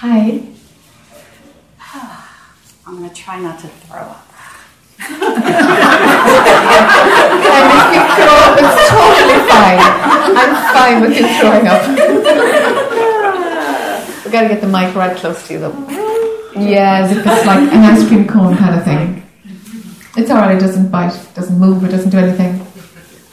Hi. 0.00 0.40
I'm 2.86 2.96
going 2.96 3.10
to 3.10 3.14
try 3.14 3.38
not 3.38 3.58
to 3.60 3.68
throw 3.68 3.98
up. 3.98 4.26
And 4.98 5.12
if 7.76 7.92
you 7.92 8.00
throw 8.16 8.32
up, 8.40 8.56
it's 8.56 8.88
totally 8.88 9.44
fine. 9.44 9.76
I'm 10.40 10.56
fine 10.72 11.02
with 11.02 11.12
you 11.18 11.28
throwing 11.38 11.66
up. 11.68 11.82
we 14.24 14.30
got 14.30 14.40
to 14.40 14.48
get 14.48 14.62
the 14.62 14.68
mic 14.68 14.94
right 14.94 15.14
close 15.18 15.46
to 15.48 15.52
you, 15.52 15.60
though. 15.60 15.76
Yeah, 16.56 17.00
as 17.04 17.10
if 17.14 17.18
it's 17.18 17.44
like 17.44 17.70
an 17.70 17.84
ice 17.84 18.08
cream 18.08 18.26
cone 18.26 18.56
kind 18.56 18.76
of 18.76 18.84
thing. 18.84 19.22
It's 20.16 20.30
alright, 20.30 20.56
it 20.56 20.60
doesn't 20.60 20.90
bite, 20.90 21.14
it 21.14 21.34
doesn't 21.34 21.58
move, 21.58 21.84
it 21.84 21.90
doesn't 21.90 22.08
do 22.08 22.16
anything. 22.16 22.66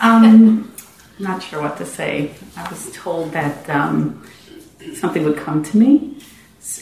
Um, 0.02 0.26
I'm 0.26 0.70
not 1.18 1.42
sure 1.42 1.62
what 1.62 1.78
to 1.78 1.86
say. 1.86 2.32
I 2.58 2.68
was 2.70 2.92
told 2.92 3.32
that 3.32 3.70
um, 3.70 4.22
something 4.96 5.24
would 5.24 5.38
come 5.38 5.64
to 5.64 5.78
me. 5.78 6.18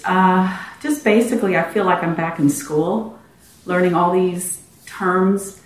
Uh, 0.04 0.58
just 0.82 1.04
basically, 1.04 1.58
I 1.58 1.64
feel 1.72 1.86
like 1.86 2.04
I'm 2.04 2.16
back 2.16 2.40
in 2.40 2.50
school, 2.50 3.20
learning 3.66 3.94
all 3.94 4.12
these 4.12 4.62
terms 4.86 5.62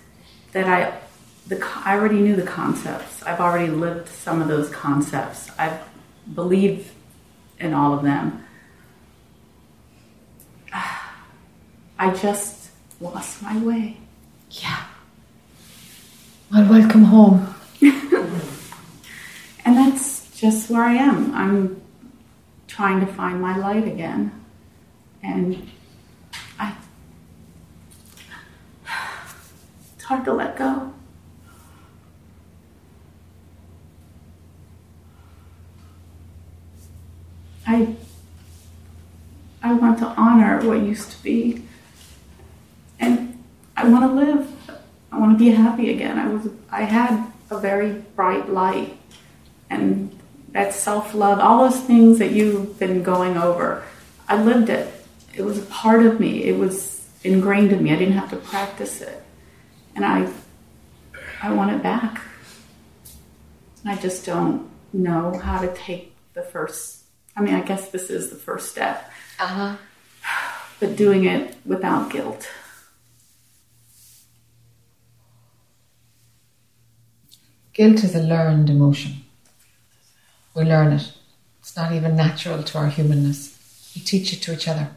that 0.52 0.66
I, 0.66 0.98
the 1.46 1.64
I 1.84 1.96
already 1.96 2.20
knew 2.20 2.36
the 2.36 2.42
concepts. 2.42 3.22
I've 3.22 3.40
already 3.40 3.70
lived 3.70 4.08
some 4.08 4.42
of 4.42 4.48
those 4.48 4.68
concepts. 4.70 5.50
I 5.58 5.78
believe 6.34 6.92
in 7.58 7.72
all 7.74 7.94
of 7.94 8.02
them. 8.02 8.44
I 10.72 12.14
just 12.14 12.70
lost 13.00 13.42
my 13.42 13.56
way. 13.58 13.96
Yeah. 14.50 14.84
Well, 16.52 16.68
welcome 16.68 17.04
home. 17.04 17.54
And 19.64 19.76
that's 19.76 20.28
just 20.36 20.70
where 20.70 20.82
I 20.82 20.94
am. 20.94 21.34
I'm 21.34 21.80
trying 22.70 23.00
to 23.00 23.06
find 23.06 23.42
my 23.42 23.56
light 23.56 23.86
again. 23.86 24.32
And 25.22 25.68
I 26.58 26.74
it's 29.94 30.04
hard 30.04 30.24
to 30.24 30.32
let 30.32 30.56
go. 30.56 30.92
I 37.66 37.94
I 39.62 39.72
want 39.74 39.98
to 39.98 40.06
honor 40.06 40.64
what 40.66 40.80
used 40.80 41.10
to 41.10 41.22
be. 41.22 41.64
And 43.00 43.42
I 43.76 43.88
want 43.88 44.04
to 44.04 44.12
live. 44.12 44.80
I 45.10 45.18
want 45.18 45.36
to 45.36 45.44
be 45.44 45.50
happy 45.50 45.90
again. 45.90 46.18
I 46.18 46.28
was 46.28 46.48
I 46.70 46.82
had 46.82 47.32
a 47.50 47.58
very 47.58 47.94
bright 48.14 48.48
light 48.48 48.96
and 49.68 50.19
that 50.52 50.74
self-love, 50.74 51.38
all 51.38 51.68
those 51.68 51.80
things 51.80 52.18
that 52.18 52.32
you've 52.32 52.78
been 52.78 53.02
going 53.02 53.36
over. 53.36 53.84
I 54.28 54.42
lived 54.42 54.68
it. 54.68 54.92
It 55.34 55.42
was 55.42 55.58
a 55.58 55.62
part 55.66 56.04
of 56.04 56.18
me. 56.20 56.44
It 56.44 56.58
was 56.58 57.06
ingrained 57.22 57.72
in 57.72 57.82
me. 57.82 57.92
I 57.92 57.96
didn't 57.96 58.14
have 58.14 58.30
to 58.30 58.36
practice 58.36 59.00
it. 59.00 59.22
And 59.94 60.04
I 60.04 60.30
I 61.42 61.52
want 61.52 61.70
it 61.72 61.82
back. 61.82 62.20
I 63.84 63.96
just 63.96 64.26
don't 64.26 64.68
know 64.92 65.38
how 65.38 65.60
to 65.60 65.72
take 65.74 66.14
the 66.34 66.42
first 66.42 67.04
I 67.36 67.42
mean, 67.42 67.54
I 67.54 67.62
guess 67.62 67.90
this 67.90 68.10
is 68.10 68.30
the 68.30 68.36
first 68.36 68.70
step, 68.70 69.10
Uh-huh. 69.38 69.76
but 70.80 70.96
doing 70.96 71.24
it 71.24 71.56
without 71.64 72.10
guilt. 72.10 72.48
Guilt 77.72 78.02
is 78.04 78.14
a 78.14 78.20
learned 78.22 78.68
emotion. 78.68 79.19
We 80.54 80.64
learn 80.64 80.92
it. 80.92 81.12
It's 81.60 81.76
not 81.76 81.92
even 81.92 82.16
natural 82.16 82.62
to 82.62 82.78
our 82.78 82.88
humanness. 82.88 83.92
We 83.94 84.02
teach 84.02 84.32
it 84.32 84.42
to 84.42 84.52
each 84.52 84.66
other. 84.68 84.90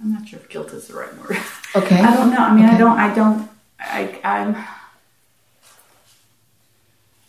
I'm 0.00 0.12
not 0.12 0.28
sure 0.28 0.38
if 0.38 0.48
guilt 0.48 0.72
is 0.72 0.88
the 0.88 0.94
right 0.94 1.12
word. 1.18 1.36
Okay. 1.74 2.00
I 2.00 2.14
don't 2.16 2.30
know. 2.30 2.38
I 2.38 2.54
mean, 2.54 2.64
I 2.64 2.78
don't. 2.78 2.98
I 2.98 3.14
don't. 3.14 3.50
I. 3.80 4.20
I'm. 4.24 4.56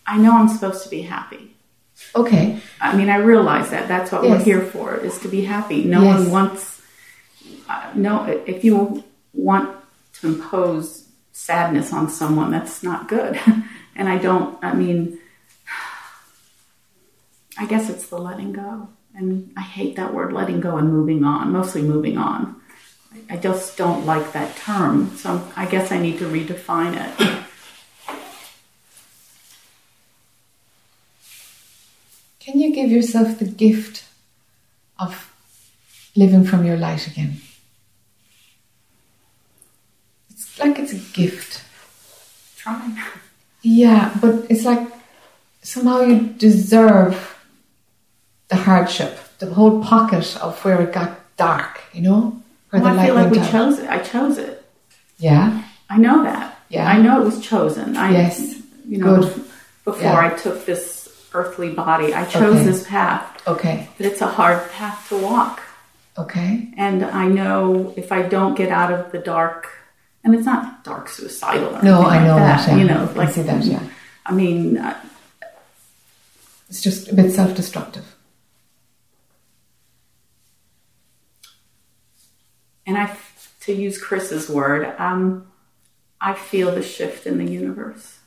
I 0.05 0.17
know 0.17 0.33
I'm 0.33 0.49
supposed 0.49 0.83
to 0.83 0.89
be 0.89 1.01
happy. 1.03 1.55
Okay. 2.15 2.59
I 2.81 2.95
mean, 2.95 3.09
I 3.09 3.17
realize 3.17 3.69
that. 3.71 3.87
That's 3.87 4.11
what 4.11 4.21
we're 4.23 4.39
here 4.43 4.61
for: 4.61 4.95
is 4.97 5.19
to 5.19 5.27
be 5.27 5.45
happy. 5.45 5.83
No 5.83 6.03
Yes. 6.03 6.19
one 6.19 6.31
wants. 6.31 6.81
Uh, 7.67 7.91
no, 7.95 8.23
if 8.45 8.63
you 8.63 9.03
want 9.33 9.75
impose 10.23 11.07
sadness 11.31 11.93
on 11.93 12.09
someone, 12.09 12.51
that's 12.51 12.83
not 12.83 13.07
good. 13.07 13.39
and 13.95 14.09
I 14.09 14.17
don't. 14.17 14.57
I 14.63 14.73
mean, 14.73 15.19
I 17.57 17.65
guess 17.65 17.89
it's 17.89 18.07
the 18.07 18.17
letting 18.17 18.53
go. 18.53 18.89
And 19.15 19.51
I 19.57 19.61
hate 19.61 19.95
that 19.97 20.13
word 20.13 20.31
letting 20.31 20.61
go 20.61 20.77
and 20.77 20.91
moving 20.91 21.23
on, 21.23 21.51
mostly 21.51 21.81
moving 21.81 22.17
on. 22.17 22.55
I- 23.29 23.37
just 23.37 23.77
don't 23.77 24.05
like 24.05 24.33
that 24.33 24.55
term. 24.57 25.15
So 25.17 25.45
I 25.55 25.65
guess 25.65 25.91
I 25.91 25.99
need 25.99 26.19
to 26.19 26.25
redefine 26.25 26.93
it. 26.95 27.45
Can 32.39 32.59
you 32.59 32.73
give 32.73 32.89
yourself 32.89 33.37
the 33.39 33.45
gift 33.45 34.05
of 34.97 35.31
living 36.15 36.43
from 36.43 36.65
your 36.65 36.77
light 36.77 37.07
again? 37.07 37.41
It's 40.31 40.45
like 40.59 40.79
it's 40.79 40.93
a 40.93 40.97
gift. 41.13 41.63
Trying. 42.57 42.97
Yeah, 43.61 44.13
but 44.21 44.45
it's 44.49 44.65
like 44.65 44.87
somehow 45.61 46.01
you 46.01 46.19
deserve 46.19 47.35
the 48.49 48.55
hardship, 48.55 49.17
the 49.39 49.47
whole 49.53 49.83
pocket 49.83 50.37
of 50.41 50.63
where 50.63 50.81
it 50.81 50.93
got 50.93 51.19
dark, 51.37 51.81
you 51.93 52.01
know? 52.01 52.41
Where 52.69 52.81
Well, 52.81 52.99
I 52.99 53.05
feel 53.05 53.15
like 53.15 53.31
we 53.31 53.39
out. 53.39 53.51
chose 53.51 53.79
it. 53.79 53.89
I 53.89 53.99
chose 53.99 54.37
it. 54.37 54.63
Yeah, 55.17 55.63
I 55.89 55.97
know 55.97 56.23
that. 56.23 56.57
Yeah. 56.69 56.87
I 56.89 57.01
know 57.01 57.21
it 57.21 57.25
was 57.25 57.39
chosen. 57.41 57.97
I, 57.97 58.11
Yes. 58.11 58.55
You 58.87 58.99
know, 58.99 59.21
Good. 59.21 59.43
before 59.85 60.01
Yeah. 60.01 60.19
I 60.19 60.29
took 60.29 60.65
this 60.65 61.09
earthly 61.33 61.69
body, 61.73 62.13
I 62.13 62.25
chose 62.25 62.55
Okay. 62.55 62.63
this 62.63 62.87
path. 62.87 63.25
okay, 63.47 63.87
But 63.97 64.05
it's 64.07 64.21
a 64.21 64.27
hard 64.27 64.69
path 64.71 65.07
to 65.09 65.17
walk. 65.17 65.61
okay. 66.17 66.69
And 66.77 67.03
I 67.05 67.27
know 67.27 67.93
if 67.97 68.11
I 68.11 68.21
don't 68.23 68.55
get 68.55 68.69
out 68.69 68.91
of 68.91 69.11
the 69.11 69.19
dark, 69.19 69.67
and 70.23 70.35
it's 70.35 70.45
not 70.45 70.83
dark 70.83 71.09
suicidal 71.09 71.75
or 71.75 71.81
No, 71.81 72.01
I 72.01 72.17
like 72.17 72.21
know 72.23 72.35
that, 72.35 72.67
yeah. 72.67 72.75
You 72.77 72.83
know, 72.85 73.09
I 73.09 73.13
like 73.13 73.29
see 73.29 73.41
that, 73.43 73.63
yeah. 73.63 73.83
I 74.25 74.33
mean, 74.33 74.77
uh, 74.77 74.99
It's 76.69 76.81
just 76.81 77.09
a 77.09 77.15
bit 77.15 77.31
self 77.31 77.55
destructive. 77.55 78.05
and 82.89 82.97
I, 82.97 83.15
to 83.61 83.71
use 83.73 84.01
Chris's 84.01 84.49
word, 84.49 84.95
um, 84.97 85.45
I 86.19 86.33
feel 86.33 86.73
the 86.73 86.81
shift 86.81 87.27
in 87.27 87.37
the 87.37 87.49
universe. 87.49 88.17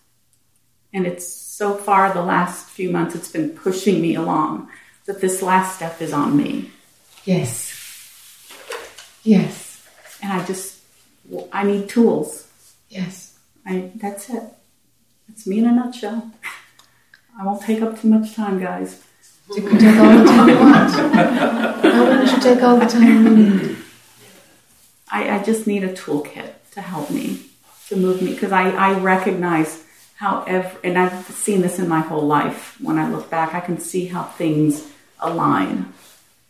And 0.94 1.04
it's 1.04 1.26
so 1.26 1.74
far 1.74 2.14
the 2.14 2.22
last 2.22 2.68
few 2.68 2.88
months, 2.88 3.16
it's 3.16 3.30
been 3.30 3.50
pushing 3.50 4.00
me 4.00 4.14
along 4.14 4.68
that 5.06 5.20
this 5.20 5.42
last 5.42 5.74
step 5.74 6.00
is 6.00 6.12
on 6.12 6.36
me. 6.36 6.70
Yes. 7.24 7.76
Yes. 9.24 9.84
And 10.22 10.32
I 10.32 10.44
just, 10.44 10.71
I 11.52 11.64
need 11.64 11.88
tools. 11.88 12.48
Yes. 12.88 13.38
I, 13.64 13.90
that's 13.96 14.28
it. 14.30 14.42
That's 15.28 15.46
me 15.46 15.58
in 15.58 15.66
a 15.66 15.72
nutshell. 15.72 16.30
I 17.38 17.44
won't 17.44 17.62
take 17.62 17.80
up 17.80 18.00
too 18.00 18.08
much 18.08 18.34
time, 18.34 18.60
guys. 18.60 19.02
You 19.54 19.62
can 19.62 19.78
take 19.78 19.96
all 19.96 20.18
the 20.18 20.24
time 20.24 20.48
you 20.48 20.58
want. 20.58 20.94
Why 21.82 22.00
wouldn't 22.00 22.32
you 22.32 22.40
take 22.40 22.62
all 22.62 22.76
the 22.76 22.86
time 22.86 23.24
you 23.24 23.30
need? 23.30 23.76
I, 25.10 25.38
I 25.38 25.42
just 25.42 25.66
need 25.66 25.84
a 25.84 25.92
toolkit 25.92 26.52
to 26.72 26.80
help 26.80 27.10
me, 27.10 27.40
to 27.88 27.96
move 27.96 28.22
me, 28.22 28.32
because 28.32 28.52
I, 28.52 28.70
I 28.70 28.98
recognize 28.98 29.84
how 30.16 30.42
ev 30.44 30.78
and 30.84 30.98
I've 30.98 31.26
seen 31.26 31.60
this 31.60 31.78
in 31.78 31.88
my 31.88 32.00
whole 32.00 32.26
life. 32.26 32.80
When 32.80 32.98
I 32.98 33.10
look 33.10 33.28
back, 33.28 33.54
I 33.54 33.60
can 33.60 33.78
see 33.78 34.06
how 34.06 34.22
things 34.22 34.88
align. 35.20 35.92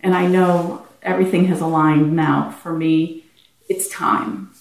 And 0.01 0.15
I 0.15 0.27
know 0.27 0.87
everything 1.03 1.47
has 1.47 1.61
aligned 1.61 2.15
now. 2.15 2.51
For 2.51 2.73
me, 2.73 3.25
it's 3.69 3.89
time. 3.89 4.52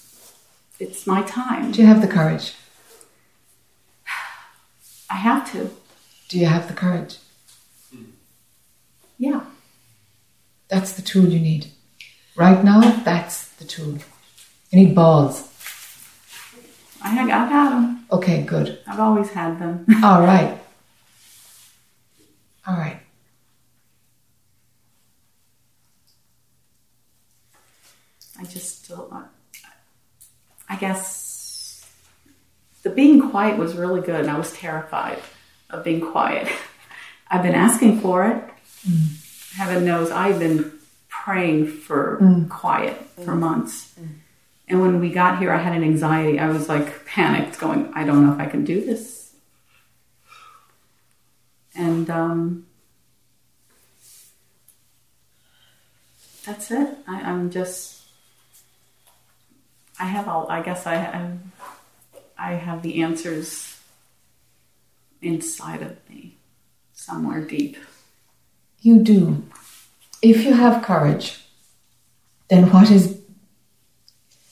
It's 0.82 1.06
my 1.06 1.22
time. 1.22 1.72
Do 1.72 1.80
you 1.80 1.86
have 1.86 2.02
the 2.02 2.08
courage? 2.08 2.56
I 5.12 5.14
have 5.14 5.52
to. 5.52 5.70
Do 6.28 6.40
you 6.40 6.48
have 6.48 6.68
the 6.68 6.74
courage? 6.74 7.20
Hmm. 7.94 8.06
Yeah. 9.20 9.42
That's 10.70 10.94
the 10.94 11.04
tool 11.04 11.26
you 11.26 11.40
need. 11.40 11.68
Right 12.36 12.64
now, 12.64 12.80
that's 13.04 13.50
the 13.60 13.66
tool. 13.66 14.00
You 14.72 14.80
need 14.80 14.96
balls. 14.96 15.48
I 17.04 17.10
have, 17.10 17.30
I've 17.30 17.50
had 17.52 17.70
them. 17.74 18.08
Okay, 18.12 18.42
good. 18.42 18.80
I've 18.88 19.00
always 19.00 19.30
had 19.30 19.60
them. 19.60 19.86
All 20.04 20.22
right. 20.22 20.58
All 22.66 22.76
right. 22.76 23.00
I 28.40 28.46
just 28.46 28.84
still, 28.84 29.10
I- 29.12 29.26
I 30.72 30.78
guess 30.78 31.86
the 32.84 32.90
being 32.90 33.30
quiet 33.30 33.58
was 33.58 33.76
really 33.76 34.00
good. 34.00 34.22
and 34.22 34.30
I 34.32 34.38
was 34.38 34.54
terrified 34.54 35.20
of 35.70 35.84
being 35.84 36.00
quiet. 36.00 36.48
I've 37.30 37.44
been 37.44 37.56
asking 37.56 38.00
for 38.00 38.26
it. 38.26 38.42
Heaven 39.56 39.84
knows 39.86 40.12
I've 40.12 40.40
been 40.40 40.72
praying 41.10 41.68
for 41.68 42.18
Mm. 42.22 42.50
quiet 42.50 42.96
for 43.26 43.36
months. 43.36 43.94
And 44.70 44.80
when 44.82 45.02
we 45.02 45.10
got 45.12 45.40
here, 45.40 45.52
I 45.52 45.58
had 45.58 45.76
an 45.76 45.84
anxiety. 45.84 46.40
I 46.40 46.48
was 46.50 46.70
like 46.70 47.06
panicked, 47.06 47.60
going, 47.60 47.92
I 47.94 48.06
don't 48.06 48.26
know 48.26 48.34
if 48.34 48.40
I 48.40 48.46
can 48.46 48.64
do 48.64 48.80
this. 48.86 49.34
And 51.76 52.10
um, 52.10 52.66
that's 56.46 56.72
it. 56.72 56.98
I, 57.08 57.22
I'm 57.30 57.50
just, 57.52 58.01
I 60.00 60.06
have 60.06 60.28
all, 60.28 60.50
I 60.50 60.62
guess 60.62 60.88
I, 60.88 60.96
I, 60.96 61.38
I 62.38 62.52
have 62.54 62.82
the 62.82 63.02
answers 63.02 63.80
inside 65.22 65.82
of 65.82 65.98
me, 66.10 66.38
somewhere 66.94 67.42
deep. 67.42 67.78
You 68.80 69.00
do. 69.00 69.44
If 70.22 70.44
you 70.44 70.54
have 70.54 70.84
courage, 70.84 71.46
then 72.50 72.72
what 72.72 72.90
is 72.90 73.20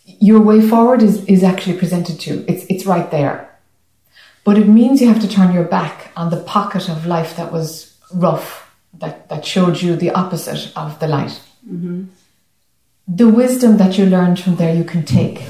your 0.06 0.42
way 0.42 0.62
forward 0.62 1.02
is, 1.02 1.24
is 1.26 1.44
actually 1.44 1.78
presented 1.78 2.20
to 2.22 2.34
you. 2.34 2.46
It's, 2.48 2.66
it's 2.70 2.86
right 2.86 3.10
there. 3.10 3.50
But 4.44 4.58
it 4.58 4.68
means 4.68 5.02
you 5.02 5.08
have 5.08 5.22
to 5.22 5.28
turn 5.28 5.54
your 5.54 5.64
back 5.64 6.12
on 6.16 6.30
the 6.30 6.42
pocket 6.44 6.90
of 6.90 7.06
life 7.06 7.36
that 7.38 7.52
was 7.52 7.98
rough, 8.14 8.74
that, 8.94 9.30
that 9.30 9.46
showed 9.46 9.82
you 9.82 9.96
the 9.96 10.12
opposite 10.12 10.72
of 10.76 11.00
the 11.00 11.08
light. 11.08 11.42
Mm-hmm. 11.68 12.06
The 13.12 13.28
wisdom 13.28 13.78
that 13.78 13.98
you 13.98 14.06
learned 14.06 14.40
from 14.40 14.58
there 14.58 14.76
you 14.76 14.84
can 14.84 15.04
take. 15.04 15.42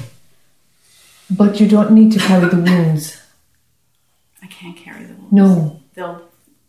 But 1.29 1.59
you 1.59 1.67
don't 1.67 1.91
need 1.91 2.13
to 2.13 2.19
carry 2.19 2.47
the 2.47 2.55
wounds. 2.55 3.21
I 4.41 4.47
can't 4.47 4.77
carry 4.77 5.03
the 5.03 5.13
wounds. 5.13 5.33
No, 5.33 5.79
They'll, 5.93 6.21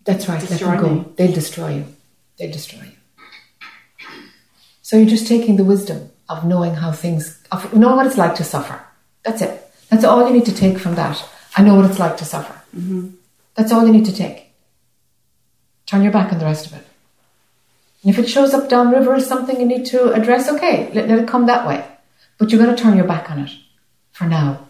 that's 0.05 0.29
right. 0.29 0.41
Let 0.51 0.59
them 0.59 0.81
go. 0.81 0.89
me. 0.89 1.05
They'll 1.17 1.33
destroy 1.33 1.77
you. 1.77 1.85
They'll 2.39 2.51
destroy 2.51 2.83
you. 2.83 2.97
So 4.83 4.97
you're 4.97 5.09
just 5.09 5.29
taking 5.29 5.55
the 5.55 5.65
wisdom 5.65 6.11
of 6.29 6.45
knowing 6.45 6.75
how 6.75 6.91
things, 6.91 7.41
of 7.53 7.73
knowing 7.73 7.97
what 7.97 8.07
it's 8.07 8.19
like 8.19 8.35
to 8.37 8.45
suffer. 8.45 8.83
That's 9.23 9.43
it. 9.43 9.73
That's 9.91 10.05
all 10.05 10.27
you 10.27 10.33
need 10.35 10.47
to 10.47 10.55
take 10.55 10.79
from 10.79 10.97
that. 10.97 11.25
I 11.57 11.63
know 11.63 11.77
what 11.77 11.85
it's 11.89 12.01
like 12.01 12.17
to 12.17 12.25
suffer. 12.25 12.61
Mm-hmm. 12.77 13.11
That's 13.55 13.71
all 13.71 13.87
you 13.87 13.93
need 13.93 14.07
to 14.07 14.13
take. 14.15 14.53
Turn 15.87 16.03
your 16.03 16.13
back 16.13 16.33
on 16.33 16.41
the 16.41 16.45
rest 16.45 16.67
of 16.67 16.73
it. 16.75 16.85
And 18.03 18.13
if 18.13 18.19
it 18.19 18.29
shows 18.29 18.55
up 18.55 18.69
downriver 18.69 19.15
as 19.15 19.27
something 19.27 19.61
you 19.61 19.67
need 19.67 19.85
to 19.87 20.13
address, 20.13 20.49
okay, 20.49 20.91
let, 20.95 21.09
let 21.09 21.19
it 21.19 21.29
come 21.29 21.47
that 21.47 21.67
way. 21.67 21.85
But 22.39 22.51
you're 22.51 22.63
going 22.63 22.75
to 22.75 22.83
turn 22.83 22.97
your 22.97 23.07
back 23.07 23.31
on 23.31 23.41
it 23.41 23.51
for 24.13 24.25
now. 24.25 24.69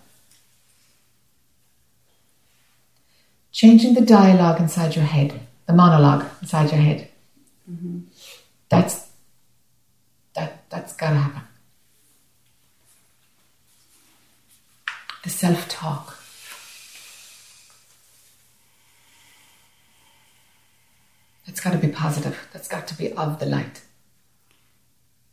Changing 3.53 3.95
the 3.95 4.01
dialogue 4.01 4.61
inside 4.61 4.97
your 4.97 5.05
head, 5.05 5.41
the 5.67 5.73
monologue 5.73 6.25
inside 6.41 6.71
your 6.71 6.81
head. 6.81 7.09
Mm-hmm. 7.71 8.01
That's 8.69 9.09
that 10.35 10.71
that's 10.71 10.95
gotta 10.95 11.17
happen. 11.17 11.43
The 15.25 15.31
self-talk. 15.31 16.20
That's 21.51 21.61
got 21.61 21.73
to 21.73 21.79
be 21.79 21.89
positive. 21.93 22.39
That's 22.53 22.69
got 22.69 22.87
to 22.87 22.97
be 22.97 23.13
of 23.15 23.41
the 23.41 23.47
light. 23.47 23.83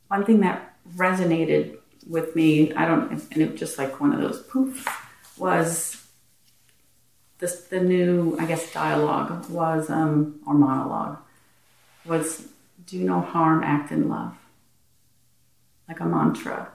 one 0.08 0.26
thing 0.26 0.40
that 0.40 0.74
resonated 0.96 1.78
with 2.08 2.36
me, 2.36 2.74
I 2.74 2.88
don't, 2.88 3.12
and 3.12 3.38
it 3.38 3.52
was 3.52 3.60
just 3.60 3.78
like 3.78 4.02
one 4.02 4.14
of 4.14 4.20
those 4.20 4.42
poof, 4.42 4.88
was 5.38 6.04
this, 7.38 7.66
the 7.66 7.80
new, 7.80 8.36
I 8.40 8.48
guess, 8.48 8.74
dialogue 8.74 9.48
was, 9.52 9.92
um, 9.92 10.40
or 10.48 10.56
monologue, 10.56 11.20
was 12.04 12.48
do 12.88 13.04
no 13.04 13.22
harm, 13.22 13.64
act 13.64 13.92
in 13.92 14.10
love. 14.10 14.36
Like 15.88 16.00
a 16.00 16.06
mantra, 16.06 16.70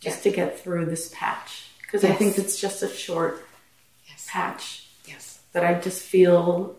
just 0.00 0.22
to 0.24 0.30
get 0.30 0.60
through 0.60 0.84
this 0.84 1.10
patch. 1.14 1.70
Because 1.80 2.04
I 2.04 2.12
think 2.12 2.36
it's 2.36 2.60
just 2.60 2.82
a 2.82 2.88
short 2.88 3.42
patch. 4.26 4.86
Yes. 5.06 5.40
But 5.54 5.64
I 5.64 5.80
just 5.80 6.02
feel 6.02 6.76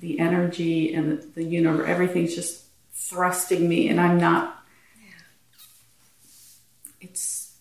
the 0.00 0.18
energy 0.18 0.94
and 0.94 1.12
the, 1.12 1.26
the 1.26 1.44
universe, 1.44 1.88
everything's 1.88 2.34
just 2.34 2.64
thrusting 2.92 3.68
me, 3.68 3.88
and 3.88 4.00
I'm 4.00 4.18
not 4.18 4.56
it's 7.00 7.54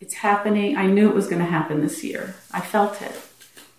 it's 0.00 0.14
happening. 0.14 0.76
I 0.76 0.86
knew 0.86 1.08
it 1.08 1.14
was 1.14 1.26
going 1.26 1.38
to 1.38 1.50
happen 1.50 1.80
this 1.80 2.02
year. 2.02 2.34
I 2.52 2.60
felt 2.60 3.00
it. 3.02 3.20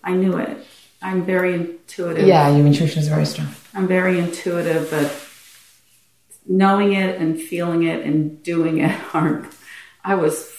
I 0.02 0.12
knew 0.12 0.36
it. 0.38 0.66
I'm 1.02 1.24
very 1.24 1.54
intuitive. 1.54 2.26
Yeah, 2.26 2.48
your 2.48 2.66
intuition 2.66 3.00
is 3.00 3.08
very 3.08 3.26
strong. 3.26 3.48
I'm 3.74 3.86
very 3.86 4.18
intuitive, 4.18 4.90
but 4.90 5.14
knowing 6.46 6.94
it 6.94 7.20
and 7.20 7.40
feeling 7.40 7.82
it 7.84 8.04
and 8.06 8.42
doing 8.42 8.78
it 8.78 8.98
aren't. 9.14 9.52
I 10.02 10.14
was. 10.14 10.50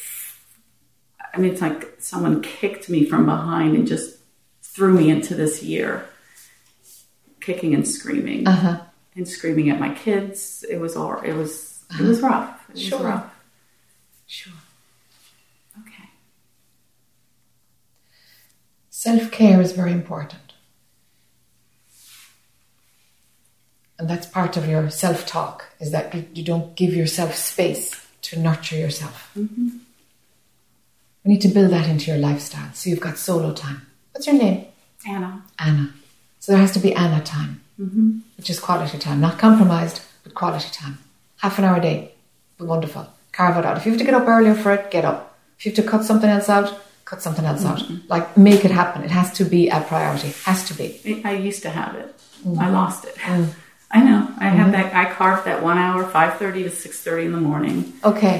I 1.34 1.38
mean, 1.38 1.52
it's 1.52 1.62
like 1.62 1.96
someone 2.00 2.42
kicked 2.42 2.88
me 2.90 3.06
from 3.06 3.26
behind 3.26 3.76
and 3.76 3.88
just 3.88 4.18
threw 4.62 4.94
me 4.94 5.10
into 5.10 5.36
this 5.36 5.62
year, 5.64 6.08
kicking 7.46 7.74
and 7.74 7.88
screaming 7.88 8.48
Uh 8.48 8.52
huh. 8.66 8.78
and 9.16 9.28
screaming 9.28 9.70
at 9.70 9.80
my 9.80 9.94
kids. 9.94 10.66
It 10.70 10.78
was 10.80 10.96
all. 10.96 11.20
It 11.22 11.34
was. 11.34 11.84
It 12.00 12.02
was 12.04 12.20
rough. 12.22 12.66
It 12.70 12.74
was 12.76 12.82
Sure. 12.84 13.00
rough. 13.00 13.32
Sure. 14.28 14.54
Okay. 15.82 16.10
Self 18.90 19.30
care 19.32 19.62
is 19.62 19.72
very 19.74 19.92
important. 19.92 20.42
And 23.98 24.10
that's 24.10 24.26
part 24.28 24.58
of 24.58 24.68
your 24.68 24.90
self 24.90 25.26
talk, 25.26 25.66
is 25.80 25.92
that 25.92 26.14
you, 26.14 26.26
you 26.34 26.44
don't 26.44 26.76
give 26.76 26.94
yourself 26.94 27.36
space 27.36 27.92
to 28.24 28.40
nurture 28.40 28.76
yourself. 28.78 29.32
Mm-hmm. 29.38 29.70
We 31.24 31.32
need 31.34 31.42
to 31.42 31.48
build 31.48 31.72
that 31.72 31.88
into 31.88 32.12
your 32.12 32.20
lifestyle. 32.20 32.72
So 32.74 32.90
you've 32.90 33.00
got 33.00 33.18
solo 33.18 33.54
time. 33.54 33.86
What's 34.12 34.28
your 34.28 34.36
name? 34.38 34.66
Anna. 35.08 35.44
Anna. 35.60 35.94
So 36.46 36.52
there 36.52 36.62
has 36.62 36.74
to 36.74 36.80
be 36.80 36.94
Anna 36.94 37.24
time, 37.24 37.62
Mm-hmm. 37.82 38.20
which 38.38 38.52
is 38.52 38.60
quality 38.60 39.00
time. 39.00 39.20
Not 39.20 39.40
compromised, 39.40 40.02
but 40.24 40.36
quality 40.36 40.70
time. 40.72 41.00
Half 41.38 41.58
an 41.58 41.66
hour 41.66 41.78
a 41.78 41.82
day. 41.82 42.12
Be 42.60 42.66
wonderful. 42.66 43.08
Carve 43.32 43.58
it 43.58 43.66
out. 43.66 43.78
If 43.78 43.86
you 43.88 43.92
have 43.94 43.98
to 44.00 44.06
get 44.06 44.14
up 44.14 44.28
earlier 44.28 44.54
for 44.54 44.72
it, 44.72 44.92
get 44.92 45.06
up. 45.06 45.36
If 45.58 45.66
you 45.66 45.72
have 45.72 45.84
to 45.84 45.90
cut 45.92 46.04
something 46.06 46.30
else 46.30 46.48
out, 46.48 46.68
cut 47.04 47.24
something 47.24 47.44
else 47.46 47.66
out. 47.66 47.82
Like 48.10 48.38
make 48.38 48.64
it 48.64 48.70
happen. 48.70 49.02
It 49.04 49.10
has 49.10 49.34
to 49.40 49.44
be 49.44 49.70
a 49.70 49.82
priority. 49.82 50.34
Has 50.44 50.68
to 50.68 50.76
be. 50.76 51.22
I 51.26 51.32
used 51.34 51.64
to 51.64 51.72
have 51.72 51.96
it. 51.96 52.16
Mm. 52.46 52.60
I 52.60 52.70
lost 52.70 53.06
it. 53.06 53.16
Mm. 53.16 53.48
I 53.90 54.04
know. 54.04 54.30
I 54.38 54.50
have 54.50 54.68
Mhm. 54.68 54.72
that. 54.74 54.94
I 54.94 55.06
carved 55.12 55.46
that 55.46 55.64
one 55.64 55.80
hour, 55.80 56.06
five 56.06 56.38
thirty 56.38 56.62
to 56.62 56.70
six 56.70 57.02
thirty 57.02 57.26
in 57.26 57.32
the 57.32 57.42
morning. 57.52 57.92
Okay. 58.04 58.38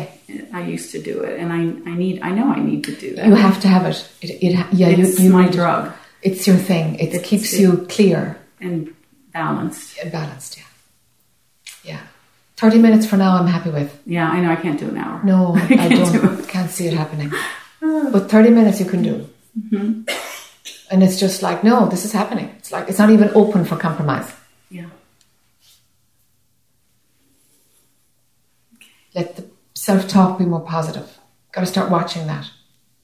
I 0.54 0.62
used 0.62 0.92
to 0.92 1.02
do 1.02 1.22
it, 1.22 1.40
and 1.40 1.52
I, 1.52 1.62
I 1.90 1.96
need. 1.96 2.22
I 2.22 2.30
know 2.38 2.48
I 2.58 2.60
need 2.60 2.84
to 2.84 2.94
do 2.96 3.16
that. 3.16 3.26
You 3.26 3.34
have 3.34 3.60
to 3.62 3.68
have 3.68 3.86
it. 3.92 3.98
It, 4.22 4.30
it 4.46 4.54
yeah, 4.72 4.90
It's 4.90 5.20
you, 5.20 5.26
you 5.26 5.32
my 5.34 5.46
need 5.46 5.56
it. 5.56 5.58
It's 6.28 6.44
your 6.48 6.58
thing. 6.58 6.96
It 7.04 7.14
It's 7.14 7.28
keeps 7.30 7.50
you 7.62 7.86
clear 7.96 8.20
and 8.60 8.78
balanced. 9.32 9.98
and 10.02 10.12
balanced. 10.12 10.58
Yeah. 10.58 10.70
Yeah. 11.92 12.02
Thirty 12.62 12.80
minutes 12.86 13.06
for 13.06 13.18
now. 13.18 13.32
I'm 13.38 13.48
happy 13.58 13.70
with. 13.78 13.92
Yeah, 14.06 14.28
I 14.36 14.38
know. 14.42 14.52
I 14.52 14.56
can't 14.66 14.80
do 14.80 14.88
an 14.94 14.98
hour. 14.98 15.18
No, 15.24 15.56
I 15.56 15.68
can't 15.68 15.92
don't. 16.00 16.12
do 16.14 16.22
it. 16.42 16.48
Can't 16.56 16.72
see 16.72 16.88
it 16.88 16.94
happening. 16.94 17.32
But 18.16 18.24
thirty 18.34 18.50
minutes 18.50 18.80
you 18.80 18.88
can 18.94 19.04
do. 19.04 19.16
Mhm. 19.60 20.10
And 20.92 21.04
it's 21.04 21.20
just 21.20 21.42
like, 21.48 21.64
no, 21.64 21.88
this 21.94 22.04
is 22.06 22.12
happening. 22.14 22.48
It's 22.58 22.72
like 22.72 22.86
it's 22.90 22.98
not 23.04 23.10
even 23.16 23.30
open 23.42 23.66
for 23.66 23.76
compromise. 23.88 24.30
Yeah. 24.72 24.90
Let 29.14 29.36
the 29.36 29.44
self-talk 29.76 30.40
be 30.40 30.46
more 30.46 30.62
positive. 30.76 31.08
Got 31.52 31.62
to 31.62 31.68
start 31.76 31.90
watching 31.92 32.26
that, 32.28 32.46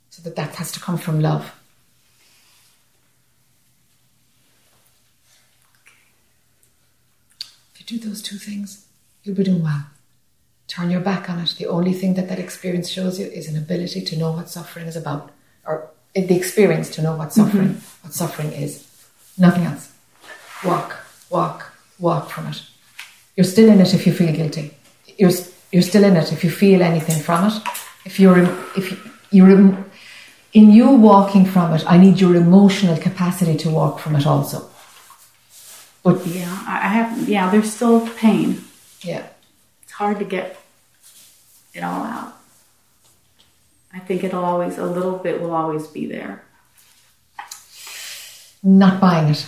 so 0.09 0.17
that 0.23 0.35
that 0.35 0.55
has 0.55 0.71
to 0.73 0.79
come 0.79 0.97
from 0.97 1.19
love. 1.21 1.45
If 7.73 7.79
you 7.79 7.80
do 7.91 8.09
those 8.09 8.21
two 8.21 8.37
things, 8.37 8.87
you'll 9.23 9.35
be 9.35 9.43
doing 9.43 9.63
well. 9.63 9.85
Turn 10.67 10.89
your 10.89 11.01
back 11.01 11.29
on 11.29 11.39
it. 11.39 11.55
The 11.57 11.67
only 11.67 11.93
thing 11.93 12.13
that 12.13 12.29
that 12.29 12.39
experience 12.39 12.89
shows 12.89 13.19
you 13.19 13.27
is 13.27 13.47
an 13.47 13.57
ability 13.57 14.01
to 14.01 14.17
know 14.17 14.31
what 14.31 14.49
suffering 14.49 14.87
is 14.87 14.95
about, 14.95 15.31
or 15.65 15.89
the 16.15 16.35
experience 16.35 16.89
to 16.91 17.01
know 17.01 17.15
what 17.15 17.29
mm-hmm. 17.29 17.41
suffering, 17.41 17.81
what 18.01 18.13
suffering 18.13 18.51
is. 18.53 18.87
Nothing 19.37 19.63
else. 19.65 19.91
Walk, 20.63 20.97
walk, 21.29 21.73
walk 21.99 22.29
from 22.29 22.47
it. 22.47 22.61
You're 23.35 23.43
still 23.45 23.69
in 23.69 23.81
it 23.81 23.93
if 23.93 24.05
you 24.05 24.13
feel 24.13 24.33
guilty. 24.33 24.73
You're 25.17 25.31
you're 25.71 25.81
still 25.81 26.03
in 26.03 26.15
it 26.15 26.31
if 26.31 26.43
you 26.43 26.49
feel 26.49 26.81
anything 26.81 27.21
from 27.21 27.47
it. 27.47 27.53
If 28.05 28.19
you're 28.19 28.43
if 28.75 28.85
you're 29.31 29.51
em- 29.51 29.91
in 30.53 30.71
you 30.71 30.89
walking 30.89 31.45
from 31.45 31.73
it, 31.73 31.83
I 31.87 31.97
need 31.97 32.19
your 32.19 32.35
emotional 32.35 32.97
capacity 32.97 33.57
to 33.57 33.69
walk 33.69 33.99
from 33.99 34.15
it 34.15 34.25
also. 34.25 34.70
But 36.03 36.25
Yeah, 36.25 36.49
I 36.67 36.87
have. 36.87 37.29
Yeah, 37.29 37.49
there's 37.51 37.71
still 37.71 38.07
pain. 38.17 38.63
yeah, 39.01 39.27
It's 39.83 39.91
hard 39.91 40.19
to 40.19 40.25
get 40.25 40.57
it 41.73 41.83
all 41.83 42.03
out. 42.03 42.33
I 43.93 43.99
think 43.99 44.23
it'll 44.23 44.43
always 44.45 44.77
a 44.77 44.85
little 44.85 45.17
bit 45.17 45.41
will 45.41 45.53
always 45.53 45.85
be 45.87 46.05
there. 46.05 46.43
not 48.63 48.99
buying 49.01 49.29
it. 49.33 49.45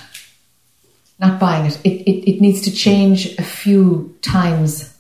Not 1.20 1.40
buying 1.40 1.66
it. 1.68 1.80
It, 1.84 2.02
it. 2.10 2.30
it 2.32 2.42
needs 2.42 2.62
to 2.62 2.72
change 2.72 3.28
a 3.38 3.44
few 3.44 4.16
times 4.22 4.94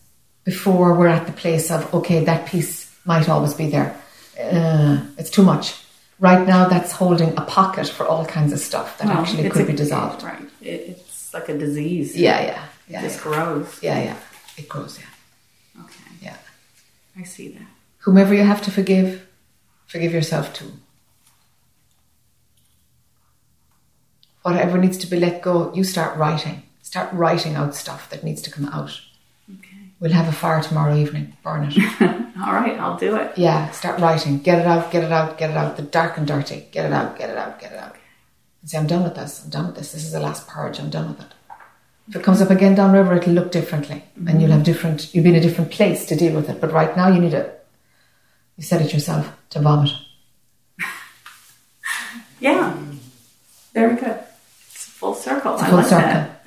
before 0.43 0.93
we're 0.93 1.07
at 1.07 1.25
the 1.25 1.33
place 1.33 1.71
of, 1.71 1.91
okay, 1.93 2.23
that 2.23 2.47
piece 2.47 2.93
might 3.05 3.27
always 3.29 3.53
be 3.53 3.67
there. 3.69 3.95
Uh, 4.39 5.01
it's 5.17 5.29
too 5.29 5.43
much. 5.43 5.75
Right 6.19 6.45
now, 6.47 6.67
that's 6.69 6.91
holding 6.91 7.29
a 7.37 7.41
pocket 7.41 7.87
for 7.89 8.05
all 8.05 8.25
kinds 8.25 8.53
of 8.53 8.59
stuff 8.59 8.97
that 8.99 9.07
Well, 9.07 9.17
actually 9.17 9.49
could 9.49 9.63
a- 9.63 9.65
be 9.65 9.73
dissolved. 9.73 10.23
Right. 10.23 10.41
It, 10.61 11.02
it's 11.33 11.47
like 11.49 11.55
a 11.55 11.57
disease. 11.57 12.15
Yeah, 12.15 12.41
yeah, 12.41 12.63
It 12.87 12.91
yeah, 12.93 13.01
just 13.01 13.17
yeah. 13.17 13.23
grows. 13.23 13.79
Yeah, 13.81 14.03
yeah. 14.03 14.17
It 14.57 14.69
grows, 14.69 14.99
yeah. 14.99 15.83
Okay. 15.83 16.03
Yeah. 16.21 16.37
I 17.19 17.23
see 17.23 17.49
that. 17.49 17.67
Whomever 17.99 18.33
you 18.35 18.43
have 18.43 18.61
to 18.63 18.71
forgive, 18.71 19.25
forgive 19.87 20.13
yourself 20.13 20.53
too. 20.53 20.71
Whatever 24.43 24.77
needs 24.77 24.97
to 24.99 25.07
be 25.07 25.19
let 25.19 25.41
go, 25.41 25.73
you 25.73 25.83
start 25.83 26.17
writing. 26.17 26.63
Start 26.81 27.11
writing 27.13 27.55
out 27.55 27.73
stuff 27.75 28.09
that 28.09 28.23
needs 28.23 28.41
to 28.43 28.51
come 28.51 28.65
out. 28.65 28.91
Okay. 29.49 29.77
We'll 29.99 30.11
have 30.11 30.27
a 30.27 30.33
fire 30.33 30.61
tomorrow 30.61 30.95
evening. 30.95 31.35
Burn 31.43 31.69
it. 31.71 31.77
All 32.45 32.53
right, 32.53 32.77
I'll 32.77 32.97
do 32.97 33.15
it. 33.15 33.37
yeah, 33.37 33.71
start 33.71 33.99
writing. 34.01 34.39
Get 34.39 34.59
it 34.59 34.67
out, 34.67 34.91
get 34.91 35.03
it 35.03 35.11
out, 35.11 35.37
get 35.37 35.49
it 35.51 35.57
out. 35.57 35.77
The 35.77 35.83
dark 35.83 36.17
and 36.17 36.27
dirty. 36.27 36.67
Get 36.71 36.85
it 36.85 36.91
out, 36.91 37.17
get 37.17 37.29
it 37.29 37.37
out, 37.37 37.59
get 37.59 37.71
it 37.71 37.79
out. 37.79 37.95
And 38.63 38.69
say, 38.69 38.77
I'm 38.77 38.87
done 38.87 39.03
with 39.03 39.15
this. 39.15 39.43
I'm 39.43 39.49
done 39.49 39.67
with 39.67 39.75
this. 39.75 39.91
This 39.91 40.05
is 40.05 40.13
the 40.13 40.21
last 40.21 40.47
purge. 40.47 40.79
I'm 40.79 40.89
done 40.89 41.09
with 41.09 41.19
it. 41.19 41.33
If 42.07 42.15
it 42.15 42.23
comes 42.23 42.41
up 42.41 42.49
again 42.49 42.75
downriver, 42.75 43.15
it'll 43.15 43.33
look 43.33 43.51
differently. 43.51 44.05
And 44.15 44.25
mm-hmm. 44.27 44.39
you'll 44.39 44.51
have 44.51 44.63
different, 44.63 45.13
you'll 45.13 45.25
be 45.25 45.31
in 45.31 45.35
a 45.35 45.41
different 45.41 45.69
place 45.69 46.05
to 46.05 46.15
deal 46.15 46.33
with 46.33 46.49
it. 46.49 46.61
But 46.61 46.71
right 46.71 46.95
now, 46.95 47.09
you 47.09 47.19
need 47.19 47.33
it. 47.33 47.65
You 48.55 48.63
said 48.63 48.81
it 48.81 48.93
yourself, 48.93 49.31
to 49.51 49.59
vomit. 49.59 49.91
Yeah. 52.39 52.77
Very 53.73 53.95
good. 53.95 54.19
It's 54.73 54.87
a 54.87 54.89
full 54.89 55.15
circle. 55.15 55.53
It's 55.53 55.61
a 55.61 55.65
I 55.65 55.69
full 55.69 55.77
like 55.77 55.87
circle. 55.87 56.07
that. 56.07 56.41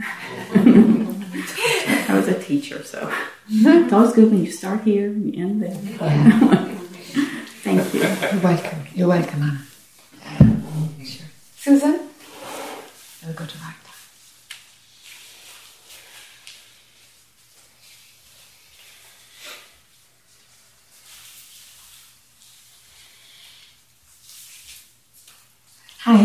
I 2.10 2.14
was 2.14 2.28
a 2.28 2.38
teacher, 2.42 2.82
so 2.84 3.10
it's 3.48 3.92
always 3.94 4.12
good 4.12 4.30
when 4.30 4.44
you 4.44 4.50
start 4.50 4.82
here 4.82 5.06
and 5.06 5.34
you 5.34 5.42
end 5.42 5.62
there. 5.62 5.70
Yeah. 5.72 6.68
Thank 7.64 7.94
you. 7.94 8.00
You're 8.00 8.42
welcome. 8.42 8.86
You're 8.94 9.08
welcome, 9.08 9.42
Anna. 9.42 9.66
Yeah, 11.66 11.78
sure. 11.78 11.80
Susan? 11.80 12.08
I'll 13.26 13.32
go 13.32 13.44
to 13.44 13.58
right. 13.58 13.74
Hi. 26.00 26.22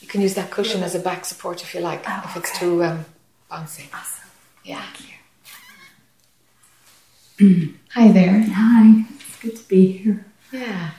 You 0.00 0.08
can 0.08 0.20
use 0.20 0.34
that 0.34 0.50
cushion 0.50 0.82
as 0.82 0.94
a 0.94 0.98
back 0.98 1.24
support 1.24 1.62
if 1.62 1.74
you 1.74 1.80
like, 1.80 2.04
if 2.06 2.36
it's 2.36 2.58
too 2.58 2.84
um, 2.84 3.06
bouncy. 3.50 3.86
Awesome. 3.94 4.28
Yeah. 4.62 4.84
Hi 7.94 8.12
there. 8.12 8.44
Hi. 8.52 9.04
It's 9.14 9.36
good 9.40 9.56
to 9.56 9.68
be 9.68 9.92
here. 9.92 10.26
Yeah. 10.52 10.90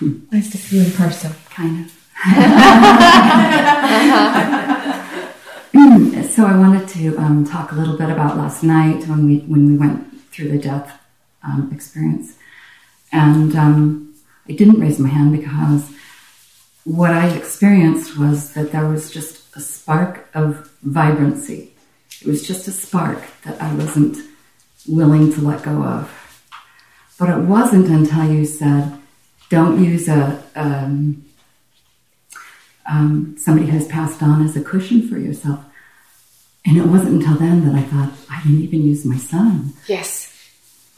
Nice 0.00 0.50
to 0.50 0.58
see 0.58 0.78
you 0.78 0.84
in 0.84 0.90
person. 0.92 1.32
Kind 1.50 1.86
of. 1.86 1.92
so 6.30 6.46
I 6.46 6.58
wanted 6.58 6.88
to 6.88 7.16
um, 7.18 7.44
talk 7.44 7.72
a 7.72 7.76
little 7.76 7.96
bit 7.96 8.10
about 8.10 8.36
last 8.36 8.62
night 8.62 9.06
when 9.06 9.26
we 9.26 9.38
when 9.40 9.70
we 9.70 9.78
went 9.78 10.30
through 10.32 10.50
the 10.50 10.58
death 10.58 11.00
um, 11.44 11.70
experience, 11.72 12.36
and 13.12 13.54
um, 13.54 14.14
I 14.48 14.52
didn't 14.52 14.80
raise 14.80 14.98
my 14.98 15.08
hand 15.08 15.32
because 15.32 15.90
what 16.84 17.12
I 17.12 17.28
experienced 17.28 18.18
was 18.18 18.52
that 18.54 18.72
there 18.72 18.86
was 18.86 19.10
just 19.10 19.56
a 19.56 19.60
spark 19.60 20.28
of 20.34 20.70
vibrancy. 20.82 21.72
It 22.20 22.26
was 22.26 22.46
just 22.46 22.68
a 22.68 22.72
spark 22.72 23.22
that 23.44 23.60
I 23.60 23.74
wasn't 23.74 24.18
willing 24.88 25.32
to 25.34 25.40
let 25.40 25.62
go 25.62 25.82
of. 25.82 26.10
But 27.18 27.30
it 27.30 27.42
wasn't 27.42 27.88
until 27.88 28.30
you 28.30 28.44
said, 28.44 28.98
"Don't 29.50 29.82
use 29.84 30.08
a." 30.08 30.42
Um, 30.56 31.24
um, 32.86 33.34
somebody 33.38 33.70
who's 33.70 33.86
passed 33.86 34.22
on 34.22 34.44
as 34.44 34.56
a 34.56 34.62
cushion 34.62 35.08
for 35.08 35.18
yourself. 35.18 35.64
And 36.66 36.76
it 36.76 36.86
wasn't 36.86 37.22
until 37.22 37.36
then 37.38 37.64
that 37.66 37.74
I 37.74 37.82
thought, 37.82 38.12
I 38.30 38.42
didn't 38.42 38.60
even 38.62 38.82
use 38.84 39.04
my 39.04 39.16
son. 39.16 39.72
Yes. 39.86 40.32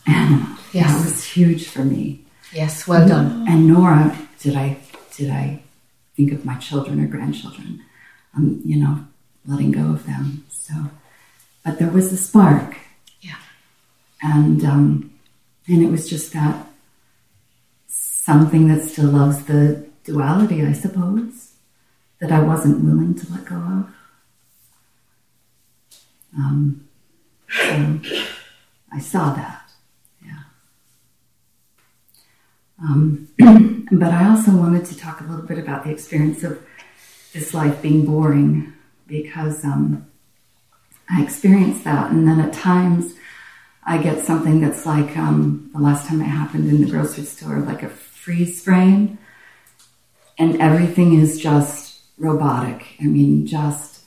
And 0.06 0.46
Yes. 0.72 0.92
that 0.92 1.04
was 1.04 1.24
huge 1.24 1.68
for 1.68 1.84
me. 1.84 2.24
Yes, 2.52 2.86
well 2.86 3.06
done. 3.06 3.46
And 3.48 3.66
nora 3.66 4.16
did 4.40 4.56
I 4.56 4.78
did 5.16 5.30
I 5.30 5.62
think 6.16 6.32
of 6.32 6.44
my 6.44 6.54
children 6.56 7.00
or 7.02 7.06
grandchildren. 7.06 7.82
um, 8.36 8.60
you 8.64 8.76
know, 8.76 9.06
letting 9.46 9.70
go 9.72 9.90
of 9.90 10.04
them. 10.06 10.44
So, 10.50 10.74
but 11.64 11.78
there 11.78 11.88
was 11.88 12.12
a 12.12 12.16
spark. 12.18 12.76
Yeah. 13.22 13.36
And, 14.22 14.62
um, 14.64 15.10
and 15.66 15.82
it 15.82 15.90
was 15.90 16.06
just 16.10 16.32
that 16.34 16.66
something 18.26 18.66
that 18.66 18.82
still 18.82 19.06
loves 19.06 19.44
the 19.44 19.86
duality, 20.02 20.66
I 20.66 20.72
suppose, 20.72 21.52
that 22.18 22.32
I 22.32 22.40
wasn't 22.40 22.84
willing 22.84 23.14
to 23.14 23.32
let 23.32 23.44
go 23.44 23.54
of. 23.54 23.86
Um, 26.36 26.88
so 27.48 28.00
I 28.92 28.98
saw 28.98 29.32
that, 29.32 29.70
yeah. 30.24 30.42
Um, 32.82 33.28
but 33.92 34.12
I 34.12 34.28
also 34.28 34.50
wanted 34.56 34.86
to 34.86 34.98
talk 34.98 35.20
a 35.20 35.24
little 35.24 35.46
bit 35.46 35.58
about 35.58 35.84
the 35.84 35.92
experience 35.92 36.42
of 36.42 36.60
this 37.32 37.54
life 37.54 37.80
being 37.80 38.04
boring 38.04 38.72
because 39.06 39.64
um, 39.64 40.04
I 41.08 41.22
experienced 41.22 41.84
that, 41.84 42.10
and 42.10 42.26
then 42.26 42.40
at 42.40 42.52
times 42.52 43.14
I 43.84 43.98
get 43.98 44.26
something 44.26 44.60
that's 44.60 44.84
like 44.84 45.16
um, 45.16 45.70
the 45.72 45.80
last 45.80 46.08
time 46.08 46.20
it 46.20 46.24
happened 46.24 46.68
in 46.68 46.80
the 46.80 46.90
grocery 46.90 47.22
store, 47.22 47.60
like 47.60 47.84
a 47.84 47.90
freeze 48.26 48.60
frame, 48.60 49.16
and 50.36 50.60
everything 50.60 51.16
is 51.16 51.38
just 51.38 52.02
robotic. 52.18 52.84
I 53.00 53.04
mean, 53.04 53.46
just 53.46 54.02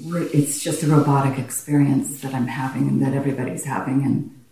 it's 0.00 0.62
just 0.62 0.82
a 0.82 0.86
robotic 0.86 1.38
experience 1.38 2.22
that 2.22 2.32
I'm 2.32 2.46
having 2.46 2.88
and 2.88 3.02
that 3.02 3.12
everybody's 3.12 3.66
having, 3.66 4.04
and 4.06 4.42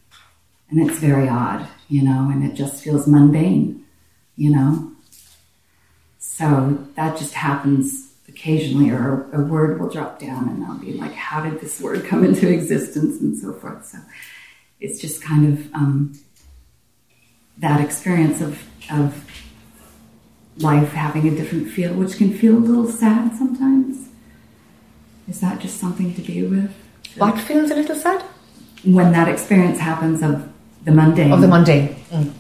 and 0.69 0.91
it's 0.91 0.99
very 0.99 1.31
odd, 1.31 1.67
you 1.89 2.03
know, 2.03 2.29
and 2.31 2.45
it 2.45 2.55
just 2.55 2.85
feels 2.85 3.07
mundane, 3.07 3.87
you 4.37 4.51
know. 4.51 4.93
So 6.19 6.87
that 6.95 7.17
just 7.17 7.33
happens 7.33 8.13
occasionally, 8.29 8.91
or 8.91 9.31
a, 9.33 9.41
word 9.41 9.81
will 9.81 9.89
drop 9.89 10.19
down, 10.19 10.51
and 10.51 10.63
I'll 10.63 10.79
be 10.79 10.93
like, 10.93 11.15
"How 11.15 11.43
did 11.43 11.63
this 11.63 11.81
word 11.81 12.05
come 12.05 12.23
into 12.23 12.53
existence?" 12.59 13.19
and 13.19 13.35
so 13.35 13.55
forth. 13.55 13.87
So 13.87 13.99
it's 14.79 15.01
just 15.01 15.23
kind 15.23 15.45
of 15.51 15.75
um, 15.75 16.13
that 17.59 17.81
experience 17.81 18.41
of 18.41 18.63
of 18.91 19.25
life 20.59 20.93
having 20.93 21.29
a 21.29 21.31
different 21.31 21.69
feel, 21.69 21.93
which 21.95 22.17
can 22.17 22.33
feel 22.33 22.57
a 22.57 22.59
little 22.59 22.91
sad 22.91 23.37
sometimes. 23.37 24.09
Is 25.29 25.41
that 25.41 25.61
just 25.61 25.79
something 25.79 26.15
to 26.15 26.23
be 26.23 26.45
with? 26.45 26.73
What 27.17 27.39
feels 27.39 27.71
a 27.71 27.75
little 27.75 27.97
sad? 27.97 28.23
When 28.85 29.13
that 29.13 29.29
experience 29.29 29.79
happens 29.79 30.23
of 30.23 30.49
the 30.85 30.93
mundane. 30.93 31.33
Of 31.33 31.41
the 31.41 31.49
mundane. 31.49 31.97
Mm. 32.11 32.33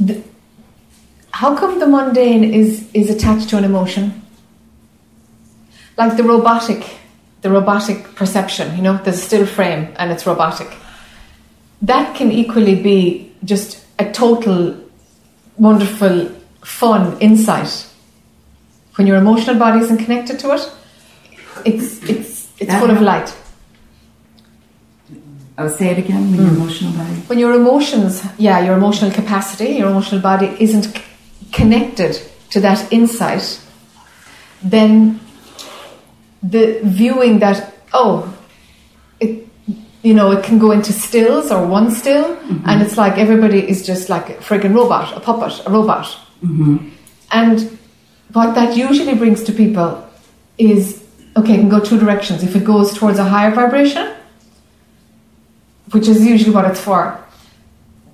The, 0.00 0.22
how 1.32 1.56
come 1.56 1.80
the 1.80 1.86
mundane 1.86 2.44
is, 2.44 2.88
is 2.94 3.10
attached 3.10 3.48
to 3.50 3.56
an 3.56 3.64
emotion? 3.64 4.22
Like 5.96 6.16
the 6.16 6.22
robotic, 6.22 6.98
the 7.42 7.50
robotic 7.50 8.14
perception, 8.14 8.76
you 8.76 8.82
know, 8.82 8.98
there's 8.98 9.18
a 9.18 9.20
still 9.20 9.46
frame 9.46 9.92
and 9.96 10.12
it's 10.12 10.24
robotic. 10.24 10.68
That 11.82 12.16
can 12.16 12.30
equally 12.32 12.74
be 12.74 13.32
just 13.44 13.84
a 13.98 14.10
total 14.10 14.76
wonderful, 15.56 16.30
fun 16.62 17.18
insight. 17.20 17.86
When 18.96 19.06
your 19.06 19.16
emotional 19.16 19.56
body 19.56 19.80
isn't 19.80 19.98
connected 19.98 20.38
to 20.40 20.54
it, 20.54 20.72
it's 21.64 22.02
it's 22.02 22.48
it's 22.58 22.70
That 22.70 22.80
full 22.80 22.90
of 22.90 23.00
light 23.00 23.32
I'll 25.58 25.68
say 25.68 25.88
it 25.90 25.98
again. 25.98 26.30
When 26.30 26.40
your 26.40 26.50
hmm. 26.50 26.60
emotional 26.60 26.92
body. 26.92 27.14
When 27.26 27.38
your 27.40 27.54
emotions, 27.54 28.24
yeah, 28.38 28.60
your 28.60 28.76
emotional 28.76 29.10
capacity, 29.10 29.70
your 29.70 29.90
emotional 29.90 30.20
body 30.20 30.56
isn't 30.60 30.84
c- 30.84 31.02
connected 31.50 32.16
to 32.50 32.60
that 32.60 32.92
insight, 32.92 33.60
then 34.62 35.18
the 36.44 36.78
viewing 36.84 37.40
that 37.40 37.74
oh, 37.92 38.32
you 40.08 40.14
know 40.14 40.30
it 40.36 40.42
can 40.42 40.58
go 40.58 40.70
into 40.70 40.92
stills 40.92 41.50
or 41.54 41.66
one 41.66 41.90
still, 41.90 42.26
and 42.68 42.80
it's 42.84 42.96
like 42.96 43.18
everybody 43.18 43.60
is 43.72 43.84
just 43.84 44.08
like 44.08 44.30
a 44.30 44.34
friggin' 44.48 44.74
robot, 44.74 45.14
a 45.14 45.20
puppet, 45.20 45.54
a 45.66 45.70
robot. 45.70 46.06
Mm-hmm. 46.42 46.76
And 47.30 47.78
what 48.32 48.54
that 48.54 48.74
usually 48.74 49.14
brings 49.22 49.42
to 49.44 49.52
people 49.52 49.90
is 50.56 51.04
okay, 51.36 51.54
it 51.56 51.58
can 51.58 51.68
go 51.68 51.80
two 51.80 51.98
directions. 52.04 52.42
If 52.42 52.56
it 52.56 52.64
goes 52.64 52.94
towards 52.98 53.18
a 53.18 53.24
higher 53.24 53.50
vibration, 53.50 54.06
which 55.90 56.08
is 56.08 56.24
usually 56.24 56.54
what 56.54 56.64
it's 56.70 56.80
for, 56.80 57.02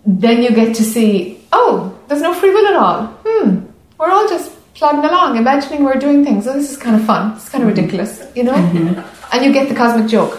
then 0.05 0.43
you 0.43 0.51
get 0.51 0.75
to 0.81 0.83
see, 0.83 1.13
oh, 1.53 1.97
there's 2.09 2.23
no 2.23 2.35
free 2.35 2.53
will 2.53 2.67
at 2.67 2.75
all. 2.75 3.07
Hmm, 3.25 3.67
we're 3.99 4.11
all 4.11 4.29
just 4.29 4.51
plodding 4.75 5.05
along, 5.05 5.37
imagining 5.37 5.85
we're 5.85 6.03
doing 6.07 6.25
things. 6.25 6.49
Oh, 6.49 6.55
this 6.55 6.73
is 6.73 6.77
kind 6.77 6.97
of 6.97 7.05
fun. 7.07 7.37
It's 7.37 7.49
kind 7.49 7.63
of 7.63 7.69
ridiculous, 7.69 8.21
you 8.35 8.43
know? 8.43 8.55
And 9.33 9.45
you 9.45 9.53
get 9.53 9.69
the 9.69 9.77
cosmic 9.77 10.09
joke. 10.09 10.35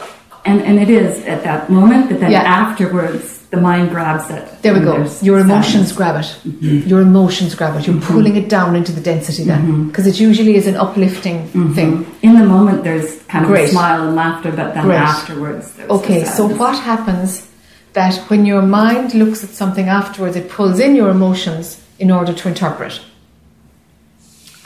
And 0.45 0.61
and 0.61 0.79
it 0.79 0.89
is 0.89 1.23
at 1.25 1.43
that 1.43 1.69
moment, 1.69 2.09
but 2.09 2.19
then 2.19 2.31
Yeah. 2.31 2.43
afterwards, 2.61 3.39
the 3.49 3.61
mind 3.61 3.89
grabs 3.89 4.29
it. 4.29 4.45
There 4.61 4.73
we 4.73 4.81
go. 4.81 4.95
Your 4.97 5.39
sadness. 5.39 5.43
emotions 5.43 5.91
grab 5.91 6.15
it. 6.21 6.29
Mm-hmm. 6.47 6.89
Your 6.89 7.01
emotions 7.01 7.55
grab 7.55 7.75
it. 7.77 7.87
You're 7.87 7.95
mm-hmm. 7.95 8.13
pulling 8.13 8.35
it 8.35 8.47
down 8.49 8.75
into 8.75 8.91
the 8.91 9.01
density 9.01 9.43
then. 9.43 9.87
Because 9.87 10.05
mm-hmm. 10.05 10.23
it 10.23 10.29
usually 10.29 10.55
is 10.55 10.67
an 10.67 10.75
uplifting 10.75 11.47
thing. 11.73 12.05
In 12.21 12.33
the 12.39 12.45
moment, 12.45 12.83
there's 12.83 13.09
kind 13.23 13.45
of 13.45 13.51
Great. 13.51 13.69
a 13.69 13.71
smile 13.71 14.07
and 14.07 14.15
laughter, 14.15 14.51
but 14.51 14.73
then 14.75 14.85
Great. 14.85 14.97
afterwards, 14.97 15.73
there's 15.73 15.89
Okay, 15.89 16.25
so 16.25 16.47
what 16.47 16.75
happens 16.91 17.47
that 17.93 18.15
when 18.29 18.45
your 18.45 18.61
mind 18.61 19.13
looks 19.13 19.43
at 19.43 19.49
something 19.49 19.87
afterwards, 19.87 20.35
it 20.35 20.49
pulls 20.49 20.79
in 20.79 20.95
your 20.95 21.09
emotions 21.09 21.81
in 21.97 22.11
order 22.11 22.33
to 22.33 22.47
interpret? 22.47 22.99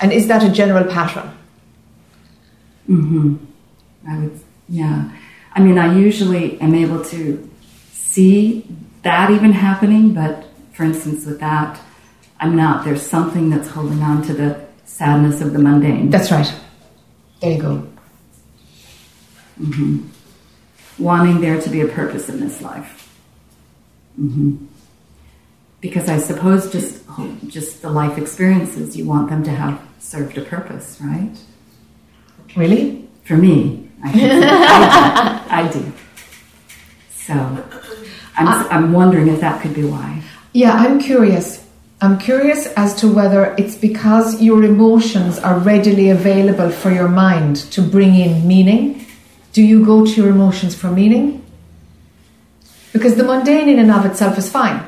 And 0.02 0.12
is 0.12 0.28
that 0.28 0.44
a 0.44 0.50
general 0.50 0.86
pattern? 0.86 1.30
Mm-hmm. 2.90 3.36
I 4.10 4.18
would, 4.18 4.40
yeah. 4.68 5.12
I 5.54 5.62
mean, 5.62 5.78
I 5.78 5.98
usually 5.98 6.60
am 6.62 6.76
able 6.76 7.04
to 7.06 7.50
see 7.92 8.66
that 9.04 9.32
even 9.32 9.52
happening, 9.52 10.14
but 10.14 10.46
for 10.74 10.84
instance, 10.84 11.26
with 11.26 11.40
that, 11.40 11.80
I'm 12.40 12.56
not. 12.56 12.86
There's 12.86 13.02
something 13.02 13.50
that's 13.50 13.68
holding 13.68 14.02
on 14.02 14.22
to 14.24 14.34
the 14.34 14.66
sadness 14.86 15.42
of 15.42 15.54
the 15.54 15.60
mundane. 15.60 16.10
That's 16.10 16.32
right. 16.32 16.54
There 17.42 17.52
you 17.52 17.62
go. 17.62 17.88
Mm-hmm. 19.60 20.08
Wanting 21.04 21.42
there 21.42 21.62
to 21.62 21.70
be 21.70 21.82
a 21.82 21.88
purpose 21.88 22.30
in 22.30 22.40
this 22.40 22.62
life. 22.62 23.14
Mm-hmm. 24.20 24.66
Because 25.82 26.10
I 26.10 26.18
suppose 26.18 26.72
just 26.72 27.04
just 27.48 27.82
the 27.82 27.90
life 27.90 28.18
experiences, 28.18 28.96
you 28.96 29.06
want 29.06 29.30
them 29.30 29.44
to 29.44 29.52
have 29.52 29.82
served 30.00 30.38
a 30.38 30.42
purpose, 30.42 30.98
right? 31.02 31.32
Really? 32.56 33.08
For 33.24 33.38
me, 33.38 33.89
I. 34.04 34.10
I, 34.10 35.68
do. 35.68 35.80
I 35.80 35.84
do. 35.84 35.94
So 37.12 37.34
I'm, 38.38 38.48
I'm 38.72 38.94
wondering 38.94 39.28
if 39.28 39.42
that 39.42 39.62
could 39.62 39.74
be 39.74 39.84
why. 39.84 40.24
Yeah, 40.54 40.74
I'm 40.74 41.00
curious. 41.00 41.66
I'm 42.02 42.18
curious 42.18 42.68
as 42.78 42.96
to 43.02 43.14
whether 43.14 43.54
it's 43.58 43.76
because 43.76 44.42
your 44.42 44.64
emotions 44.64 45.38
are 45.38 45.60
readily 45.60 46.10
available 46.10 46.70
for 46.72 46.92
your 46.92 47.10
mind 47.10 47.58
to 47.74 47.82
bring 47.82 48.16
in 48.16 48.48
meaning. 48.48 49.06
Do 49.52 49.62
you 49.62 49.86
go 49.86 50.06
to 50.06 50.12
your 50.12 50.30
emotions 50.30 50.76
for 50.76 50.90
meaning? 50.90 51.46
Because 52.94 53.16
the 53.16 53.24
mundane 53.24 53.68
in 53.68 53.80
and 53.80 53.92
of 53.92 54.06
itself 54.06 54.38
is 54.38 54.50
fine. 54.50 54.84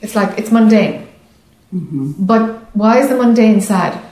It's 0.00 0.14
like, 0.16 0.38
it's 0.38 0.50
mundane. 0.50 1.06
Mm-hmm. 1.72 2.12
But 2.18 2.74
why 2.74 2.98
is 2.98 3.08
the 3.08 3.16
mundane 3.16 3.60
sad? 3.60 4.02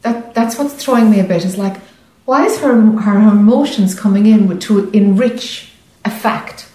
That, 0.00 0.34
that's 0.34 0.58
what's 0.58 0.74
throwing 0.74 1.10
me 1.10 1.20
a 1.20 1.24
bit. 1.24 1.44
Is 1.44 1.58
like, 1.58 1.76
why 2.24 2.44
is 2.44 2.60
her, 2.60 2.74
her 2.74 3.18
emotions 3.18 3.98
coming 3.98 4.26
in 4.26 4.46
with, 4.46 4.60
to 4.62 4.90
enrich 4.90 5.72
a 6.04 6.10
fact? 6.10 6.68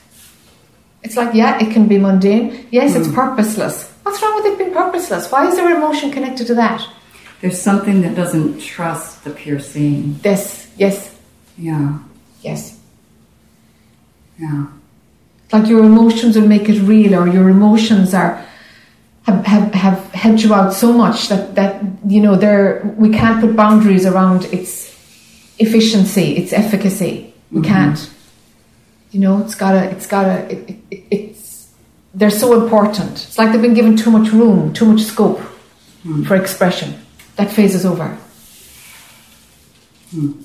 It's 1.03 1.15
like, 1.15 1.33
yeah, 1.33 1.61
it 1.63 1.71
can 1.71 1.87
be 1.87 1.97
mundane. 1.97 2.67
Yes, 2.71 2.95
it's 2.95 3.07
hmm. 3.07 3.15
purposeless. 3.15 3.91
What's 4.03 4.21
wrong 4.21 4.35
with 4.35 4.45
it 4.53 4.57
being 4.57 4.73
purposeless? 4.73 5.31
Why 5.31 5.47
is 5.47 5.55
there 5.55 5.75
emotion 5.75 6.11
connected 6.11 6.47
to 6.47 6.55
that? 6.55 6.85
There's 7.41 7.61
something 7.61 8.01
that 8.01 8.15
doesn't 8.15 8.59
trust 8.59 9.23
the 9.23 9.29
pure 9.29 9.59
seeing. 9.59 10.17
This, 10.19 10.71
yes, 10.77 11.15
Yeah, 11.57 11.99
yes. 12.41 12.79
yeah. 14.39 14.67
Like 15.53 15.67
your 15.67 15.83
emotions 15.83 16.35
will 16.37 16.47
make 16.47 16.67
it 16.67 16.81
real, 16.81 17.15
or 17.15 17.27
your 17.27 17.49
emotions 17.49 18.13
are 18.13 18.43
have, 19.23 19.45
have, 19.45 19.73
have 19.73 20.11
helped 20.13 20.43
you 20.43 20.53
out 20.53 20.73
so 20.73 20.91
much 20.91 21.29
that, 21.29 21.55
that 21.55 21.81
you 22.05 22.21
know 22.21 22.35
they're 22.35 22.81
we 22.97 23.09
can't 23.09 23.39
put 23.39 23.55
boundaries 23.55 24.05
around 24.05 24.45
its 24.45 24.96
efficiency, 25.59 26.37
its 26.37 26.53
efficacy. 26.53 27.33
We 27.51 27.61
mm-hmm. 27.61 27.71
can't. 27.71 28.09
You 29.11 29.19
know, 29.21 29.41
it's 29.41 29.55
gotta, 29.55 29.89
it's 29.89 30.05
gotta, 30.05 30.51
it, 30.51 30.69
it, 30.69 30.79
it, 30.91 31.03
it's 31.11 31.73
they're 32.13 32.29
so 32.29 32.61
important. 32.61 33.11
It's 33.11 33.37
like 33.37 33.51
they've 33.51 33.61
been 33.61 33.73
given 33.73 33.95
too 33.95 34.11
much 34.11 34.31
room, 34.31 34.73
too 34.73 34.85
much 34.85 35.01
scope 35.01 35.39
mm. 36.05 36.25
for 36.25 36.35
expression. 36.35 36.99
That 37.35 37.51
phase 37.51 37.75
is 37.75 37.85
over. 37.85 38.17
Mm. 40.13 40.43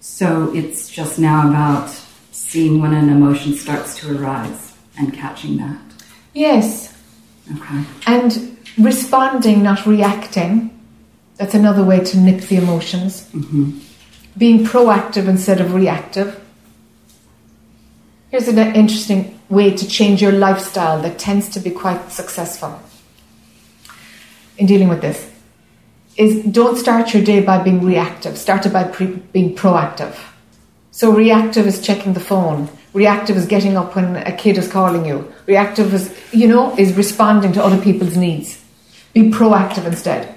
So 0.00 0.52
it's 0.54 0.90
just 0.90 1.18
now 1.18 1.48
about 1.48 1.90
seeing 2.32 2.80
when 2.80 2.92
an 2.92 3.08
emotion 3.08 3.54
starts 3.54 3.98
to 4.00 4.16
arise 4.16 4.76
and 4.98 5.14
catching 5.14 5.56
that. 5.58 5.80
Yes, 6.34 6.96
Okay. 7.50 7.84
and 8.06 8.56
responding, 8.78 9.62
not 9.62 9.86
reacting. 9.86 10.70
That's 11.36 11.54
another 11.54 11.84
way 11.84 12.00
to 12.00 12.18
nip 12.18 12.42
the 12.42 12.56
emotions. 12.56 13.28
Mm-hmm. 13.30 13.78
Being 14.36 14.64
proactive 14.64 15.28
instead 15.28 15.60
of 15.60 15.74
reactive. 15.74 16.40
Here's 18.30 18.48
an 18.48 18.58
interesting 18.58 19.38
way 19.48 19.76
to 19.76 19.86
change 19.86 20.22
your 20.22 20.32
lifestyle 20.32 21.02
that 21.02 21.18
tends 21.18 21.48
to 21.50 21.60
be 21.60 21.70
quite 21.70 22.10
successful 22.10 22.80
in 24.56 24.66
dealing 24.66 24.88
with 24.88 25.02
this. 25.02 25.30
Is 26.16 26.44
don't 26.44 26.76
start 26.76 27.14
your 27.14 27.22
day 27.22 27.40
by 27.40 27.62
being 27.62 27.84
reactive. 27.84 28.36
Start 28.38 28.66
it 28.66 28.72
by 28.72 28.84
pre- 28.84 29.22
being 29.32 29.54
proactive. 29.54 30.16
So 30.90 31.10
reactive 31.10 31.66
is 31.66 31.80
checking 31.80 32.12
the 32.12 32.20
phone. 32.20 32.68
Reactive 32.92 33.36
is 33.36 33.46
getting 33.46 33.78
up 33.78 33.96
when 33.96 34.16
a 34.16 34.32
kid 34.32 34.58
is 34.58 34.70
calling 34.70 35.06
you. 35.06 35.32
Reactive 35.46 35.92
is, 35.94 36.14
you 36.32 36.48
know, 36.48 36.76
is 36.76 36.92
responding 36.94 37.52
to 37.54 37.64
other 37.64 37.80
people's 37.82 38.16
needs. 38.16 38.62
Be 39.14 39.30
proactive 39.30 39.86
instead. 39.86 40.34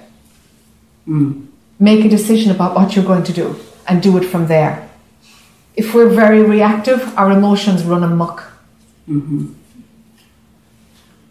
Make 1.78 2.04
a 2.04 2.08
decision 2.08 2.50
about 2.50 2.74
what 2.74 2.96
you're 2.96 3.04
going 3.04 3.24
to 3.24 3.32
do 3.32 3.56
and 3.86 4.02
do 4.02 4.16
it 4.16 4.24
from 4.24 4.46
there. 4.46 4.88
If 5.76 5.94
we're 5.94 6.08
very 6.08 6.42
reactive, 6.42 7.16
our 7.18 7.30
emotions 7.30 7.84
run 7.84 8.02
amok. 8.02 8.42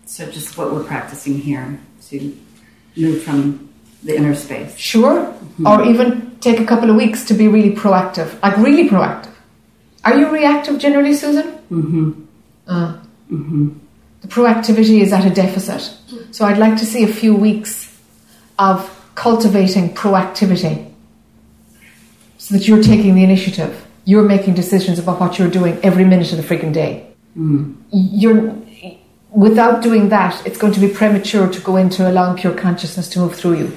So 0.06 0.32
just 0.32 0.58
what 0.58 0.72
we're 0.72 0.84
practicing 0.84 1.40
here 1.40 1.80
to 2.10 2.38
move 2.96 3.24
from 3.24 3.70
the 4.04 4.16
inner 4.16 4.36
space. 4.36 4.78
Sure. 4.78 5.34
Or 5.66 5.84
even 5.84 6.38
take 6.40 6.60
a 6.60 6.66
couple 6.66 6.90
of 6.90 6.96
weeks 6.96 7.26
to 7.26 7.34
be 7.34 7.48
really 7.48 7.76
proactive. 7.76 8.42
Like 8.42 8.56
really 8.58 8.88
proactive. 8.88 9.34
Are 10.06 10.16
you 10.18 10.30
reactive 10.30 10.78
generally, 10.78 11.14
Susan? 11.16 11.58
Mm-hmm. 11.72 12.12
Uh, 12.68 12.98
The 14.22 14.28
proactivity 14.28 15.02
is 15.02 15.12
at 15.12 15.26
a 15.26 15.30
deficit. 15.30 15.98
So 16.32 16.46
I'd 16.46 16.58
like 16.60 16.78
to 16.78 16.86
see 16.86 17.04
a 17.04 17.08
few 17.08 17.36
weeks 17.36 17.92
of 18.58 18.90
cultivating 19.16 19.94
proactivity 19.94 20.92
so 22.38 22.56
that 22.56 22.68
you're 22.68 22.84
taking 22.84 23.16
the 23.16 23.24
initiative. 23.24 23.86
You're 24.04 24.24
making 24.24 24.54
decisions 24.54 25.00
about 25.00 25.20
what 25.20 25.40
you're 25.40 25.50
doing 25.50 25.80
every 25.82 26.06
minute 26.06 26.32
of 26.32 26.38
the 26.38 26.44
freaking 26.44 26.74
day. 26.74 27.08
Hmm. 27.34 27.74
You're 27.92 28.56
without 29.32 29.84
doing 29.84 30.10
that, 30.10 30.46
it's 30.46 30.58
going 30.58 30.74
to 30.74 30.80
be 30.80 30.88
premature 30.88 31.52
to 31.52 31.60
go 31.60 31.76
into 31.76 32.10
allowing 32.10 32.38
pure 32.38 32.54
consciousness 32.54 33.10
to 33.10 33.20
move 33.20 33.36
through 33.36 33.58
you. 33.58 33.68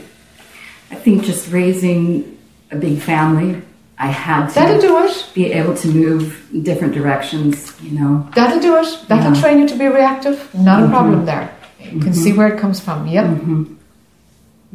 I 0.90 0.94
think 0.94 1.24
just 1.24 1.50
raising 1.50 2.38
a 2.70 2.76
big 2.76 3.00
family, 3.00 3.62
I 3.98 4.08
had 4.08 4.48
to 4.48 4.54
That'll 4.54 4.80
do 4.80 5.04
it. 5.04 5.30
be 5.34 5.52
able 5.52 5.74
to 5.76 5.88
move 5.88 6.48
in 6.52 6.62
different 6.62 6.94
directions, 6.94 7.74
you 7.82 7.98
know. 7.98 8.28
That'll 8.34 8.60
do 8.60 8.76
it. 8.76 9.04
That'll 9.08 9.34
Yeah. 9.34 9.40
train 9.40 9.58
you 9.58 9.68
to 9.68 9.74
be 9.74 9.86
reactive. 9.86 10.48
Not 10.54 10.80
a 10.80 10.82
mm-hmm. 10.82 10.92
problem 10.92 11.24
there. 11.26 11.50
You 11.80 12.00
can 12.00 12.14
see 12.14 12.30
mm-hmm. 12.30 12.38
where 12.38 12.48
it 12.48 12.58
comes 12.58 12.78
from. 12.80 13.06
Yep. 13.08 13.24
Mm-hmm. 13.24 13.64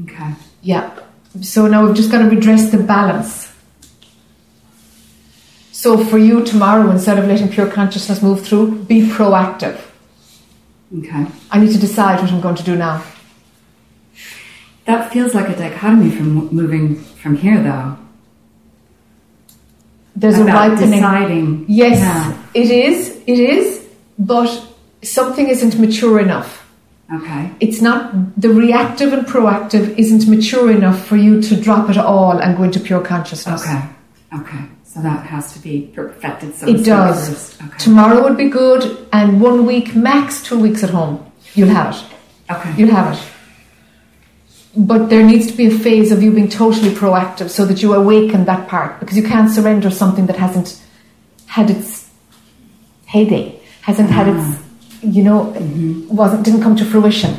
Okay. 0.04 0.34
Yeah. 0.64 0.90
So 1.42 1.68
now 1.68 1.86
we've 1.86 1.96
just 1.96 2.12
got 2.12 2.20
to 2.20 2.30
redress 2.30 2.72
the 2.72 2.78
balance. 2.78 3.52
So 5.72 6.04
for 6.06 6.18
you 6.18 6.44
tomorrow, 6.46 6.90
instead 6.90 7.20
of 7.20 7.26
letting 7.26 7.50
pure 7.50 7.70
consciousness 7.70 8.22
move 8.22 8.46
through, 8.46 8.84
be 8.86 9.02
proactive. 9.10 9.80
Okay. 11.00 11.26
I 11.52 11.60
need 11.60 11.72
to 11.74 11.80
decide 11.80 12.22
what 12.22 12.32
I'm 12.32 12.40
going 12.42 12.56
to 12.56 12.64
do 12.64 12.76
now. 12.76 13.04
That 14.86 15.12
feels 15.12 15.34
like 15.34 15.50
a 15.50 15.56
dichotomy 15.58 16.12
from 16.12 16.48
moving 16.56 16.96
from 16.96 17.36
here, 17.38 17.62
though. 17.62 17.98
There's 20.16 20.38
About 20.38 20.68
a 20.68 20.72
ripening. 20.72 20.92
deciding. 20.92 21.66
Yes, 21.68 21.98
Yeah. 22.00 22.38
it 22.54 22.70
is. 22.70 23.18
It 23.26 23.40
is. 23.40 23.84
But 24.20 24.50
something 25.02 25.48
isn't 25.48 25.80
mature 25.80 26.20
enough. 26.20 26.63
Okay. 27.12 27.52
It's 27.60 27.82
not 27.82 28.40
the 28.40 28.50
reactive 28.50 29.14
and 29.14 29.26
proactive 29.26 29.98
isn't 29.98 30.28
mature 30.30 30.72
enough 30.72 31.06
for 31.06 31.18
you 31.18 31.42
to 31.42 31.60
drop 31.60 31.90
it 31.90 31.98
all 31.98 32.40
and 32.40 32.58
go 32.58 32.64
into 32.64 32.80
pure 32.80 33.02
consciousness. 33.02 33.62
Okay. 33.62 33.82
Okay. 34.36 34.66
So 34.84 35.02
that 35.02 35.26
has 35.26 35.54
to 35.54 35.60
be 35.60 35.92
perfected. 35.94 36.56
So 36.56 36.68
It 36.68 36.86
does. 36.86 37.60
Okay. 37.62 37.78
Tomorrow 37.78 38.24
would 38.24 38.38
be 38.38 38.50
good, 38.50 39.08
and 39.12 39.42
one 39.42 39.66
week, 39.66 39.96
max 39.96 40.44
two 40.44 40.60
weeks 40.60 40.84
at 40.84 40.92
home, 40.92 41.32
you'll 41.56 41.70
have 41.70 41.96
it. 41.96 42.52
Okay. 42.52 42.74
You'll 42.78 42.92
have 42.92 43.18
it. 43.18 43.24
But 44.76 45.10
there 45.10 45.24
needs 45.24 45.48
to 45.48 45.54
be 45.54 45.68
a 45.68 45.72
phase 45.72 46.12
of 46.12 46.24
you 46.24 46.32
being 46.32 46.50
totally 46.50 46.90
proactive 46.90 47.50
so 47.50 47.66
that 47.66 47.82
you 47.82 47.94
awaken 47.94 48.46
that 48.46 48.68
part 48.68 49.00
because 49.00 49.18
you 49.18 49.24
can't 49.24 49.52
surrender 49.52 49.92
something 49.92 50.26
that 50.28 50.38
hasn't 50.38 50.82
had 51.48 51.70
its 51.70 52.10
heyday, 53.06 53.60
hasn't 53.82 54.10
had 54.10 54.28
ah. 54.30 54.34
its, 54.34 54.63
you 55.04 55.24
know, 55.24 55.54
wasn't 56.10 56.44
didn't 56.46 56.62
come 56.62 56.76
to 56.76 56.86
fruition. 56.86 57.36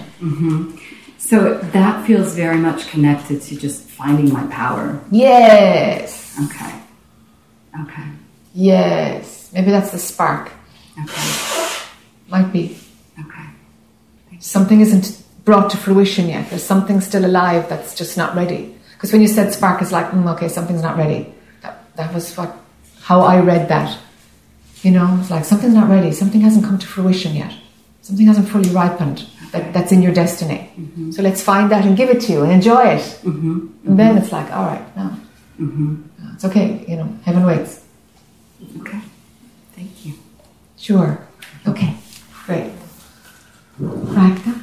So 1.19 1.59
that 1.73 2.07
feels 2.07 2.35
very 2.35 2.59
much 2.59 2.89
connected 2.89 3.41
to 3.43 3.57
just 3.57 3.83
finding 3.89 4.33
my 4.33 4.47
power. 4.49 5.01
Yes, 5.11 6.39
Okay. 6.45 6.73
Okay. 7.83 8.05
yes. 8.55 9.51
Maybe 9.53 9.71
that's 9.71 9.91
the 9.91 9.99
spark. 9.99 10.51
Okay. 11.03 11.77
Might 12.29 12.53
be. 12.53 12.77
Okay. 13.19 13.49
something 14.41 14.81
isn't 14.81 15.23
brought 15.45 15.71
to 15.71 15.77
fruition 15.77 16.29
yet. 16.29 16.51
There's 16.51 16.63
something 16.65 17.01
still 17.01 17.25
alive 17.25 17.69
that's 17.69 17.95
just 17.95 18.17
not 18.17 18.35
ready. 18.35 18.75
Because 18.93 19.13
when 19.13 19.21
you 19.23 19.29
said 19.29 19.53
spark, 19.53 19.83
is 19.83 19.93
like, 19.93 20.11
mm, 20.11 20.27
okay, 20.35 20.49
something's 20.49 20.83
not 20.83 20.97
ready. 20.97 21.33
That, 21.63 21.95
that 21.97 22.15
was 22.15 22.35
what, 22.37 22.55
how 23.03 23.21
I 23.21 23.41
read 23.41 23.69
that. 23.69 23.97
You 24.85 24.91
know, 24.91 25.17
it's 25.19 25.31
like 25.31 25.47
something's 25.47 25.73
not 25.73 25.89
ready. 25.89 26.13
Something 26.13 26.43
hasn't 26.43 26.63
come 26.67 26.79
to 26.79 26.87
fruition 26.87 27.35
yet. 27.35 27.55
Something 28.03 28.27
hasn't 28.27 28.51
fully 28.51 28.69
ripened. 28.69 29.27
That, 29.53 29.73
that's 29.73 29.93
in 29.93 30.03
your 30.03 30.13
destiny. 30.13 30.71
Mm-hmm. 30.79 31.11
So 31.13 31.23
let's 31.23 31.41
find 31.41 31.71
that 31.71 31.87
and 31.87 31.97
give 31.97 32.11
it 32.11 32.21
to 32.23 32.33
you 32.33 32.43
and 32.43 32.53
enjoy 32.53 32.83
it. 32.83 33.01
Mm-hmm. 33.23 33.89
And 33.89 33.99
then 33.99 34.19
it's 34.19 34.31
like, 34.31 34.51
all 34.53 34.67
right, 34.67 34.97
no, 34.97 35.05
No, 35.05 35.67
mm-hmm. 35.67 36.03
uh, 36.23 36.35
it's 36.35 36.45
okay. 36.45 36.85
You 36.87 36.97
know, 36.97 37.19
heaven 37.25 37.45
waits. 37.47 37.83
Okay. 38.81 39.01
Thank 39.75 40.05
you. 40.05 40.15
Sure. 40.77 41.27
Okay. 41.67 41.97
Great. 42.45 42.71
Ragda? 43.81 44.61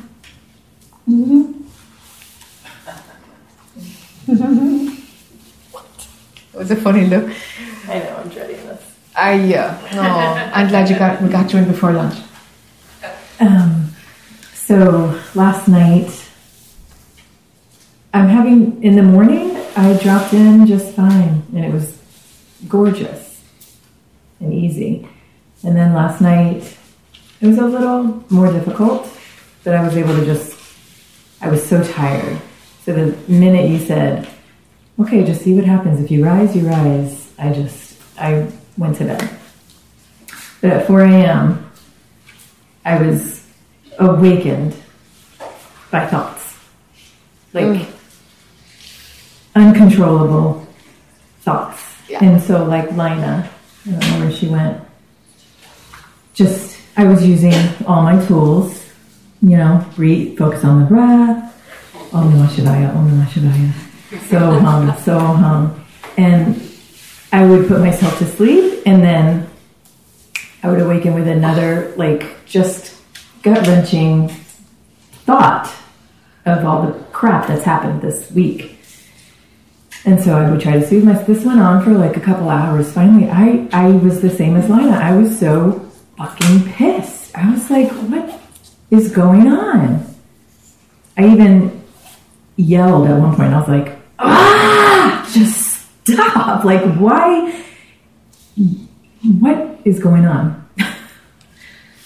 Mm-hmm. 1.09 1.61
what? 5.71 6.07
It 6.53 6.57
was 6.57 6.69
a 6.69 6.75
funny 6.75 7.07
look. 7.07 7.33
I 7.87 7.99
know, 7.99 8.17
I'm 8.17 8.29
dreading 8.29 8.67
this. 8.67 8.90
I 9.15 9.53
uh, 9.53 9.77
no, 9.93 10.01
I'm 10.01 10.69
glad 10.69 10.89
you 10.89 10.97
got 10.97 11.21
we 11.21 11.29
got 11.29 11.51
you 11.51 11.59
in 11.59 11.67
before 11.67 11.91
lunch. 11.91 12.17
Um, 13.39 13.93
so 14.53 15.19
last 15.35 15.67
night, 15.67 16.09
I'm 18.13 18.29
having 18.29 18.81
in 18.83 18.95
the 18.95 19.03
morning. 19.03 19.57
I 19.75 19.97
dropped 19.97 20.33
in 20.33 20.65
just 20.65 20.93
fine, 20.93 21.43
and 21.53 21.65
it 21.65 21.73
was 21.73 21.97
gorgeous 22.67 23.41
and 24.39 24.53
easy. 24.53 25.07
And 25.63 25.75
then 25.75 25.93
last 25.93 26.21
night, 26.21 26.77
it 27.41 27.47
was 27.47 27.57
a 27.57 27.65
little 27.65 28.23
more 28.29 28.51
difficult, 28.51 29.09
but 29.63 29.75
I 29.75 29.83
was 29.83 29.97
able 29.97 30.15
to 30.15 30.25
just. 30.25 30.57
I 31.41 31.49
was 31.49 31.67
so 31.67 31.83
tired. 31.83 32.39
So 32.85 32.93
the 32.93 33.17
minute 33.27 33.69
you 33.69 33.79
said, 33.79 34.29
"Okay, 34.99 35.25
just 35.25 35.41
see 35.41 35.53
what 35.53 35.65
happens. 35.65 35.99
If 35.99 36.11
you 36.11 36.23
rise, 36.23 36.55
you 36.55 36.67
rise," 36.67 37.33
I 37.37 37.51
just 37.51 37.97
I 38.17 38.47
went 38.77 38.97
to 38.97 39.05
bed. 39.05 39.29
But 40.61 40.71
at 40.71 40.87
4 40.87 41.01
a.m., 41.01 41.71
I 42.85 43.01
was 43.01 43.47
awakened 43.99 44.75
by 45.91 46.07
thoughts. 46.07 46.57
Like 47.53 47.87
uncontrollable 49.55 50.65
thoughts. 51.41 51.81
Yeah. 52.07 52.23
And 52.23 52.41
so 52.41 52.63
like 52.65 52.89
Lina, 52.91 53.49
I 53.85 53.91
don't 53.91 53.99
know 53.99 54.19
where 54.19 54.31
she 54.31 54.47
went. 54.47 54.81
Just 56.33 56.77
I 56.97 57.05
was 57.05 57.25
using 57.25 57.53
all 57.85 58.01
my 58.03 58.23
tools, 58.25 58.89
you 59.41 59.57
know, 59.57 59.85
breathe, 59.95 60.37
focus 60.37 60.63
on 60.63 60.81
the 60.81 60.85
breath. 60.85 61.47
Om 62.13 62.33
Namah 62.33 62.47
Shivaya, 62.47 62.95
Om 62.95 63.09
Namah 63.09 63.25
Shivaya. 63.27 63.73
So 64.29 64.59
hum, 64.59 64.93
so 65.01 65.19
hum. 65.19 65.85
And 66.17 66.70
I 67.31 67.45
would 67.45 67.67
put 67.67 67.79
myself 67.79 68.17
to 68.19 68.25
sleep 68.25 68.83
and 68.85 69.01
then 69.03 69.49
I 70.63 70.69
would 70.69 70.81
awaken 70.81 71.13
with 71.13 71.27
another, 71.27 71.93
like, 71.95 72.45
just 72.45 72.95
gut 73.41 73.65
wrenching 73.67 74.29
thought 75.25 75.73
of 76.45 76.65
all 76.65 76.87
the 76.87 76.93
crap 77.11 77.47
that's 77.47 77.63
happened 77.63 78.01
this 78.01 78.29
week. 78.31 78.77
And 80.03 80.21
so 80.21 80.35
I 80.37 80.49
would 80.49 80.61
try 80.61 80.73
to 80.73 80.85
soothe 80.85 81.03
myself. 81.03 81.27
This 81.27 81.45
went 81.45 81.59
on 81.59 81.83
for 81.83 81.91
like 81.91 82.17
a 82.17 82.19
couple 82.19 82.49
hours. 82.49 82.91
Finally, 82.91 83.29
I, 83.29 83.67
I 83.71 83.91
was 83.91 84.21
the 84.21 84.29
same 84.29 84.55
as 84.55 84.69
Lina. 84.69 84.91
I 84.91 85.15
was 85.15 85.37
so 85.37 85.79
fucking 86.17 86.65
pissed. 86.73 87.35
I 87.37 87.51
was 87.51 87.69
like, 87.69 87.91
what 87.91 88.39
is 88.89 89.11
going 89.11 89.47
on? 89.47 90.05
I 91.17 91.27
even 91.27 91.83
yelled 92.55 93.07
at 93.07 93.19
one 93.19 93.35
point. 93.35 93.53
I 93.53 93.59
was 93.59 93.69
like, 93.69 94.00
stop. 96.03 96.63
Like, 96.63 96.83
why? 96.95 97.63
What 99.39 99.79
is 99.85 99.99
going 99.99 100.25
on? 100.25 100.69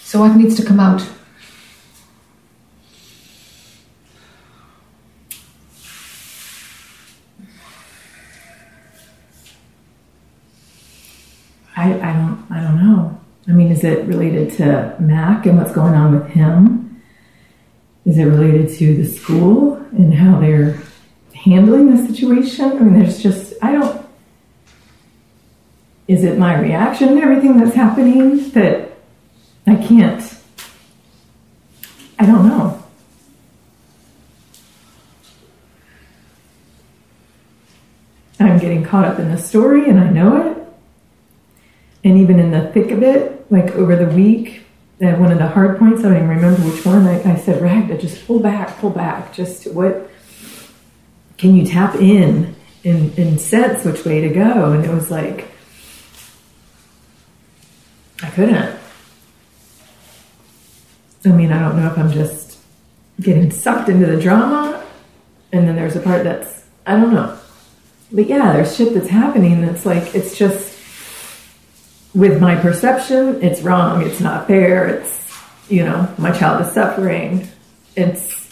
so, 0.02 0.20
what 0.20 0.36
needs 0.36 0.56
to 0.56 0.64
come 0.64 0.80
out? 0.80 1.06
I, 11.76 11.92
I 11.92 12.12
don't 12.14 12.46
I 12.50 12.60
don't 12.62 12.82
know. 12.82 13.20
I 13.48 13.52
mean, 13.52 13.70
is 13.70 13.84
it 13.84 14.06
related 14.06 14.52
to 14.54 14.96
Mac 14.98 15.46
and 15.46 15.58
what's 15.58 15.72
going 15.72 15.94
on 15.94 16.18
with 16.18 16.30
him? 16.30 17.02
Is 18.04 18.18
it 18.18 18.24
related 18.24 18.76
to 18.78 18.96
the 18.96 19.04
school 19.04 19.74
and 19.92 20.14
how 20.14 20.40
they're 20.40 20.78
handling 21.46 21.94
the 21.94 22.06
situation? 22.06 22.72
I 22.72 22.80
mean, 22.80 22.98
there's 22.98 23.22
just 23.22 23.54
I 23.62 23.72
don't. 23.72 24.04
Is 26.08 26.22
it 26.22 26.38
my 26.38 26.58
reaction 26.60 27.16
to 27.16 27.22
everything 27.22 27.56
that's 27.56 27.74
happening 27.74 28.50
that 28.50 28.92
I 29.66 29.76
can't? 29.76 30.22
I 32.18 32.26
don't 32.26 32.46
know. 32.46 32.82
I'm 38.38 38.58
getting 38.58 38.84
caught 38.84 39.04
up 39.04 39.18
in 39.18 39.30
the 39.30 39.38
story 39.38 39.88
and 39.88 39.98
I 39.98 40.10
know 40.10 40.50
it. 40.50 40.58
And 42.04 42.18
even 42.18 42.38
in 42.38 42.50
the 42.52 42.70
thick 42.72 42.90
of 42.90 43.02
it, 43.02 43.50
like 43.50 43.72
over 43.72 43.96
the 43.96 44.06
week, 44.14 44.62
that 44.98 45.18
one 45.18 45.32
of 45.32 45.38
the 45.38 45.48
hard 45.48 45.78
points, 45.78 46.00
I 46.00 46.08
don't 46.08 46.16
even 46.16 46.28
remember 46.28 46.60
which 46.62 46.84
one, 46.84 47.06
I, 47.06 47.32
I 47.32 47.36
said, 47.36 47.60
Ragda, 47.62 48.00
just 48.00 48.26
pull 48.26 48.38
back, 48.38 48.78
pull 48.78 48.90
back. 48.90 49.32
Just 49.34 49.72
what 49.72 50.10
can 51.38 51.54
you 51.54 51.66
tap 51.66 51.94
in 51.96 52.54
and, 52.84 53.18
and 53.18 53.40
sense 53.40 53.84
which 53.84 54.04
way 54.04 54.20
to 54.22 54.28
go? 54.28 54.72
And 54.72 54.84
it 54.84 54.90
was 54.90 55.10
like, 55.10 55.48
I 58.22 58.30
couldn't. 58.30 58.78
I 61.24 61.28
mean, 61.28 61.52
I 61.52 61.60
don't 61.60 61.76
know 61.76 61.90
if 61.90 61.98
I'm 61.98 62.12
just 62.12 62.58
getting 63.20 63.50
sucked 63.50 63.88
into 63.88 64.06
the 64.06 64.20
drama, 64.20 64.84
and 65.52 65.66
then 65.66 65.76
there's 65.76 65.96
a 65.96 66.00
part 66.00 66.24
that's, 66.24 66.64
I 66.86 66.92
don't 66.92 67.12
know. 67.12 67.36
But 68.12 68.26
yeah, 68.28 68.52
there's 68.52 68.76
shit 68.76 68.94
that's 68.94 69.08
happening 69.08 69.62
that's 69.62 69.84
like, 69.84 70.14
it's 70.14 70.38
just, 70.38 70.74
with 72.14 72.40
my 72.40 72.54
perception, 72.54 73.42
it's 73.42 73.60
wrong, 73.62 74.02
it's 74.02 74.20
not 74.20 74.46
fair, 74.46 74.86
it's, 74.86 75.30
you 75.68 75.84
know, 75.84 76.08
my 76.16 76.30
child 76.30 76.64
is 76.64 76.72
suffering. 76.72 77.48
It's, 77.96 78.45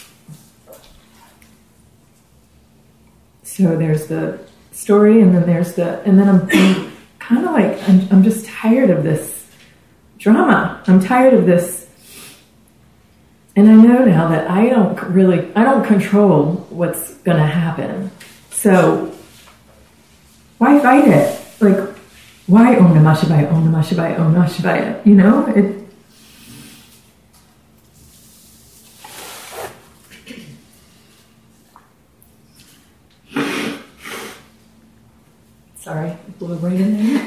so 3.54 3.76
there's 3.76 4.06
the 4.06 4.38
story, 4.72 5.20
and 5.20 5.34
then 5.34 5.46
there's 5.46 5.74
the, 5.74 6.00
and 6.02 6.18
then 6.18 6.28
I'm, 6.28 6.48
I'm 6.52 6.92
kind 7.18 7.44
of 7.46 7.52
like, 7.52 7.88
I'm, 7.88 8.08
I'm 8.10 8.22
just 8.22 8.46
tired 8.46 8.90
of 8.90 9.04
this 9.04 9.46
drama. 10.18 10.82
I'm 10.86 11.00
tired 11.00 11.34
of 11.34 11.46
this 11.46 11.84
and 13.56 13.68
I 13.70 13.74
know 13.74 14.04
now 14.04 14.28
that 14.28 14.50
I 14.50 14.68
don't 14.68 15.00
really, 15.04 15.52
I 15.54 15.62
don't 15.62 15.84
control 15.84 16.66
what's 16.70 17.14
going 17.18 17.38
to 17.38 17.46
happen. 17.46 18.10
So 18.50 19.12
why 20.58 20.80
fight 20.80 21.06
it? 21.06 21.40
Like, 21.60 21.96
why 22.46 22.76
Om 22.76 22.94
Namah 22.94 23.16
Shivaya, 23.16 23.50
Om 23.52 23.70
Namah 23.70 23.84
Shivaya, 23.84 24.18
Om 24.18 24.34
Namah 24.34 24.48
Shivaya? 24.48 25.06
You 25.06 25.14
know, 25.14 25.46
it. 25.46 25.83
Sorry, 35.84 36.08
it 36.08 36.38
blew 36.38 36.56
right 36.56 36.80
in 36.80 36.96
there. 36.96 37.20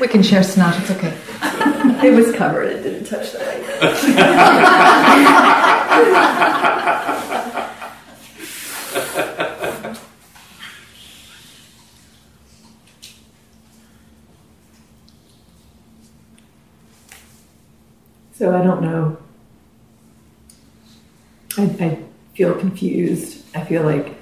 We 0.00 0.08
can 0.08 0.24
share 0.24 0.42
snot, 0.42 0.76
it's 0.80 0.90
okay. 0.90 1.16
it 2.04 2.12
was 2.12 2.34
covered, 2.34 2.72
it 2.72 2.82
didn't 2.82 3.04
touch 3.04 3.30
the 3.30 3.38
light. 3.38 3.62
So 18.34 18.56
I 18.56 18.64
don't 18.64 18.82
know. 18.82 19.16
I, 21.56 21.62
I 21.84 21.98
feel 22.34 22.56
confused. 22.56 23.44
I 23.54 23.64
feel 23.64 23.84
like 23.84 24.17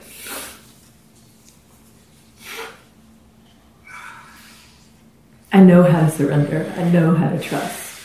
I 5.56 5.60
know 5.60 5.84
how 5.84 6.00
to 6.00 6.10
surrender. 6.10 6.70
I 6.76 6.84
know 6.90 7.14
how 7.14 7.30
to 7.30 7.40
trust. 7.40 7.98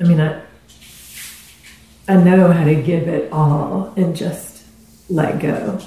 I 0.00 0.04
mean, 0.04 0.20
I, 0.20 0.40
I 2.06 2.14
know 2.14 2.52
how 2.52 2.62
to 2.62 2.76
give 2.76 3.08
it 3.08 3.32
all 3.32 3.92
and 3.96 4.14
just 4.14 4.64
let 5.10 5.40
go. 5.40 5.80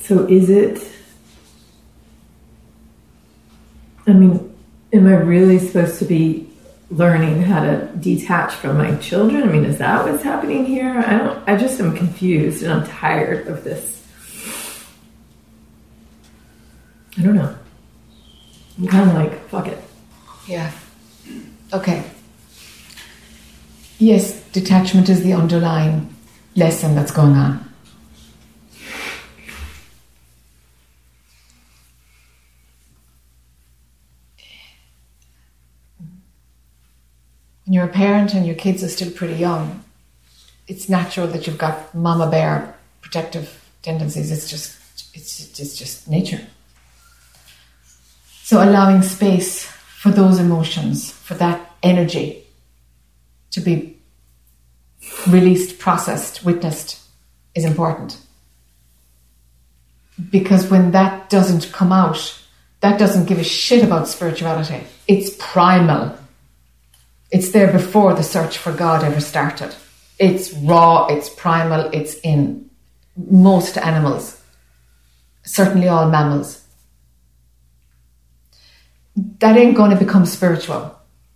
So, 0.00 0.26
is 0.26 0.50
it, 0.50 0.90
I 4.08 4.12
mean, 4.12 4.56
am 4.92 5.06
I 5.06 5.18
really 5.18 5.60
supposed 5.60 6.00
to 6.00 6.04
be 6.04 6.50
learning 6.90 7.42
how 7.42 7.62
to 7.62 7.88
detach 8.00 8.54
from 8.54 8.78
my 8.78 8.96
children? 8.96 9.44
I 9.44 9.52
mean, 9.52 9.66
is 9.66 9.78
that 9.78 10.04
what's 10.04 10.24
happening 10.24 10.66
here? 10.66 10.98
I 11.06 11.16
don't, 11.16 11.48
I 11.48 11.56
just 11.56 11.78
am 11.78 11.96
confused 11.96 12.64
and 12.64 12.72
I'm 12.72 12.84
tired 12.88 13.46
of 13.46 13.62
this 13.62 13.95
I 17.18 17.22
don't 17.22 17.34
know. 17.34 17.56
I'm 18.78 18.86
kind 18.86 19.08
of 19.10 19.16
like, 19.16 19.48
fuck 19.48 19.68
it. 19.68 19.82
Yeah. 20.46 20.70
Okay. 21.72 22.04
Yes, 23.98 24.42
detachment 24.50 25.08
is 25.08 25.22
the 25.22 25.32
underlying 25.32 26.14
lesson 26.54 26.94
that's 26.94 27.10
going 27.10 27.34
on. 27.34 27.62
When 37.64 37.72
you're 37.72 37.84
a 37.84 37.88
parent 37.88 38.34
and 38.34 38.46
your 38.46 38.54
kids 38.54 38.84
are 38.84 38.88
still 38.88 39.10
pretty 39.10 39.34
young, 39.34 39.82
it's 40.68 40.88
natural 40.88 41.26
that 41.28 41.46
you've 41.46 41.58
got 41.58 41.94
mama 41.94 42.30
bear 42.30 42.76
protective 43.00 43.64
tendencies. 43.82 44.30
It's 44.30 44.48
just, 44.48 44.76
it's, 45.14 45.58
it's 45.58 45.76
just 45.76 46.08
nature. 46.08 46.42
So 48.46 48.62
allowing 48.62 49.02
space 49.02 49.64
for 49.64 50.12
those 50.12 50.38
emotions, 50.38 51.10
for 51.10 51.34
that 51.34 51.68
energy 51.82 52.44
to 53.50 53.60
be 53.60 53.98
released, 55.26 55.80
processed, 55.80 56.44
witnessed 56.44 57.00
is 57.56 57.64
important. 57.64 58.18
Because 60.30 60.70
when 60.70 60.92
that 60.92 61.28
doesn't 61.28 61.72
come 61.72 61.90
out, 61.90 62.40
that 62.82 63.00
doesn't 63.00 63.24
give 63.24 63.40
a 63.40 63.42
shit 63.42 63.82
about 63.82 64.06
spirituality. 64.06 64.84
It's 65.08 65.34
primal. 65.40 66.16
It's 67.32 67.50
there 67.50 67.72
before 67.72 68.14
the 68.14 68.22
search 68.22 68.58
for 68.58 68.70
God 68.70 69.02
ever 69.02 69.20
started. 69.20 69.74
It's 70.20 70.52
raw, 70.52 71.08
it's 71.08 71.28
primal, 71.28 71.90
it's 71.92 72.14
in 72.22 72.70
most 73.16 73.76
animals, 73.76 74.40
certainly 75.42 75.88
all 75.88 76.08
mammals 76.08 76.62
that 79.16 79.56
ain't 79.56 79.76
going 79.76 79.90
to 79.90 79.96
become 79.96 80.26
spiritual. 80.26 80.94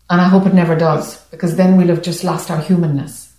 And 0.08 0.20
I 0.20 0.28
hope 0.28 0.46
it 0.46 0.54
never 0.54 0.76
does, 0.76 1.20
because 1.26 1.56
then 1.56 1.76
we'll 1.76 1.88
have 1.88 2.02
just 2.02 2.24
lost 2.24 2.50
our 2.50 2.60
humanness. 2.60 3.32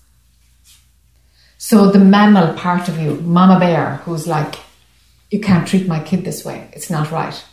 So 1.58 1.92
the 1.92 2.00
mammal 2.00 2.54
part 2.54 2.88
of 2.88 2.98
you, 2.98 3.16
Mama 3.16 3.60
Bear, 3.60 3.98
who's 4.06 4.26
like, 4.26 4.56
you 5.30 5.40
can't 5.40 5.68
treat 5.68 5.88
my 5.88 6.02
kid 6.02 6.26
this 6.26 6.44
way, 6.44 6.70
it's 6.74 6.90
not 6.90 7.12
right. 7.12 7.44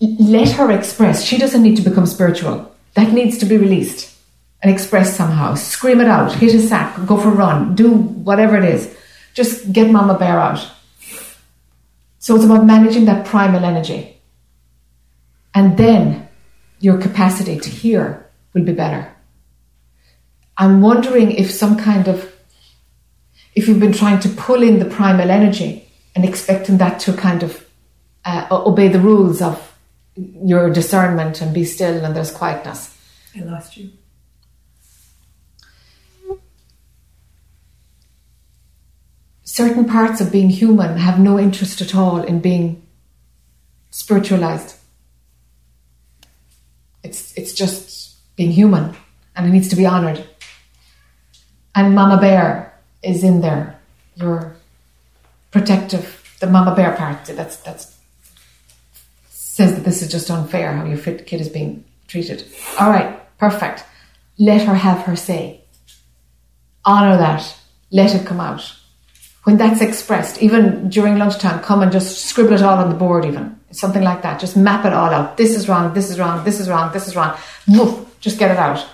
Let 0.00 0.50
her 0.52 0.70
express. 0.70 1.24
She 1.24 1.38
doesn't 1.38 1.62
need 1.62 1.76
to 1.76 1.88
become 1.88 2.06
spiritual. 2.06 2.74
That 2.94 3.12
needs 3.12 3.38
to 3.38 3.46
be 3.46 3.56
released 3.56 4.16
and 4.60 4.70
expressed 4.72 5.16
somehow. 5.16 5.54
Scream 5.54 6.00
it 6.00 6.08
out, 6.08 6.32
hit 6.34 6.54
a 6.54 6.60
sack, 6.60 7.06
go 7.06 7.16
for 7.16 7.28
a 7.28 7.34
run, 7.34 7.74
do 7.74 7.90
whatever 7.90 8.56
it 8.56 8.64
is. 8.64 8.94
Just 9.34 9.72
get 9.72 9.90
Mama 9.90 10.18
Bear 10.18 10.38
out. 10.38 10.66
So 12.18 12.36
it's 12.36 12.44
about 12.44 12.66
managing 12.66 13.06
that 13.06 13.26
primal 13.26 13.64
energy. 13.64 14.20
And 15.54 15.76
then 15.76 16.28
your 16.80 16.98
capacity 16.98 17.58
to 17.58 17.70
hear 17.70 18.26
will 18.52 18.64
be 18.64 18.72
better. 18.72 19.14
I'm 20.56 20.80
wondering 20.80 21.32
if 21.32 21.50
some 21.50 21.78
kind 21.78 22.08
of, 22.08 22.32
if 23.54 23.68
you've 23.68 23.80
been 23.80 23.92
trying 23.92 24.20
to 24.20 24.28
pull 24.28 24.62
in 24.62 24.78
the 24.78 24.84
primal 24.84 25.30
energy 25.30 25.88
and 26.14 26.24
expecting 26.24 26.78
that 26.78 27.00
to 27.00 27.12
kind 27.12 27.42
of 27.42 27.66
uh, 28.24 28.46
obey 28.50 28.88
the 28.88 29.00
rules 29.00 29.42
of 29.42 29.76
your 30.16 30.70
discernment 30.70 31.40
and 31.40 31.54
be 31.54 31.64
still 31.64 32.04
and 32.04 32.14
there's 32.14 32.30
quietness. 32.30 32.96
I 33.36 33.40
lost 33.40 33.76
you. 33.76 33.90
Certain 39.42 39.84
parts 39.84 40.20
of 40.20 40.32
being 40.32 40.48
human 40.48 40.96
have 40.96 41.18
no 41.18 41.38
interest 41.38 41.80
at 41.80 41.94
all 41.94 42.22
in 42.22 42.40
being 42.40 42.86
spiritualized. 43.90 44.76
It's 47.02 47.36
it's 47.36 47.52
just 47.52 48.16
being 48.36 48.52
human, 48.52 48.96
and 49.34 49.46
it 49.46 49.50
needs 49.50 49.68
to 49.68 49.76
be 49.76 49.86
honoured. 49.86 50.26
And 51.74 51.94
Mama 51.94 52.20
Bear 52.20 52.78
is 53.02 53.24
in 53.24 53.40
there 53.40 53.78
your 54.14 54.56
protective, 55.50 56.36
the 56.40 56.46
mama 56.46 56.74
bear 56.74 56.92
part. 56.96 57.24
That's 57.24 57.56
that's 57.58 57.98
says 59.28 59.74
that 59.74 59.84
this 59.84 60.02
is 60.02 60.10
just 60.10 60.30
unfair 60.30 60.72
how 60.72 60.84
your 60.84 60.96
fit 60.96 61.26
kid 61.26 61.40
is 61.40 61.48
being 61.48 61.84
treated. 62.08 62.44
All 62.80 62.90
right, 62.90 63.20
perfect. 63.38 63.84
Let 64.38 64.62
her 64.62 64.74
have 64.74 65.02
her 65.02 65.16
say. 65.16 65.60
Honor 66.84 67.16
that. 67.18 67.54
Let 67.90 68.14
it 68.14 68.26
come 68.26 68.40
out. 68.40 68.74
When 69.44 69.56
that's 69.56 69.80
expressed, 69.80 70.40
even 70.40 70.88
during 70.88 71.18
lunchtime, 71.18 71.60
come 71.60 71.82
and 71.82 71.90
just 71.90 72.26
scribble 72.26 72.54
it 72.54 72.62
all 72.62 72.78
on 72.78 72.88
the 72.88 72.94
board, 72.94 73.24
even 73.24 73.58
something 73.72 74.02
like 74.02 74.22
that. 74.22 74.38
Just 74.38 74.56
map 74.56 74.84
it 74.84 74.92
all 74.92 75.10
out. 75.10 75.36
This 75.36 75.56
is 75.56 75.68
wrong. 75.68 75.94
This 75.94 76.10
is 76.10 76.18
wrong. 76.18 76.44
This 76.44 76.60
is 76.60 76.68
wrong. 76.68 76.92
This 76.92 77.08
is 77.08 77.16
wrong. 77.16 77.36
Woof, 77.66 78.20
just 78.20 78.38
get 78.38 78.52
it 78.52 78.56
out 78.56 78.86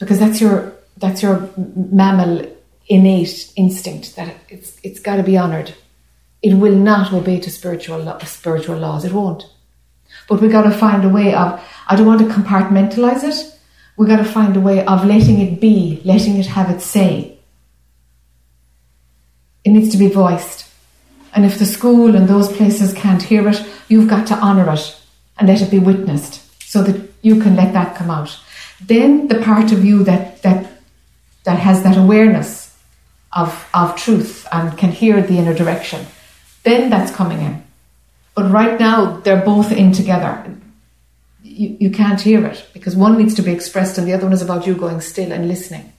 because 0.00 0.18
that's 0.18 0.40
your 0.40 0.72
that's 0.96 1.22
your 1.22 1.48
mammal 1.56 2.44
innate 2.88 3.52
instinct 3.54 4.16
that 4.16 4.34
it's 4.48 4.80
it's 4.82 4.98
got 4.98 5.16
to 5.16 5.22
be 5.22 5.38
honored. 5.38 5.72
It 6.42 6.54
will 6.54 6.74
not 6.74 7.12
obey 7.12 7.38
to 7.40 7.50
spiritual 7.50 8.18
spiritual 8.20 8.78
laws. 8.78 9.04
It 9.04 9.12
won't. 9.12 9.44
But 10.28 10.40
we 10.40 10.48
got 10.48 10.62
to 10.62 10.72
find 10.72 11.04
a 11.04 11.08
way 11.08 11.34
of. 11.34 11.62
I 11.86 11.94
don't 11.94 12.06
want 12.06 12.20
to 12.20 12.34
compartmentalize 12.34 13.22
it. 13.22 13.58
We 13.96 14.06
got 14.06 14.16
to 14.16 14.24
find 14.24 14.56
a 14.56 14.60
way 14.60 14.84
of 14.84 15.04
letting 15.04 15.40
it 15.40 15.60
be, 15.60 16.00
letting 16.04 16.36
it 16.38 16.46
have 16.46 16.70
its 16.70 16.86
say. 16.86 17.38
It 19.64 19.70
needs 19.70 19.90
to 19.90 19.98
be 19.98 20.08
voiced. 20.08 20.66
And 21.34 21.44
if 21.44 21.58
the 21.58 21.66
school 21.66 22.16
and 22.16 22.28
those 22.28 22.50
places 22.52 22.92
can't 22.92 23.22
hear 23.22 23.48
it, 23.48 23.64
you've 23.88 24.08
got 24.08 24.26
to 24.28 24.34
honour 24.34 24.72
it 24.72 25.00
and 25.38 25.48
let 25.48 25.62
it 25.62 25.70
be 25.70 25.78
witnessed 25.78 26.42
so 26.62 26.82
that 26.82 27.10
you 27.22 27.40
can 27.40 27.56
let 27.56 27.72
that 27.72 27.96
come 27.96 28.10
out. 28.10 28.38
Then 28.80 29.28
the 29.28 29.40
part 29.40 29.72
of 29.72 29.84
you 29.84 30.02
that 30.04 30.42
that 30.42 30.70
that 31.44 31.58
has 31.58 31.82
that 31.82 31.96
awareness 31.96 32.76
of 33.32 33.68
of 33.74 33.96
truth 33.96 34.46
and 34.50 34.76
can 34.76 34.90
hear 34.90 35.22
the 35.22 35.38
inner 35.38 35.54
direction, 35.54 36.06
then 36.64 36.90
that's 36.90 37.14
coming 37.14 37.40
in. 37.40 37.62
But 38.34 38.50
right 38.50 38.78
now 38.80 39.20
they're 39.20 39.44
both 39.44 39.72
in 39.72 39.92
together. 39.92 40.56
You, 41.42 41.76
you 41.80 41.90
can't 41.90 42.20
hear 42.20 42.46
it 42.46 42.68
because 42.72 42.96
one 42.96 43.18
needs 43.18 43.34
to 43.34 43.42
be 43.42 43.52
expressed 43.52 43.98
and 43.98 44.06
the 44.06 44.12
other 44.12 44.24
one 44.24 44.32
is 44.32 44.42
about 44.42 44.66
you 44.66 44.74
going 44.74 45.00
still 45.00 45.32
and 45.32 45.48
listening. 45.48 45.92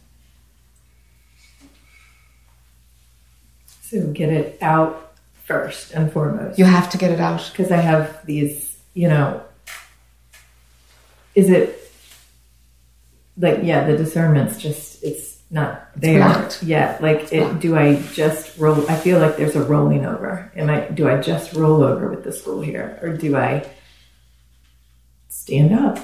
So 3.92 4.08
get 4.08 4.30
it 4.30 4.58
out 4.62 5.12
first 5.44 5.92
and 5.92 6.10
foremost. 6.14 6.58
You 6.58 6.64
have 6.64 6.90
to 6.92 6.98
get 6.98 7.12
it 7.12 7.20
out. 7.20 7.50
Because 7.52 7.74
I 7.74 7.76
have 7.76 8.26
these, 8.26 8.80
you 8.94 9.10
know, 9.10 9.44
is 11.36 11.50
it 11.50 11.78
like, 13.38 13.60
yeah, 13.64 13.86
the 13.86 13.98
discernment's 13.98 14.58
just, 14.58 15.04
it's 15.04 15.42
not 15.52 15.90
there 15.98 16.50
yet. 16.62 17.04
Like, 17.04 17.34
it, 17.34 17.60
do 17.60 17.76
I 17.76 18.02
just 18.14 18.58
roll? 18.58 18.90
I 18.90 18.96
feel 18.96 19.20
like 19.20 19.36
there's 19.36 19.58
a 19.58 19.64
rolling 19.64 20.06
over. 20.06 20.50
Am 20.56 20.70
I, 20.70 20.88
do 20.88 21.10
I 21.10 21.20
just 21.20 21.52
roll 21.52 21.84
over 21.84 22.08
with 22.08 22.24
the 22.24 22.32
school 22.32 22.62
here? 22.62 22.98
Or 23.02 23.10
do 23.10 23.36
I 23.36 23.70
stand 25.28 25.74
up 25.74 26.00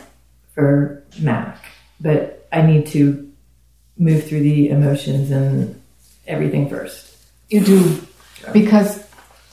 for 0.53 1.03
Mac? 1.21 1.63
But 2.01 2.49
I 2.51 2.63
need 2.63 2.87
to 2.87 3.31
move 3.97 4.27
through 4.27 4.41
the 4.41 4.71
emotions 4.71 5.31
and 5.31 5.81
everything 6.27 6.69
first. 6.69 7.13
You 7.49 7.61
do. 7.63 8.01
Because 8.53 9.03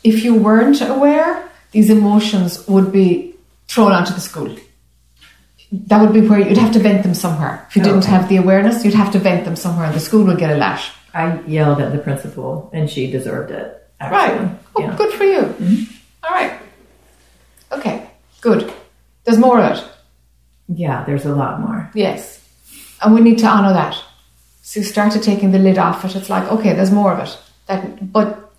if 0.02 0.24
you 0.24 0.34
weren't 0.34 0.80
aware, 0.80 1.48
these 1.72 1.90
emotions 1.90 2.66
would 2.68 2.92
be 2.92 3.34
thrown 3.68 3.92
onto 3.92 4.12
the 4.12 4.20
school. 4.20 4.54
That 5.72 6.00
would 6.00 6.12
be 6.12 6.20
where 6.26 6.38
you'd 6.38 6.58
have 6.58 6.72
to 6.74 6.78
vent 6.78 7.02
them 7.02 7.14
somewhere. 7.14 7.66
If 7.68 7.76
you 7.76 7.82
didn't 7.82 8.04
have 8.04 8.28
the 8.28 8.36
awareness, 8.36 8.84
you'd 8.84 8.94
have 8.94 9.10
to 9.12 9.18
vent 9.18 9.44
them 9.44 9.56
somewhere 9.56 9.86
and 9.86 9.94
the 9.94 10.00
school 10.00 10.24
would 10.26 10.38
get 10.38 10.50
a 10.50 10.56
lash. 10.56 10.92
I 11.12 11.40
yelled 11.42 11.80
at 11.80 11.92
the 11.92 11.98
principal 11.98 12.70
and 12.72 12.88
she 12.88 13.10
deserved 13.10 13.50
it. 13.50 13.80
Actually. 14.00 14.46
Right. 14.46 14.58
Oh, 14.76 14.80
Yeah. 14.82 14.96
good 14.96 15.12
for 15.14 15.24
you. 15.24 15.40
Mm-hmm. 15.40 15.94
All 16.24 16.30
right. 16.30 16.60
Okay, 17.72 18.10
good. 18.40 18.72
There's 19.24 19.38
more 19.38 19.60
of 19.60 19.78
it. 19.78 19.84
Yeah, 20.68 21.04
there's 21.04 21.24
a 21.24 21.34
lot 21.34 21.60
more. 21.60 21.90
Yes. 21.94 22.46
And 23.02 23.14
we 23.14 23.20
need 23.20 23.38
to 23.38 23.46
honour 23.46 23.72
that. 23.72 23.96
So 24.62 24.80
you 24.80 24.86
started 24.86 25.22
taking 25.22 25.50
the 25.50 25.58
lid 25.58 25.78
off 25.78 26.04
it. 26.04 26.14
It's 26.16 26.30
like, 26.30 26.50
okay, 26.50 26.72
there's 26.72 26.90
more 26.92 27.12
of 27.12 27.18
it. 27.28 27.36
That, 27.66 28.12
but 28.12 28.52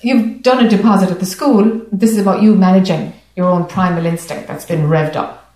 you've 0.00 0.42
done 0.42 0.64
a 0.64 0.68
deposit 0.68 1.10
at 1.10 1.20
the 1.20 1.26
school. 1.26 1.86
This 1.92 2.12
is 2.12 2.18
about 2.18 2.42
you 2.42 2.54
managing 2.54 3.12
your 3.36 3.46
own 3.46 3.66
primal 3.66 4.06
instinct 4.06 4.48
that's 4.48 4.64
been 4.64 4.88
revved 4.88 5.16
up. 5.16 5.54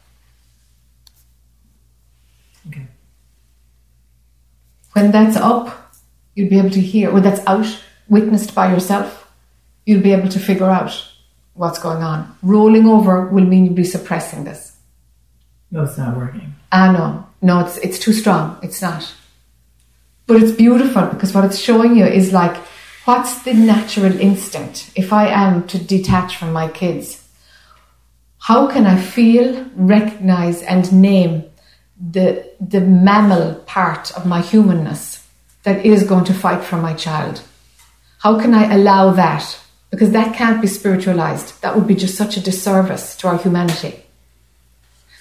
Okay. 2.69 2.87
When 4.93 5.11
that's 5.11 5.37
up, 5.37 5.95
you'll 6.35 6.51
be 6.51 6.59
able 6.59 6.71
to 6.71 6.81
hear, 6.81 7.11
when 7.11 7.23
that's 7.23 7.45
out, 7.47 7.67
witnessed 8.09 8.55
by 8.55 8.73
yourself, 8.73 9.33
you'll 9.87 10.03
be 10.03 10.13
able 10.13 10.29
to 10.29 10.39
figure 10.39 10.69
out 10.69 10.93
what's 11.55 11.79
going 11.79 12.03
on. 12.03 12.37
Rolling 12.43 12.87
over 12.87 13.27
will 13.27 13.45
mean 13.45 13.65
you'll 13.65 13.75
be 13.75 13.85
suppressing 13.85 14.45
this. 14.45 14.77
No, 15.71 15.85
it's 15.85 15.99
not 15.99 16.17
working. 16.17 16.55
Ah, 16.71 16.93
no, 16.93 17.27
no, 17.43 17.67
it's 17.67 17.79
it's 17.79 17.99
too 17.99 18.13
strong. 18.13 18.59
It's 18.63 18.81
not. 18.81 19.13
But 20.27 20.43
it's 20.43 20.53
beautiful 20.53 21.07
because 21.07 21.35
what 21.35 21.45
it's 21.45 21.59
showing 21.59 21.97
you 21.97 22.07
is 22.07 22.33
like, 22.33 22.57
what's 23.05 23.43
the 23.43 23.55
natural 23.55 24.19
instinct? 24.21 24.91
If 24.95 25.13
I 25.13 25.29
am 25.29 25.67
to 25.69 25.79
detach 25.79 26.37
from 26.37 26.53
my 26.53 26.69
kids, 26.69 27.23
how 28.39 28.67
can 28.67 28.87
I 28.87 29.01
feel, 29.01 29.67
recognize, 29.75 30.63
and 30.63 30.93
name 30.93 31.45
the 31.99 32.51
the 32.61 32.81
mammal 32.81 33.55
part 33.67 34.11
of 34.17 34.27
my 34.27 34.41
humanness 34.41 35.27
that 35.63 35.87
is 35.87 36.05
going 36.05 36.25
to 36.25 36.35
fight 36.35 36.63
for 36.65 36.77
my 36.77 36.95
child? 36.95 37.43
How 38.19 38.39
can 38.41 38.55
I 38.55 38.75
allow 38.75 39.13
that? 39.13 39.59
Because 39.91 40.11
that 40.13 40.35
can't 40.35 40.61
be 40.61 40.67
spiritualized. 40.67 41.61
That 41.63 41.77
would 41.77 41.87
be 41.87 41.95
just 41.95 42.17
such 42.17 42.37
a 42.37 42.41
disservice 42.41 43.17
to 43.17 43.29
our 43.29 43.39
humanity. 43.39 44.03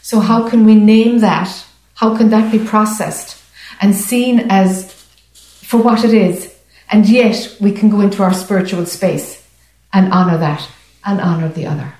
So, 0.02 0.20
how 0.20 0.50
can 0.50 0.66
we 0.66 0.76
name 0.76 1.20
that? 1.20 1.66
How 1.96 2.18
can 2.18 2.30
that 2.30 2.52
be 2.52 2.60
processed 2.60 3.42
and 3.80 3.96
seen 3.96 4.48
as 4.50 4.92
for 5.34 5.78
what 5.82 6.04
it 6.04 6.14
is? 6.14 6.53
And 6.90 7.08
yet, 7.08 7.58
we 7.60 7.72
can 7.72 7.90
go 7.90 8.02
into 8.02 8.24
our 8.24 8.34
spiritual 8.34 8.86
space 8.86 9.48
and 9.92 10.12
honor 10.12 10.38
that 10.38 10.70
and 11.06 11.20
honor 11.20 11.50
the 11.50 11.66
other. 11.66 11.96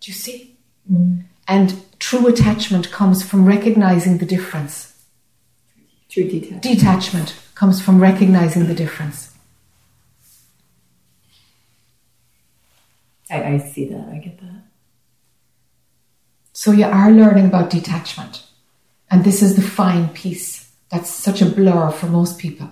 Do 0.00 0.10
you 0.10 0.14
see? 0.14 0.56
Mm. 0.90 1.24
And 1.46 1.82
true 1.98 2.26
attachment 2.26 2.90
comes 2.90 3.22
from 3.22 3.44
recognizing 3.44 4.18
the 4.18 4.26
difference. 4.26 4.94
True 6.08 6.24
detachment. 6.24 6.62
Detachment 6.62 7.40
comes 7.54 7.82
from 7.82 8.00
recognizing 8.00 8.66
the 8.66 8.74
difference. 8.74 9.34
I, 13.30 13.42
I 13.44 13.58
see 13.58 13.88
that. 13.88 14.08
I 14.08 14.18
get 14.18 14.40
that. 14.40 14.62
So 16.52 16.72
you 16.72 16.86
are 16.86 17.10
learning 17.10 17.46
about 17.46 17.70
detachment. 17.70 18.44
And 19.10 19.24
this 19.24 19.42
is 19.42 19.56
the 19.56 19.62
fine 19.62 20.08
piece 20.08 20.70
that's 20.90 21.10
such 21.10 21.42
a 21.42 21.46
blur 21.46 21.90
for 21.90 22.06
most 22.06 22.38
people. 22.38 22.70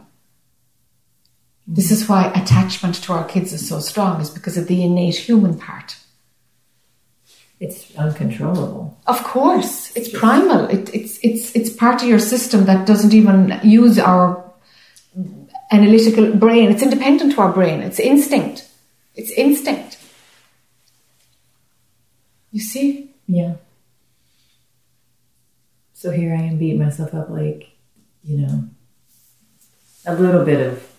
This 1.67 1.91
is 1.91 2.09
why 2.09 2.31
attachment 2.31 2.95
to 3.03 3.13
our 3.13 3.25
kids 3.25 3.53
is 3.53 3.69
so 3.69 3.81
strong, 3.81 4.21
is 4.21 4.31
because 4.31 4.57
of 4.57 4.69
the 4.69 4.85
innate 4.85 5.17
human 5.17 5.59
part. 5.59 5.97
It's 7.59 7.95
uncontrollable. 7.97 9.01
Of 9.07 9.25
course, 9.25 9.97
it's 9.97 10.09
primal. 10.09 10.67
It, 10.67 10.95
it's 10.95 11.19
it's 11.23 11.57
it's 11.57 11.71
part 11.71 12.03
of 12.03 12.09
your 12.09 12.19
system 12.19 12.67
that 12.67 12.87
doesn't 12.87 13.15
even 13.15 13.59
use 13.65 13.99
our 13.99 14.45
analytical 15.73 16.35
brain. 16.35 16.71
It's 16.71 16.83
independent 16.83 17.33
to 17.33 17.41
our 17.41 17.53
brain. 17.53 17.81
It's 17.81 17.99
instinct. 17.99 18.69
It's 19.15 19.31
instinct. 19.31 19.99
You 22.53 22.61
see? 22.61 23.11
Yeah. 23.27 23.55
So 25.95 26.11
here 26.11 26.35
I 26.35 26.43
am 26.43 26.59
beating 26.59 26.79
myself 26.79 27.15
up 27.15 27.31
like, 27.31 27.71
you 28.23 28.39
know, 28.39 28.69
a 30.05 30.15
little 30.15 30.45
bit 30.45 30.61
of 30.61 30.96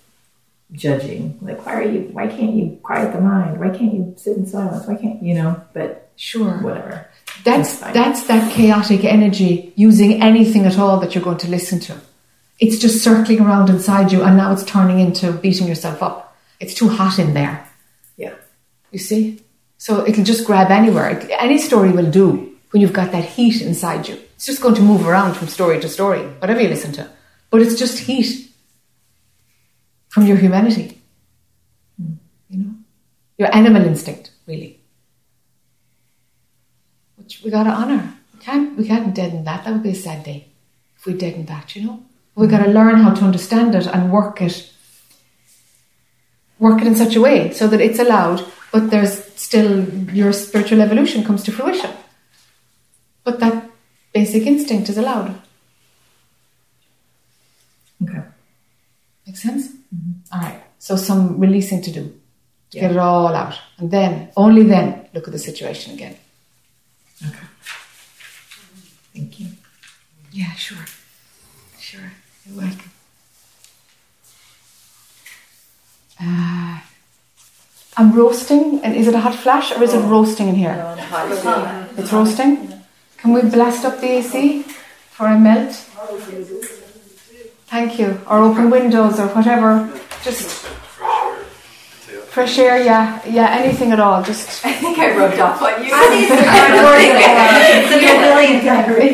judging. 0.72 1.38
Like, 1.42 1.66
why 1.66 1.76
are 1.76 1.84
you, 1.84 2.02
why 2.12 2.28
can't 2.28 2.54
you 2.54 2.80
quiet 2.84 3.14
the 3.14 3.22
mind? 3.22 3.60
Why 3.60 3.70
can't 3.70 3.94
you 3.94 4.14
sit 4.18 4.38
in 4.38 4.46
silence? 4.46 4.88
Why 4.88 4.96
can't, 4.96 5.22
you 5.24 5.34
know, 5.36 5.62
but 5.74 6.12
Sure. 6.16 6.58
whatever. 6.62 7.08
That's 7.44 7.78
fine. 7.78 7.94
that's 7.94 8.24
that 8.28 8.52
chaotic 8.52 9.04
energy 9.04 9.72
using 9.76 10.22
anything 10.22 10.66
at 10.66 10.80
all 10.80 11.00
that 11.00 11.14
you're 11.14 11.24
going 11.24 11.38
to 11.38 11.48
listen 11.50 11.80
to. 11.82 11.96
It's 12.60 12.80
just 12.80 13.04
circling 13.04 13.40
around 13.40 13.70
inside 13.70 14.12
you, 14.12 14.24
and 14.24 14.36
now 14.36 14.52
it's 14.52 14.64
turning 14.64 15.00
into 15.00 15.32
beating 15.32 15.68
yourself 15.68 16.02
up. 16.02 16.36
It's 16.60 16.74
too 16.74 16.90
hot 16.90 17.20
in 17.20 17.36
there. 17.36 17.70
Yeah. 18.18 18.34
You 18.92 18.98
see? 18.98 19.42
So 19.78 20.08
it'll 20.08 20.24
just 20.24 20.48
grab 20.48 20.72
anywhere. 20.72 21.22
Any 21.40 21.60
story 21.60 21.92
will 21.92 22.10
do 22.10 22.58
when 22.72 22.82
you've 22.82 22.94
got 22.94 23.12
that 23.12 23.26
heat 23.26 23.62
inside 23.62 24.08
you. 24.08 24.16
It's 24.36 24.48
just 24.48 24.62
going 24.62 24.74
to 24.76 24.82
move 24.82 25.08
around 25.08 25.36
from 25.36 25.48
story 25.48 25.80
to 25.80 25.88
story, 25.88 26.22
whatever 26.40 26.60
you 26.60 26.70
listen 26.70 26.92
to. 26.94 27.08
But 27.52 27.62
it's 27.62 27.78
just 27.78 28.00
heat 28.00 28.47
from 30.18 30.26
your 30.26 30.38
humanity. 30.38 31.00
Mm, 32.02 32.18
you 32.50 32.58
know? 32.58 32.74
Your 33.38 33.56
animal 33.56 33.86
instinct, 33.86 34.32
really. 34.48 34.80
Which 37.18 37.42
we 37.44 37.52
gotta 37.52 37.70
honour. 37.70 38.16
We 38.34 38.40
can't 38.40 38.76
we 38.76 38.88
can't 38.88 39.14
deaden 39.14 39.44
that. 39.44 39.64
That 39.64 39.74
would 39.74 39.84
be 39.84 39.92
a 39.92 39.96
sad 39.96 40.24
day 40.24 40.48
if 40.96 41.06
we 41.06 41.14
deaden 41.14 41.46
that, 41.46 41.76
you 41.76 41.86
know? 41.86 42.04
We've 42.34 42.50
mm. 42.50 42.56
got 42.58 42.66
to 42.66 42.72
learn 42.72 42.98
how 42.98 43.14
to 43.14 43.26
understand 43.26 43.76
it 43.76 43.86
and 43.86 44.12
work 44.12 44.42
it, 44.42 44.74
work 46.58 46.82
it 46.82 46.88
in 46.88 46.96
such 46.96 47.16
a 47.16 47.22
way 47.22 47.52
so 47.54 47.68
that 47.68 47.80
it's 47.80 48.00
allowed, 48.00 48.44
but 48.72 48.90
there's 48.90 49.24
still 49.36 49.88
your 50.22 50.34
spiritual 50.34 50.82
evolution 50.82 51.24
comes 51.24 51.44
to 51.44 51.52
fruition. 51.52 51.92
But 53.24 53.40
that 53.40 53.70
basic 54.14 54.48
instinct 54.48 54.90
is 54.90 54.98
allowed. 54.98 55.40
Okay. 58.02 58.24
Make 59.28 59.38
sense? 59.38 59.77
All 60.32 60.42
right. 60.42 60.62
So 60.80 60.96
some 60.96 61.40
releasing 61.40 61.82
to 61.84 61.92
do. 61.92 62.14
To 62.72 62.80
Get 62.80 62.92
it 62.92 62.98
all 62.98 63.34
out. 63.34 63.58
And 63.78 63.90
then, 63.92 64.30
only 64.36 64.64
then, 64.64 65.08
look 65.14 65.28
at 65.28 65.32
the 65.32 65.40
situation 65.40 65.94
again. 65.94 66.18
Okay. 67.26 67.48
Thank 69.16 69.40
you. 69.40 69.48
Yeah, 70.32 70.52
sure. 70.54 70.86
Sure. 71.80 72.12
You're 72.46 72.58
welcome. 72.62 72.92
Uh, 76.20 76.80
I'm 77.96 78.12
roasting, 78.14 78.82
and 78.84 78.96
is 78.96 79.08
it 79.08 79.16
a 79.16 79.20
hot 79.20 79.36
flash 79.36 79.72
or 79.72 79.82
is 79.84 79.94
it 79.94 80.00
roasting 80.00 80.48
in 80.50 80.56
here? 80.56 80.76
It's 81.98 82.12
roasting. 82.14 82.74
Can 83.18 83.34
we 83.34 83.42
blast 83.44 83.86
up 83.86 84.00
the 84.02 84.08
AC 84.18 84.64
before 84.64 85.28
I 85.28 85.38
melt? 85.40 85.74
Thank 87.68 88.00
you. 88.00 88.20
Or 88.30 88.40
open 88.40 88.70
windows 88.70 89.20
or 89.20 89.28
whatever. 89.28 89.90
Just 90.24 90.66
fresh 92.32 92.58
air, 92.60 92.84
yeah, 92.84 93.22
yeah, 93.28 93.50
anything 93.58 93.92
at 93.92 94.00
all. 94.00 94.24
Just. 94.24 94.66
I 94.66 94.72
think 94.74 94.98
I 95.00 95.16
rubbed 95.18 95.40
off 95.40 95.62
on 95.62 95.84
you. 95.84 95.92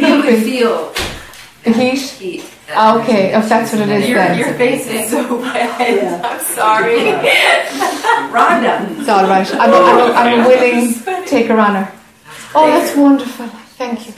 You 0.01 0.21
could 0.23 0.43
feel 0.43 0.93
The 1.63 1.71
heat. 1.71 1.99
heat. 1.99 2.49
Ah, 2.75 2.99
okay, 3.01 3.34
if 3.35 3.49
that's 3.49 3.71
what 3.73 3.81
it 3.81 3.89
is 3.89 4.07
Your, 4.09 4.17
then. 4.17 4.38
your 4.39 4.53
face 4.55 4.88
is 4.88 5.09
so 5.11 5.38
red. 5.41 6.23
I'm 6.25 6.39
sorry. 6.41 6.95
Rhonda. 8.34 8.99
It's 8.99 9.09
all 9.09 9.27
right. 9.27 9.53
I'm 9.55 9.69
a, 9.71 9.75
I'm 9.75 9.99
a, 9.99 10.13
I'm 10.13 10.45
a 10.45 10.47
willing 10.47 10.93
taker 11.27 11.57
honor. 11.59 11.91
Oh, 12.55 12.67
that's 12.67 12.95
wonderful. 12.95 13.47
Thank 13.77 14.07
you. 14.07 14.13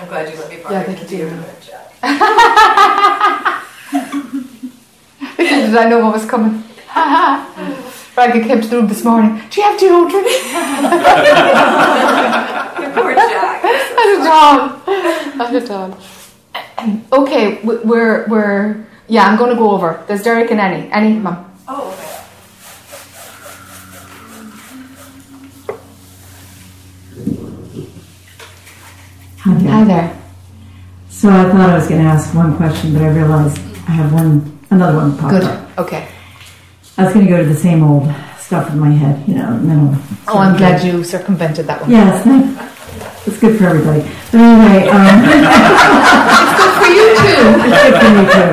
I'm 0.00 0.08
glad 0.08 0.32
you 0.32 0.38
let 0.40 0.48
me 0.50 0.56
borrow 0.62 0.72
Yeah, 0.72 0.78
your 0.78 0.86
thank 0.96 1.10
you. 1.12 1.18
computer. 1.28 1.54
Did 5.36 5.76
I 5.76 5.84
know 5.88 5.98
what 6.04 6.12
was 6.14 6.24
coming? 6.24 6.62
Raggy 8.16 8.40
came 8.46 8.60
to 8.60 8.66
the 8.68 8.76
room 8.76 8.88
this 8.88 9.04
morning. 9.04 9.40
Do 9.50 9.60
you 9.60 9.66
have 9.66 9.78
deodorant? 9.78 10.10
Poor 12.94 13.14
Jac. 13.14 13.62
Not 13.94 14.08
at 14.16 14.26
all. 14.26 14.58
Not 15.36 15.54
at 15.54 15.70
all. 15.70 15.96
Okay, 17.22 17.60
we're 17.62 18.26
we're 18.26 18.84
yeah. 19.06 19.26
I'm 19.26 19.36
going 19.38 19.50
to 19.50 19.56
go 19.56 19.70
over. 19.70 20.02
There's 20.08 20.22
Derek 20.22 20.50
and 20.50 20.60
Annie. 20.60 20.88
Annie, 20.90 21.18
mum. 21.18 21.44
Oh, 21.68 21.92
okay. 21.92 22.19
Hi 29.42 29.54
there. 29.54 29.70
Hi 29.72 29.84
there. 29.84 30.22
So 31.08 31.30
I 31.30 31.44
thought 31.50 31.70
I 31.70 31.74
was 31.74 31.88
going 31.88 32.02
to 32.02 32.06
ask 32.06 32.34
one 32.34 32.56
question, 32.58 32.92
but 32.92 33.00
I 33.02 33.08
realized 33.08 33.56
I 33.88 33.92
have 33.92 34.12
one, 34.12 34.58
another 34.70 34.96
one 34.96 35.16
pop 35.16 35.30
Good. 35.30 35.44
up. 35.44 35.78
Okay. 35.78 36.08
I 36.98 37.04
was 37.04 37.14
going 37.14 37.24
to 37.24 37.30
go 37.32 37.38
to 37.42 37.48
the 37.48 37.54
same 37.54 37.82
old 37.82 38.04
stuff 38.38 38.70
in 38.70 38.78
my 38.78 38.90
head, 38.90 39.26
you 39.26 39.36
know, 39.36 39.50
mental. 39.56 39.96
Oh, 40.28 40.36
I'm 40.38 40.58
glad 40.58 40.84
you 40.84 41.02
circumvented 41.02 41.66
that 41.68 41.80
one. 41.80 41.90
Yeah, 41.90 42.20
it's 43.26 43.38
good 43.40 43.56
for 43.58 43.64
everybody. 43.64 44.02
But 44.30 44.40
anyway, 44.40 44.88
um, 44.88 45.24
it's 45.24 46.56
good 46.60 46.72
For 46.76 46.90
you 46.92 47.06
too. 47.16 47.44
it's 47.64 47.80
good 47.80 47.96
for 47.96 48.10
me 48.12 48.22
too. 48.28 48.50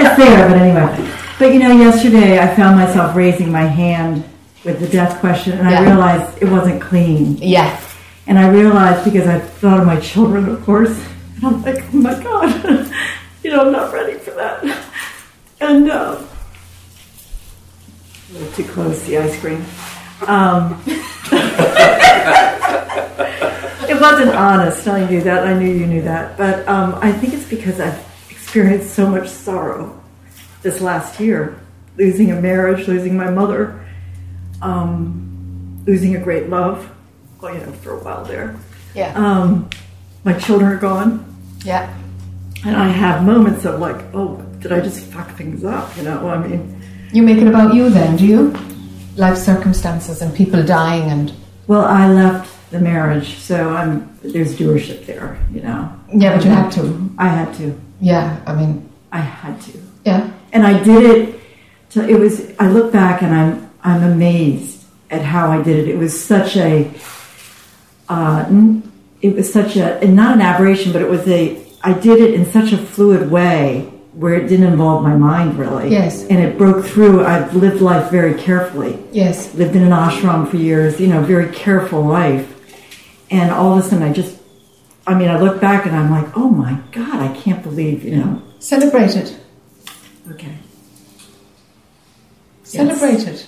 It's 0.00 0.16
there, 0.16 0.48
but 0.48 0.56
anyway. 0.56 1.12
But 1.38 1.52
you 1.52 1.58
know, 1.60 1.72
yesterday 1.76 2.38
I 2.38 2.56
found 2.56 2.76
myself 2.76 3.14
raising 3.14 3.52
my 3.52 3.64
hand 3.66 4.24
with 4.64 4.80
the 4.80 4.88
death 4.88 5.20
question, 5.20 5.58
and 5.58 5.68
I 5.68 5.82
realized 5.82 6.40
it 6.42 6.46
wasn't 6.46 6.80
clean. 6.80 7.36
Yeah. 7.36 7.78
And 8.26 8.38
I 8.38 8.48
realized 8.48 9.04
because 9.04 9.26
I 9.26 9.38
thought 9.38 9.80
of 9.80 9.86
my 9.86 9.98
children, 10.00 10.48
of 10.48 10.64
course, 10.64 10.96
and 11.36 11.44
I'm 11.44 11.62
like, 11.62 11.82
oh 11.92 11.96
my 11.96 12.22
God, 12.22 12.92
you 13.42 13.50
know, 13.50 13.66
I'm 13.66 13.72
not 13.72 13.92
ready 13.92 14.18
for 14.18 14.30
that. 14.32 14.64
And 15.60 15.90
um, 15.90 16.28
a 18.30 18.32
little 18.32 18.52
too 18.52 18.64
close 18.64 19.02
the 19.04 19.18
ice 19.18 19.38
cream. 19.40 19.64
Um, 20.26 20.82
it 23.88 24.00
wasn't 24.00 24.30
honest. 24.30 24.86
I 24.88 25.08
knew 25.08 25.20
that. 25.22 25.46
I 25.46 25.54
knew 25.58 25.70
you 25.70 25.86
knew 25.86 26.02
that. 26.02 26.36
But 26.36 26.66
um, 26.68 26.96
I 26.96 27.12
think 27.12 27.34
it's 27.34 27.48
because 27.48 27.80
I've 27.80 28.04
experienced 28.30 28.94
so 28.94 29.08
much 29.08 29.28
sorrow 29.28 30.00
this 30.62 30.80
last 30.80 31.20
year, 31.20 31.60
losing 31.96 32.30
a 32.30 32.40
marriage, 32.40 32.86
losing 32.86 33.16
my 33.16 33.30
mother, 33.30 33.84
um, 34.60 35.82
losing 35.86 36.16
a 36.16 36.20
great 36.20 36.48
love. 36.48 36.90
Well, 37.42 37.52
you 37.54 37.60
know, 37.60 37.72
for 37.72 37.94
a 37.94 37.98
while 37.98 38.24
there. 38.24 38.54
Yeah. 38.94 39.12
Um, 39.16 39.68
my 40.22 40.32
children 40.34 40.70
are 40.72 40.76
gone, 40.76 41.24
Yeah. 41.64 41.92
and 42.64 42.76
I 42.76 42.88
have 42.88 43.24
moments 43.24 43.64
of 43.64 43.80
like, 43.80 44.00
oh, 44.14 44.36
did 44.60 44.70
I 44.70 44.80
just 44.80 45.04
fuck 45.06 45.28
things 45.32 45.64
up? 45.64 45.94
You 45.96 46.04
know, 46.04 46.28
I 46.28 46.38
mean, 46.38 46.80
You 47.12 47.22
make 47.24 47.38
it 47.38 47.48
about 47.48 47.74
you 47.74 47.90
then, 47.90 48.16
do 48.16 48.24
you? 48.24 48.54
Life 49.16 49.36
circumstances 49.38 50.22
and 50.22 50.32
people 50.34 50.62
dying 50.62 51.10
and 51.10 51.32
well, 51.66 51.84
I 51.84 52.08
left 52.12 52.48
the 52.70 52.78
marriage, 52.80 53.34
so 53.38 53.70
I'm 53.70 54.08
there's 54.22 54.56
doership 54.56 55.04
there. 55.06 55.38
You 55.52 55.62
know, 55.62 55.92
yeah, 56.14 56.36
but 56.36 56.44
you 56.44 56.50
had 56.50 56.70
to. 56.72 57.10
I 57.18 57.26
had 57.28 57.52
to. 57.56 57.78
Yeah. 58.00 58.40
I 58.46 58.54
mean, 58.54 58.88
I 59.12 59.18
had 59.20 59.60
to. 59.62 59.72
yeah. 60.04 60.30
and 60.52 60.66
I 60.66 60.82
did 60.82 61.04
it. 61.04 61.40
To, 61.90 62.08
it 62.08 62.18
was. 62.18 62.52
I 62.58 62.68
look 62.68 62.92
back 62.92 63.22
and 63.22 63.34
I'm 63.34 63.70
I'm 63.84 64.02
amazed 64.02 64.84
at 65.10 65.22
how 65.22 65.50
I 65.50 65.62
did 65.62 65.76
it. 65.76 65.88
It 65.88 65.98
was 65.98 66.12
such 66.24 66.56
a. 66.56 66.90
Uh, 68.08 68.80
it 69.20 69.34
was 69.34 69.52
such 69.52 69.76
a 69.76 69.98
and 70.00 70.16
not 70.16 70.34
an 70.34 70.40
aberration, 70.40 70.92
but 70.92 71.02
it 71.02 71.08
was 71.08 71.26
a. 71.28 71.60
I 71.82 71.92
did 71.94 72.20
it 72.20 72.34
in 72.34 72.46
such 72.46 72.72
a 72.72 72.78
fluid 72.78 73.30
way 73.30 73.88
where 74.12 74.34
it 74.34 74.46
didn't 74.46 74.66
involve 74.66 75.02
my 75.02 75.16
mind 75.16 75.58
really. 75.58 75.90
Yes. 75.90 76.22
and 76.24 76.38
it 76.38 76.58
broke 76.58 76.84
through. 76.84 77.24
I've 77.24 77.54
lived 77.54 77.80
life 77.80 78.10
very 78.10 78.34
carefully. 78.34 79.02
Yes. 79.10 79.54
Lived 79.54 79.74
in 79.74 79.82
an 79.82 79.90
ashram 79.90 80.50
for 80.50 80.56
years. 80.56 81.00
You 81.00 81.06
know, 81.08 81.22
very 81.22 81.52
careful 81.52 82.02
life, 82.02 82.46
and 83.30 83.50
all 83.50 83.72
of 83.78 83.84
a 83.84 83.88
sudden 83.88 84.02
I 84.02 84.12
just. 84.12 84.38
I 85.04 85.14
mean, 85.14 85.28
I 85.28 85.40
look 85.40 85.60
back 85.60 85.84
and 85.86 85.96
I'm 85.96 86.12
like, 86.12 86.36
oh 86.36 86.48
my 86.48 86.78
god, 86.92 87.20
I 87.20 87.36
can't 87.36 87.62
believe 87.62 88.04
you 88.04 88.16
know. 88.16 88.42
Celebrate 88.60 89.16
it. 89.16 89.36
Okay. 90.30 90.56
Celebrate 92.62 93.26
it. 93.26 93.46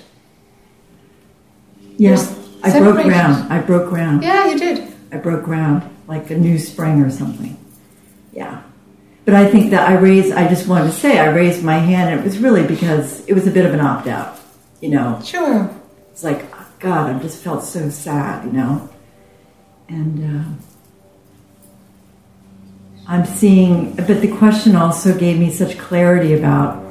Yeah, 1.97 2.17
I 2.65 2.79
broke 2.79 3.03
ground. 3.03 3.53
I 3.53 3.61
broke 3.61 3.89
ground. 3.89 4.23
Yeah, 4.23 4.47
you 4.47 4.59
did. 4.59 4.93
I 5.13 5.19
broke 5.19 5.45
ground 5.45 5.83
like 6.07 6.31
a 6.31 6.37
new 6.37 6.59
spring 6.59 7.01
or 7.03 7.11
something. 7.11 7.57
Yeah. 8.33 8.63
But 9.25 9.35
I 9.35 9.49
think 9.49 9.71
that 9.71 9.89
I 9.89 9.95
raised, 9.95 10.33
I 10.35 10.49
just 10.49 10.69
wanted 10.69 10.87
to 10.87 10.93
say, 10.93 11.19
I 11.19 11.31
raised 11.31 11.63
my 11.63 11.79
hand. 11.79 12.11
And 12.11 12.21
it 12.21 12.25
was 12.25 12.39
really 12.39 12.67
because 12.67 13.25
it 13.27 13.33
was 13.33 13.47
a 13.47 13.51
bit 13.51 13.65
of 13.65 13.73
an 13.73 13.81
opt 13.81 14.07
out, 14.07 14.39
you 14.81 14.91
know. 14.91 15.21
Sure. 15.25 15.71
It's 16.11 16.23
like, 16.23 16.45
oh, 16.55 16.67
God, 16.79 17.15
I 17.15 17.19
just 17.21 17.43
felt 17.43 17.65
so 17.65 17.89
sad, 17.89 18.45
you 18.45 18.53
know. 18.53 18.89
And 19.89 20.41
uh, 20.41 20.45
I'm 23.09 23.25
seeing, 23.25 23.95
but 23.95 24.21
the 24.21 24.37
question 24.37 24.77
also 24.77 25.17
gave 25.17 25.39
me 25.39 25.51
such 25.51 25.79
clarity 25.79 26.35
about 26.35 26.83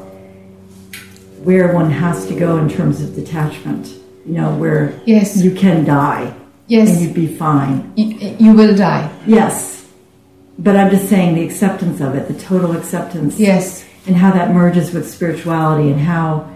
where 1.43 1.73
one 1.73 1.91
has 1.91 2.25
to 2.27 2.35
go 2.35 2.57
in 2.57 2.69
terms 2.69 3.01
of 3.01 3.15
detachment, 3.15 3.93
you 4.25 4.33
know, 4.33 4.55
where 4.55 4.93
Yes. 5.05 5.37
you 5.43 5.51
can 5.51 5.83
die 5.85 6.33
Yes. 6.67 6.89
and 6.91 7.01
you'd 7.01 7.13
be 7.13 7.27
fine. 7.27 7.91
You, 7.95 8.35
you 8.39 8.53
will 8.53 8.75
die. 8.75 9.09
Yes. 9.25 9.85
But 10.59 10.75
I'm 10.75 10.89
just 10.91 11.09
saying 11.09 11.35
the 11.35 11.43
acceptance 11.43 11.99
of 11.99 12.15
it, 12.15 12.27
the 12.27 12.33
total 12.35 12.71
acceptance. 12.75 13.39
Yes. 13.39 13.83
And 14.07 14.15
how 14.15 14.31
that 14.31 14.53
merges 14.53 14.93
with 14.93 15.09
spirituality 15.09 15.89
and 15.89 15.99
how 15.99 16.49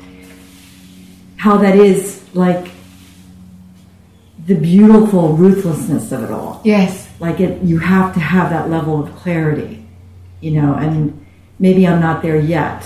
how 1.37 1.57
that 1.57 1.75
is 1.77 2.23
like 2.33 2.71
the 4.45 4.55
beautiful 4.55 5.33
ruthlessness 5.33 6.11
of 6.11 6.23
it 6.23 6.31
all. 6.31 6.61
Yes. 6.63 7.07
Like 7.19 7.39
it 7.39 7.61
you 7.63 7.79
have 7.79 8.13
to 8.13 8.19
have 8.19 8.49
that 8.49 8.69
level 8.69 9.01
of 9.03 9.13
clarity. 9.15 9.85
You 10.41 10.61
know, 10.61 10.75
and 10.75 11.25
maybe 11.59 11.87
I'm 11.87 11.99
not 11.99 12.21
there 12.21 12.39
yet. 12.39 12.85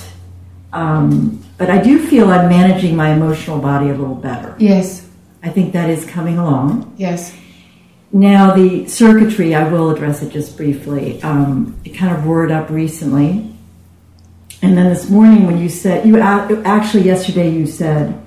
Um, 0.72 1.41
but 1.62 1.70
I 1.70 1.80
do 1.80 2.00
feel 2.08 2.32
I'm 2.32 2.50
managing 2.50 2.96
my 2.96 3.14
emotional 3.14 3.60
body 3.60 3.90
a 3.90 3.94
little 3.94 4.16
better. 4.16 4.56
Yes. 4.58 5.08
I 5.44 5.50
think 5.50 5.74
that 5.74 5.92
is 5.92 6.08
coming 6.08 6.40
along. 6.40 6.92
Yes. 6.98 7.38
Now, 8.12 8.56
the 8.56 8.88
circuitry, 8.88 9.54
I 9.54 9.70
will 9.70 9.92
address 9.92 10.24
it 10.24 10.32
just 10.34 10.58
briefly. 10.58 11.22
Um, 11.22 11.80
it 11.86 11.92
kind 11.92 12.18
of 12.18 12.26
roared 12.26 12.50
up 12.50 12.72
recently. 12.72 13.54
And 14.64 14.76
then 14.76 14.90
this 14.90 15.08
morning, 15.08 15.46
when 15.46 15.60
you 15.60 15.70
said, 15.70 16.04
you 16.04 16.18
actually, 16.20 17.04
yesterday, 17.04 17.52
you 17.52 17.68
said, 17.68 18.20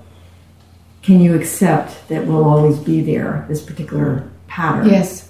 Can 1.03 1.21
you 1.21 1.35
accept 1.35 2.07
that 2.11 2.29
we'll 2.29 2.45
always 2.45 2.79
be 2.79 3.01
there, 3.01 3.47
this 3.49 3.61
particular 3.61 4.31
pattern? 4.47 4.91
Yes. 4.91 5.29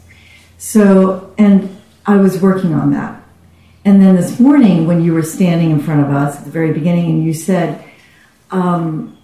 So, 0.58 1.32
and 1.38 1.74
I 2.04 2.16
was 2.16 2.38
working 2.38 2.74
on 2.74 2.90
that. 2.90 3.22
And 3.86 4.02
then 4.02 4.14
this 4.14 4.38
morning, 4.38 4.86
when 4.86 5.02
you 5.02 5.14
were 5.14 5.22
standing 5.22 5.70
in 5.70 5.80
front 5.80 6.02
of 6.02 6.10
us 6.10 6.36
at 6.36 6.44
the 6.44 6.50
very 6.50 6.74
beginning, 6.74 7.06
and 7.06 7.24
you 7.24 7.32
said, 7.32 7.82
um, 8.54 9.16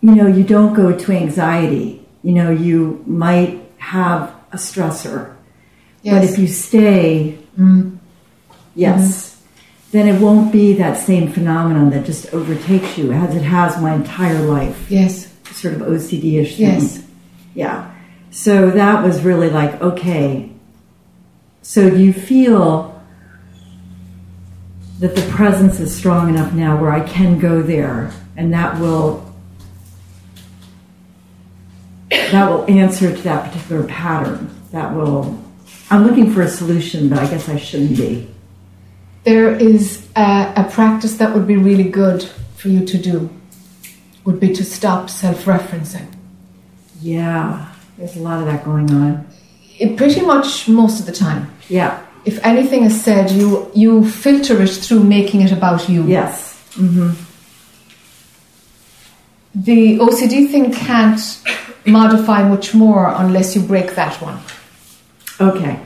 you 0.00 0.14
know, 0.14 0.26
you 0.26 0.44
don't 0.44 0.74
go 0.74 0.96
to 0.96 1.12
anxiety. 1.12 2.04
You 2.22 2.32
know, 2.32 2.50
you 2.50 3.02
might 3.06 3.60
have 3.78 4.34
a 4.52 4.56
stressor. 4.56 5.34
But 6.04 6.24
if 6.24 6.38
you 6.38 6.46
stay, 6.46 7.38
Mm. 7.58 7.96
yes, 8.74 9.36
then 9.92 10.06
it 10.08 10.20
won't 10.20 10.52
be 10.52 10.74
that 10.74 10.96
same 10.98 11.32
phenomenon 11.32 11.90
that 11.90 12.04
just 12.04 12.32
overtakes 12.34 12.98
you 12.98 13.12
as 13.12 13.34
it 13.34 13.42
has 13.42 13.80
my 13.80 13.94
entire 13.94 14.42
life. 14.42 14.86
Yes. 14.90 15.28
Sort 15.52 15.74
of 15.74 15.80
OCD 15.82 16.38
ish 16.38 16.56
thing. 16.56 16.66
Yes. 16.66 17.02
Yeah. 17.54 17.90
So 18.30 18.70
that 18.70 19.02
was 19.02 19.22
really 19.22 19.48
like, 19.50 19.80
okay. 19.80 20.50
So 21.62 21.88
do 21.90 21.96
you 21.98 22.12
feel 22.12 22.92
that 25.00 25.16
the 25.16 25.22
presence 25.32 25.80
is 25.80 25.94
strong 25.94 26.28
enough 26.28 26.52
now 26.52 26.80
where 26.80 26.92
I 26.92 27.00
can 27.00 27.38
go 27.38 27.62
there 27.62 28.12
and 28.36 28.52
that 28.52 28.78
will 28.80 29.24
that 32.10 32.50
will 32.50 32.64
answer 32.70 33.14
to 33.14 33.22
that 33.22 33.50
particular 33.50 33.84
pattern. 33.84 34.54
That 34.72 34.94
will 34.94 35.38
I'm 35.90 36.06
looking 36.06 36.32
for 36.32 36.42
a 36.42 36.48
solution, 36.48 37.08
but 37.08 37.18
I 37.18 37.26
guess 37.28 37.48
I 37.48 37.56
shouldn't 37.56 37.96
be. 37.96 38.28
There 39.24 39.54
is 39.54 40.06
a, 40.16 40.52
a 40.56 40.68
practice 40.70 41.16
that 41.18 41.34
would 41.34 41.46
be 41.46 41.56
really 41.56 41.88
good 41.88 42.22
for 42.56 42.68
you 42.68 42.84
to 42.84 42.98
do. 42.98 43.30
Would 44.24 44.40
be 44.40 44.52
to 44.52 44.64
stop 44.64 45.08
self-referencing. 45.08 46.12
Yeah. 47.00 47.72
There's 47.96 48.16
a 48.16 48.20
lot 48.20 48.40
of 48.40 48.46
that 48.46 48.64
going 48.64 48.90
on. 48.90 49.26
It 49.78 49.96
pretty 49.96 50.20
much 50.22 50.68
most 50.68 51.00
of 51.00 51.06
the 51.06 51.12
time. 51.12 51.52
Yeah. 51.68 52.04
If 52.24 52.44
anything 52.44 52.82
is 52.84 53.00
said, 53.00 53.30
you 53.30 53.70
you 53.74 54.08
filter 54.08 54.60
it 54.62 54.70
through 54.70 55.04
making 55.04 55.42
it 55.42 55.52
about 55.52 55.88
you. 55.88 56.04
Yes. 56.04 56.60
Mm-hmm. 56.74 57.25
The 59.56 59.98
OCD 59.98 60.50
thing 60.50 60.70
can't 60.70 61.18
modify 61.86 62.46
much 62.46 62.74
more 62.74 63.12
unless 63.16 63.56
you 63.56 63.62
break 63.62 63.94
that 63.94 64.20
one. 64.20 64.38
Okay. 65.40 65.80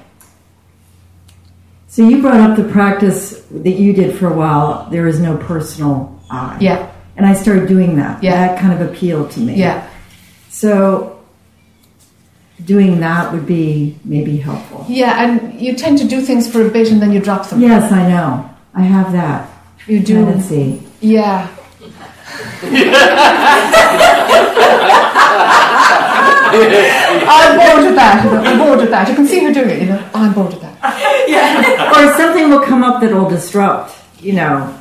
So 1.87 2.09
you 2.09 2.21
brought 2.21 2.41
up 2.41 2.57
the 2.57 2.65
practice 2.65 3.41
that 3.51 3.73
you 3.73 3.93
did 3.93 4.19
for 4.19 4.29
a 4.29 4.35
while. 4.35 4.89
There 4.91 5.07
is 5.07 5.21
no 5.21 5.37
personal 5.37 6.21
I. 6.31 6.59
Yeah. 6.61 6.93
And 7.17 7.27
I 7.27 7.35
started 7.35 7.69
doing 7.69 7.97
that. 7.97 8.23
Yeah. 8.23 8.49
That 8.49 8.59
kind 8.59 8.73
of 8.73 8.89
appealed 8.89 9.31
to 9.33 9.41
me. 9.41 9.55
Yeah. 9.55 9.89
So 10.49 11.21
doing 12.65 13.01
that 13.01 13.33
would 13.33 13.47
be 13.47 13.99
maybe 14.05 14.37
helpful. 14.37 14.85
Yeah, 14.89 15.25
and 15.25 15.61
you 15.61 15.75
tend 15.75 15.99
to 15.99 16.07
do 16.07 16.21
things 16.21 16.51
for 16.51 16.67
a 16.67 16.69
bit 16.69 16.91
and 16.91 17.01
then 17.01 17.13
you 17.13 17.21
drop 17.21 17.49
them. 17.49 17.61
Yes, 17.61 17.91
I 17.93 18.09
know. 18.09 18.51
I 18.75 18.83
have 18.83 19.13
that. 19.13 19.49
You 19.87 20.01
do. 20.01 20.15
Tendency. 20.25 20.83
Yeah. 21.01 21.49
I'm 27.33 27.57
bored 27.59 27.89
of 27.89 27.95
that. 27.95 28.27
I'm 28.47 28.59
bored 28.59 28.81
of 28.81 28.91
that. 28.91 29.09
You 29.09 29.15
can 29.15 29.27
see 29.27 29.43
her 29.45 29.53
doing 29.53 29.71
it. 29.71 29.81
You 29.83 29.87
know, 29.89 30.11
oh, 30.15 30.21
I'm 30.25 30.33
bored 30.35 30.53
of 30.53 30.61
that. 30.61 30.71
Yeah. 31.31 31.93
or 31.93 32.13
something 32.17 32.51
will 32.51 32.61
come 32.65 32.83
up 32.83 33.01
that 33.03 33.13
will 33.13 33.29
disrupt, 33.29 33.95
you 34.21 34.33
know. 34.33 34.77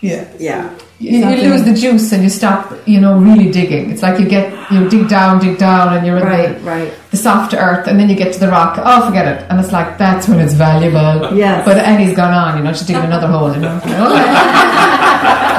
Yeah. 0.00 0.28
Yeah. 0.38 0.78
You, 1.00 1.18
you 1.28 1.50
lose 1.50 1.64
the 1.64 1.74
juice 1.74 2.12
and 2.12 2.22
you 2.22 2.28
stop, 2.30 2.72
you 2.86 3.00
know, 3.00 3.18
really 3.18 3.50
digging. 3.50 3.90
It's 3.90 4.00
like 4.02 4.20
you 4.20 4.26
get, 4.28 4.52
you 4.70 4.88
dig 4.88 5.08
down, 5.08 5.40
dig 5.40 5.58
down, 5.58 5.94
and 5.96 6.06
you're 6.06 6.18
in 6.18 6.22
Right, 6.22 6.54
the, 6.56 6.60
right. 6.64 6.94
the 7.10 7.16
soft 7.16 7.52
earth, 7.52 7.88
and 7.88 7.98
then 7.98 8.08
you 8.08 8.14
get 8.14 8.32
to 8.34 8.38
the 8.40 8.48
rock. 8.48 8.78
Oh, 8.82 9.06
forget 9.06 9.26
it. 9.26 9.44
And 9.50 9.58
it's 9.60 9.72
like 9.72 9.98
that's 9.98 10.28
when 10.28 10.38
it's 10.38 10.54
valuable. 10.54 11.36
Yes. 11.36 11.64
But 11.66 11.78
Annie's 11.78 12.14
gone 12.16 12.32
on. 12.32 12.56
You 12.56 12.62
know, 12.64 12.72
she's 12.72 12.86
digging 12.86 13.02
another 13.04 13.26
hole. 13.26 13.52
You 13.52 13.60
know. 13.60 13.76
Okay. 13.78 13.94
All 13.96 14.08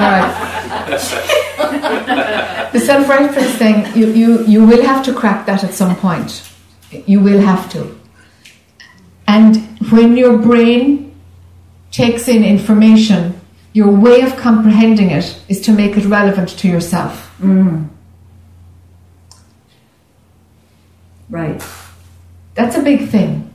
right. 0.09 0.46
The 2.73 2.79
self-reference 2.79 3.55
thing, 3.55 3.85
you, 3.95 4.07
you, 4.11 4.45
you 4.45 4.65
will 4.65 4.83
have 4.85 5.03
to 5.05 5.13
crack 5.13 5.45
that 5.45 5.63
at 5.63 5.73
some 5.73 5.95
point. 5.95 6.49
You 7.05 7.19
will 7.19 7.41
have 7.41 7.69
to. 7.73 7.97
And 9.27 9.57
when 9.91 10.15
your 10.17 10.37
brain 10.37 11.13
takes 11.91 12.27
in 12.27 12.43
information, 12.43 13.39
your 13.73 13.89
way 13.91 14.21
of 14.21 14.35
comprehending 14.37 15.11
it 15.11 15.39
is 15.49 15.61
to 15.61 15.71
make 15.71 15.97
it 15.97 16.05
relevant 16.05 16.49
to 16.49 16.67
yourself. 16.67 17.33
Mm. 17.41 17.89
Right. 21.29 21.61
That's 22.55 22.75
a 22.77 22.81
big 22.81 23.09
thing. 23.09 23.53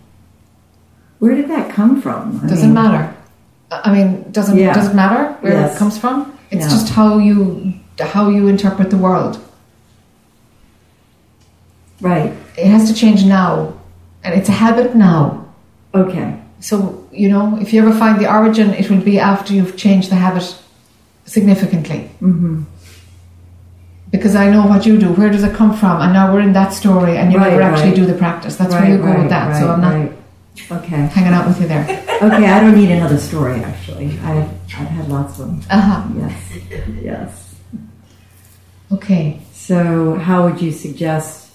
Where 1.19 1.35
did 1.35 1.49
that 1.49 1.71
come 1.73 2.01
from? 2.03 2.41
I 2.45 2.49
Doesn't 2.49 2.75
mean- 2.75 2.75
matter. 2.75 3.15
I 3.71 3.91
mean, 3.93 4.27
doesn't 4.31 4.59
Yeah. 4.59 4.75
does 4.75 4.89
it 4.89 4.95
matter 4.95 5.33
where 5.41 5.55
Yes. 5.55 5.75
it 5.75 5.79
comes 5.79 5.97
from? 5.97 6.33
It's 6.53 6.63
Yeah. 6.65 6.69
just 6.77 6.89
how 6.99 7.11
you 7.19 7.39
how 8.15 8.25
you 8.37 8.43
interpret 8.55 8.89
the 8.91 8.97
world. 9.07 9.35
Right. 12.01 12.33
It 12.57 12.67
has 12.67 12.89
to 12.91 12.95
change 13.03 13.25
now, 13.25 13.75
and 14.25 14.35
it's 14.39 14.49
a 14.49 14.53
habit 14.65 14.95
now. 14.95 15.45
Okay. 15.95 16.29
So 16.61 16.77
you 17.13 17.29
know, 17.29 17.59
if 17.61 17.73
you 17.73 17.83
ever 17.83 17.93
find 18.03 18.19
the 18.21 18.29
origin, 18.39 18.69
it 18.81 18.91
will 18.91 19.01
be 19.13 19.19
after 19.19 19.53
you've 19.55 19.77
changed 19.77 20.09
the 20.11 20.17
habit 20.17 20.47
significantly. 21.25 22.01
Mm-hmm. 22.23 22.63
Because 24.11 24.35
I 24.35 24.51
know 24.51 24.67
what 24.67 24.85
you 24.87 24.99
do. 24.99 25.09
Where 25.19 25.31
does 25.31 25.45
it 25.45 25.55
come 25.55 25.73
from? 25.75 26.01
And 26.03 26.13
now 26.13 26.33
we're 26.33 26.41
in 26.49 26.53
that 26.61 26.73
story, 26.73 27.17
and 27.19 27.33
you 27.33 27.39
Right, 27.39 27.51
never 27.51 27.63
actually 27.63 27.89
right. 27.93 27.97
do 28.03 28.07
the 28.07 28.19
practice. 28.25 28.57
That's 28.57 28.75
right, 28.75 28.83
where 28.83 28.91
you 28.93 28.99
go 28.99 29.13
with 29.21 29.31
that. 29.31 29.59
so 29.61 29.73
I'm 29.73 29.81
not 29.81 29.95
right. 29.95 30.13
Okay. 30.71 30.97
hanging 30.97 31.33
out 31.33 31.47
with 31.47 31.61
you 31.61 31.67
there. 31.69 31.85
Okay, 32.23 32.47
I 32.47 32.61
don't 32.61 32.75
need 32.77 32.91
another 32.91 33.19
story 33.19 33.61
actually. 33.65 34.07
I've, 34.21 34.49
I've 34.79 34.89
had 34.89 35.09
lots 35.09 35.39
of 35.39 35.47
them. 35.47 35.61
Uh-huh. 35.71 36.09
Yes. 36.17 36.59
Yes. 37.03 37.55
Okay. 38.93 39.41
So, 39.53 40.15
how 40.17 40.45
would 40.49 40.61
you 40.61 40.71
suggest? 40.73 41.53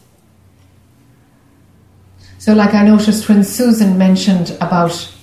So, 2.40 2.54
like 2.54 2.74
I 2.74 2.84
noticed 2.84 3.28
when 3.30 3.44
Susan 3.44 3.98
mentioned 3.98 4.52
about 4.62 5.14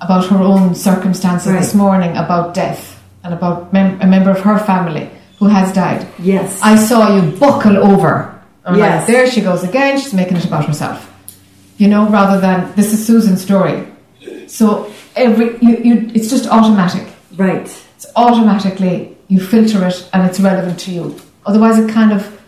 about 0.00 0.26
her 0.26 0.36
own 0.38 0.74
circumstances 0.74 1.52
this 1.52 1.74
morning 1.74 2.10
about 2.16 2.54
death 2.54 3.00
and 3.22 3.32
about 3.32 3.72
mem- 3.72 4.00
a 4.00 4.06
member 4.06 4.30
of 4.30 4.40
her 4.40 4.58
family 4.58 5.08
who 5.38 5.46
has 5.46 5.72
died. 5.72 6.06
Yes. 6.18 6.60
I 6.62 6.76
saw 6.76 7.14
you 7.16 7.30
buckle 7.38 7.76
over. 7.78 8.40
I'm 8.64 8.78
like, 8.78 9.06
there 9.06 9.30
she 9.30 9.40
goes 9.40 9.62
again. 9.64 9.98
She's 9.98 10.12
making 10.14 10.36
it 10.36 10.44
about 10.44 10.64
herself. 10.66 11.08
You 11.82 11.88
know, 11.88 12.08
rather 12.08 12.40
than 12.40 12.72
this 12.76 12.92
is 12.92 13.04
Susan's 13.04 13.42
story. 13.42 13.84
So 14.46 14.92
every 15.16 15.58
you, 15.58 15.78
you 15.78 16.10
it's 16.14 16.30
just 16.30 16.46
automatic. 16.46 17.12
Right. 17.34 17.66
It's 17.96 18.06
automatically 18.14 19.16
you 19.26 19.40
filter 19.40 19.84
it 19.88 20.08
and 20.12 20.24
it's 20.24 20.38
relevant 20.38 20.78
to 20.78 20.92
you. 20.92 21.20
Otherwise, 21.44 21.80
it 21.80 21.90
kind 21.90 22.12
of 22.12 22.40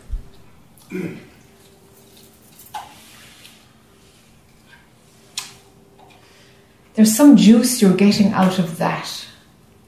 there's 6.94 7.12
some 7.12 7.36
juice 7.36 7.82
you're 7.82 7.96
getting 7.96 8.32
out 8.34 8.60
of 8.60 8.78
that. 8.78 9.26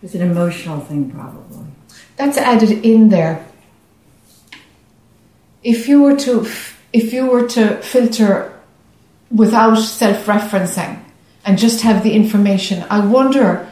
It's 0.02 0.16
an 0.16 0.22
emotional 0.22 0.80
thing, 0.80 1.08
probably. 1.08 1.66
That's 2.16 2.36
added 2.36 2.84
in 2.84 3.10
there. 3.10 3.46
If 5.62 5.86
you 5.86 6.02
were 6.02 6.16
to 6.16 6.48
if 6.92 7.12
you 7.12 7.26
were 7.26 7.46
to 7.50 7.80
filter 7.82 8.52
without 9.30 9.76
self-referencing 9.76 11.02
and 11.44 11.58
just 11.58 11.82
have 11.82 12.02
the 12.02 12.12
information, 12.12 12.84
I 12.90 13.04
wonder 13.06 13.66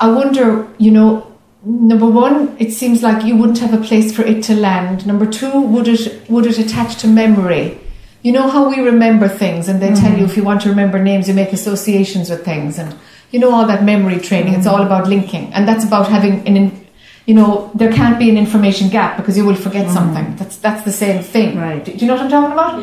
I 0.00 0.10
wonder, 0.10 0.66
you 0.78 0.90
know, 0.90 1.30
number 1.62 2.06
one, 2.06 2.56
it 2.58 2.72
seems 2.72 3.02
like 3.02 3.22
you 3.24 3.36
wouldn't 3.36 3.58
have 3.58 3.74
a 3.74 3.84
place 3.84 4.16
for 4.16 4.22
it 4.22 4.42
to 4.44 4.54
land. 4.54 5.06
Number 5.06 5.26
two, 5.26 5.60
would 5.60 5.88
it 5.88 6.28
would 6.30 6.46
it 6.46 6.58
attach 6.58 6.96
to 7.02 7.06
memory? 7.06 7.78
You 8.22 8.32
know 8.32 8.48
how 8.48 8.68
we 8.68 8.80
remember 8.80 9.28
things, 9.28 9.68
and 9.68 9.80
they 9.80 9.88
tell 9.88 10.10
you 10.10 10.16
mm-hmm. 10.16 10.24
if 10.24 10.36
you 10.36 10.42
want 10.42 10.62
to 10.62 10.70
remember 10.70 10.98
names, 10.98 11.28
you 11.28 11.34
make 11.34 11.52
associations 11.52 12.30
with 12.30 12.44
things, 12.44 12.78
and 12.78 12.98
you 13.30 13.38
know 13.38 13.52
all 13.52 13.66
that 13.66 13.84
memory 13.84 14.18
training. 14.18 14.54
It's 14.54 14.66
mm-hmm. 14.66 14.74
all 14.74 14.86
about 14.86 15.06
linking, 15.06 15.52
and 15.52 15.68
that's 15.68 15.84
about 15.84 16.08
having 16.08 16.46
an, 16.48 16.56
in, 16.56 16.86
you 17.26 17.34
know, 17.34 17.70
there 17.74 17.92
can't 17.92 18.18
be 18.18 18.30
an 18.30 18.38
information 18.38 18.88
gap 18.88 19.18
because 19.18 19.36
you 19.36 19.44
will 19.44 19.54
forget 19.54 19.84
mm-hmm. 19.84 19.94
something. 19.94 20.36
That's 20.36 20.56
that's 20.56 20.82
the 20.84 20.92
same 20.92 21.22
thing. 21.22 21.58
Right. 21.58 21.84
Do, 21.84 21.92
do 21.92 21.98
you 21.98 22.06
know 22.06 22.14
what 22.14 22.24
I'm 22.24 22.30
talking 22.30 22.52
about? 22.52 22.74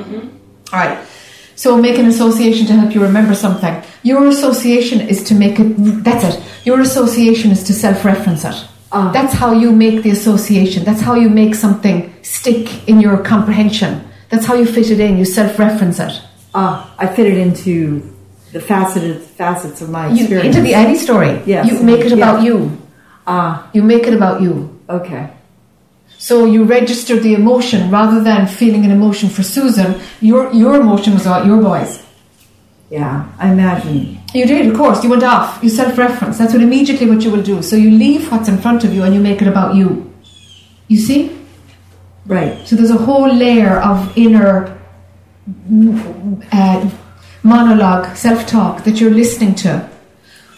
All 0.71 0.79
right. 0.79 0.99
So 1.57 1.75
make 1.75 1.97
an 1.97 2.05
association 2.05 2.67
to 2.67 2.73
help 2.73 2.93
you 2.95 3.01
remember 3.01 3.33
something. 3.35 3.75
Your 4.03 4.27
association 4.27 5.01
is 5.01 5.23
to 5.29 5.33
make 5.43 5.59
it. 5.59 5.69
That's 6.07 6.23
it. 6.29 6.35
Your 6.69 6.79
association 6.81 7.49
is 7.51 7.63
to 7.63 7.73
self-reference 7.73 8.45
it. 8.45 8.57
That's 9.17 9.33
how 9.33 9.51
you 9.63 9.71
make 9.85 9.97
the 10.03 10.11
association. 10.11 10.83
That's 10.85 11.01
how 11.01 11.15
you 11.15 11.29
make 11.29 11.55
something 11.55 11.97
stick 12.21 12.87
in 12.87 13.01
your 13.01 13.17
comprehension. 13.33 13.91
That's 14.29 14.45
how 14.45 14.53
you 14.61 14.65
fit 14.65 14.89
it 14.91 14.99
in. 14.99 15.17
You 15.17 15.25
self-reference 15.25 15.99
it. 15.99 16.13
Ah, 16.53 16.93
I 17.03 17.07
fit 17.07 17.25
it 17.33 17.37
into 17.37 18.01
the 18.53 18.59
faceted 18.61 19.21
facets 19.21 19.81
of 19.81 19.89
my 19.89 20.07
You, 20.07 20.21
experience. 20.21 20.47
into 20.55 20.61
the 20.67 20.73
Eddie 20.75 20.95
story. 21.07 21.41
Yes. 21.45 21.67
You 21.69 21.81
make 21.83 22.01
it 22.05 22.11
about 22.13 22.37
Yeah. 22.43 22.47
you. 22.53 22.57
Ah, 23.25 23.67
You 23.73 23.81
make 23.83 24.05
it 24.07 24.13
about 24.13 24.41
you. 24.41 24.53
okay. 24.89 25.23
So 26.17 26.45
you 26.45 26.63
registered 26.63 27.21
the 27.21 27.35
emotion 27.35 27.91
rather 27.91 28.23
than 28.23 28.47
feeling 28.47 28.85
an 28.85 28.91
emotion 28.91 29.29
for 29.29 29.43
Susan. 29.43 30.01
Your 30.19 30.51
your 30.51 30.75
emotion 30.75 31.13
was 31.13 31.25
about 31.25 31.45
your 31.45 31.61
boys. 31.61 32.03
Yeah, 32.89 33.29
I 33.37 33.51
imagine 33.51 34.17
You 34.33 34.45
did, 34.45 34.67
of 34.67 34.77
course. 34.77 35.03
You 35.03 35.09
went 35.09 35.23
off. 35.23 35.61
You 35.61 35.69
self-reference. 35.69 36.37
That's 36.37 36.53
what 36.53 36.61
immediately 36.61 37.09
what 37.09 37.21
you 37.21 37.31
will 37.31 37.43
do. 37.43 37.61
So 37.61 37.75
you 37.75 37.91
leave 37.91 38.31
what's 38.31 38.47
in 38.47 38.57
front 38.57 38.83
of 38.83 38.93
you 38.93 39.03
and 39.03 39.13
you 39.13 39.19
make 39.19 39.41
it 39.41 39.47
about 39.47 39.75
you. 39.75 40.11
You 40.87 40.97
see? 40.97 41.37
Right. 42.25 42.65
So 42.67 42.75
there's 42.75 42.91
a 42.91 42.97
whole 42.97 43.31
layer 43.31 43.79
of 43.79 44.17
inner 44.17 44.77
uh, 46.51 46.89
monologue, 47.43 48.15
self-talk 48.15 48.83
that 48.85 48.99
you're 48.99 49.11
listening 49.11 49.55
to, 49.55 49.89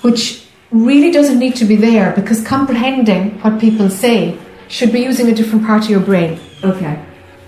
which 0.02 0.48
really 0.72 1.12
doesn't 1.12 1.40
need 1.40 1.56
to 1.56 1.66
be 1.66 1.76
there 1.76 2.14
because 2.14 2.46
comprehending 2.46 3.40
what 3.42 3.60
people 3.60 3.90
say 3.90 4.38
should 4.70 4.92
be 4.94 5.02
using 5.02 5.28
a 5.30 5.34
different 5.36 5.66
part 5.66 5.84
of 5.84 5.90
your 5.90 6.00
brain. 6.00 6.40
Okay. 6.64 7.04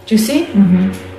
Do 0.05 0.15
you 0.15 0.19
see? 0.19 0.45
Mm-hmm. 0.45 1.09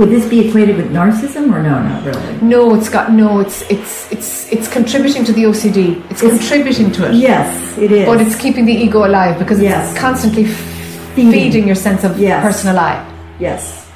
Would 0.00 0.10
this 0.10 0.28
be 0.28 0.48
equated 0.48 0.76
with 0.76 0.90
narcissism 0.92 1.52
or 1.52 1.60
no? 1.62 1.82
Not 1.82 2.04
really. 2.04 2.36
No, 2.40 2.74
it's 2.74 2.88
got 2.88 3.10
no. 3.12 3.40
It's 3.40 3.62
it's 3.68 4.10
it's 4.12 4.52
it's 4.52 4.68
contributing 4.68 5.24
to 5.24 5.32
the 5.32 5.44
OCD. 5.44 6.08
It's, 6.10 6.20
contributing 6.20 6.92
to 6.92 7.08
it. 7.08 7.14
Yes, 7.14 7.76
it 7.78 7.90
is. 7.90 8.06
But 8.06 8.20
it's 8.20 8.36
keeping 8.36 8.64
the 8.64 8.72
ego 8.72 9.04
alive 9.06 9.38
because 9.38 9.60
Yes. 9.60 9.90
it's 9.90 10.00
constantly 10.00 10.44
Feeding. 10.44 11.32
feeding 11.32 11.66
your 11.66 11.74
sense 11.74 12.04
of 12.04 12.16
Yes. 12.18 12.42
personal 12.44 12.78
I. 12.78 13.04
Yes. 13.40 13.90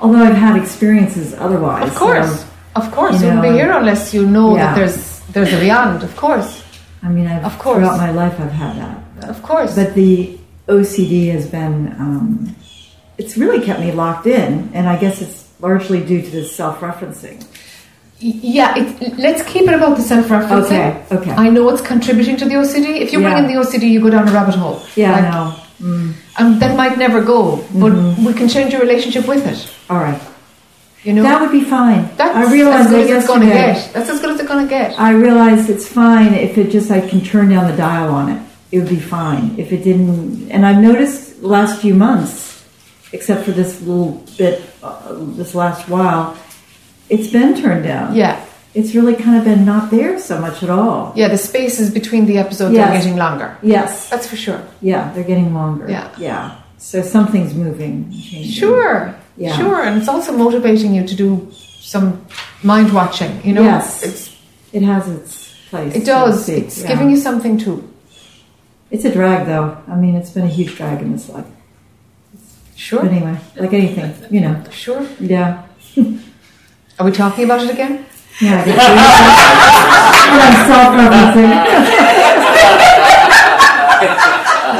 Although 0.00 0.24
I've 0.24 0.34
had 0.36 0.56
experiences 0.56 1.34
otherwise. 1.34 1.86
Of 1.88 1.94
course, 1.94 2.40
so, 2.40 2.46
of 2.76 2.90
course, 2.90 3.20
you 3.20 3.28
you 3.28 3.34
wouldn't 3.34 3.42
be 3.42 3.58
here 3.60 3.70
unless 3.72 4.14
you 4.14 4.24
know 4.26 4.56
Yeah. 4.56 4.64
that 4.66 4.76
there's 4.76 5.20
there's 5.34 5.52
a 5.52 5.60
beyond. 5.60 6.02
Of 6.02 6.16
course, 6.16 6.64
I 7.02 7.08
mean, 7.10 7.26
I've, 7.26 7.44
Of 7.44 7.58
course. 7.58 7.76
throughout 7.78 7.98
my 7.98 8.10
life 8.12 8.40
I've 8.40 8.52
had 8.52 8.76
that. 8.78 8.96
Of 9.28 9.42
course. 9.42 9.74
But 9.74 9.94
the 9.94 10.38
OCD 10.68 11.30
has 11.32 11.46
been, 11.48 11.88
um, 11.98 12.54
it's 13.18 13.36
really 13.36 13.64
kept 13.64 13.80
me 13.80 13.92
locked 13.92 14.26
in, 14.26 14.70
and 14.74 14.88
I 14.88 14.96
guess 14.98 15.20
it's 15.22 15.48
largely 15.60 16.00
due 16.02 16.22
to 16.22 16.30
this 16.30 16.54
self-referencing. 16.54 17.44
Yeah, 18.20 18.74
it, 18.76 19.18
let's 19.18 19.42
keep 19.42 19.62
it 19.68 19.74
about 19.74 19.96
the 19.96 20.02
self-referencing. 20.02 20.64
Okay, 20.66 21.04
okay. 21.12 21.30
I 21.32 21.50
know 21.50 21.68
it's 21.68 21.82
contributing 21.82 22.36
to 22.38 22.44
the 22.46 22.54
OCD. 22.54 23.00
If 23.00 23.12
you 23.12 23.20
bring 23.20 23.36
in 23.36 23.46
the 23.46 23.54
OCD, 23.54 23.90
you 23.90 24.00
go 24.00 24.08
down 24.10 24.28
a 24.28 24.32
rabbit 24.32 24.54
hole. 24.54 24.82
Yeah, 24.96 25.12
Like, 25.12 25.24
I 25.24 25.30
know. 25.30 25.56
Mm. 25.80 26.14
Um, 26.38 26.58
that 26.60 26.76
might 26.76 26.96
never 26.96 27.20
go, 27.22 27.56
but 27.74 27.92
Mhm. 27.92 28.24
we 28.24 28.32
can 28.32 28.48
change 28.48 28.72
your 28.72 28.80
relationship 28.80 29.26
with 29.26 29.44
it. 29.46 29.68
All 29.90 29.98
right. 29.98 30.20
You 31.02 31.12
know, 31.12 31.22
That 31.22 31.40
would 31.42 31.50
be 31.52 31.62
fine. 31.64 32.08
that's 32.16 32.34
I 32.34 32.50
realized 32.50 32.86
as 32.86 32.90
good 32.92 33.10
as 33.10 33.16
it's 33.18 33.26
going 33.26 33.40
to 33.40 33.46
get. 33.46 33.90
That's 33.92 34.08
as 34.08 34.20
good 34.20 34.30
as 34.30 34.40
it's 34.40 34.48
going 34.48 34.64
to 34.64 34.70
get. 34.70 34.98
I 34.98 35.10
realize 35.10 35.68
it's 35.68 35.86
fine 35.86 36.32
if 36.32 36.56
it 36.56 36.70
just 36.70 36.90
I 36.90 37.00
can 37.06 37.20
turn 37.20 37.50
down 37.50 37.70
the 37.70 37.76
dial 37.76 38.14
on 38.14 38.30
it. 38.30 38.40
It 38.74 38.80
would 38.80 38.88
be 38.88 38.98
fine 38.98 39.54
if 39.56 39.70
it 39.72 39.84
didn't. 39.84 40.50
And 40.50 40.66
I've 40.66 40.82
noticed 40.82 41.40
last 41.40 41.80
few 41.80 41.94
months, 41.94 42.64
except 43.12 43.44
for 43.44 43.52
this 43.52 43.80
little 43.80 44.20
bit, 44.36 44.62
uh, 44.82 45.14
this 45.38 45.54
last 45.54 45.88
while, 45.88 46.36
it's 47.08 47.30
been 47.30 47.54
turned 47.62 47.84
down. 47.84 48.16
Yeah, 48.16 48.34
It's 48.74 48.92
really 48.96 49.14
kind 49.14 49.36
of 49.38 49.44
been 49.44 49.64
not 49.64 49.92
there 49.92 50.18
so 50.18 50.40
much 50.40 50.64
at 50.64 50.70
all. 50.70 51.12
yeah. 51.14 51.28
The 51.28 51.38
spaces 51.38 51.86
between 52.00 52.26
the 52.26 52.36
episodes 52.44 52.74
Yes. 52.74 52.88
are 52.90 52.94
getting 52.98 53.16
longer. 53.16 53.56
Yes. 53.62 54.10
That's 54.10 54.26
for 54.26 54.34
sure. 54.46 54.60
Yeah, 54.82 55.02
they're 55.14 55.30
getting 55.32 55.54
longer. 55.54 55.86
Yeah. 55.88 56.08
Yeah. 56.18 56.50
So 56.78 56.96
something's 57.16 57.54
moving, 57.54 58.10
changing. 58.10 58.50
Sure, 58.60 59.14
Yeah. 59.36 59.56
sure, 59.56 59.78
and 59.86 59.92
it's 59.98 60.08
also 60.14 60.32
motivating 60.46 60.90
you 60.96 61.04
to 61.06 61.14
do 61.14 61.28
some 61.92 62.08
mind 62.64 62.92
watching. 62.92 63.32
You 63.44 63.52
know, 63.56 63.62
Yes. 63.62 64.02
it's 64.02 64.22
It 64.72 64.82
has 64.82 65.06
its 65.16 65.32
place. 65.70 65.94
it 65.94 66.04
does. 66.04 66.48
It's 66.48 66.76
Yeah. 66.82 66.88
giving 66.88 67.08
you 67.12 67.16
something 67.28 67.56
to. 67.64 67.70
It's 68.94 69.04
a 69.04 69.10
drag, 69.12 69.46
though. 69.46 69.76
I 69.88 69.96
mean, 69.96 70.14
it's 70.14 70.30
been 70.30 70.44
a 70.44 70.48
huge 70.48 70.76
drag 70.76 71.02
in 71.02 71.10
this 71.10 71.28
life. 71.28 71.46
Sure, 72.76 73.02
But 73.02 73.10
anyway, 73.10 73.36
like 73.56 73.72
anything, 73.72 74.14
you 74.30 74.40
know. 74.40 74.62
sure. 74.70 75.04
Yeah. 75.18 75.64
Are 76.98 77.04
we 77.04 77.10
talking 77.10 77.44
about 77.44 77.60
it 77.64 77.70
again? 77.70 78.06
Yeah. 78.40 78.62
I 78.62 78.64
guess 78.66 78.78
we- 80.30 80.42
I'm 80.44 80.56
self-referencing. 80.70 81.50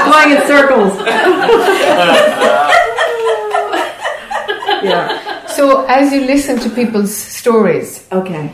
Going 0.11 0.31
in 0.36 0.41
circles. 0.47 0.95
yeah. 4.85 5.47
So 5.49 5.86
as 5.86 6.12
you 6.12 6.20
listen 6.20 6.59
to 6.61 6.70
people's 6.70 7.15
stories, 7.16 8.07
Okay. 8.12 8.53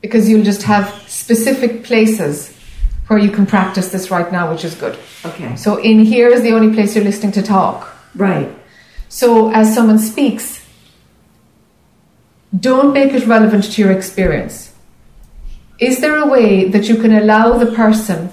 because 0.00 0.28
you'll 0.28 0.44
just 0.44 0.62
have 0.62 0.92
specific 1.08 1.82
places 1.84 2.53
where 3.06 3.18
you 3.18 3.30
can 3.30 3.46
practice 3.46 3.90
this 3.90 4.10
right 4.10 4.30
now, 4.32 4.50
which 4.50 4.64
is 4.64 4.74
good. 4.74 4.98
Okay. 5.24 5.56
So 5.56 5.76
in 5.76 6.00
here 6.00 6.28
is 6.28 6.42
the 6.42 6.52
only 6.52 6.74
place 6.74 6.94
you're 6.94 7.04
listening 7.04 7.32
to 7.32 7.42
talk. 7.42 7.94
Right. 8.14 8.50
So 9.08 9.50
as 9.50 9.74
someone 9.74 9.98
speaks, 9.98 10.64
don't 12.58 12.92
make 12.92 13.12
it 13.12 13.26
relevant 13.26 13.64
to 13.64 13.82
your 13.82 13.92
experience. 13.92 14.72
Is 15.78 16.00
there 16.00 16.16
a 16.16 16.26
way 16.26 16.68
that 16.68 16.88
you 16.88 16.96
can 16.96 17.12
allow 17.12 17.58
the 17.58 17.72
person 17.72 18.30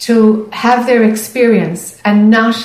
to 0.00 0.48
have 0.52 0.86
their 0.86 1.04
experience 1.04 2.00
and 2.04 2.28
not 2.28 2.56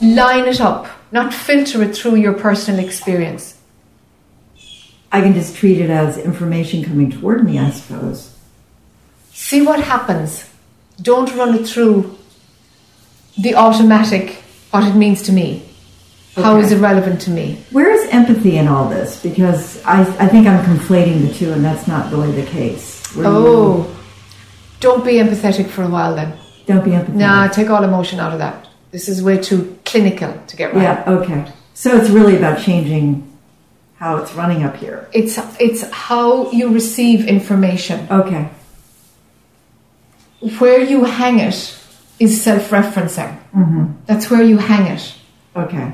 line 0.00 0.46
it 0.46 0.60
up, 0.60 0.86
not 1.10 1.32
filter 1.32 1.82
it 1.82 1.96
through 1.96 2.16
your 2.16 2.34
personal 2.34 2.84
experience? 2.84 3.58
I 5.10 5.20
can 5.20 5.32
just 5.32 5.56
treat 5.56 5.80
it 5.80 5.90
as 5.90 6.18
information 6.18 6.84
coming 6.84 7.10
toward 7.10 7.44
me, 7.44 7.58
I 7.58 7.70
suppose. 7.70 8.33
See 9.34 9.62
what 9.62 9.80
happens. 9.80 10.48
Don't 11.02 11.34
run 11.36 11.54
it 11.56 11.66
through 11.66 12.16
the 13.36 13.56
automatic, 13.56 14.42
what 14.70 14.84
it 14.84 14.94
means 14.94 15.22
to 15.22 15.32
me. 15.32 15.62
How 16.36 16.54
Okay. 16.56 16.64
is 16.66 16.72
it 16.72 16.78
relevant 16.78 17.20
to 17.22 17.30
me? 17.30 17.58
Where 17.70 17.90
is 17.90 18.08
empathy 18.10 18.56
in 18.56 18.66
all 18.68 18.88
this? 18.88 19.20
Because 19.22 19.82
I, 19.84 20.00
I 20.18 20.28
think 20.28 20.46
I'm 20.46 20.64
conflating 20.64 21.26
the 21.26 21.34
two, 21.34 21.52
and 21.52 21.64
that's 21.64 21.86
not 21.88 22.10
really 22.12 22.32
the 22.32 22.46
case. 22.46 23.04
Where 23.14 23.24
you 23.26 23.30
Oh, 23.32 23.96
don't 24.80 25.04
be 25.04 25.14
empathetic 25.14 25.68
for 25.68 25.82
a 25.82 25.88
while 25.88 26.14
then. 26.14 26.32
don't 26.66 26.84
be 26.84 26.92
empathetic. 26.92 27.14
Nah, 27.14 27.48
take 27.48 27.70
all 27.70 27.84
emotion 27.84 28.18
out 28.20 28.32
of 28.32 28.38
that. 28.38 28.68
This 28.92 29.08
is 29.08 29.22
way 29.22 29.36
too 29.38 29.76
clinical 29.84 30.32
to 30.46 30.56
get 30.56 30.72
right. 30.74 30.82
Yeah. 30.82 31.04
Okay. 31.06 31.44
So 31.74 31.96
it's 31.96 32.08
really 32.10 32.36
about 32.36 32.60
changing 32.60 33.28
how 33.96 34.16
it's 34.18 34.32
running 34.34 34.62
up 34.62 34.76
here. 34.76 35.08
It's 35.12 35.38
it's 35.58 35.82
how 35.90 36.50
you 36.52 36.72
receive 36.72 37.26
information. 37.26 38.06
Okay. 38.10 38.48
Where 40.58 40.80
you 40.80 41.04
hang 41.04 41.38
it 41.40 41.56
is 42.20 42.42
self-referencing. 42.42 43.32
hmm 43.52 43.84
That's 44.06 44.30
where 44.30 44.42
you 44.42 44.58
hang 44.58 44.86
it. 44.94 45.14
Okay. 45.56 45.92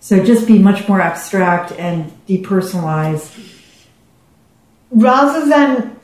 So 0.00 0.22
just 0.22 0.46
be 0.46 0.58
much 0.58 0.86
more 0.88 1.00
abstract 1.00 1.72
and 1.72 2.12
depersonalize. 2.28 3.24
Rather 4.90 5.46
than 5.48 5.96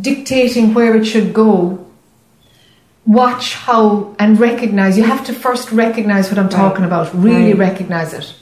dictating 0.00 0.74
where 0.74 0.94
it 0.96 1.04
should 1.04 1.32
go, 1.34 1.84
watch 3.06 3.54
how 3.54 4.14
and 4.18 4.38
recognize. 4.38 4.96
You 4.96 5.04
have 5.04 5.24
to 5.26 5.32
first 5.32 5.72
recognize 5.72 6.28
what 6.30 6.38
I'm 6.38 6.48
talking 6.50 6.84
about. 6.84 7.12
Really 7.14 7.54
Right. 7.54 7.70
recognize 7.70 8.12
it. 8.14 8.34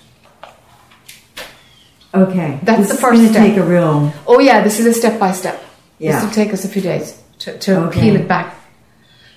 Okay. 2.13 2.59
That's 2.65 2.81
This 2.89 2.89
the 2.91 2.97
first 2.97 3.23
step. 3.31 3.47
take 3.47 3.57
a 3.57 3.63
real. 3.63 4.13
Oh 4.27 4.41
yeah, 4.41 4.63
this 4.63 4.79
is 4.81 4.87
a 4.87 4.93
step 4.93 5.19
by 5.19 5.33
step. 5.33 5.63
Yeah. 5.99 6.13
This 6.13 6.25
will 6.25 6.33
take 6.35 6.53
us 6.53 6.65
a 6.65 6.69
few 6.69 6.83
days 6.83 7.15
to, 7.41 7.59
to 7.59 7.77
Okay. 7.87 8.01
peel 8.01 8.17
it 8.17 8.29
back. 8.29 8.55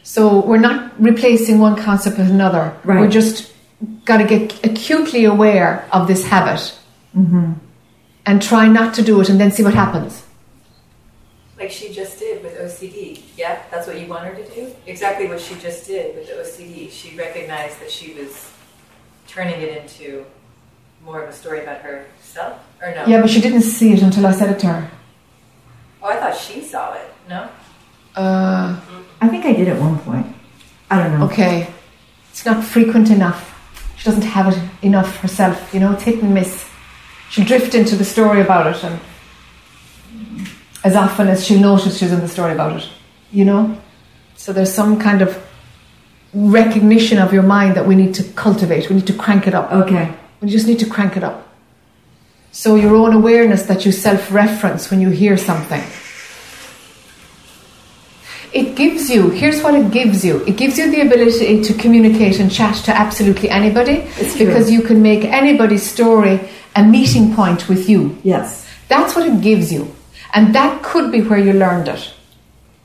So 0.03 0.45
we're 0.45 0.57
not 0.59 0.91
replacing 1.01 1.59
one 1.59 1.75
concept 1.75 2.17
with 2.17 2.29
another. 2.29 2.75
Right. 2.83 2.99
We're 2.99 3.09
just 3.09 3.51
got 4.05 4.17
to 4.17 4.25
get 4.25 4.63
acutely 4.65 5.25
aware 5.25 5.87
of 5.91 6.07
this 6.07 6.25
habit 6.25 6.77
hmm 7.13 7.53
and 8.25 8.41
try 8.41 8.69
not 8.69 8.93
to 8.93 9.01
do 9.01 9.19
it 9.19 9.27
and 9.27 9.37
then 9.37 9.51
see 9.51 9.63
what 9.63 9.73
happens. 9.73 10.23
Like 11.59 11.69
she 11.71 11.93
just 11.93 12.17
did 12.19 12.41
with 12.41 12.57
OCD. 12.57 13.21
Yeah, 13.35 13.61
that's 13.69 13.85
what 13.85 13.99
you 13.99 14.07
want 14.07 14.23
her 14.23 14.33
to 14.33 14.55
do? 14.55 14.73
Exactly 14.87 15.27
what 15.27 15.41
she 15.41 15.55
just 15.55 15.85
did 15.85 16.15
with 16.15 16.27
the 16.27 16.33
OCD. 16.35 16.89
She 16.89 17.17
recognized 17.17 17.81
that 17.81 17.91
she 17.91 18.13
was 18.13 18.49
turning 19.27 19.59
it 19.59 19.77
into 19.77 20.25
more 21.03 21.21
of 21.21 21.29
a 21.29 21.33
story 21.33 21.63
about 21.63 21.81
herself? 21.81 22.59
Or 22.81 22.93
no? 22.95 23.05
Yeah, 23.07 23.19
but 23.21 23.29
she 23.29 23.41
didn't 23.41 23.63
see 23.63 23.91
it 23.91 24.01
until 24.01 24.25
I 24.25 24.31
said 24.31 24.49
it 24.51 24.59
to 24.59 24.67
her. 24.67 24.91
Oh, 26.01 26.07
I 26.07 26.15
thought 26.15 26.37
she 26.37 26.61
saw 26.61 26.93
it. 26.93 27.13
No? 27.29 27.49
Uh, 28.15 28.79
I 29.21 29.27
think 29.27 29.45
I 29.45 29.53
did 29.53 29.67
at 29.67 29.79
one 29.79 29.99
point. 29.99 30.27
I 30.89 31.01
don't 31.01 31.19
know. 31.19 31.25
okay, 31.25 31.67
it's 32.29 32.45
not 32.45 32.63
frequent 32.63 33.09
enough. 33.09 33.49
She 33.97 34.05
doesn't 34.05 34.23
have 34.23 34.53
it 34.53 34.61
enough 34.85 35.17
herself. 35.17 35.73
You 35.73 35.79
know, 35.79 35.93
it's 35.93 36.03
hit 36.03 36.21
and 36.21 36.33
miss. 36.33 36.69
She'll 37.29 37.45
drift 37.45 37.73
into 37.73 37.95
the 37.95 38.05
story 38.05 38.41
about 38.41 38.75
it, 38.75 38.83
and 38.83 38.99
as 40.83 40.95
often 40.95 41.27
as 41.29 41.45
she'll 41.45 41.59
notice 41.59 41.97
she's 41.97 42.11
in 42.11 42.19
the 42.19 42.27
story 42.27 42.53
about 42.53 42.81
it. 42.81 42.89
You 43.31 43.45
know, 43.45 43.77
so 44.35 44.53
there's 44.53 44.71
some 44.71 44.99
kind 44.99 45.21
of 45.21 45.43
recognition 46.33 47.17
of 47.19 47.33
your 47.33 47.43
mind 47.43 47.75
that 47.75 47.87
we 47.87 47.95
need 47.95 48.13
to 48.15 48.23
cultivate. 48.33 48.89
We 48.89 48.95
need 48.95 49.07
to 49.07 49.13
crank 49.13 49.47
it 49.47 49.53
up. 49.53 49.71
Okay. 49.71 50.13
We 50.41 50.49
just 50.49 50.67
need 50.67 50.79
to 50.79 50.89
crank 50.89 51.15
it 51.15 51.23
up. 51.23 51.47
So 52.51 52.75
your 52.75 52.95
own 52.95 53.13
awareness 53.13 53.63
that 53.63 53.85
you 53.85 53.91
self-reference 53.91 54.91
when 54.91 54.99
you 55.01 55.09
hear 55.09 55.37
something. 55.37 55.81
It 58.53 58.75
gives 58.75 59.09
you, 59.09 59.29
here's 59.29 59.63
what 59.63 59.73
it 59.73 59.91
gives 59.91 60.23
you 60.23 60.43
it 60.45 60.57
gives 60.57 60.77
you 60.77 60.91
the 60.91 61.01
ability 61.01 61.63
to 61.63 61.73
communicate 61.73 62.39
and 62.39 62.51
chat 62.51 62.75
to 62.85 62.91
absolutely 62.95 63.49
anybody 63.49 63.93
It's 64.17 64.35
true. 64.35 64.45
because 64.45 64.71
you 64.71 64.81
can 64.81 65.01
make 65.01 65.23
anybody's 65.25 65.83
story 65.83 66.39
a 66.75 66.83
meeting 66.83 67.35
point 67.35 67.69
with 67.69 67.89
you. 67.89 68.17
Yes. 68.23 68.67
That's 68.87 69.15
what 69.15 69.25
it 69.27 69.41
gives 69.41 69.71
you. 69.71 69.93
And 70.33 70.53
that 70.55 70.83
could 70.83 71.11
be 71.11 71.21
where 71.21 71.39
you 71.39 71.53
learned 71.53 71.87
it 71.87 72.13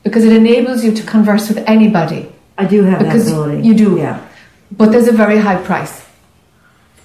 because 0.03 0.23
it 0.23 0.33
enables 0.33 0.83
you 0.83 0.91
to 0.93 1.03
converse 1.03 1.49
with 1.49 1.57
anybody. 1.67 2.31
I 2.57 2.65
do 2.65 2.83
have 2.83 2.99
because 2.99 3.25
that 3.25 3.31
ability. 3.31 3.67
You 3.67 3.73
do. 3.75 3.97
Yeah. 3.97 4.27
But 4.71 4.91
there's 4.91 5.07
a 5.07 5.11
very 5.13 5.37
high 5.37 5.61
price. 5.63 6.05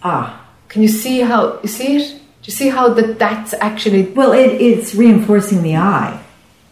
Ah. 0.03 0.41
Can 0.69 0.83
you 0.83 0.89
see 0.89 1.21
how, 1.21 1.61
you 1.63 1.69
see 1.69 1.97
it? 1.97 2.09
Do 2.43 2.51
you 2.51 2.53
see 2.53 2.69
how 2.69 2.93
that 2.93 3.19
that's 3.19 3.55
actually. 3.55 4.03
Well, 4.11 4.33
it, 4.33 4.61
it's 4.61 4.95
reinforcing 4.95 5.63
the 5.63 5.77
I. 5.77 6.24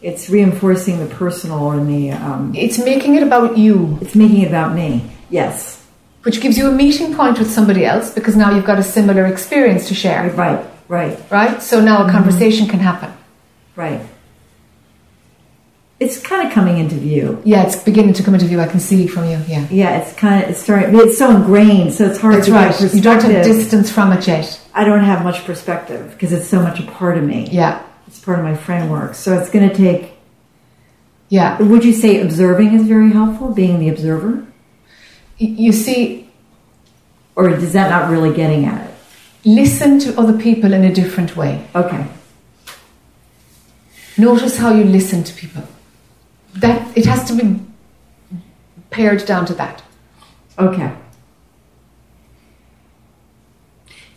It's 0.02 0.28
reinforcing 0.28 0.98
the 0.98 1.06
personal 1.14 1.70
and 1.70 1.88
the. 1.88 2.10
Um, 2.10 2.52
It's 2.56 2.78
making 2.78 3.14
it 3.14 3.22
about 3.22 3.56
you. 3.56 3.98
It's 4.00 4.14
making 4.14 4.42
it 4.42 4.48
about 4.48 4.74
me. 4.74 5.08
Yes. 5.30 5.86
Which 6.24 6.40
gives 6.40 6.58
you 6.58 6.68
a 6.68 6.72
meeting 6.72 7.14
point 7.14 7.38
with 7.38 7.50
somebody 7.50 7.84
else 7.84 8.12
because 8.12 8.36
now 8.36 8.54
you've 8.54 8.64
got 8.64 8.78
a 8.78 8.82
similar 8.82 9.26
experience 9.26 9.88
to 9.88 9.94
share. 9.94 10.30
Right, 10.30 10.64
right. 10.88 11.18
Right? 11.30 11.62
So 11.62 11.80
now 11.80 12.06
a 12.06 12.10
conversation 12.10 12.66
can 12.66 12.80
happen. 12.80 13.12
Right. 13.76 14.00
It's 16.00 16.20
kind 16.20 16.46
of 16.46 16.52
coming 16.52 16.78
into 16.78 16.96
view. 16.96 17.40
Yeah, 17.44 17.64
it's 17.64 17.76
beginning 17.76 18.14
to 18.14 18.24
come 18.24 18.34
into 18.34 18.46
view. 18.46 18.60
I 18.60 18.66
can 18.66 18.80
see 18.80 19.06
from 19.06 19.24
you. 19.24 19.38
Yeah. 19.46 19.68
Yeah, 19.70 19.98
it's 19.98 20.12
kind 20.14 20.42
of 20.42 20.50
it's 20.50 20.60
starting. 20.60 20.96
It's 20.96 21.16
so 21.16 21.30
ingrained, 21.30 21.92
so 21.94 22.06
it's 22.06 22.18
hard 22.18 22.34
That's 22.34 22.46
to 22.46 22.52
right. 22.52 22.94
You 22.94 23.00
don't 23.00 23.22
have 23.22 23.44
distance 23.44 23.88
from 23.88 24.12
it 24.12 24.26
yet. 24.26 24.60
I 24.74 24.82
don't 24.82 25.04
have 25.04 25.22
much 25.22 25.44
perspective 25.44 26.10
because 26.10 26.32
it's 26.32 26.48
so 26.48 26.60
much 26.60 26.80
a 26.80 26.82
part 26.82 27.18
of 27.18 27.24
me. 27.24 27.48
Yeah. 27.52 27.84
It's 28.12 28.20
part 28.20 28.38
of 28.38 28.44
my 28.44 28.54
framework. 28.54 29.14
So 29.14 29.38
it's 29.38 29.48
going 29.48 29.66
to 29.66 29.74
take. 29.74 30.12
Yeah. 31.30 31.56
Would 31.62 31.82
you 31.82 31.94
say 31.94 32.20
observing 32.20 32.74
is 32.74 32.86
very 32.86 33.10
helpful? 33.10 33.54
Being 33.54 33.78
the 33.78 33.88
observer, 33.88 34.46
You 35.38 35.72
see, 35.72 36.28
or 37.34 37.48
is 37.48 37.72
that 37.72 37.88
not 37.88 38.10
really 38.10 38.34
getting 38.36 38.66
at 38.66 38.86
it? 38.86 38.94
listen 39.44 39.98
to 39.98 40.16
other 40.20 40.38
people 40.38 40.74
in 40.74 40.84
a 40.84 40.92
different 40.92 41.36
way. 41.36 41.66
Okay. 41.74 42.06
Notice 44.18 44.58
how 44.58 44.74
you 44.74 44.84
listen 44.84 45.24
to 45.24 45.32
people. 45.34 45.64
That 46.54 46.94
it 46.96 47.06
has 47.06 47.24
to 47.28 47.32
be 47.34 47.58
pared 48.90 49.24
down 49.24 49.46
to 49.46 49.54
that. 49.54 49.82
Okay. 50.58 50.92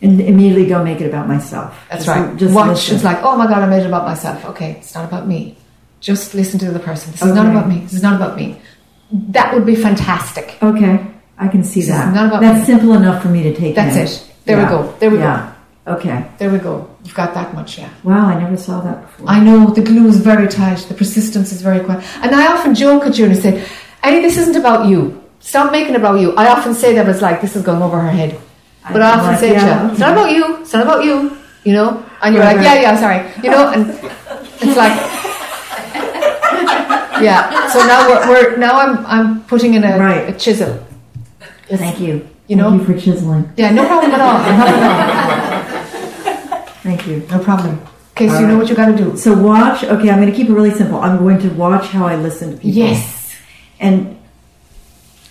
And 0.02 0.20
immediately 0.20 0.66
go 0.66 0.84
make 0.84 1.00
it 1.00 1.06
about 1.08 1.26
myself. 1.26 1.74
That's 1.90 2.04
Just- 2.04 2.16
right. 2.16 2.36
Just 2.36 2.54
Watch. 2.54 2.68
listen. 2.68 2.94
It's 2.96 3.04
like, 3.04 3.22
oh 3.22 3.36
my 3.36 3.46
god, 3.46 3.62
I 3.62 3.66
made 3.66 3.82
it 3.82 3.86
about 3.86 4.04
myself. 4.04 4.44
Okay, 4.44 4.72
it's 4.72 4.94
not 4.94 5.04
about 5.06 5.26
me. 5.26 5.56
Just 6.00 6.34
listen 6.34 6.58
to 6.60 6.70
the 6.70 6.78
person. 6.78 7.12
This 7.12 7.22
is 7.22 7.34
not 7.34 7.46
about 7.46 7.68
me. 7.68 7.78
This 7.80 7.94
is 7.94 8.02
not 8.02 8.16
about 8.16 8.36
me. 8.36 8.58
That 9.10 9.54
would 9.54 9.64
be 9.64 9.74
fantastic. 9.74 10.58
Okay, 10.62 11.00
I 11.38 11.48
can 11.48 11.64
see 11.64 11.80
This 11.80 11.88
is 11.88 11.94
that. 11.94 12.14
not 12.14 12.26
about 12.26 12.42
That's 12.42 12.60
me. 12.60 12.66
simple 12.66 12.92
enough 12.92 13.22
for 13.22 13.28
me 13.28 13.42
to 13.44 13.54
take. 13.54 13.74
That's 13.74 13.96
in. 13.96 14.02
it. 14.02 14.24
There 14.44 14.58
Yeah. 14.58 14.64
we 14.64 14.68
go. 14.68 14.94
There 15.00 15.10
we 15.10 15.18
Yeah. 15.18 15.50
go. 15.86 15.92
Okay. 15.94 16.24
There 16.38 16.50
we 16.50 16.58
go. 16.58 16.86
You've 17.04 17.14
got 17.14 17.32
that 17.34 17.54
much, 17.54 17.78
yeah. 17.78 17.88
Wow, 18.02 18.26
I 18.26 18.38
never 18.40 18.56
saw 18.56 18.80
that 18.80 19.02
before. 19.02 19.28
I 19.30 19.38
know 19.40 19.70
the 19.70 19.80
glue 19.82 20.06
is 20.08 20.18
very 20.18 20.48
tight, 20.48 20.78
the 20.88 20.94
persistence 20.94 21.52
is 21.52 21.62
very 21.62 21.78
quiet. 21.80 22.02
And 22.22 22.34
I 22.34 22.48
often 22.52 22.74
joke 22.74 23.06
at 23.06 23.16
you 23.18 23.24
and 23.26 23.36
say, 23.36 23.62
Annie, 24.02 24.20
this 24.20 24.36
isn't 24.36 24.56
about 24.56 24.86
you. 24.86 25.22
Stop 25.40 25.70
making 25.70 25.94
it 25.94 25.98
about 26.00 26.18
you. 26.20 26.34
I 26.36 26.48
often 26.48 26.74
say 26.74 26.94
that 26.96 27.08
it's 27.08 27.22
like 27.22 27.40
this 27.40 27.54
is 27.56 27.62
going 27.62 27.82
over 27.82 27.98
her 28.00 28.10
head. 28.10 28.36
But 28.92 29.02
I, 29.02 29.10
often 29.12 29.26
like, 29.26 29.38
say 29.40 29.48
to 29.48 29.54
yeah, 29.54 29.84
you, 29.84 29.90
it's 29.90 29.98
not 30.00 30.12
about 30.12 30.30
you, 30.30 30.56
it's 30.62 30.72
not 30.72 30.82
about 30.82 31.04
you, 31.04 31.36
you 31.64 31.72
know? 31.72 32.04
And 32.22 32.34
you're 32.34 32.44
Right, 32.44 32.56
like, 32.56 32.66
right. 32.66 32.80
yeah, 32.80 32.92
yeah, 32.92 33.00
sorry. 33.00 33.42
You 33.42 33.50
know, 33.50 33.68
and 33.72 33.90
it's 34.62 34.76
like 34.76 34.92
Yeah. 37.22 37.68
So 37.72 37.78
now 37.80 38.08
we're, 38.08 38.28
we're 38.28 38.56
now 38.56 38.78
I'm 38.78 39.06
I'm 39.06 39.44
putting 39.44 39.74
in 39.74 39.84
a, 39.84 40.26
a 40.28 40.32
chisel. 40.38 40.84
Thank 41.68 42.00
you. 42.00 42.28
You 42.46 42.56
know? 42.56 42.70
Thank 42.70 42.88
you 42.88 42.94
for 42.94 43.00
chiseling. 43.00 43.50
Yeah, 43.56 43.70
no 43.72 43.86
problem 43.86 44.12
at 44.12 44.20
all. 44.20 44.38
No 44.38 44.56
problem 44.56 44.82
at 44.84 46.50
all. 46.50 46.66
Thank 46.82 47.06
you. 47.06 47.26
No 47.30 47.38
problem. 47.42 47.80
Okay, 48.12 48.28
so 48.28 48.38
you 48.38 48.46
know 48.46 48.56
what 48.56 48.68
you 48.68 48.76
got 48.76 48.86
to 48.86 48.96
do. 48.96 49.16
So 49.16 49.36
watch. 49.36 49.82
Okay, 49.84 50.10
I'm 50.10 50.20
going 50.20 50.30
to 50.30 50.36
keep 50.36 50.48
it 50.48 50.52
really 50.52 50.70
simple. 50.70 51.00
I'm 51.00 51.18
going 51.18 51.38
to 51.40 51.48
watch 51.50 51.86
how 51.88 52.06
I 52.06 52.16
listen 52.16 52.50
to 52.52 52.56
people. 52.56 52.70
Yes. 52.70 53.34
And 53.80 54.15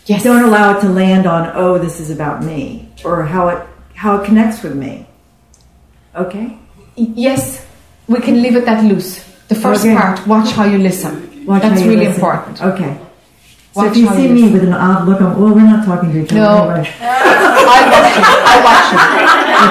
yes. 0.05 0.23
don't 0.23 0.43
allow 0.43 0.77
it 0.77 0.81
to 0.81 0.89
land 0.89 1.25
on 1.27 1.51
oh 1.55 1.77
this 1.77 1.99
is 1.99 2.09
about 2.09 2.43
me 2.43 2.89
or 3.03 3.23
how 3.23 3.49
it 3.49 3.67
how 3.93 4.17
it 4.17 4.25
connects 4.25 4.61
with 4.63 4.75
me. 4.75 5.07
Okay. 6.15 6.57
Yes, 6.95 7.65
we 8.07 8.19
can 8.19 8.41
leave 8.41 8.55
it 8.55 8.65
that 8.65 8.83
loose. 8.83 9.23
The 9.47 9.55
first 9.55 9.85
Okay. 9.85 9.95
part, 9.95 10.25
watch 10.27 10.51
how 10.51 10.65
you 10.65 10.77
listen. 10.77 11.45
Watch 11.45 11.61
That's 11.61 11.81
you 11.81 11.89
really 11.89 12.05
listen. 12.07 12.15
important. 12.15 12.61
Okay. 12.61 12.97
So 13.73 13.81
Watch 13.81 13.91
if 13.91 13.97
you 13.97 14.07
see 14.09 14.23
you 14.23 14.29
me 14.29 14.41
listen. 14.41 14.53
with 14.53 14.63
an 14.63 14.73
odd 14.73 15.05
look, 15.07 15.19
I'm, 15.21 15.39
well, 15.39 15.53
we're 15.53 15.61
not 15.61 15.85
talking 15.85 16.11
to 16.13 16.23
each 16.23 16.31
other. 16.31 16.39
No. 16.41 16.69
anyway. 16.69 16.93
I'll 17.01 17.67
watch 17.67 18.15
you. 18.15 18.23
I'll 18.51 18.63
watch 18.63 18.85
you. 18.91 18.99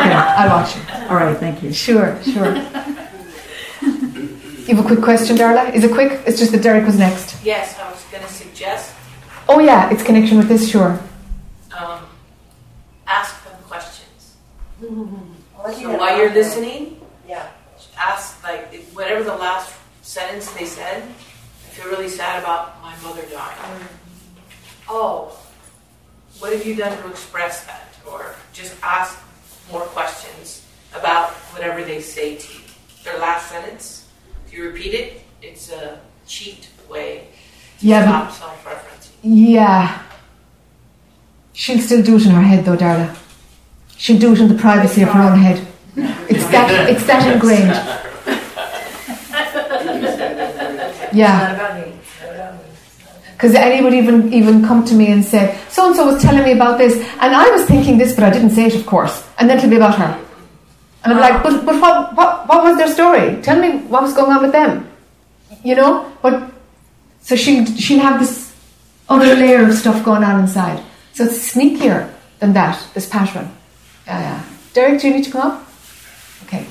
Okay. 0.00 0.14
I'll 0.14 0.50
watch 0.50 0.76
you. 0.76 0.82
All 1.08 1.16
right. 1.16 1.36
Thank 1.38 1.62
you. 1.62 1.72
Sure, 1.72 2.18
sure. 2.22 2.54
You 4.66 4.74
have 4.76 4.84
a 4.84 4.88
quick 4.88 5.02
question, 5.02 5.36
Darla? 5.36 5.74
Is 5.74 5.84
it 5.84 5.92
quick? 5.92 6.20
It's 6.26 6.38
just 6.38 6.52
that 6.52 6.62
Derek 6.62 6.86
was 6.86 6.98
next. 6.98 7.42
Yes, 7.44 7.78
I 7.78 7.90
was 7.90 8.02
going 8.10 8.22
to 8.22 8.28
suggest 8.32 8.94
Oh 9.48 9.58
yeah, 9.60 9.90
it's 9.90 10.02
connection 10.02 10.38
with 10.38 10.48
this, 10.48 10.68
sure. 10.68 10.98
um, 11.78 12.00
ask 13.06 13.44
them 13.44 13.56
questions. 13.68 14.36
So 15.64 15.96
while 15.96 16.18
you're 16.18 16.32
listening, 16.34 17.00
Yeah. 17.26 17.46
ask 17.96 18.42
like 18.44 18.68
if- 18.72 18.94
whatever 18.94 19.22
the 19.24 19.34
last 19.34 19.72
sentence 20.02 20.50
they 20.52 20.66
said. 20.66 21.02
I 21.02 21.68
feel 21.72 21.88
really 21.90 22.08
sad 22.10 22.42
about 22.42 22.80
my 22.82 22.94
mother 23.02 23.22
dying. 23.32 23.80
Oh, 24.88 25.34
what 26.38 26.52
have 26.52 26.66
you 26.66 26.76
done 26.76 26.96
to 27.02 27.08
express 27.08 27.64
that? 27.64 27.88
Or 28.06 28.34
just 28.52 28.74
ask 28.82 29.18
more 29.72 29.80
questions 29.96 30.66
about 30.94 31.30
whatever 31.56 31.82
they 31.82 32.00
say 32.02 32.36
to 32.36 32.52
you. 32.52 32.60
Their 33.02 33.18
last 33.18 33.48
sentence. 33.50 34.06
If 34.46 34.52
you 34.52 34.64
repeat 34.68 34.92
it, 34.94 35.22
it's 35.40 35.72
a 35.72 35.98
cheat 36.26 36.68
way 36.90 37.28
to 37.80 37.86
Yeah, 37.86 38.02
stop 38.04 38.24
but- 38.28 38.34
self-referencing. 38.36 38.53
Yeah. 39.24 40.02
She'll 41.54 41.80
still 41.80 42.02
do 42.02 42.16
it 42.16 42.26
in 42.26 42.32
her 42.32 42.42
head 42.42 42.64
though, 42.64 42.76
Darla. 42.76 43.16
She'll 43.96 44.18
do 44.18 44.32
it 44.34 44.40
in 44.40 44.48
the 44.48 44.54
privacy 44.54 45.02
of 45.02 45.08
her 45.10 45.22
own 45.22 45.38
head. 45.38 45.66
It's 46.28 46.46
that 46.50 46.90
it's 46.90 47.06
that 47.06 47.32
ingrained. 47.32 47.70
Yeah. 51.14 51.54
Because 53.32 53.54
would 53.82 53.94
even 53.94 54.32
even 54.32 54.64
come 54.66 54.84
to 54.84 54.94
me 54.94 55.12
and 55.12 55.24
say, 55.24 55.58
so 55.68 55.86
and 55.86 55.96
so 55.96 56.06
was 56.06 56.22
telling 56.22 56.42
me 56.42 56.52
about 56.52 56.78
this, 56.78 56.96
and 57.20 57.34
I 57.34 57.50
was 57.50 57.64
thinking 57.66 57.98
this, 57.98 58.14
but 58.14 58.24
I 58.24 58.30
didn't 58.30 58.50
say 58.50 58.66
it, 58.66 58.74
of 58.74 58.84
course. 58.84 59.26
And 59.38 59.48
then 59.48 59.58
it'll 59.58 59.70
be 59.70 59.76
about 59.76 59.96
her. 59.96 60.20
And 61.04 61.12
I'm 61.12 61.20
like, 61.20 61.42
but 61.42 61.64
but 61.64 61.80
what 61.80 62.14
what 62.14 62.48
what 62.48 62.64
was 62.64 62.76
their 62.76 62.88
story? 62.88 63.40
Tell 63.42 63.60
me 63.60 63.78
what 63.88 64.02
was 64.02 64.14
going 64.14 64.32
on 64.32 64.42
with 64.42 64.52
them. 64.52 64.90
You 65.62 65.76
know? 65.76 66.12
But 66.20 66.50
so 67.20 67.36
she 67.36 67.64
she'll 67.76 68.00
have 68.00 68.18
this 68.18 68.43
other 69.08 69.34
layer 69.34 69.66
of 69.66 69.74
stuff 69.74 70.04
going 70.04 70.24
on 70.24 70.40
inside. 70.40 70.82
So 71.12 71.24
it's 71.24 71.54
sneakier 71.54 72.12
than 72.40 72.52
that, 72.54 72.86
this 72.94 73.08
pattern. 73.08 73.50
Yeah, 74.06 74.20
yeah. 74.20 74.44
Derek, 74.72 75.00
do 75.00 75.08
you 75.08 75.14
need 75.14 75.24
to 75.24 75.30
come 75.30 75.52
up? 75.52 75.68
Okay. 76.44 76.66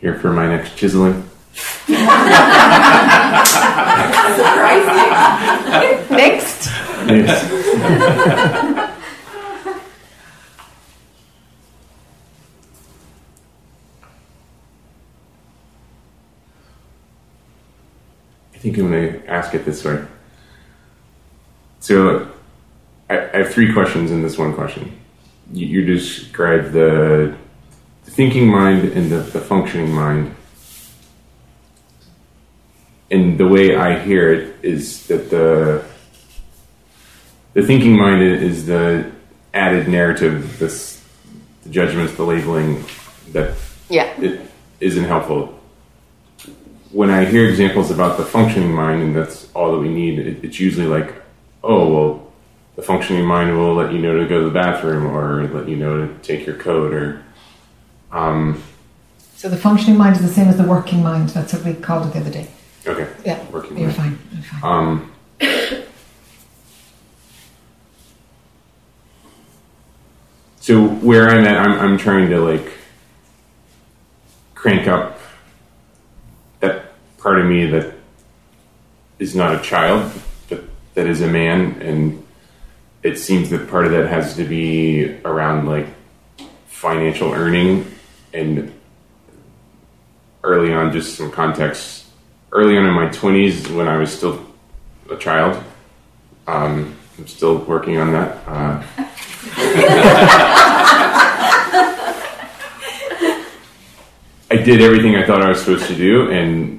Here 0.00 0.14
for 0.14 0.32
my 0.32 0.46
next 0.46 0.76
chiseling. 0.76 1.28
Surprising. 1.86 2.06
Next. 6.16 6.68
Yes. 7.08 8.74
I 18.58 18.60
think 18.60 18.76
I'm 18.76 18.90
going 18.90 19.12
to 19.12 19.26
ask 19.28 19.54
it 19.54 19.64
this 19.64 19.84
way. 19.84 20.04
So, 21.78 22.28
I, 23.08 23.18
I 23.18 23.36
have 23.38 23.52
three 23.52 23.72
questions 23.72 24.10
in 24.10 24.20
this 24.20 24.36
one 24.36 24.52
question. 24.52 24.98
You, 25.52 25.64
you 25.64 25.84
described 25.84 26.72
the, 26.72 27.36
the 28.04 28.10
thinking 28.10 28.48
mind 28.48 28.88
and 28.88 29.12
the, 29.12 29.18
the 29.18 29.40
functioning 29.40 29.92
mind. 29.92 30.34
And 33.12 33.38
the 33.38 33.46
way 33.46 33.76
I 33.76 34.00
hear 34.00 34.32
it 34.32 34.56
is 34.64 35.06
that 35.06 35.30
the 35.30 35.84
the 37.54 37.62
thinking 37.62 37.96
mind 37.96 38.22
is 38.22 38.66
the 38.66 39.10
added 39.54 39.88
narrative, 39.88 40.58
this 40.58 41.02
the 41.62 41.70
judgments, 41.70 42.14
the 42.14 42.24
labeling 42.24 42.84
that 43.32 43.56
Yeah. 43.88 44.20
it 44.20 44.40
isn't 44.80 45.04
helpful. 45.04 45.57
When 46.90 47.10
I 47.10 47.24
hear 47.26 47.48
examples 47.48 47.90
about 47.90 48.16
the 48.16 48.24
functioning 48.24 48.72
mind, 48.72 49.02
and 49.02 49.14
that's 49.16 49.48
all 49.52 49.72
that 49.72 49.78
we 49.78 49.88
need, 49.90 50.18
it, 50.18 50.42
it's 50.44 50.58
usually 50.58 50.86
like, 50.86 51.14
oh 51.62 51.92
well, 51.92 52.32
the 52.76 52.82
functioning 52.82 53.24
mind 53.26 53.56
will 53.58 53.74
let 53.74 53.92
you 53.92 53.98
know 53.98 54.16
to 54.18 54.26
go 54.26 54.38
to 54.40 54.44
the 54.46 54.50
bathroom 54.54 55.06
or 55.06 55.46
let 55.48 55.68
you 55.68 55.76
know 55.76 56.06
to 56.06 56.14
take 56.22 56.46
your 56.46 56.56
coat 56.56 56.94
or 56.94 57.22
um, 58.10 58.62
So 59.36 59.48
the 59.48 59.56
functioning 59.56 59.98
mind 59.98 60.16
is 60.16 60.22
the 60.22 60.28
same 60.28 60.48
as 60.48 60.56
the 60.56 60.64
working 60.64 61.02
mind. 61.02 61.28
That's 61.30 61.52
what 61.52 61.64
we 61.64 61.74
called 61.74 62.06
it 62.06 62.12
the 62.14 62.20
other 62.20 62.30
day. 62.30 62.48
okay 62.86 63.08
Yeah, 63.24 63.44
working 63.50 63.76
you're 63.76 63.88
mind. 63.90 63.96
fine. 63.96 64.18
You're 64.32 64.42
fine. 64.42 64.62
Um, 64.62 65.12
so 70.60 70.86
where 70.88 71.28
I'm 71.28 71.44
at, 71.44 71.56
I'm, 71.56 71.78
I'm 71.78 71.98
trying 71.98 72.30
to 72.30 72.40
like 72.40 72.72
crank 74.54 74.88
up 74.88 75.17
part 77.28 77.40
of 77.40 77.46
me 77.46 77.66
that 77.66 77.92
is 79.18 79.36
not 79.36 79.54
a 79.54 79.60
child, 79.60 80.10
but 80.48 80.64
that 80.94 81.06
is 81.06 81.20
a 81.20 81.26
man, 81.26 81.78
and 81.82 82.26
it 83.02 83.18
seems 83.18 83.50
that 83.50 83.68
part 83.68 83.84
of 83.84 83.92
that 83.92 84.08
has 84.08 84.34
to 84.36 84.44
be 84.44 85.14
around 85.26 85.66
like 85.66 85.86
financial 86.68 87.34
earning 87.34 87.84
and 88.32 88.72
early 90.42 90.72
on 90.72 90.90
just 90.90 91.16
some 91.16 91.30
context. 91.30 92.06
Early 92.50 92.78
on 92.78 92.86
in 92.86 92.94
my 92.94 93.08
20s 93.08 93.76
when 93.76 93.88
i 93.88 93.98
was 93.98 94.10
still 94.10 94.42
a 95.10 95.16
child 95.16 95.62
um, 96.46 96.96
i'm 97.18 97.26
still 97.26 97.58
working 97.58 97.98
on 97.98 98.12
that 98.12 98.38
uh, 98.48 98.82
i 104.50 104.56
did 104.56 104.80
everything 104.80 105.16
i 105.16 105.26
thought 105.26 105.42
i 105.42 105.50
was 105.50 105.60
supposed 105.60 105.86
to 105.88 105.94
do 105.94 106.30
and 106.30 106.77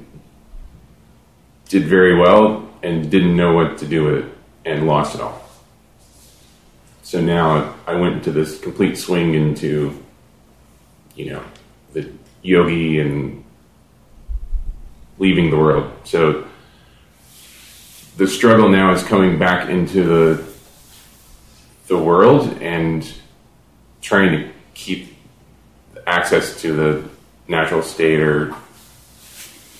did 1.69 1.85
very 1.85 2.15
well 2.15 2.69
and 2.83 3.09
didn't 3.09 3.35
know 3.35 3.53
what 3.53 3.77
to 3.77 3.87
do 3.87 4.03
with 4.03 4.25
it 4.25 4.37
and 4.65 4.85
lost 4.85 5.15
it 5.15 5.21
all 5.21 5.41
so 7.01 7.21
now 7.21 7.73
i 7.87 7.93
went 7.93 8.15
into 8.15 8.31
this 8.31 8.59
complete 8.59 8.97
swing 8.97 9.33
into 9.33 9.97
you 11.15 11.31
know 11.31 11.43
the 11.93 12.11
yogi 12.41 12.99
and 12.99 13.43
leaving 15.19 15.51
the 15.51 15.57
world. 15.57 15.91
So 16.05 16.47
the 18.17 18.27
struggle 18.27 18.69
now 18.69 18.91
is 18.93 19.03
coming 19.03 19.37
back 19.37 19.69
into 19.69 20.03
the 20.03 20.49
the 21.87 21.97
world 21.97 22.61
and 22.61 23.11
trying 24.01 24.31
to 24.31 24.51
keep 24.73 25.15
access 26.05 26.61
to 26.61 26.73
the 26.73 27.09
natural 27.47 27.81
state 27.81 28.19
or 28.19 28.53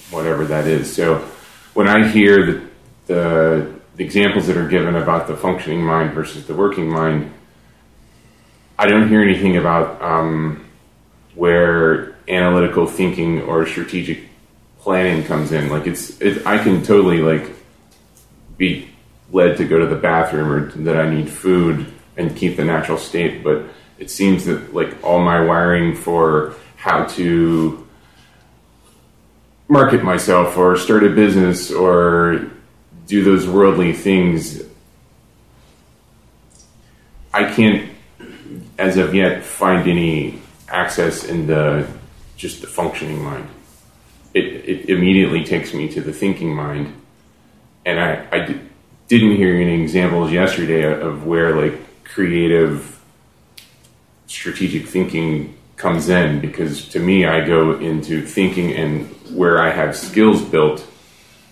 whatever 0.10 0.46
that 0.46 0.66
is. 0.66 0.94
So 0.94 1.28
when 1.74 1.88
I 1.88 2.08
hear 2.08 2.46
the, 2.46 2.70
the, 3.08 3.74
the 3.96 4.04
examples 4.04 4.48
that 4.48 4.58
are 4.58 4.68
given 4.68 4.96
about 4.96 5.28
the 5.28 5.36
functioning 5.36 5.84
mind 5.84 6.14
versus 6.14 6.46
the 6.48 6.54
working 6.54 6.90
mind, 6.90 7.34
I 8.78 8.88
don't 8.88 9.10
hear 9.10 9.22
anything 9.22 9.58
about 9.58 10.02
um, 10.02 10.66
where 11.36 12.16
analytical 12.28 12.86
thinking 12.86 13.42
or 13.42 13.66
strategic 13.66 14.20
planning 14.80 15.24
comes 15.26 15.52
in. 15.52 15.70
Like 15.70 15.88
it's, 15.88 16.20
it, 16.22 16.46
I 16.46 16.64
can 16.64 16.84
totally 16.84 17.18
like 17.18 17.52
be 18.58 18.90
led 19.32 19.58
to 19.58 19.66
go 19.66 19.80
to 19.80 19.86
the 19.86 19.96
bathroom 19.96 20.52
or 20.52 20.72
that 20.84 20.98
I 20.98 21.10
need 21.10 21.30
food 21.30 21.92
and 22.18 22.36
keep 22.36 22.58
the 22.58 22.66
natural 22.66 22.98
state. 22.98 23.44
But 23.44 23.66
it 23.98 24.10
seems 24.10 24.46
that 24.46 24.74
like 24.74 25.04
all 25.04 25.20
my 25.20 25.42
wiring 25.44 25.96
for 25.96 26.56
how 26.78 27.06
to 27.06 27.86
market 29.70 30.04
myself 30.04 30.58
or 30.58 30.76
start 30.76 31.04
a 31.04 31.10
business 31.10 31.72
or 31.72 32.50
do 33.06 33.24
those 33.24 33.48
worldly 33.48 33.94
things, 33.94 34.64
I 37.32 37.54
can't, 37.54 37.90
as 38.78 38.98
of 38.98 39.14
yet, 39.14 39.44
find 39.44 39.88
any 39.88 40.42
access 40.68 41.24
in 41.24 41.48
the 41.48 41.88
just 42.36 42.62
the 42.62 42.68
functioning 42.68 43.24
mind. 43.24 43.48
It, 44.34 44.46
it 44.46 44.90
immediately 44.90 45.44
takes 45.44 45.74
me 45.74 45.88
to 45.90 46.02
the 46.02 46.14
thinking 46.14 46.56
mind, 46.56 46.94
and 47.86 48.00
I, 48.00 48.28
I 48.32 48.60
didn't 49.08 49.36
hear 49.36 49.56
any 49.56 49.82
examples 49.82 50.32
yesterday 50.32 50.84
of 50.84 51.26
where 51.26 51.56
like 51.56 52.04
creative, 52.04 53.00
strategic 54.28 54.88
thinking 54.88 55.56
comes 55.80 56.10
in 56.10 56.42
because 56.42 56.88
to 56.90 57.00
me 57.00 57.26
I 57.26 57.44
go 57.46 57.80
into 57.80 58.22
thinking 58.26 58.74
and 58.74 59.08
where 59.34 59.60
I 59.62 59.72
have 59.72 59.96
skills 59.96 60.42
built, 60.44 60.86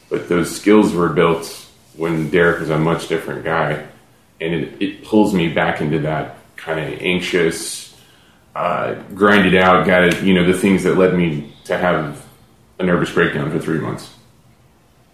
but 0.10 0.28
those 0.30 0.54
skills 0.56 0.94
were 0.94 1.10
built 1.10 1.66
when 1.96 2.30
Derek 2.30 2.60
was 2.60 2.70
a 2.70 2.78
much 2.78 3.08
different 3.08 3.44
guy, 3.44 3.88
and 4.40 4.54
it, 4.54 4.82
it 4.82 5.04
pulls 5.04 5.34
me 5.34 5.48
back 5.52 5.82
into 5.82 6.00
that 6.00 6.38
kind 6.58 6.80
of 6.80 7.02
anxious, 7.02 7.96
uh, 8.54 8.96
grinded 9.16 9.56
out, 9.56 9.88
got 9.88 10.04
it, 10.04 10.22
you 10.24 10.34
know, 10.34 10.46
the 10.46 10.58
things 10.58 10.84
that 10.84 10.98
led 10.98 11.16
me 11.16 11.54
to 11.64 11.78
have 11.78 12.24
a 12.80 12.84
nervous 12.84 13.12
breakdown 13.12 13.50
for 13.50 13.60
three 13.60 13.80
months 13.80 14.14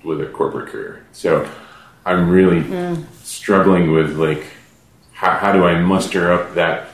with 0.03 0.19
a 0.21 0.25
corporate 0.25 0.69
career. 0.69 1.05
So 1.13 1.47
I'm 2.05 2.29
really 2.29 2.61
Mm. 2.61 3.05
struggling 3.23 3.91
with 3.91 4.17
like, 4.17 4.45
how, 5.13 5.37
how 5.37 5.51
do 5.53 5.63
I 5.65 5.79
muster 5.79 6.33
up 6.33 6.55
that 6.55 6.89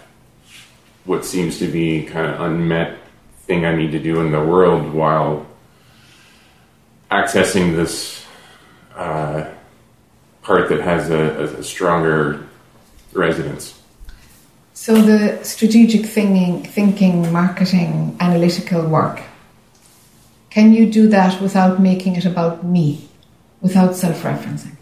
what 1.09 1.25
seems 1.25 1.57
to 1.57 1.65
be 1.65 2.03
kind 2.03 2.27
of 2.27 2.39
unmet 2.39 2.95
thing 3.47 3.65
I 3.65 3.75
need 3.75 3.91
to 3.93 3.99
do 3.99 4.21
in 4.21 4.31
the 4.31 4.43
world 4.45 4.93
while 4.93 5.47
accessing 7.09 7.75
this 7.75 8.23
uh, 8.95 9.51
part 10.43 10.69
that 10.69 10.81
has 10.81 11.09
a, 11.09 11.57
a, 11.57 11.63
stronger 11.63 12.47
resonance. 13.11 13.81
So 14.75 15.01
the 15.01 15.43
strategic 15.43 16.05
thinking, 16.05 16.61
thinking, 16.63 17.31
marketing, 17.31 18.15
analytical 18.19 18.85
work. 18.87 19.23
Can 20.51 20.73
you 20.73 20.91
do 20.91 21.07
that 21.07 21.41
without 21.41 21.81
making 21.81 22.17
it 22.17 22.25
about 22.25 22.63
me, 22.63 23.09
without 23.61 23.95
self-referencing? 23.95 24.75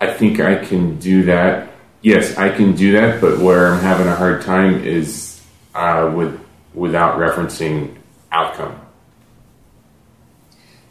I 0.00 0.06
think 0.20 0.38
I 0.38 0.62
can 0.64 0.98
do 0.98 1.24
that. 1.24 1.72
Yes, 2.02 2.36
I 2.36 2.50
can 2.50 2.76
do 2.76 2.92
that, 2.92 3.20
but 3.20 3.38
where 3.38 3.72
I'm 3.72 3.80
having 3.80 4.06
a 4.06 4.14
hard 4.14 4.42
time 4.42 4.84
is 4.84 5.40
uh, 5.74 6.12
with 6.14 6.38
without 6.74 7.18
referencing 7.18 7.96
outcome. 8.30 8.74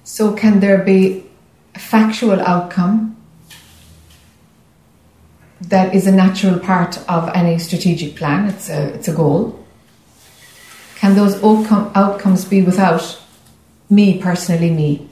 So 0.03 0.33
can 0.33 0.59
there 0.59 0.79
be 0.93 1.23
a 1.75 1.79
factual 1.79 2.41
outcome 2.41 3.15
that 5.61 5.93
is 5.93 6.07
a 6.07 6.11
natural 6.11 6.57
part 6.59 6.97
of 7.07 7.29
any 7.35 7.59
strategic 7.59 8.15
plan? 8.15 8.49
It's 8.49 8.67
a 8.69 8.81
it's 8.95 9.07
a 9.07 9.13
goal. 9.13 9.41
Can 10.95 11.15
those 11.15 11.35
outcome, 11.43 11.91
outcomes 11.95 12.43
be 12.45 12.61
without 12.61 13.03
me 13.89 14.19
personally, 14.19 14.71
me, 14.71 15.07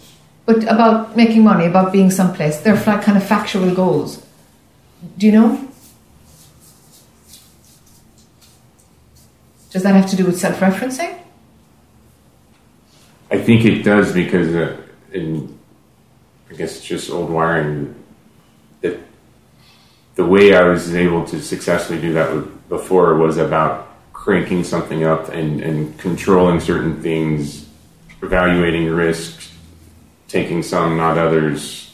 but 0.48 0.64
about 0.64 1.16
making 1.18 1.44
money, 1.44 1.66
about 1.66 1.92
being 1.92 2.10
someplace? 2.10 2.58
They're 2.62 2.78
kind 2.78 3.18
of 3.18 3.24
factual 3.24 3.76
goals. 3.76 4.26
Do 5.18 5.26
you 5.26 5.34
know? 5.34 5.70
Does 9.70 9.84
that 9.84 9.94
have 9.94 10.10
to 10.10 10.16
do 10.16 10.26
with 10.26 10.40
self-referencing? 10.40 11.20
I 13.30 13.38
think 13.38 13.66
it 13.66 13.84
does 13.84 14.14
because, 14.14 14.56
uh, 14.56 14.78
in 15.12 15.60
I 16.50 16.54
guess 16.54 16.78
it's 16.78 16.86
just 16.86 17.10
old 17.10 17.30
wiring. 17.30 17.94
That 18.80 19.00
the 20.16 20.26
way 20.26 20.56
I 20.56 20.64
was 20.64 20.96
able 20.96 21.26
to 21.26 21.42
successfully 21.42 22.00
do 22.00 22.14
that 22.14 22.70
before 22.70 23.16
was 23.16 23.38
about 23.38 24.14
cranking 24.14 24.64
something 24.64 25.04
up 25.04 25.28
and, 25.28 25.60
and 25.60 26.00
controlling 26.00 26.62
certain 26.62 27.02
things, 27.02 27.68
evaluating 28.22 28.90
risks, 28.90 29.52
taking 30.28 30.64
some, 30.64 30.98
not 30.98 31.18
others. 31.18 31.94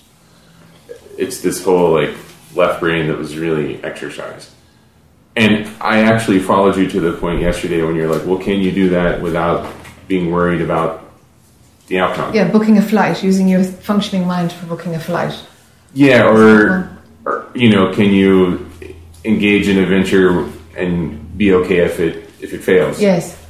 It's 1.17 1.41
this 1.41 1.63
whole 1.63 1.93
like 1.93 2.15
left 2.55 2.79
brain 2.79 3.07
that 3.07 3.17
was 3.17 3.37
really 3.37 3.83
exercised. 3.83 4.49
And 5.35 5.67
I 5.81 6.01
actually 6.01 6.39
followed 6.39 6.77
you 6.77 6.87
to 6.89 6.99
the 6.99 7.13
point 7.13 7.41
yesterday 7.41 7.81
when 7.81 7.95
you're 7.95 8.11
like, 8.11 8.25
well, 8.25 8.37
can 8.37 8.59
you 8.61 8.71
do 8.71 8.89
that 8.89 9.21
without 9.21 9.71
being 10.07 10.31
worried 10.31 10.61
about 10.61 11.11
the 11.87 11.99
outcome? 11.99 12.33
Yeah, 12.35 12.51
booking 12.51 12.77
a 12.77 12.81
flight, 12.81 13.23
using 13.23 13.47
your 13.47 13.63
functioning 13.63 14.27
mind 14.27 14.51
for 14.51 14.67
booking 14.67 14.93
a 14.93 14.99
flight. 14.99 15.33
Yeah, 15.93 16.27
or, 16.27 16.97
or 17.25 17.47
you 17.55 17.69
know, 17.69 17.93
can 17.93 18.11
you 18.11 18.69
engage 19.25 19.67
in 19.67 19.79
a 19.79 19.85
venture 19.85 20.49
and 20.77 21.37
be 21.37 21.53
okay 21.53 21.79
if 21.79 21.99
it 21.99 22.29
if 22.39 22.53
it 22.53 22.63
fails? 22.63 23.01
Yes. 23.01 23.42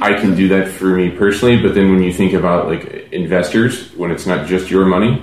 I 0.00 0.14
can 0.14 0.34
do 0.34 0.48
that 0.48 0.68
for 0.68 0.86
me 0.96 1.10
personally, 1.10 1.60
but 1.62 1.74
then 1.74 1.90
when 1.90 2.02
you 2.02 2.12
think 2.12 2.32
about 2.32 2.68
like 2.68 3.12
investors, 3.12 3.90
when 3.96 4.10
it's 4.10 4.26
not 4.26 4.46
just 4.46 4.70
your 4.70 4.84
money, 4.86 5.22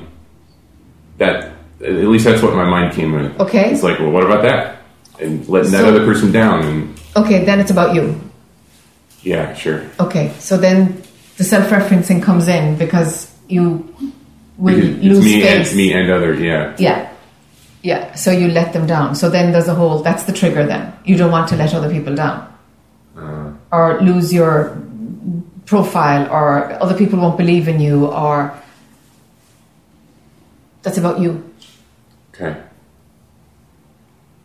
that 1.17 1.53
at 1.81 1.91
least 1.93 2.25
that's 2.25 2.41
what 2.41 2.53
my 2.55 2.65
mind 2.65 2.93
came 2.93 3.11
with. 3.13 3.39
Okay. 3.39 3.71
It's 3.71 3.83
like, 3.83 3.99
well, 3.99 4.11
what 4.11 4.23
about 4.23 4.41
that? 4.43 4.81
And 5.21 5.47
letting 5.47 5.71
that 5.71 5.85
other 5.85 6.03
person 6.05 6.31
down, 6.31 6.63
and 6.63 6.99
Okay, 7.15 7.45
then 7.45 7.59
it's 7.61 7.71
about 7.71 7.95
you. 7.95 8.19
yeah, 9.23 9.53
sure. 9.53 9.83
Okay, 9.99 10.33
so 10.39 10.57
then 10.57 11.01
The 11.37 11.43
self-referencing 11.43 12.23
comes 12.23 12.47
in 12.47 12.77
because 12.77 13.29
you 13.49 13.93
will 14.57 14.73
Because 14.75 15.03
lose 15.03 15.23
me 15.25 15.41
face. 15.41 15.67
and 15.69 15.77
me 15.77 15.93
and 15.93 16.09
others. 16.09 16.39
Yeah. 16.39 16.73
Yeah. 16.79 17.11
Yeah. 17.83 18.15
So 18.15 18.31
you 18.31 18.47
let 18.47 18.71
them 18.73 18.87
down. 18.87 19.15
So 19.15 19.29
then 19.29 19.51
there's 19.51 19.67
a 19.67 19.75
whole, 19.75 19.99
that's 20.01 20.23
the 20.23 20.31
trigger 20.33 20.65
then. 20.65 20.93
You 21.03 21.17
don't 21.17 21.31
want 21.31 21.49
to 21.49 21.55
let 21.57 21.73
other 21.73 21.89
people 21.91 22.15
down 22.15 22.47
Uh, 23.17 23.44
or 23.71 23.99
lose 24.01 24.33
your 24.33 24.81
profile 25.65 26.29
or 26.31 26.71
other 26.81 26.95
people 26.95 27.19
won't 27.19 27.37
believe 27.37 27.67
in 27.67 27.79
you 27.79 28.05
or 28.05 28.53
that's 30.83 30.97
about 30.97 31.19
you. 31.19 31.43
okay. 32.33 32.61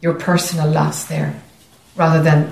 Your 0.00 0.14
personal 0.14 0.70
loss 0.70 1.04
there 1.04 1.34
rather 1.96 2.22
than 2.22 2.50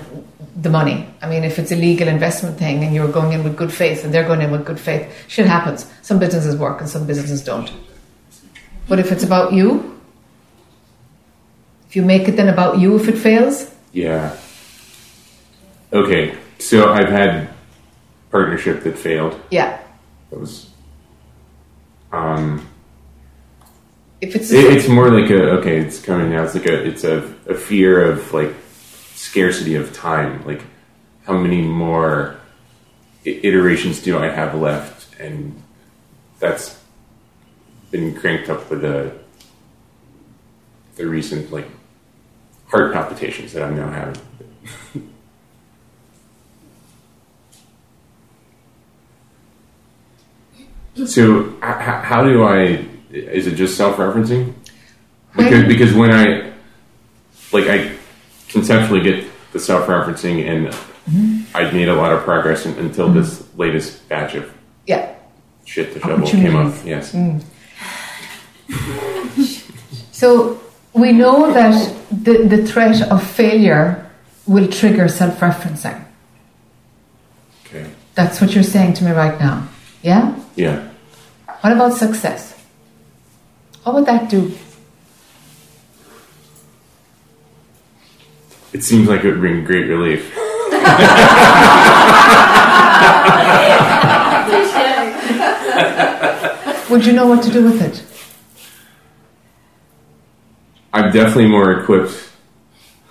the 0.55 0.69
money. 0.69 1.07
I 1.21 1.27
mean, 1.27 1.43
if 1.43 1.57
it's 1.57 1.71
a 1.71 1.75
legal 1.75 2.07
investment 2.07 2.59
thing 2.59 2.83
and 2.83 2.93
you're 2.93 3.11
going 3.11 3.33
in 3.33 3.43
with 3.43 3.57
good 3.57 3.73
faith 3.73 4.03
and 4.03 4.13
they're 4.13 4.27
going 4.27 4.41
in 4.41 4.51
with 4.51 4.65
good 4.65 4.79
faith, 4.79 5.11
shit 5.27 5.47
happens. 5.47 5.91
Some 6.03 6.19
businesses 6.19 6.55
work 6.55 6.81
and 6.81 6.89
some 6.89 7.07
businesses 7.07 7.43
don't. 7.43 7.71
But 8.87 8.99
if 8.99 9.11
it's 9.11 9.23
about 9.23 9.53
you, 9.53 9.99
if 11.87 11.95
you 11.95 12.03
make 12.03 12.27
it 12.27 12.33
then 12.33 12.49
about 12.49 12.77
you 12.77 12.95
if 12.95 13.07
it 13.07 13.17
fails, 13.17 13.73
Yeah. 13.91 14.37
Okay. 15.91 16.37
So 16.59 16.91
I've 16.91 17.09
had 17.09 17.49
partnership 18.31 18.83
that 18.83 18.97
failed. 18.97 19.39
yeah. 19.49 19.81
That 20.29 20.39
was. 20.39 20.69
Um. 22.11 22.67
If 24.21 24.35
it's 24.35 24.51
It, 24.51 24.65
it's 24.65 24.87
more 24.87 25.09
like 25.09 25.31
a 25.31 25.51
okay. 25.59 25.77
It's 25.77 25.99
coming 26.01 26.29
now. 26.31 26.43
It's 26.43 26.53
like 26.53 26.65
a 26.65 26.85
it's 26.85 27.03
a, 27.03 27.33
a 27.47 27.55
fear 27.55 28.03
of 28.03 28.33
like 28.33 28.53
scarcity 29.15 29.75
of 29.75 29.93
time. 29.93 30.45
Like 30.45 30.61
how 31.25 31.37
many 31.37 31.61
more 31.61 32.37
iterations 33.23 34.01
do 34.01 34.17
I 34.19 34.29
have 34.29 34.53
left? 34.55 35.19
And 35.19 35.61
that's 36.39 36.79
been 37.91 38.13
cranked 38.13 38.49
up 38.49 38.69
with 38.69 38.81
the 38.81 39.13
the 40.95 41.07
recent 41.07 41.51
like 41.51 41.67
heart 42.67 42.93
palpitations 42.93 43.53
that 43.53 43.63
I'm 43.63 43.75
now 43.77 43.89
having. 43.89 44.21
so 51.07 51.53
how 51.61 52.23
do 52.23 52.43
I? 52.43 52.85
Is 53.11 53.47
it 53.47 53.55
just 53.55 53.77
self-referencing? 53.77 54.53
Because 55.35 55.67
because 55.67 55.93
when 55.93 56.11
I 56.11 56.51
like 57.51 57.67
I 57.67 57.95
conceptually 58.47 59.01
get 59.01 59.25
the 59.51 59.59
self-referencing 59.59 60.47
and 60.47 60.75
I'd 61.55 61.73
made 61.73 61.87
a 61.87 61.95
lot 61.95 62.11
of 62.11 62.23
progress 62.23 62.65
un- 62.65 62.77
until 62.77 63.11
this 63.11 63.43
latest 63.57 64.07
batch 64.09 64.35
of 64.35 64.53
yeah. 64.85 65.15
shit 65.65 65.93
the 65.93 65.99
shovel 65.99 66.27
came 66.27 66.55
up. 66.55 66.73
Yes. 66.85 67.13
Mm. 67.13 67.43
So 70.11 70.59
we 70.93 71.13
know 71.13 71.53
that 71.53 71.95
the, 72.11 72.43
the 72.43 72.65
threat 72.67 73.01
of 73.09 73.25
failure 73.25 74.09
will 74.45 74.67
trigger 74.67 75.07
self 75.07 75.39
referencing. 75.39 76.03
Okay. 77.65 77.89
That's 78.15 78.41
what 78.41 78.53
you're 78.53 78.63
saying 78.63 78.95
to 78.95 79.05
me 79.05 79.11
right 79.11 79.39
now. 79.39 79.67
Yeah? 80.01 80.35
Yeah. 80.59 80.89
What 81.61 81.71
about 81.71 81.93
success? 81.93 82.53
What 83.83 83.95
would 83.95 84.05
that 84.07 84.29
do? 84.29 84.51
It 88.73 88.83
seems 88.83 89.07
like 89.07 89.23
it 89.23 89.31
would 89.31 89.39
bring 89.39 89.63
great 89.63 89.87
relief. 89.87 90.35
Would 96.89 97.05
you 97.05 97.13
know 97.13 97.27
what 97.27 97.43
to 97.43 97.51
do 97.51 97.63
with 97.63 97.81
it? 97.81 98.03
I'm 100.91 101.13
definitely 101.13 101.47
more 101.47 101.71
equipped 101.71 102.31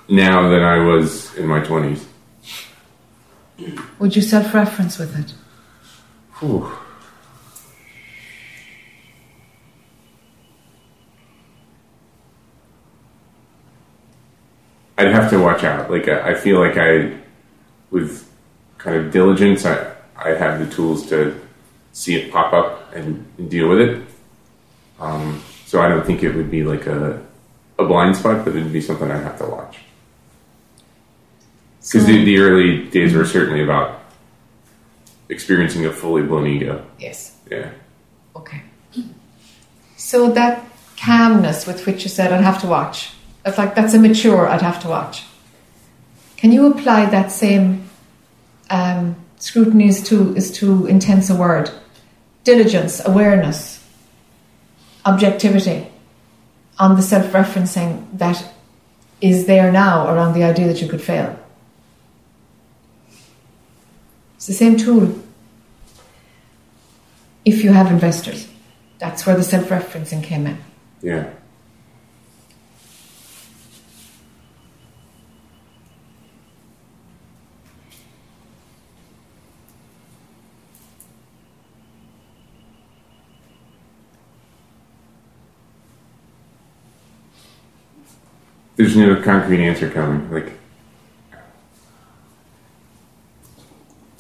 now 0.09 0.51
than 0.51 0.63
I 0.63 0.85
was 0.85 1.35
in 1.37 1.47
my 1.47 1.61
20s. 1.61 2.05
Would 4.01 4.17
you 4.17 4.23
self 4.23 4.53
reference 4.53 4.99
with 4.99 5.17
it? 5.19 5.33
Whew. 6.41 6.71
I'd 14.99 15.13
have 15.13 15.31
to 15.31 15.39
watch 15.39 15.63
out. 15.65 15.91
Like 15.91 16.09
I 16.09 16.31
I 16.31 16.35
feel 16.35 16.59
like 16.59 16.77
I, 16.77 17.17
with 17.91 18.29
kind 18.79 18.97
of 18.97 19.13
diligence, 19.13 19.65
I 19.65 19.95
I 20.17 20.31
have 20.31 20.59
the 20.59 20.75
tools 20.75 21.09
to 21.11 21.41
see 21.93 22.17
it 22.17 22.33
pop 22.33 22.53
up 22.53 22.93
and, 22.95 23.27
and 23.39 23.51
deal 23.51 23.69
with 23.69 23.81
it. 23.81 24.03
Um, 25.01 25.43
so 25.67 25.81
I 25.81 25.89
don't 25.89 26.05
think 26.05 26.23
it 26.23 26.35
would 26.35 26.51
be 26.51 26.65
like 26.65 26.87
a 26.87 27.23
a 27.79 27.85
blind 27.87 28.17
spot, 28.17 28.45
but 28.45 28.57
it'd 28.57 28.73
be 28.73 28.81
something 28.81 29.11
I'd 29.11 29.23
have 29.23 29.39
to 29.39 29.47
watch. 29.47 29.79
Because 31.81 32.07
the, 32.07 32.23
the 32.25 32.39
early 32.39 32.85
days 32.91 33.15
were 33.15 33.25
certainly 33.25 33.63
about 33.63 34.01
experiencing 35.31 35.87
a 35.87 35.93
fully 35.93 36.23
blown 36.23 36.47
ego. 36.47 36.85
Yes. 36.99 37.37
Yeah. 37.51 37.71
Okay. 38.37 38.63
So 39.97 40.31
that 40.33 40.67
calmness 40.97 41.67
with 41.67 41.87
which 41.87 42.03
you 42.03 42.09
said 42.09 42.33
I'd 42.33 42.43
have 42.43 42.61
to 42.63 42.67
watch. 42.67 43.13
It's 43.49 43.59
like 43.59 43.75
that's 43.75 43.95
a 43.95 43.99
mature 43.99 44.47
I'd 44.47 44.63
have 44.63 44.81
to 44.83 44.89
watch. 44.89 45.25
Can 46.37 46.53
you 46.53 46.67
apply 46.67 47.07
that 47.07 47.33
same 47.33 47.89
um, 48.71 49.17
scrutiny 49.39 49.89
is 49.89 50.03
too 50.03 50.37
is 50.37 50.51
too 50.51 50.87
intense 50.87 51.31
a 51.31 51.35
word. 51.35 51.71
Diligence, 52.45 53.05
awareness, 53.05 53.85
objectivity 55.05 55.87
on 56.79 56.97
the 56.97 57.03
self 57.03 57.27
referencing 57.33 58.07
that 58.19 58.53
is 59.21 59.47
there 59.47 59.73
now 59.73 60.13
around 60.13 60.35
the 60.35 60.45
idea 60.45 60.67
that 60.67 60.81
you 60.81 60.89
could 60.89 61.03
fail. 61.03 61.39
It's 64.37 64.47
the 64.47 64.53
same 64.53 64.77
tool 64.77 65.19
if 67.45 67.65
you 67.65 67.73
have 67.73 67.91
investors. 67.91 68.47
That's 68.99 69.27
where 69.27 69.37
the 69.37 69.43
self 69.43 69.69
referencing 69.69 70.23
came 70.23 70.47
in. 70.47 70.59
Yeah. 71.03 71.31
There's 88.79 88.97
no 88.97 89.21
concrete 89.21 89.67
answer 89.67 89.91
coming. 89.91 90.31
Like, 90.31 90.53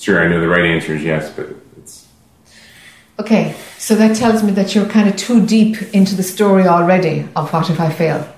sure, 0.00 0.20
I 0.20 0.26
know 0.26 0.40
the 0.40 0.48
right 0.48 0.64
answer 0.64 0.96
is 0.96 1.04
yes, 1.04 1.30
but 1.30 1.50
it's 1.76 2.08
Okay, 3.20 3.54
so 3.78 3.94
that 3.94 4.16
tells 4.16 4.42
me 4.42 4.50
that 4.52 4.74
you're 4.74 4.86
kind 4.86 5.08
of 5.08 5.14
too 5.14 5.46
deep 5.46 5.94
into 5.94 6.16
the 6.16 6.24
story 6.24 6.66
already 6.66 7.28
of 7.36 7.52
what 7.52 7.70
if 7.70 7.78
I 7.78 7.92
fail. 7.92 8.28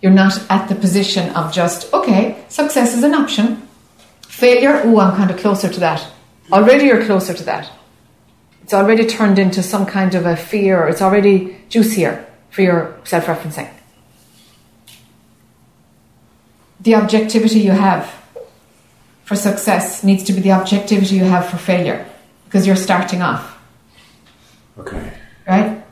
You're 0.00 0.12
not 0.12 0.38
at 0.48 0.68
the 0.68 0.76
position 0.76 1.30
of 1.30 1.52
just, 1.52 1.92
okay, 1.92 2.44
success 2.48 2.94
is 2.94 3.02
an 3.02 3.12
option. 3.12 3.68
Failure, 4.28 4.80
oh, 4.84 5.00
I'm 5.00 5.16
kind 5.16 5.30
of 5.32 5.38
closer 5.38 5.68
to 5.68 5.80
that. 5.80 6.06
Already 6.52 6.84
you're 6.84 7.04
closer 7.04 7.34
to 7.34 7.42
that. 7.44 7.68
It's 8.62 8.74
already 8.74 9.06
turned 9.06 9.40
into 9.40 9.60
some 9.60 9.86
kind 9.86 10.14
of 10.14 10.24
a 10.24 10.36
fear, 10.36 10.86
it's 10.86 11.02
already 11.02 11.56
juicier 11.68 12.24
for 12.50 12.62
your 12.62 12.96
self 13.02 13.26
referencing. 13.26 13.68
The 16.82 16.96
objectivity 16.96 17.60
you 17.60 17.70
have 17.70 18.12
for 19.24 19.36
success 19.36 20.02
needs 20.02 20.24
to 20.24 20.32
be 20.32 20.40
the 20.40 20.52
objectivity 20.52 21.16
you 21.16 21.24
have 21.24 21.48
for 21.48 21.56
failure 21.56 22.06
because 22.44 22.66
you're 22.66 22.76
starting 22.76 23.22
off 23.22 23.58
okay. 24.78 25.12
right? 25.46 25.82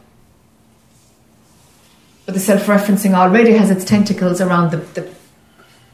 But 2.27 2.35
the 2.35 2.41
self 2.41 2.67
referencing 2.67 3.15
already 3.15 3.52
has 3.52 3.70
its 3.70 3.85
tentacles 3.85 4.41
around 4.41 4.70
the, 4.70 4.78
the 4.78 5.15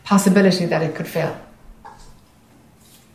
possibility 0.05 0.67
that 0.67 0.83
it 0.83 0.95
could 0.95 1.07
fail, 1.07 1.39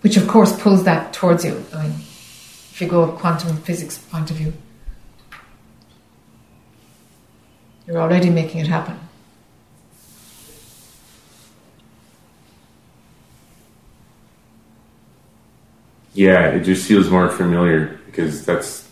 which 0.01 0.17
of 0.17 0.27
course 0.27 0.59
pulls 0.59 0.83
that 0.83 1.13
towards 1.13 1.43
you. 1.45 1.63
I 1.73 1.83
mean, 1.83 1.91
if 1.91 2.79
you 2.79 2.87
go 2.87 3.03
a 3.03 3.17
quantum 3.17 3.57
physics 3.57 3.97
point 3.97 4.31
of 4.31 4.37
view, 4.37 4.53
you're 7.87 7.99
already 7.99 8.29
making 8.29 8.61
it 8.61 8.67
happen. 8.67 8.99
Yeah, 16.13 16.47
it 16.49 16.63
just 16.63 16.87
feels 16.87 17.09
more 17.09 17.29
familiar 17.29 17.99
because 18.05 18.45
that's 18.45 18.89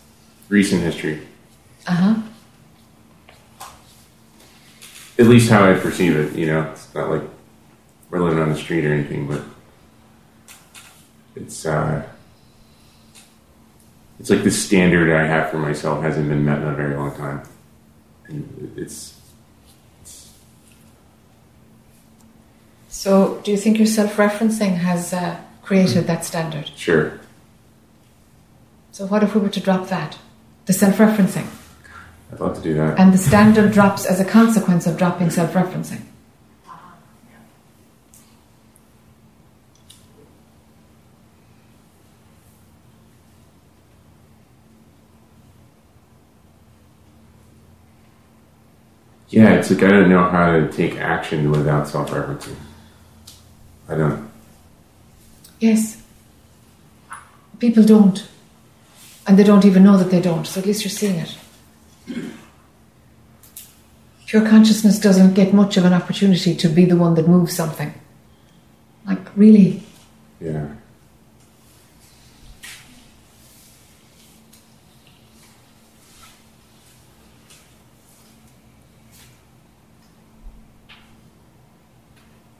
recent 0.48 0.82
history. 0.82 1.20
Uh 1.86 1.92
huh. 1.92 3.66
At 5.18 5.26
least 5.26 5.50
how 5.50 5.70
I 5.70 5.74
perceive 5.74 6.16
it, 6.16 6.34
you 6.34 6.46
know. 6.46 6.62
It's 6.72 6.94
not 6.94 7.10
like 7.10 7.22
we're 8.08 8.20
living 8.20 8.38
on 8.38 8.48
the 8.48 8.56
street 8.56 8.86
or 8.86 8.92
anything, 8.94 9.26
but 9.26 9.42
it's 11.36 11.66
uh 11.66 12.06
it's 14.18 14.30
like 14.30 14.42
the 14.42 14.50
standard 14.50 15.14
I 15.14 15.26
have 15.26 15.50
for 15.50 15.58
myself 15.58 16.02
hasn't 16.02 16.28
been 16.28 16.44
met 16.44 16.58
in 16.58 16.68
a 16.68 16.74
very 16.74 16.94
long 16.94 17.14
time, 17.16 17.42
and 18.28 18.72
it's 18.76 19.20
So, 23.00 23.40
do 23.44 23.50
you 23.50 23.56
think 23.56 23.78
your 23.78 23.86
self-referencing 23.86 24.76
has 24.76 25.14
uh, 25.14 25.40
created 25.70 26.08
that 26.08 26.24
standard? 26.24 26.68
sure. 26.74 27.20
So, 28.90 29.06
what 29.06 29.22
if 29.22 29.36
we 29.36 29.40
were 29.40 29.50
to 29.50 29.60
drop 29.60 29.86
that, 29.86 30.18
the 30.66 30.72
self-referencing, 30.72 31.46
I'd 32.32 32.40
love 32.40 32.56
to 32.56 32.60
do 32.60 32.74
that. 32.74 32.98
and 32.98 33.14
the 33.14 33.18
standard 33.18 33.70
drops 33.70 34.04
as 34.04 34.18
a 34.18 34.24
consequence 34.24 34.88
of 34.88 34.98
dropping 34.98 35.30
self-referencing? 35.30 36.02
Yeah, 49.28 49.50
it's 49.50 49.70
like 49.70 49.84
I 49.84 49.90
don't 49.90 50.08
know 50.08 50.28
how 50.28 50.50
to 50.50 50.66
take 50.72 50.96
action 50.96 51.52
without 51.52 51.86
self-referencing. 51.86 52.56
I 53.88 53.94
don't. 53.94 54.29
Yes. 55.60 56.02
People 57.58 57.84
don't. 57.84 58.26
And 59.26 59.38
they 59.38 59.44
don't 59.44 59.64
even 59.66 59.84
know 59.84 59.96
that 59.98 60.10
they 60.10 60.20
don't, 60.20 60.46
so 60.46 60.60
at 60.60 60.66
least 60.66 60.82
you're 60.82 60.90
seeing 60.90 61.16
it. 61.16 61.36
Pure 64.26 64.48
consciousness 64.48 64.98
doesn't 64.98 65.34
get 65.34 65.52
much 65.52 65.76
of 65.76 65.84
an 65.84 65.92
opportunity 65.92 66.54
to 66.54 66.68
be 66.68 66.84
the 66.84 66.96
one 66.96 67.14
that 67.14 67.28
moves 67.28 67.54
something. 67.54 67.92
Like, 69.06 69.18
really. 69.36 69.82
Yeah. 70.40 70.68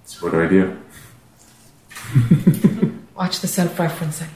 So 0.04 0.26
what 0.26 0.32
do 0.32 0.42
I 0.42 0.48
do? 0.48 0.76
Watch 3.20 3.40
the 3.40 3.48
self 3.48 3.76
referencing. 3.76 4.30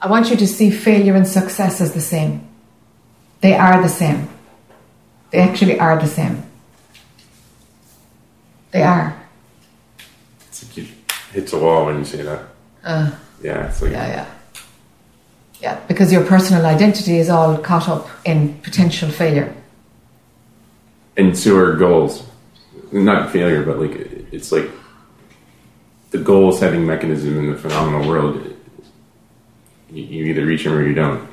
I 0.00 0.08
want 0.08 0.30
you 0.30 0.36
to 0.36 0.46
see 0.46 0.70
failure 0.70 1.16
and 1.16 1.26
success 1.26 1.80
as 1.80 1.92
the 1.92 2.00
same. 2.00 2.46
They 3.40 3.54
are 3.54 3.82
the 3.82 3.88
same. 3.88 4.28
They 5.32 5.40
actually 5.40 5.80
are 5.80 5.98
the 5.98 6.06
same. 6.06 6.44
They 8.70 8.82
are. 8.84 9.20
It's 10.46 10.62
like 10.62 10.76
you 10.76 10.86
hits 11.32 11.52
a 11.52 11.58
wall 11.58 11.86
when 11.86 11.98
you 11.98 12.04
say 12.04 12.22
that. 12.22 12.42
Uh, 12.84 13.10
Yeah, 13.42 13.66
it's 13.68 13.82
like 13.82 13.90
yeah, 13.90 14.06
yeah. 14.08 14.26
Yeah, 15.60 15.80
because 15.88 16.12
your 16.12 16.24
personal 16.24 16.64
identity 16.66 17.18
is 17.18 17.28
all 17.28 17.58
caught 17.58 17.88
up 17.88 18.08
in 18.24 18.60
potential 18.62 19.10
failure. 19.10 19.52
and 21.16 21.36
so 21.36 21.56
are 21.56 21.74
goals. 21.74 22.25
Not 23.04 23.30
failure, 23.30 23.62
but 23.62 23.78
like 23.78 23.92
it's 24.32 24.50
like 24.50 24.70
the 26.12 26.18
goal 26.18 26.50
setting 26.52 26.86
mechanism 26.86 27.36
in 27.38 27.50
the 27.52 27.58
phenomenal 27.58 28.08
world. 28.08 28.36
You, 29.90 30.02
you 30.02 30.24
either 30.26 30.46
reach 30.46 30.64
them 30.64 30.72
or 30.72 30.82
you 30.86 30.94
don't. 30.94 31.28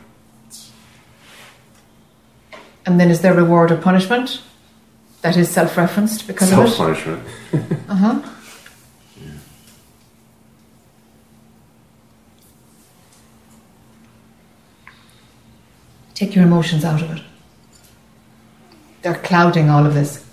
And 2.85 2.99
then 2.99 3.09
is 3.09 3.21
there 3.21 3.33
reward 3.33 3.71
or 3.71 3.77
punishment? 3.77 4.41
That 5.21 5.37
is 5.37 5.49
self 5.49 5.77
referenced 5.77 6.27
because 6.27 6.49
Self 6.49 6.65
of 6.67 6.73
it? 6.73 6.77
punishment. 6.77 7.27
Uh 7.89 7.95
huh. 7.95 8.29
Take 16.13 16.35
your 16.35 16.45
emotions 16.45 16.85
out 16.85 17.01
of 17.01 17.11
it. 17.11 17.21
They're 19.01 19.15
clouding 19.15 19.69
all 19.69 19.85
of 19.85 19.93
this. 19.93 20.25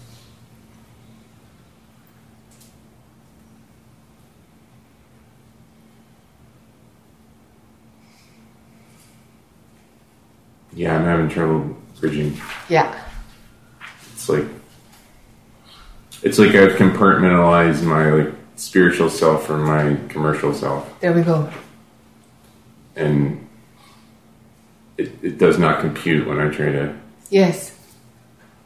Yeah, 10.73 10.95
I'm 10.97 11.05
having 11.05 11.29
trouble 11.29 11.77
bridging. 12.01 12.41
Yeah. 12.69 13.03
It's 14.13 14.29
like 14.29 14.45
it's 16.23 16.39
like 16.39 16.55
I've 16.55 16.73
compartmentalized 16.73 17.83
my 17.83 18.11
like 18.11 18.35
spiritual 18.57 19.09
self 19.11 19.47
from 19.47 19.65
my 19.65 19.97
commercial 20.09 20.53
self, 20.53 21.01
There 21.01 21.13
we 21.15 21.23
go. 21.23 21.51
and 22.95 23.49
it, 24.99 25.13
it 25.23 25.39
does 25.39 25.59
not 25.59 25.81
compute 25.81 26.27
when 26.29 26.39
I 26.39 26.49
try 26.51 26.71
to. 26.73 26.95
Yes. 27.31 27.75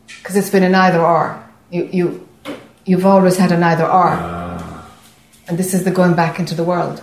Because 0.09 0.35
it's 0.37 0.51
been 0.51 0.65
an 0.65 0.75
either 0.75 1.01
or. 1.01 1.41
You, 1.71 1.89
you, 1.93 2.29
you've 2.85 3.07
always 3.07 3.37
had 3.37 3.53
an 3.53 3.63
either 3.63 3.85
or. 3.85 4.09
Ah. 4.11 4.91
And 5.47 5.57
this 5.59 5.75
is 5.75 5.85
the 5.85 5.91
going 5.93 6.15
back 6.15 6.41
into 6.41 6.55
the 6.57 6.65
world. 6.65 7.03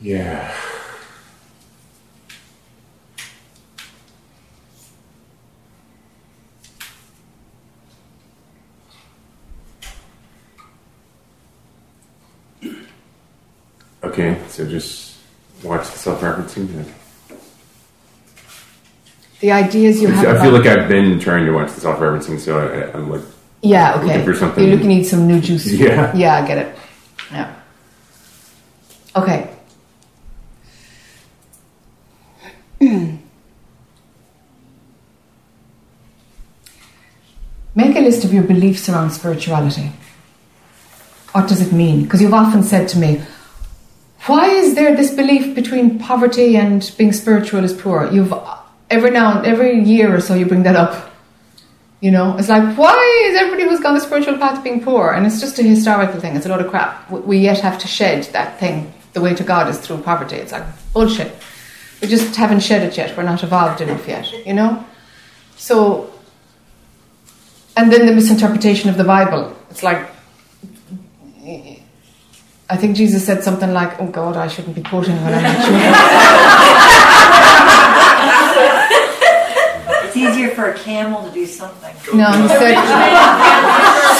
Yeah. 0.00 0.54
Okay, 14.14 14.38
so 14.46 14.64
just 14.64 15.16
watch 15.64 15.90
the 15.90 15.98
self-referencing. 15.98 16.68
then. 16.68 16.86
The 19.40 19.50
ideas 19.50 20.00
you 20.00 20.06
have. 20.06 20.36
I 20.36 20.40
feel 20.40 20.52
like 20.52 20.66
I've 20.66 20.88
been 20.88 21.18
trying 21.18 21.46
to 21.46 21.52
watch 21.52 21.72
the 21.72 21.80
self-referencing, 21.80 22.38
so 22.38 22.60
I, 22.60 22.92
I'm 22.96 23.10
like, 23.10 23.22
Yeah, 23.60 23.96
okay. 23.96 24.06
looking 24.06 24.24
for 24.24 24.34
something. 24.36 24.62
You 24.62 24.76
look 24.76 24.86
need 24.86 25.02
some 25.02 25.26
new 25.26 25.40
juice. 25.40 25.66
Yeah. 25.72 26.14
Yeah, 26.14 26.36
I 26.36 26.46
get 26.46 26.58
it. 26.58 26.78
Yeah. 27.32 27.56
Okay. 29.16 29.50
Make 37.74 37.96
a 37.96 38.00
list 38.00 38.22
of 38.24 38.32
your 38.32 38.44
beliefs 38.44 38.88
around 38.88 39.10
spirituality. 39.10 39.90
What 41.32 41.48
does 41.48 41.60
it 41.60 41.72
mean? 41.72 42.04
Because 42.04 42.22
you've 42.22 42.32
often 42.32 42.62
said 42.62 42.86
to 42.90 42.98
me, 42.98 43.20
why 44.26 44.48
is 44.48 44.74
there 44.74 44.94
this 44.96 45.10
belief 45.12 45.54
between 45.54 45.98
poverty 45.98 46.56
and 46.56 46.92
being 46.96 47.12
spiritual 47.12 47.64
is 47.64 47.72
poor? 47.72 48.10
You've 48.10 48.32
every 48.90 49.10
now 49.10 49.38
and 49.38 49.46
every 49.46 49.80
year 49.82 50.14
or 50.14 50.20
so 50.20 50.34
you 50.34 50.46
bring 50.46 50.62
that 50.64 50.76
up. 50.76 51.10
You 52.00 52.10
know, 52.10 52.36
it's 52.36 52.48
like, 52.50 52.76
why 52.76 53.22
is 53.30 53.40
everybody 53.40 53.64
who's 53.68 53.80
gone 53.80 53.94
the 53.94 54.00
spiritual 54.00 54.36
path 54.36 54.62
being 54.62 54.82
poor? 54.82 55.12
And 55.12 55.24
it's 55.26 55.40
just 55.40 55.58
a 55.58 55.62
historical 55.62 56.20
thing. 56.20 56.36
It's 56.36 56.44
a 56.44 56.50
load 56.50 56.60
of 56.60 56.70
crap. 56.70 57.10
We- 57.10 57.20
We 57.20 57.38
yet 57.38 57.60
have 57.60 57.78
to 57.78 57.86
shed 57.88 58.24
that 58.32 58.60
thing. 58.60 58.92
The 59.14 59.20
way 59.22 59.32
to 59.34 59.42
God 59.44 59.68
is 59.68 59.78
through 59.78 59.98
poverty. 60.02 60.36
It's 60.36 60.52
like 60.52 60.64
bullshit. 60.92 61.32
We 62.02 62.08
just 62.08 62.36
haven't 62.36 62.60
shed 62.60 62.82
it 62.82 62.96
yet. 62.98 63.16
We're 63.16 63.22
not 63.22 63.42
evolved 63.42 63.80
enough 63.80 64.06
yet. 64.06 64.26
You 64.46 64.52
know. 64.54 64.84
So, 65.56 66.10
and 67.76 67.90
then 67.92 68.04
the 68.06 68.12
misinterpretation 68.12 68.90
of 68.90 68.96
the 68.98 69.04
Bible. 69.04 69.56
It's 69.70 69.82
like, 69.82 70.06
I 72.70 72.76
think 72.76 72.96
Jesus 72.96 73.24
said 73.26 73.42
something 73.44 73.72
like, 73.72 74.00
"Oh 74.00 74.06
God, 74.06 74.36
I 74.36 74.48
shouldn't 74.48 74.74
be 74.74 74.82
quoting 74.82 75.16
when 75.24 75.34
I'm 75.34 75.42
not 75.42 75.64
sure." 75.64 75.80
It's 80.06 80.16
easier 80.16 80.50
for 80.50 80.66
a 80.70 80.74
camel 80.78 81.24
to 81.26 81.30
do 81.34 81.44
something. 81.44 81.92
No, 82.16 82.30
he 82.30 82.48
said- 82.48 82.76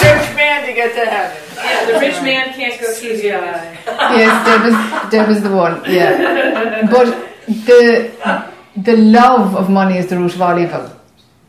Rich 0.04 0.36
man 0.36 0.66
to 0.66 0.72
get 0.72 0.92
to 0.94 1.04
heaven. 1.08 1.38
Yeah, 1.56 1.84
the 1.86 1.98
rich 2.00 2.20
man 2.22 2.52
can't 2.52 2.80
go 2.80 2.92
through 2.92 3.16
the 3.18 3.32
eye. 3.34 3.78
yes, 4.18 4.32
Deb 4.46 4.62
is, 4.70 5.10
Deb 5.12 5.28
is 5.30 5.42
the 5.42 5.54
one. 5.54 5.82
Yeah, 5.86 6.86
but 6.90 7.06
the 7.46 8.10
the 8.76 8.96
love 8.96 9.54
of 9.54 9.70
money 9.70 9.96
is 9.98 10.08
the 10.08 10.16
root 10.18 10.34
of 10.34 10.42
all 10.42 10.58
evil, 10.58 10.90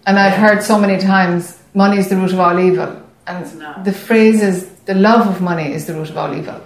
and 0.06 0.20
I've 0.20 0.38
heard 0.38 0.62
so 0.64 0.80
many 0.80 0.98
times, 1.00 1.58
money 1.74 1.98
is 1.98 2.08
the 2.10 2.16
root 2.16 2.32
of 2.32 2.40
all 2.40 2.58
evil, 2.60 3.02
and 3.28 3.46
the 3.84 3.92
phrase 3.92 4.42
is 4.44 4.70
the 4.86 4.94
love 4.94 5.28
of 5.28 5.42
money 5.42 5.74
is 5.74 5.88
the 5.88 5.94
root 5.96 6.10
of 6.12 6.18
all 6.18 6.34
evil. 6.36 6.62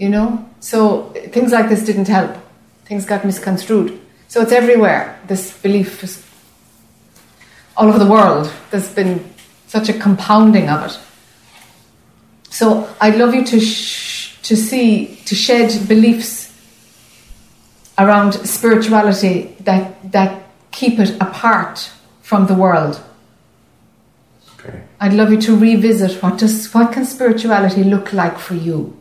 You 0.00 0.08
know, 0.08 0.48
so 0.60 1.10
things 1.28 1.52
like 1.52 1.68
this 1.68 1.84
didn't 1.84 2.08
help. 2.08 2.34
Things 2.86 3.04
got 3.04 3.22
misconstrued. 3.22 4.00
So 4.28 4.40
it's 4.40 4.50
everywhere. 4.50 5.20
This 5.26 5.54
belief 5.58 6.02
is 6.02 6.24
all 7.76 7.86
over 7.86 7.98
the 7.98 8.10
world. 8.10 8.50
There's 8.70 8.88
been 8.94 9.22
such 9.66 9.90
a 9.90 9.92
compounding 9.92 10.70
of 10.70 10.86
it. 10.86 10.98
So 12.48 12.88
I'd 12.98 13.16
love 13.16 13.34
you 13.34 13.44
to 13.44 13.60
sh- 13.60 14.40
to 14.44 14.56
see 14.56 15.16
to 15.26 15.34
shed 15.34 15.86
beliefs 15.86 16.50
around 17.98 18.32
spirituality 18.48 19.54
that 19.60 20.12
that 20.12 20.44
keep 20.70 20.98
it 20.98 21.10
apart 21.20 21.90
from 22.22 22.46
the 22.46 22.54
world. 22.54 23.02
Okay. 24.54 24.82
I'd 24.98 25.12
love 25.12 25.30
you 25.30 25.40
to 25.42 25.54
revisit 25.54 26.22
what 26.22 26.38
does 26.38 26.72
what 26.72 26.90
can 26.90 27.04
spirituality 27.04 27.84
look 27.84 28.14
like 28.14 28.38
for 28.38 28.54
you. 28.54 28.96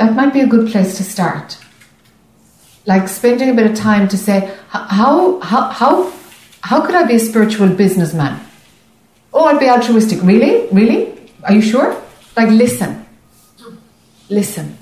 That 0.00 0.14
might 0.14 0.32
be 0.32 0.40
a 0.40 0.46
good 0.46 0.70
place 0.72 0.96
to 0.96 1.04
start. 1.04 1.58
Like 2.86 3.06
spending 3.06 3.50
a 3.50 3.54
bit 3.54 3.70
of 3.70 3.76
time 3.76 4.08
to 4.08 4.16
say, 4.16 4.56
how 4.68 5.38
how 5.40 5.68
how 5.68 6.10
how 6.62 6.80
could 6.86 6.94
I 6.94 7.02
be 7.06 7.16
a 7.16 7.18
spiritual 7.18 7.68
businessman? 7.68 8.40
Oh, 9.34 9.44
I'd 9.44 9.60
be 9.60 9.68
altruistic. 9.68 10.22
Really? 10.22 10.68
Really? 10.72 11.02
Are 11.44 11.52
you 11.52 11.60
sure? 11.60 12.02
Like 12.34 12.48
listen. 12.48 13.04
Listen. 14.30 14.78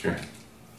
Okay. 0.00 0.18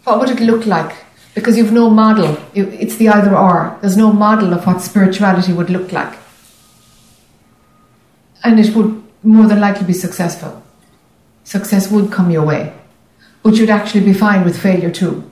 What 0.03 0.19
would 0.19 0.29
it 0.31 0.41
look 0.41 0.65
like? 0.65 0.93
Because 1.35 1.57
you've 1.57 1.71
no 1.71 1.89
model. 1.89 2.37
It's 2.53 2.97
the 2.97 3.07
either 3.07 3.37
or. 3.37 3.77
There's 3.79 3.95
no 3.95 4.11
model 4.11 4.53
of 4.53 4.67
what 4.67 4.81
spirituality 4.81 5.53
would 5.53 5.69
look 5.69 5.93
like. 5.93 6.19
And 8.43 8.59
it 8.59 8.75
would 8.75 9.01
more 9.23 9.47
than 9.47 9.61
likely 9.61 9.87
be 9.87 9.93
successful. 9.93 10.61
Success 11.43 11.91
would 11.91 12.11
come 12.11 12.31
your 12.31 12.45
way. 12.45 12.73
But 13.43 13.55
you'd 13.55 13.69
actually 13.69 14.05
be 14.05 14.13
fine 14.13 14.45
with 14.45 14.61
failure 14.61 14.91
too. 14.91 15.29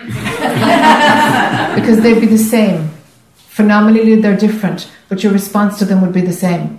because 1.74 2.00
they'd 2.02 2.20
be 2.20 2.26
the 2.26 2.38
same. 2.38 2.90
Phenomenally, 3.34 4.16
they're 4.16 4.36
different, 4.36 4.90
but 5.08 5.22
your 5.22 5.32
response 5.32 5.78
to 5.78 5.84
them 5.84 6.00
would 6.00 6.12
be 6.12 6.20
the 6.20 6.32
same. 6.32 6.78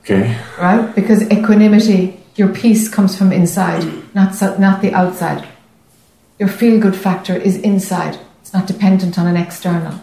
Okay. 0.00 0.38
right? 0.58 0.94
Because 0.94 1.22
equanimity, 1.30 2.20
your 2.36 2.48
peace 2.48 2.88
comes 2.88 3.16
from 3.16 3.32
inside, 3.32 4.14
not 4.14 4.34
so, 4.34 4.56
not 4.58 4.82
the 4.82 4.92
outside. 4.92 5.48
Your 6.38 6.48
feel 6.48 6.78
good 6.78 6.94
factor 6.94 7.34
is 7.34 7.56
inside. 7.56 8.18
It's 8.42 8.52
not 8.52 8.66
dependent 8.66 9.18
on 9.18 9.26
an 9.26 9.36
external. 9.36 10.00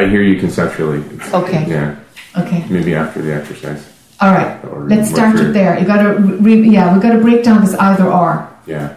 I 0.00 0.06
hear 0.06 0.22
you 0.22 0.36
conceptually. 0.40 0.98
It's- 1.14 1.32
Okay. 1.34 1.64
Yeah. 1.68 1.94
Okay. 2.42 2.64
Maybe 2.68 2.94
after 2.94 3.22
the 3.22 3.32
exercise. 3.34 3.80
All 4.20 4.32
right. 4.32 4.52
Or 4.64 4.80
Let's 4.88 5.08
start 5.10 5.38
it 5.40 5.52
there. 5.52 5.78
You 5.78 5.86
got 5.86 6.02
to 6.02 6.10
re- 6.46 6.68
yeah, 6.76 6.94
we 6.94 7.00
got 7.00 7.12
to 7.12 7.18
break 7.26 7.44
down 7.44 7.60
this 7.64 7.74
either 7.74 8.06
or 8.20 8.48
Yeah. 8.66 8.88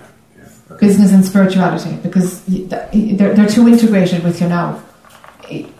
business 0.79 1.11
and 1.11 1.23
spirituality 1.25 1.93
because 2.03 2.41
they're 2.47 3.33
they're 3.35 3.47
too 3.57 3.67
integrated 3.67 4.23
with 4.23 4.41
you 4.41 4.47
now. 4.49 4.67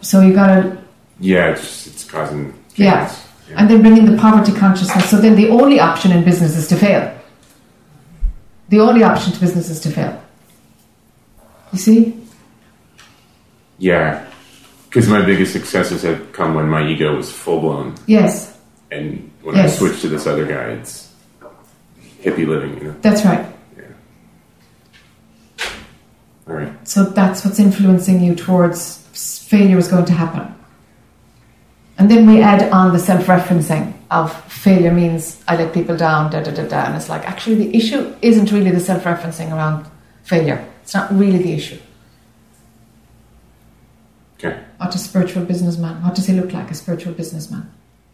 So 0.02 0.22
you 0.22 0.34
got 0.34 0.48
to 0.56 0.78
Yeah, 1.20 1.52
it's 1.52 1.62
just, 1.62 1.88
it's 1.88 2.04
causing 2.04 2.54
Chaos. 2.76 2.78
yeah. 2.78 2.92
chaos. 3.00 3.24
And 3.60 3.70
then 3.70 3.82
bring 3.82 3.98
in 3.98 4.06
the 4.12 4.18
poverty 4.18 4.52
consciousness. 4.64 5.10
So 5.10 5.18
then 5.18 5.36
the 5.36 5.50
only 5.50 5.80
option 5.80 6.12
in 6.12 6.24
business 6.24 6.56
is 6.58 6.68
to 6.68 6.76
fail. 6.76 7.04
The 8.70 8.80
only 8.82 9.04
option 9.04 9.32
to 9.34 9.40
business 9.40 9.70
is 9.70 9.80
to 9.82 9.90
fail. 9.90 10.14
You 11.74 11.80
see? 11.80 12.00
Yeah. 13.80 14.24
Because 14.98 15.12
my 15.12 15.24
biggest 15.24 15.54
successes 15.54 16.02
had 16.02 16.34
come 16.34 16.56
when 16.56 16.68
my 16.68 16.88
ego 16.88 17.16
was 17.16 17.32
full 17.32 17.62
blown. 17.62 17.94
Yes. 18.08 18.58
And 18.90 19.32
when 19.44 19.56
I 19.56 19.68
switched 19.68 20.02
to 20.02 20.08
this 20.08 20.26
other 20.26 20.44
guy, 20.44 20.72
it's 20.72 21.14
hippie 22.24 22.48
living, 22.48 22.76
you 22.80 22.84
know? 22.86 22.96
That's 23.02 23.24
right. 23.24 23.46
Yeah. 23.78 25.70
All 26.48 26.56
right. 26.56 26.88
So 26.88 27.04
that's 27.04 27.46
what's 27.46 27.60
influencing 27.60 28.24
you 28.24 28.34
towards 28.34 28.98
failure 29.48 29.78
is 29.78 29.88
going 29.88 30.06
to 30.06 30.14
happen. 30.14 30.52
And 32.00 32.10
then 32.10 32.26
we 32.26 32.42
add 32.42 32.68
on 32.72 32.92
the 32.92 32.98
self 32.98 33.28
referencing 33.28 33.94
of 34.10 34.34
failure 34.52 34.92
means 34.92 35.44
I 35.48 35.58
let 35.58 35.76
people 35.76 35.96
down, 35.96 36.32
da 36.32 36.42
da 36.42 36.50
da 36.50 36.68
da. 36.68 36.86
And 36.86 36.96
it's 36.96 37.08
like, 37.08 37.24
actually, 37.30 37.68
the 37.68 37.78
issue 37.78 38.16
isn't 38.24 38.52
really 38.52 38.72
the 38.72 38.80
self 38.80 39.04
referencing 39.04 39.52
around 39.52 39.86
failure. 40.24 40.68
It's 40.82 40.96
not 40.96 41.16
really 41.16 41.38
the 41.38 41.54
issue. 41.54 41.78
What 44.78 44.94
a 44.94 44.98
spiritual 44.98 45.46
businessman. 45.46 46.04
What 46.04 46.16
does 46.16 46.28
he 46.28 46.34
look 46.34 46.54
like, 46.54 46.72
a 46.72 46.76
spiritual 46.76 47.14
businessman? 47.14 47.72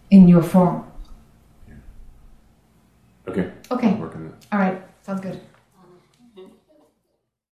In 0.09 0.27
your 0.27 0.41
form. 0.41 0.89
Yeah. 1.67 1.75
Okay. 3.27 3.51
Okay. 3.69 3.93
Work 3.95 4.15
on 4.15 4.25
that. 4.25 4.45
All 4.51 4.59
right. 4.59 4.81
Sounds 5.01 5.21
good. 5.21 5.41